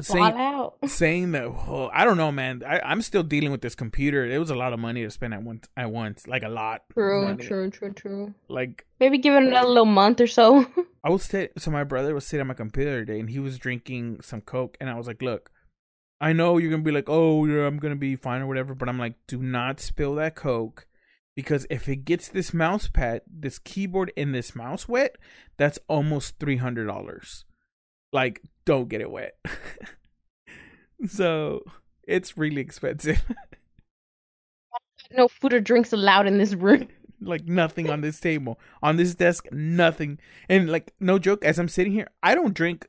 Saying- 0.00 0.30
ball 0.30 0.74
out. 0.82 0.90
saying 0.90 1.32
that 1.32 1.44
oh, 1.44 1.90
I 1.92 2.04
don't 2.04 2.16
know, 2.16 2.32
man. 2.32 2.62
I, 2.66 2.80
I'm 2.80 3.02
still 3.02 3.22
dealing 3.22 3.52
with 3.52 3.60
this 3.60 3.74
computer. 3.74 4.24
It 4.24 4.38
was 4.38 4.48
a 4.48 4.54
lot 4.54 4.72
of 4.72 4.78
money 4.78 5.02
to 5.02 5.10
spend 5.10 5.34
at 5.34 5.42
once. 5.42 5.68
At 5.76 5.90
once, 5.90 6.26
like 6.26 6.42
a 6.42 6.48
lot. 6.48 6.82
True, 6.92 7.26
money. 7.26 7.44
true, 7.44 7.70
true, 7.70 7.92
true. 7.92 8.34
Like 8.48 8.86
Maybe 8.98 9.18
give 9.18 9.34
it 9.34 9.42
another 9.42 9.68
little 9.68 9.84
month 9.84 10.20
or 10.22 10.26
so. 10.26 10.66
I 11.04 11.10
was 11.10 11.24
sit. 11.24 11.52
So 11.58 11.70
my 11.70 11.84
brother 11.84 12.14
was 12.14 12.26
sitting 12.26 12.40
at 12.40 12.46
my 12.46 12.54
computer 12.54 13.04
today, 13.04 13.20
and 13.20 13.28
he 13.28 13.38
was 13.38 13.58
drinking 13.58 14.20
some 14.22 14.40
coke, 14.40 14.78
and 14.80 14.88
I 14.88 14.94
was 14.94 15.06
like, 15.06 15.20
"Look, 15.20 15.50
I 16.18 16.32
know 16.32 16.56
you're 16.56 16.70
gonna 16.70 16.82
be 16.82 16.90
like, 16.90 17.08
oh, 17.10 17.44
yeah, 17.44 17.66
I'm 17.66 17.76
gonna 17.76 17.94
be 17.96 18.16
fine 18.16 18.40
or 18.40 18.46
whatever, 18.46 18.74
but 18.74 18.88
I'm 18.88 18.98
like, 18.98 19.14
do 19.26 19.42
not 19.42 19.80
spill 19.80 20.14
that 20.14 20.34
coke." 20.34 20.86
Because 21.36 21.66
if 21.68 21.88
it 21.88 22.04
gets 22.04 22.28
this 22.28 22.54
mouse 22.54 22.88
pad, 22.88 23.22
this 23.26 23.58
keyboard, 23.58 24.12
and 24.16 24.34
this 24.34 24.54
mouse 24.54 24.88
wet, 24.88 25.16
that's 25.58 25.78
almost 25.88 26.38
three 26.38 26.56
hundred 26.56 26.86
dollars. 26.86 27.44
Like, 28.14 28.40
don't 28.64 28.88
get 28.88 29.00
it 29.00 29.10
wet. 29.10 29.36
so 31.06 31.64
it's 32.04 32.38
really 32.38 32.60
expensive. 32.60 33.22
no 35.10 35.26
food 35.26 35.52
or 35.52 35.60
drinks 35.60 35.92
allowed 35.92 36.28
in 36.28 36.38
this 36.38 36.54
room. 36.54 36.88
like 37.20 37.46
nothing 37.46 37.88
on 37.88 38.02
this 38.02 38.20
table 38.20 38.58
on 38.82 38.96
this 38.96 39.14
desk 39.14 39.46
nothing 39.50 40.18
and 40.48 40.68
like 40.68 40.92
no 41.00 41.18
joke 41.18 41.42
as 41.42 41.58
i'm 41.58 41.68
sitting 41.68 41.92
here 41.92 42.08
i 42.22 42.34
don't 42.34 42.52
drink 42.52 42.86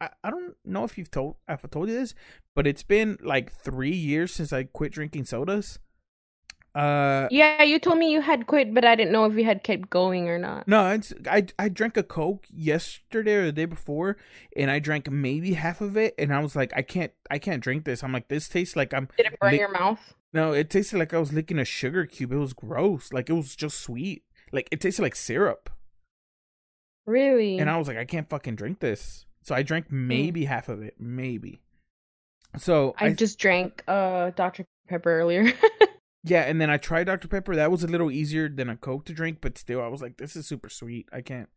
I, 0.00 0.10
I 0.22 0.30
don't 0.30 0.54
know 0.64 0.84
if 0.84 0.96
you've 0.96 1.10
told 1.10 1.36
if 1.48 1.64
i've 1.64 1.70
told 1.70 1.88
you 1.88 1.98
this 1.98 2.14
but 2.54 2.66
it's 2.66 2.84
been 2.84 3.16
like 3.24 3.50
three 3.50 3.94
years 3.94 4.32
since 4.32 4.52
i 4.52 4.64
quit 4.64 4.92
drinking 4.92 5.24
sodas 5.24 5.80
uh 6.76 7.26
Yeah, 7.30 7.62
you 7.62 7.78
told 7.78 7.98
me 7.98 8.12
you 8.12 8.20
had 8.20 8.46
quit, 8.46 8.74
but 8.74 8.84
I 8.84 8.94
didn't 8.94 9.12
know 9.12 9.24
if 9.24 9.34
you 9.34 9.44
had 9.44 9.62
kept 9.64 9.88
going 9.88 10.28
or 10.28 10.38
not. 10.38 10.68
no 10.68 10.90
it's 10.90 11.12
i 11.30 11.46
i 11.58 11.68
drank 11.68 11.96
a 11.96 12.02
coke 12.02 12.44
yesterday 12.52 13.34
or 13.34 13.44
the 13.46 13.52
day 13.52 13.64
before 13.64 14.16
and 14.56 14.70
i 14.70 14.78
drank 14.78 15.10
maybe 15.10 15.54
half 15.54 15.80
of 15.80 15.96
it 15.96 16.14
and 16.18 16.32
i 16.34 16.38
was 16.40 16.54
like 16.54 16.72
i 16.76 16.82
can't 16.82 17.12
i 17.30 17.38
can't 17.38 17.62
drink 17.62 17.84
this 17.84 18.04
i'm 18.04 18.12
like 18.12 18.28
this 18.28 18.48
tastes 18.48 18.76
like 18.76 18.92
i'm 18.92 19.08
Did 19.16 19.26
it 19.26 19.38
burn 19.40 19.52
Lick- 19.52 19.60
your 19.60 19.72
mouth? 19.72 20.14
no 20.32 20.52
it 20.52 20.68
tasted 20.70 20.98
like 20.98 21.14
i 21.14 21.18
was 21.18 21.32
licking 21.32 21.58
a 21.58 21.64
sugar 21.64 22.04
cube 22.04 22.32
it 22.32 22.36
was 22.36 22.52
gross 22.52 23.12
like 23.12 23.30
it 23.30 23.34
was 23.34 23.56
just 23.56 23.80
sweet 23.80 24.22
like 24.52 24.68
it 24.70 24.80
tasted 24.80 25.02
like 25.02 25.16
syrup 25.16 25.70
Really? 27.06 27.58
And 27.58 27.70
I 27.70 27.76
was 27.78 27.86
like, 27.86 27.96
I 27.96 28.04
can't 28.04 28.28
fucking 28.28 28.56
drink 28.56 28.80
this. 28.80 29.26
So 29.42 29.54
I 29.54 29.62
drank 29.62 29.86
Hmm. 29.88 30.08
maybe 30.08 30.44
half 30.44 30.68
of 30.68 30.82
it, 30.82 30.96
maybe. 30.98 31.60
So 32.58 32.94
I 32.98 33.06
I, 33.06 33.12
just 33.12 33.38
drank 33.38 33.84
uh 33.86 34.30
Dr. 34.30 34.64
Pepper 34.88 35.20
earlier. 35.20 35.44
yeah, 36.26 36.42
and 36.42 36.60
then 36.60 36.70
I 36.70 36.76
tried 36.76 37.04
Dr 37.04 37.28
Pepper. 37.28 37.56
That 37.56 37.70
was 37.70 37.82
a 37.82 37.86
little 37.88 38.10
easier 38.10 38.48
than 38.48 38.68
a 38.68 38.76
Coke 38.76 39.04
to 39.06 39.12
drink, 39.12 39.38
but 39.40 39.56
still, 39.58 39.80
I 39.80 39.88
was 39.88 40.02
like, 40.02 40.16
this 40.18 40.36
is 40.36 40.46
super 40.46 40.68
sweet. 40.68 41.08
I 41.12 41.20
can't, 41.22 41.48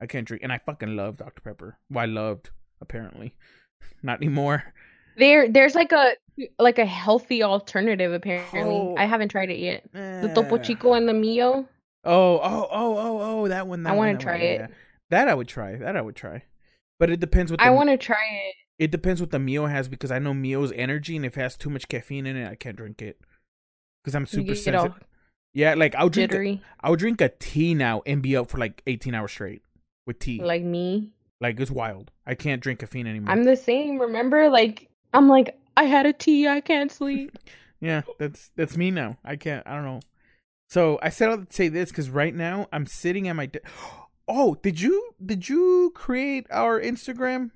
I 0.00 0.06
can't 0.06 0.26
drink. 0.26 0.42
And 0.42 0.52
I 0.52 0.58
fucking 0.58 0.96
love 0.96 1.18
Dr 1.18 1.40
Pepper. 1.42 1.78
Well, 1.90 2.02
I 2.02 2.06
loved 2.06 2.50
apparently, 2.80 3.34
not 4.02 4.18
anymore. 4.18 4.74
there 5.16 5.48
there's 5.48 5.74
like 5.74 5.92
a 5.92 6.14
like 6.58 6.78
a 6.78 6.84
healthy 6.86 7.42
alternative 7.42 8.12
apparently. 8.12 8.60
Oh. 8.60 8.96
I 8.98 9.04
haven't 9.04 9.28
tried 9.28 9.50
it 9.50 9.58
yet. 9.58 9.88
The 9.92 10.32
Topo 10.34 10.56
Eh. 10.56 10.62
Chico 10.62 10.94
and 10.94 11.08
the 11.08 11.14
Mio. 11.14 11.68
Oh, 12.04 12.40
oh, 12.42 12.68
oh, 12.70 12.98
oh, 12.98 13.20
oh, 13.22 13.48
that 13.48 13.66
one. 13.66 13.82
That 13.84 13.92
I 13.92 13.96
wanna 13.96 14.12
that 14.14 14.20
try 14.20 14.32
one, 14.32 14.40
it. 14.42 14.60
yeah. 14.60 14.66
That 15.10 15.28
I 15.28 15.34
would 15.34 15.48
try. 15.48 15.76
That 15.76 15.96
I 15.96 16.00
would 16.00 16.16
try. 16.16 16.42
But 16.98 17.10
it 17.10 17.20
depends 17.20 17.50
what 17.50 17.60
the, 17.60 17.66
I 17.66 17.70
want 17.70 17.88
to 17.90 17.96
try 17.96 18.16
it. 18.48 18.54
it 18.78 18.90
depends 18.90 19.20
what 19.20 19.30
the 19.30 19.38
Mio 19.38 19.66
has 19.66 19.88
because 19.88 20.10
I 20.10 20.18
know 20.18 20.32
Mio's 20.34 20.72
energy 20.72 21.16
and 21.16 21.24
if 21.24 21.36
it 21.36 21.40
has 21.40 21.56
too 21.56 21.70
much 21.70 21.88
caffeine 21.88 22.26
in 22.26 22.36
it, 22.36 22.48
I 22.48 22.54
can't 22.54 22.76
drink 22.76 23.00
it. 23.02 23.18
Because 24.04 24.14
I'm 24.14 24.26
super 24.26 24.54
sensitive. 24.54 24.94
Yeah, 25.54 25.74
like 25.74 25.94
I'll 25.94 26.08
drink 26.08 26.30
a, 26.30 26.34
jittery 26.34 26.62
I'll 26.80 26.96
drink 26.96 27.20
a 27.20 27.28
tea 27.28 27.74
now 27.74 28.02
and 28.04 28.20
be 28.20 28.36
up 28.36 28.50
for 28.50 28.58
like 28.58 28.82
18 28.86 29.14
hours 29.14 29.30
straight 29.30 29.62
with 30.04 30.18
tea. 30.18 30.42
Like, 30.42 30.62
me. 30.62 31.12
like 31.40 31.58
it's 31.58 31.70
wild. 31.70 32.10
I 32.26 32.34
can't 32.34 32.60
drink 32.60 32.80
caffeine 32.80 33.06
anymore. 33.06 33.30
I'm 33.30 33.44
the 33.44 33.56
same. 33.56 33.98
Remember, 33.98 34.50
like 34.50 34.90
I'm 35.14 35.28
like 35.28 35.56
I 35.76 35.84
had 35.84 36.06
a 36.06 36.12
tea. 36.12 36.48
I 36.48 36.60
can't 36.60 36.90
sleep. 36.90 37.38
yeah, 37.80 38.02
that's 38.18 38.50
that's 38.56 38.76
me 38.76 38.90
now. 38.90 39.16
I 39.24 39.36
can't. 39.36 39.66
I 39.66 39.74
don't 39.74 39.84
know. 39.84 40.00
So 40.68 40.98
I 41.00 41.08
said 41.08 41.30
I'll 41.30 41.46
say 41.50 41.68
this 41.68 41.90
because 41.90 42.10
right 42.10 42.34
now 42.34 42.66
I'm 42.72 42.86
sitting 42.86 43.28
at 43.28 43.36
my. 43.36 43.46
De- 43.46 43.60
oh, 44.28 44.56
did 44.56 44.80
you 44.80 45.14
did 45.24 45.48
you 45.48 45.92
create 45.94 46.46
our 46.50 46.80
Instagram 46.80 47.52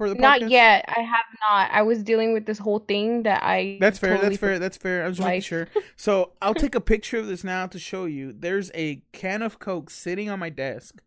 for 0.00 0.08
the 0.08 0.14
Not 0.14 0.48
yet. 0.48 0.86
I 0.88 1.02
have 1.02 1.26
not. 1.42 1.70
I 1.70 1.82
was 1.82 2.02
dealing 2.02 2.32
with 2.32 2.46
this 2.46 2.56
whole 2.56 2.78
thing 2.78 3.24
that 3.24 3.42
I. 3.42 3.76
That's 3.82 3.98
fair. 3.98 4.14
totally 4.14 4.30
that's 4.30 4.40
fair. 4.40 4.58
That's 4.58 4.76
fair. 4.78 5.04
I 5.04 5.08
was 5.08 5.18
just 5.18 5.28
making 5.28 5.42
sure. 5.42 5.68
So 5.96 6.32
I'll 6.40 6.54
take 6.54 6.74
a 6.74 6.80
picture 6.80 7.18
of 7.18 7.26
this 7.26 7.44
now 7.44 7.66
to 7.66 7.78
show 7.78 8.06
you. 8.06 8.32
There's 8.32 8.70
a 8.74 9.02
can 9.12 9.42
of 9.42 9.58
Coke 9.58 9.90
sitting 9.90 10.30
on 10.30 10.38
my 10.38 10.48
desk, 10.48 11.02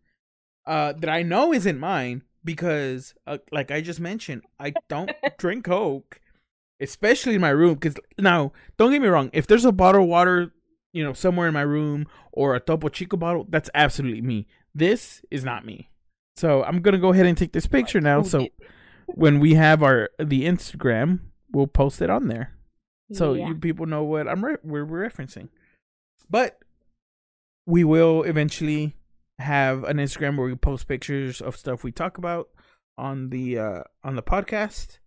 uh, 0.64 0.92
that 0.92 1.10
I 1.10 1.24
know 1.24 1.52
isn't 1.52 1.76
mine 1.76 2.22
because, 2.44 3.14
uh, 3.26 3.38
like 3.50 3.72
I 3.72 3.80
just 3.80 3.98
mentioned, 3.98 4.42
I 4.60 4.74
don't 4.88 5.10
drink 5.38 5.64
Coke, 5.64 6.20
especially 6.78 7.34
in 7.34 7.40
my 7.40 7.50
room. 7.50 7.74
Because 7.74 7.96
now, 8.16 8.52
don't 8.78 8.92
get 8.92 9.02
me 9.02 9.08
wrong. 9.08 9.28
If 9.32 9.48
there's 9.48 9.64
a 9.64 9.72
bottle 9.72 10.02
of 10.04 10.08
water, 10.08 10.52
you 10.92 11.02
know, 11.02 11.14
somewhere 11.14 11.48
in 11.48 11.54
my 11.54 11.62
room 11.62 12.06
or 12.30 12.54
a 12.54 12.60
Topo 12.60 12.90
Chico 12.90 13.16
bottle, 13.16 13.44
that's 13.48 13.70
absolutely 13.74 14.22
me. 14.22 14.46
This 14.72 15.20
is 15.32 15.44
not 15.44 15.66
me. 15.66 15.90
So 16.36 16.62
I'm 16.62 16.80
gonna 16.80 16.98
go 16.98 17.12
ahead 17.12 17.26
and 17.26 17.36
take 17.36 17.52
this 17.52 17.66
picture 17.66 18.00
now. 18.00 18.22
So 18.22 18.46
when 19.06 19.40
we 19.40 19.54
have 19.54 19.82
our 19.82 20.10
the 20.18 20.44
Instagram, 20.44 21.20
we'll 21.52 21.66
post 21.66 22.00
it 22.02 22.10
on 22.10 22.28
there 22.28 22.52
so 23.12 23.34
Yeah. 23.34 23.48
you 23.48 23.54
people 23.54 23.86
know 23.86 24.02
what 24.04 24.26
I'm 24.28 24.44
re- 24.44 24.56
we're 24.62 24.84
referencing. 24.86 25.48
But 26.30 26.58
we 27.66 27.84
will 27.84 28.22
eventually 28.24 28.94
have 29.38 29.84
an 29.84 29.96
Instagram 29.98 30.36
where 30.36 30.46
we 30.46 30.54
post 30.54 30.86
pictures 30.88 31.40
of 31.40 31.56
stuff 31.56 31.82
we 31.84 31.92
talk 31.92 32.18
about 32.18 32.48
on 32.96 33.30
the 33.30 33.58
uh 33.58 33.82
on 34.02 34.16
the 34.16 34.22
podcast. 34.22 34.98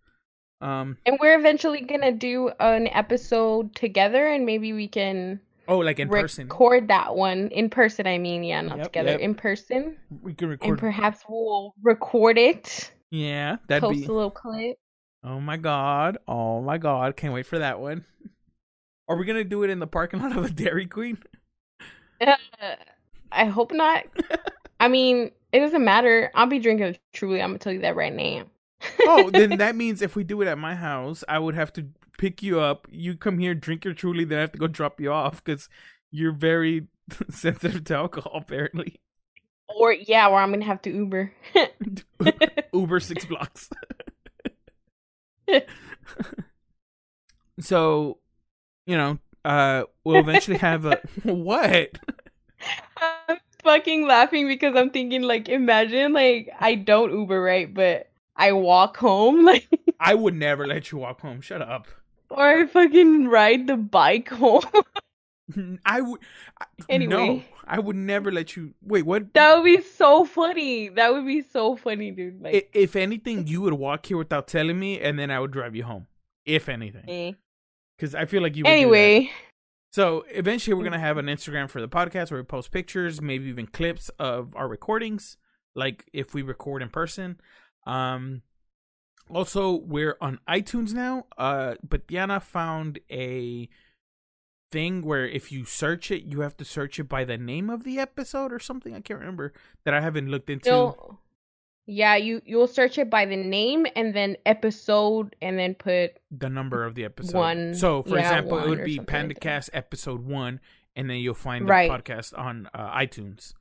Um 0.60 0.98
And 1.06 1.18
we're 1.20 1.38
eventually 1.38 1.80
gonna 1.82 2.12
do 2.12 2.50
an 2.60 2.88
episode 2.88 3.74
together, 3.74 4.26
and 4.26 4.44
maybe 4.46 4.72
we 4.72 4.88
can 4.88 5.40
Oh, 5.70 5.78
like 5.78 5.98
in 6.00 6.08
person. 6.08 6.46
record 6.48 6.88
that 6.88 7.14
one 7.14 7.48
in 7.48 7.68
person. 7.68 8.06
I 8.06 8.16
mean, 8.18 8.42
yeah, 8.42 8.62
not 8.62 8.78
Yep, 8.78 8.86
together 8.86 9.10
yep. 9.12 9.20
in 9.20 9.34
person, 9.34 9.96
We 10.22 10.32
can 10.34 10.48
record 10.48 10.68
and 10.70 10.78
perhaps 10.78 11.24
we'll 11.28 11.74
record 11.82 12.38
it, 12.38 12.90
yeah, 13.10 13.56
that'd 13.68 13.82
post 13.82 14.00
be. 14.00 14.06
a 14.06 14.12
little 14.12 14.30
clip. 14.30 14.78
Oh 15.24 15.40
my 15.40 15.56
god! 15.56 16.18
Oh 16.26 16.60
my 16.62 16.78
god! 16.78 17.16
Can't 17.16 17.34
wait 17.34 17.46
for 17.46 17.58
that 17.58 17.80
one. 17.80 18.04
Are 19.08 19.16
we 19.16 19.24
gonna 19.24 19.44
do 19.44 19.62
it 19.62 19.70
in 19.70 19.78
the 19.78 19.86
parking 19.86 20.20
lot 20.20 20.36
of 20.36 20.44
a 20.44 20.50
Dairy 20.50 20.86
Queen? 20.86 21.18
Uh, 22.20 22.74
I 23.30 23.44
hope 23.44 23.70
not. 23.70 24.04
I 24.80 24.88
mean, 24.88 25.30
it 25.52 25.60
doesn't 25.60 25.84
matter. 25.84 26.32
I'll 26.34 26.46
be 26.46 26.58
drinking 26.58 26.96
truly. 27.12 27.40
I'm 27.40 27.50
gonna 27.50 27.58
tell 27.60 27.72
you 27.72 27.82
that 27.82 27.94
right 27.94 28.12
now. 28.12 28.46
Oh, 29.02 29.30
then 29.30 29.58
that 29.58 29.76
means 29.76 30.02
if 30.02 30.16
we 30.16 30.24
do 30.24 30.42
it 30.42 30.48
at 30.48 30.58
my 30.58 30.74
house, 30.74 31.22
I 31.28 31.38
would 31.38 31.54
have 31.54 31.72
to 31.74 31.86
pick 32.18 32.42
you 32.42 32.58
up. 32.58 32.88
You 32.90 33.16
come 33.16 33.38
here, 33.38 33.54
drink 33.54 33.84
your 33.84 33.94
truly, 33.94 34.24
then 34.24 34.38
I 34.38 34.40
have 34.40 34.52
to 34.52 34.58
go 34.58 34.66
drop 34.66 35.00
you 35.00 35.12
off 35.12 35.44
because 35.44 35.68
you're 36.10 36.32
very 36.32 36.88
sensitive 37.30 37.84
to 37.84 37.94
alcohol, 37.94 38.32
apparently. 38.34 39.00
Or 39.78 39.92
yeah, 39.92 40.28
or 40.28 40.36
I'm 40.40 40.50
gonna 40.52 40.64
have 40.64 40.82
to 40.82 40.90
Uber. 40.90 41.32
Uber 42.72 43.00
six 43.00 43.24
blocks. 43.30 43.70
so, 47.60 48.18
you 48.86 48.96
know, 48.96 49.18
uh, 49.44 49.84
we'll 50.04 50.16
eventually 50.16 50.58
have 50.58 50.84
a 50.84 51.00
what? 51.22 51.90
I'm 53.00 53.38
fucking 53.62 54.06
laughing 54.06 54.46
because 54.48 54.74
I'm 54.76 54.90
thinking 54.90 55.22
like, 55.22 55.48
imagine 55.48 56.12
like 56.12 56.50
I 56.60 56.74
don't 56.74 57.12
Uber 57.12 57.40
right, 57.40 57.72
but 57.72 58.10
I 58.36 58.52
walk 58.52 58.96
home 58.96 59.44
like, 59.44 59.68
I 60.00 60.14
would 60.14 60.34
never 60.34 60.66
let 60.66 60.92
you 60.92 60.98
walk 60.98 61.20
home. 61.20 61.40
Shut 61.40 61.62
up. 61.62 61.86
or 62.30 62.44
I 62.44 62.66
fucking 62.66 63.28
ride 63.28 63.66
the 63.66 63.76
bike 63.76 64.28
home. 64.28 64.62
I 65.84 66.00
would. 66.02 66.20
I- 66.60 66.64
Anyway. 66.88 67.12
no, 67.12 67.42
I 67.68 67.78
would 67.78 67.96
never 67.96 68.32
let 68.32 68.56
you. 68.56 68.74
Wait, 68.82 69.02
what? 69.04 69.34
that 69.34 69.56
would 69.56 69.64
be 69.64 69.82
so 69.82 70.24
funny. 70.24 70.88
That 70.88 71.12
would 71.12 71.26
be 71.26 71.42
so 71.42 71.76
funny, 71.76 72.10
dude. 72.10 72.42
Like, 72.42 72.70
If 72.72 72.96
anything, 72.96 73.46
you 73.46 73.60
would 73.60 73.74
walk 73.74 74.06
here 74.06 74.16
without 74.16 74.48
telling 74.48 74.78
me, 74.78 74.98
and 75.00 75.18
then 75.18 75.30
I 75.30 75.38
would 75.38 75.50
drive 75.50 75.76
you 75.76 75.84
home. 75.84 76.06
If 76.46 76.68
anything, 76.70 77.36
because 77.96 78.14
I 78.14 78.24
feel 78.24 78.42
like 78.42 78.56
you. 78.56 78.64
Would 78.64 78.70
do 78.70 78.74
that. 78.74 78.80
anyway, 78.80 79.30
So 79.92 80.24
eventually, 80.30 80.74
we're 80.74 80.84
gonna 80.84 80.98
have 80.98 81.18
an 81.18 81.26
Instagram 81.26 81.68
for 81.68 81.80
the 81.82 81.88
podcast 81.88 82.30
where 82.30 82.40
we 82.40 82.44
post 82.44 82.70
pictures, 82.70 83.20
maybe 83.20 83.48
even 83.48 83.66
clips 83.66 84.08
of 84.18 84.56
our 84.56 84.66
recordings, 84.66 85.36
like 85.74 86.06
if 86.14 86.32
we 86.32 86.40
record 86.40 86.80
in 86.80 86.88
person. 86.88 87.38
Um, 87.86 88.42
also, 89.30 89.74
we're 89.74 90.16
on 90.22 90.40
iTunes 90.48 90.94
now. 90.94 91.26
Uh, 91.36 91.74
but 91.86 92.06
Diana 92.06 92.40
found 92.40 92.98
a 93.10 93.68
thing 94.70 95.02
where 95.02 95.26
if 95.26 95.50
you 95.50 95.64
search 95.64 96.10
it, 96.10 96.24
you 96.24 96.40
have 96.40 96.56
to 96.58 96.64
search 96.64 96.98
it 97.00 97.04
by 97.08 97.24
the 97.24 97.38
name 97.38 97.70
of 97.70 97.84
the 97.84 97.98
episode 97.98 98.52
or 98.52 98.58
something. 98.58 98.94
I 98.94 99.00
can't 99.00 99.18
remember 99.20 99.52
that 99.84 99.94
I 99.94 100.00
haven't 100.00 100.28
looked 100.30 100.50
into. 100.50 100.70
no. 100.70 101.18
Yeah, 101.90 102.16
you 102.16 102.42
you'll 102.44 102.66
search 102.66 102.98
it 102.98 103.08
by 103.08 103.24
the 103.24 103.36
name 103.36 103.86
and 103.96 104.14
then 104.14 104.36
episode 104.44 105.34
and 105.40 105.58
then 105.58 105.74
put 105.74 106.18
the 106.30 106.50
number 106.50 106.84
of 106.84 106.94
the 106.94 107.06
episode. 107.06 107.34
One- 107.38 107.74
so, 107.74 108.02
for 108.02 108.16
yeah, 108.16 108.20
example, 108.28 108.58
it 108.58 108.68
would 108.68 108.84
be 108.84 108.96
something 108.96 109.28
like. 109.28 109.40
PandaCast 109.40 109.70
episode 109.72 110.26
one, 110.26 110.60
and 110.94 111.08
then 111.08 111.16
you'll 111.16 111.32
find 111.32 111.64
the 111.66 111.70
Right. 111.70 111.90
podcast 111.90 112.36
on 112.38 112.68
uh, 112.74 112.94
iTunes. 112.94 113.54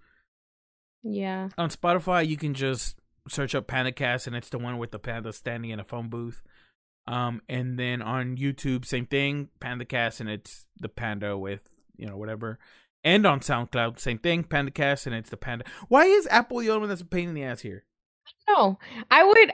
yeah. 1.04 1.50
On 1.58 1.70
Spotify, 1.70 2.28
you 2.28 2.36
can 2.38 2.54
just 2.54 3.00
search 3.30 3.56
up 3.56 3.66
PandaCast, 3.68 4.28
and 4.28 4.36
it's 4.36 4.50
the 4.50 4.60
one 4.60 4.78
with 4.78 4.92
the 4.92 5.00
panda 5.00 5.32
standing 5.32 5.70
in 5.72 5.80
a 5.80 5.84
phone 5.86 6.10
booth. 6.10 6.42
Um, 7.08 7.42
and 7.48 7.80
then 7.80 8.02
on 8.02 8.36
YouTube, 8.38 8.86
same 8.86 9.06
thing, 9.06 9.50
PandaCast, 9.62 10.20
and 10.20 10.30
it's 10.30 10.66
the 10.80 10.90
panda 10.90 11.38
with 11.38 11.70
you 11.98 12.06
know 12.06 12.18
whatever. 12.18 12.60
And 13.04 13.26
on 13.26 13.40
SoundCloud, 13.40 14.00
same 14.00 14.18
thing, 14.18 14.44
PandaCast, 14.44 15.06
and 15.06 15.16
it's 15.16 15.30
the 15.30 15.38
panda. 15.38 15.64
Why 15.88 16.06
is 16.06 16.28
Apple 16.30 16.60
the 16.60 16.70
only 16.70 16.82
one 16.82 16.90
that's 16.90 17.02
a 17.02 17.06
pain 17.06 17.30
in 17.30 17.36
the 17.36 17.44
ass 17.44 17.62
here? 17.62 17.86
No, 18.50 18.78
I 19.10 19.24
would 19.24 19.52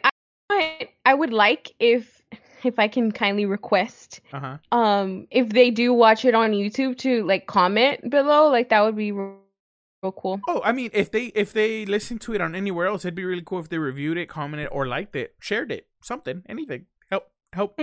I, 0.50 0.90
I 1.06 1.14
would 1.14 1.32
like 1.32 1.74
if 1.80 2.22
if 2.64 2.80
I 2.80 2.88
can 2.88 3.12
kindly 3.12 3.46
request 3.46 4.22
Uh 4.32 4.40
huh. 4.40 4.58
um 4.78 5.28
if 5.30 5.50
they 5.50 5.70
do 5.70 5.94
watch 5.94 6.26
it 6.26 6.34
on 6.34 6.52
YouTube 6.52 6.98
to 7.00 7.24
like 7.26 7.46
comment 7.46 8.10
below 8.10 8.48
like 8.50 8.70
that 8.70 8.82
would 8.82 8.96
be 8.96 9.12
real, 9.12 9.38
real 10.02 10.12
cool. 10.14 10.40
Oh, 10.48 10.62
I 10.64 10.72
mean, 10.72 10.90
if 10.94 11.12
they 11.12 11.26
if 11.36 11.54
they 11.54 11.86
listen 11.86 12.18
to 12.20 12.34
it 12.34 12.42
on 12.42 12.56
anywhere 12.56 12.88
else, 12.88 13.06
it'd 13.06 13.14
be 13.16 13.26
really 13.26 13.44
cool 13.46 13.60
if 13.60 13.70
they 13.70 13.78
reviewed 13.78 14.18
it, 14.18 14.28
commented, 14.28 14.70
or 14.72 14.88
liked 14.88 15.16
it, 15.16 15.36
shared 15.40 15.72
it, 15.72 15.88
something, 16.02 16.42
anything. 16.50 16.88
Help, 17.54 17.80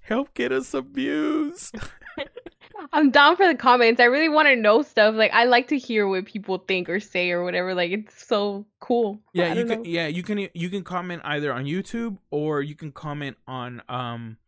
help, 0.00 0.32
get 0.32 0.52
us 0.52 0.68
some 0.68 0.90
views. 0.92 1.70
I'm 2.94 3.10
down 3.10 3.36
for 3.36 3.46
the 3.46 3.54
comments. 3.54 4.00
I 4.00 4.04
really 4.04 4.30
want 4.30 4.48
to 4.48 4.56
know 4.56 4.80
stuff. 4.80 5.14
Like 5.14 5.32
I 5.34 5.44
like 5.44 5.68
to 5.68 5.76
hear 5.76 6.08
what 6.08 6.24
people 6.24 6.56
think 6.66 6.88
or 6.88 6.98
say 6.98 7.30
or 7.30 7.44
whatever. 7.44 7.74
Like 7.74 7.90
it's 7.90 8.26
so 8.26 8.64
cool. 8.80 9.20
Yeah, 9.34 9.52
you 9.52 9.66
can. 9.66 9.82
know. 9.82 9.88
Yeah, 9.88 10.06
you 10.06 10.22
can. 10.22 10.48
You 10.54 10.70
can 10.70 10.82
comment 10.82 11.20
either 11.26 11.52
on 11.52 11.66
YouTube 11.66 12.16
or 12.30 12.62
you 12.62 12.74
can 12.74 12.90
comment 12.90 13.36
on. 13.46 13.82
Um, 13.90 14.38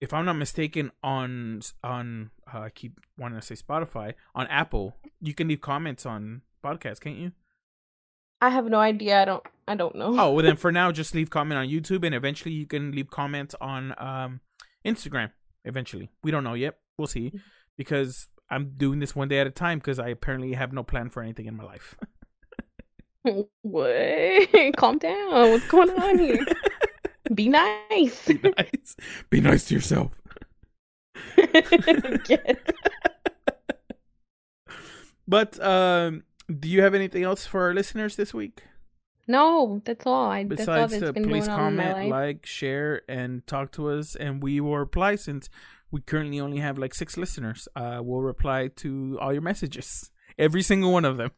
if 0.00 0.12
I'm 0.12 0.24
not 0.24 0.34
mistaken, 0.34 0.90
on 1.04 1.62
on 1.84 2.30
uh, 2.52 2.62
I 2.62 2.70
keep 2.70 2.98
wanting 3.16 3.38
to 3.38 3.46
say 3.46 3.54
Spotify 3.54 4.14
on 4.34 4.48
Apple. 4.48 4.96
You 5.20 5.34
can 5.34 5.46
leave 5.46 5.60
comments 5.60 6.04
on 6.04 6.42
podcasts, 6.64 6.98
can't 6.98 7.16
you? 7.16 7.30
I 8.40 8.48
have 8.48 8.66
no 8.66 8.80
idea. 8.80 9.22
I 9.22 9.24
don't 9.24 9.44
I 9.68 9.74
don't 9.74 9.94
know. 9.94 10.18
Oh, 10.18 10.32
well 10.32 10.44
then 10.44 10.56
for 10.64 10.72
now, 10.72 10.92
just 10.92 11.14
leave 11.14 11.30
comment 11.30 11.58
on 11.58 11.68
YouTube, 11.68 12.04
and 12.04 12.14
eventually 12.14 12.54
you 12.54 12.66
can 12.66 12.92
leave 12.92 13.10
comments 13.10 13.54
on 13.60 13.94
um 13.98 14.40
Instagram. 14.84 15.30
Eventually, 15.64 16.10
we 16.22 16.30
don't 16.30 16.44
know 16.44 16.54
yet. 16.54 16.78
We'll 16.98 17.06
see, 17.06 17.32
because 17.76 18.26
I'm 18.50 18.74
doing 18.76 18.98
this 18.98 19.16
one 19.16 19.28
day 19.28 19.38
at 19.38 19.46
a 19.46 19.50
time 19.50 19.78
because 19.78 19.98
I 19.98 20.08
apparently 20.08 20.52
have 20.52 20.72
no 20.72 20.82
plan 20.82 21.08
for 21.08 21.22
anything 21.22 21.46
in 21.46 21.56
my 21.56 21.64
life. 21.64 21.96
what? 23.62 24.76
Calm 24.76 24.98
down. 24.98 25.50
What's 25.50 25.66
going 25.68 25.90
on 25.90 26.18
here? 26.18 26.44
Be 27.34 27.48
nice. 27.48 28.26
Be 28.26 28.40
nice. 28.56 28.96
Be 29.30 29.40
nice 29.40 29.64
to 29.66 29.74
yourself. 29.74 30.20
Yes. 31.38 32.56
But 35.26 35.58
um, 35.64 36.24
do 36.60 36.68
you 36.68 36.82
have 36.82 36.94
anything 36.94 37.22
else 37.22 37.46
for 37.46 37.62
our 37.62 37.72
listeners 37.72 38.16
this 38.16 38.34
week? 38.34 38.64
No, 39.28 39.80
that's 39.84 40.06
all. 40.06 40.30
I 40.30 40.44
that's 40.44 40.66
all 40.68 40.74
Besides, 40.74 40.92
that's 40.92 41.04
to 41.04 41.12
been 41.12 41.28
please 41.28 41.46
going 41.46 41.60
on 41.60 41.68
in 41.68 41.76
my 41.76 41.84
comment, 41.84 42.10
like, 42.10 42.46
share, 42.46 43.02
and 43.08 43.46
talk 43.46 43.72
to 43.72 43.88
us, 43.88 44.16
and 44.16 44.42
we 44.42 44.60
will 44.60 44.78
reply. 44.78 45.16
Since 45.16 45.48
we 45.90 46.00
currently 46.00 46.40
only 46.40 46.58
have 46.58 46.78
like 46.78 46.94
six 46.94 47.16
listeners, 47.16 47.68
uh, 47.76 48.00
we'll 48.02 48.22
reply 48.22 48.68
to 48.76 49.18
all 49.20 49.32
your 49.32 49.42
messages, 49.42 50.10
every 50.38 50.62
single 50.62 50.92
one 50.92 51.04
of 51.04 51.16
them. 51.16 51.30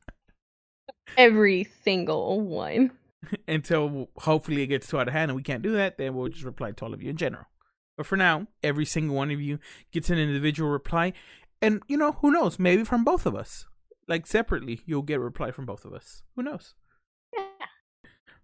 Every 1.17 1.69
single 1.83 2.41
one. 2.41 2.93
until 3.49 4.09
hopefully 4.19 4.63
it 4.63 4.69
gets 4.69 4.89
too 4.89 4.99
out 4.99 5.09
of 5.09 5.15
hand 5.15 5.31
and 5.31 5.37
we 5.37 5.43
can't 5.43 5.63
do 5.63 5.73
that, 5.73 5.99
then 5.99 6.15
we'll 6.15 6.29
just 6.29 6.45
reply 6.45 6.73
to 6.73 6.85
all 6.85 6.95
of 6.95 7.03
you 7.03 7.11
in 7.11 7.17
general. 7.17 7.47
But 7.97 8.07
for 8.07 8.17
now, 8.17 8.49
every 8.63 8.85
single 8.85 9.17
one 9.17 9.31
of 9.31 9.41
you 9.41 9.59
gets 9.93 10.11
an 10.11 10.19
individual 10.19 10.71
reply. 10.71 11.13
And, 11.63 11.83
you 11.87 11.97
know, 11.97 12.13
who 12.13 12.31
knows? 12.31 12.59
Maybe 12.59 12.85
from 12.85 13.05
both 13.05 13.27
of 13.27 13.35
us. 13.35 13.67
Like 14.09 14.27
separately, 14.27 14.83
you'll 14.85 15.03
get 15.03 15.17
a 15.17 15.21
reply 15.21 15.51
from 15.51 15.65
both 15.65 15.85
of 15.85 15.93
us. 15.93 16.23
Who 16.37 16.43
knows? 16.43 16.75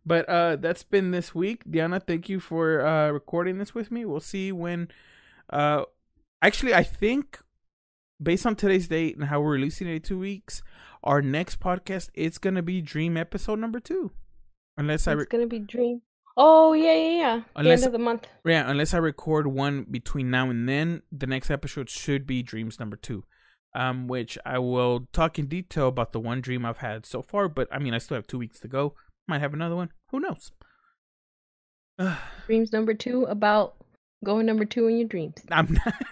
But 0.05 0.29
uh 0.29 0.57
that's 0.57 0.83
been 0.83 1.11
this 1.11 1.35
week. 1.35 1.63
Diana, 1.71 2.01
thank 2.01 2.29
you 2.29 2.41
for 2.41 2.85
uh 2.85 3.11
recording 3.11 3.59
this 3.59 3.75
with 3.75 3.91
me. 3.91 4.05
We'll 4.05 4.21
see 4.21 4.51
when 4.53 4.89
uh 5.51 5.85
actually 6.43 6.75
I 6.75 6.83
think 6.83 7.39
based 8.23 8.47
on 8.47 8.57
today's 8.57 8.89
date 8.89 9.17
and 9.17 9.27
how 9.27 9.41
we're 9.41 9.53
releasing 9.53 9.89
it 9.89 9.95
in 9.95 10.03
two 10.03 10.19
weeks, 10.19 10.63
our 11.05 11.23
next 11.23 11.61
podcast 11.61 12.09
is 12.15 12.39
gonna 12.39 12.63
be 12.63 12.81
Dream 12.81 13.17
episode 13.17 13.59
number 13.59 13.81
two. 13.81 14.13
Unless 14.77 15.07
I 15.07 15.13
It's 15.15 15.25
gonna 15.27 15.47
be 15.47 15.59
dream. 15.59 16.03
Oh 16.37 16.73
yeah, 16.73 16.95
yeah, 16.95 17.11
yeah. 17.11 17.41
Unless- 17.57 17.81
the 17.81 17.85
end 17.85 17.87
of 17.87 17.93
the 17.93 18.05
month. 18.05 18.27
Yeah, 18.47 18.71
unless 18.71 18.95
I 18.95 18.99
record 18.99 19.47
one 19.47 19.85
between 19.91 20.31
now 20.31 20.49
and 20.49 20.67
then, 20.69 21.03
the 21.13 21.27
next 21.27 21.51
episode 21.51 21.91
should 21.91 22.27
be 22.27 22.43
Dreams 22.43 22.79
number 22.81 22.97
two. 22.97 23.25
Um, 23.75 24.09
which 24.09 24.37
I 24.45 24.59
will 24.59 25.07
talk 25.13 25.39
in 25.39 25.47
detail 25.47 25.89
about 25.89 26.13
the 26.13 26.19
one 26.19 26.41
dream 26.41 26.65
I've 26.65 26.79
had 26.79 27.07
so 27.07 27.23
far, 27.23 27.49
but 27.49 27.69
I 27.71 27.79
mean 27.79 27.95
I 27.95 27.99
still 27.99 28.17
have 28.17 28.27
two 28.27 28.39
weeks 28.39 28.59
to 28.61 28.69
go. 28.69 28.95
Might 29.31 29.41
have 29.43 29.55
another 29.55 29.77
one. 29.77 29.91
Who 30.11 30.19
knows? 30.19 30.51
Dreams 32.47 32.73
number 32.73 32.95
two 32.95 33.27
about 33.27 33.77
going 34.25 34.45
number 34.45 34.65
two 34.65 34.89
in 34.89 34.99
your 34.99 35.07
dreams. 35.07 35.35
I'm 35.53 35.73
not 35.73 35.95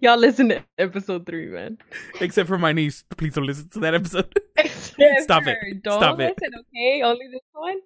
Y'all 0.00 0.18
listen 0.18 0.48
to 0.48 0.64
episode 0.78 1.26
three, 1.26 1.46
man. 1.46 1.78
except 2.20 2.48
for 2.48 2.58
my 2.58 2.72
niece. 2.72 3.04
Please 3.16 3.34
don't 3.34 3.46
listen 3.46 3.68
to 3.68 3.78
that 3.78 3.94
episode. 3.94 4.36
Stop 5.20 5.46
it. 5.46 5.56
Don't 5.84 6.00
Stop 6.00 6.18
it. 6.18 6.36
okay? 6.42 7.02
Only 7.04 7.28
this 7.30 7.40
one 7.52 7.78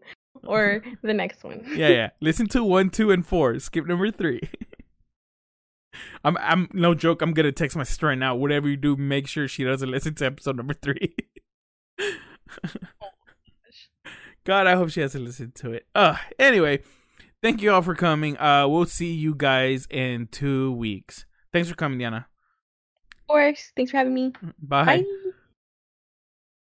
or 0.44 0.82
the 1.02 1.12
next 1.12 1.44
one. 1.44 1.62
yeah, 1.77 1.89
yeah. 1.89 2.09
Listen 2.23 2.47
to 2.48 2.64
one, 2.64 2.89
two, 2.89 3.10
and 3.10 3.27
four. 3.27 3.59
Skip 3.59 3.85
number 3.86 4.10
three. 4.10 4.40
I'm 6.24 6.36
I'm 6.39 6.68
no 6.73 6.94
joke, 6.94 7.23
I'm 7.23 7.32
gonna 7.32 7.52
text 7.52 7.77
my 7.77 7.85
sister 7.85 8.06
right 8.06 8.18
now. 8.18 8.35
Whatever 8.35 8.68
you 8.68 8.77
do, 8.77 8.97
make 8.97 9.27
sure 9.27 9.48
she 9.48 9.64
doesn't 9.64 9.90
listen 9.90 10.14
to 10.16 10.27
episode 10.27 10.56
number 10.56 10.74
three. 10.74 11.14
God, 14.44 14.66
I 14.66 14.77
hope 14.77 14.90
she 14.90 15.01
hasn't 15.01 15.24
listened 15.24 15.55
to 15.56 15.73
it. 15.73 15.86
Uh 15.94 16.16
anyway, 16.39 16.81
thank 17.43 17.62
you 17.62 17.73
all 17.73 17.82
for 17.82 17.94
coming. 17.94 18.39
Uh, 18.39 18.66
we'll 18.68 18.86
see 18.86 19.12
you 19.12 19.35
guys 19.35 19.86
in 19.90 20.28
two 20.28 20.73
weeks. 20.73 21.27
Thanks 21.52 21.68
for 21.68 21.74
coming, 21.74 21.98
Diana. 21.98 22.27
Of 23.12 23.27
course. 23.28 23.73
Thanks 23.77 23.90
for 23.90 23.97
having 23.97 24.14
me. 24.14 24.32
Bye. 24.60 24.85
Bye. 24.85 25.05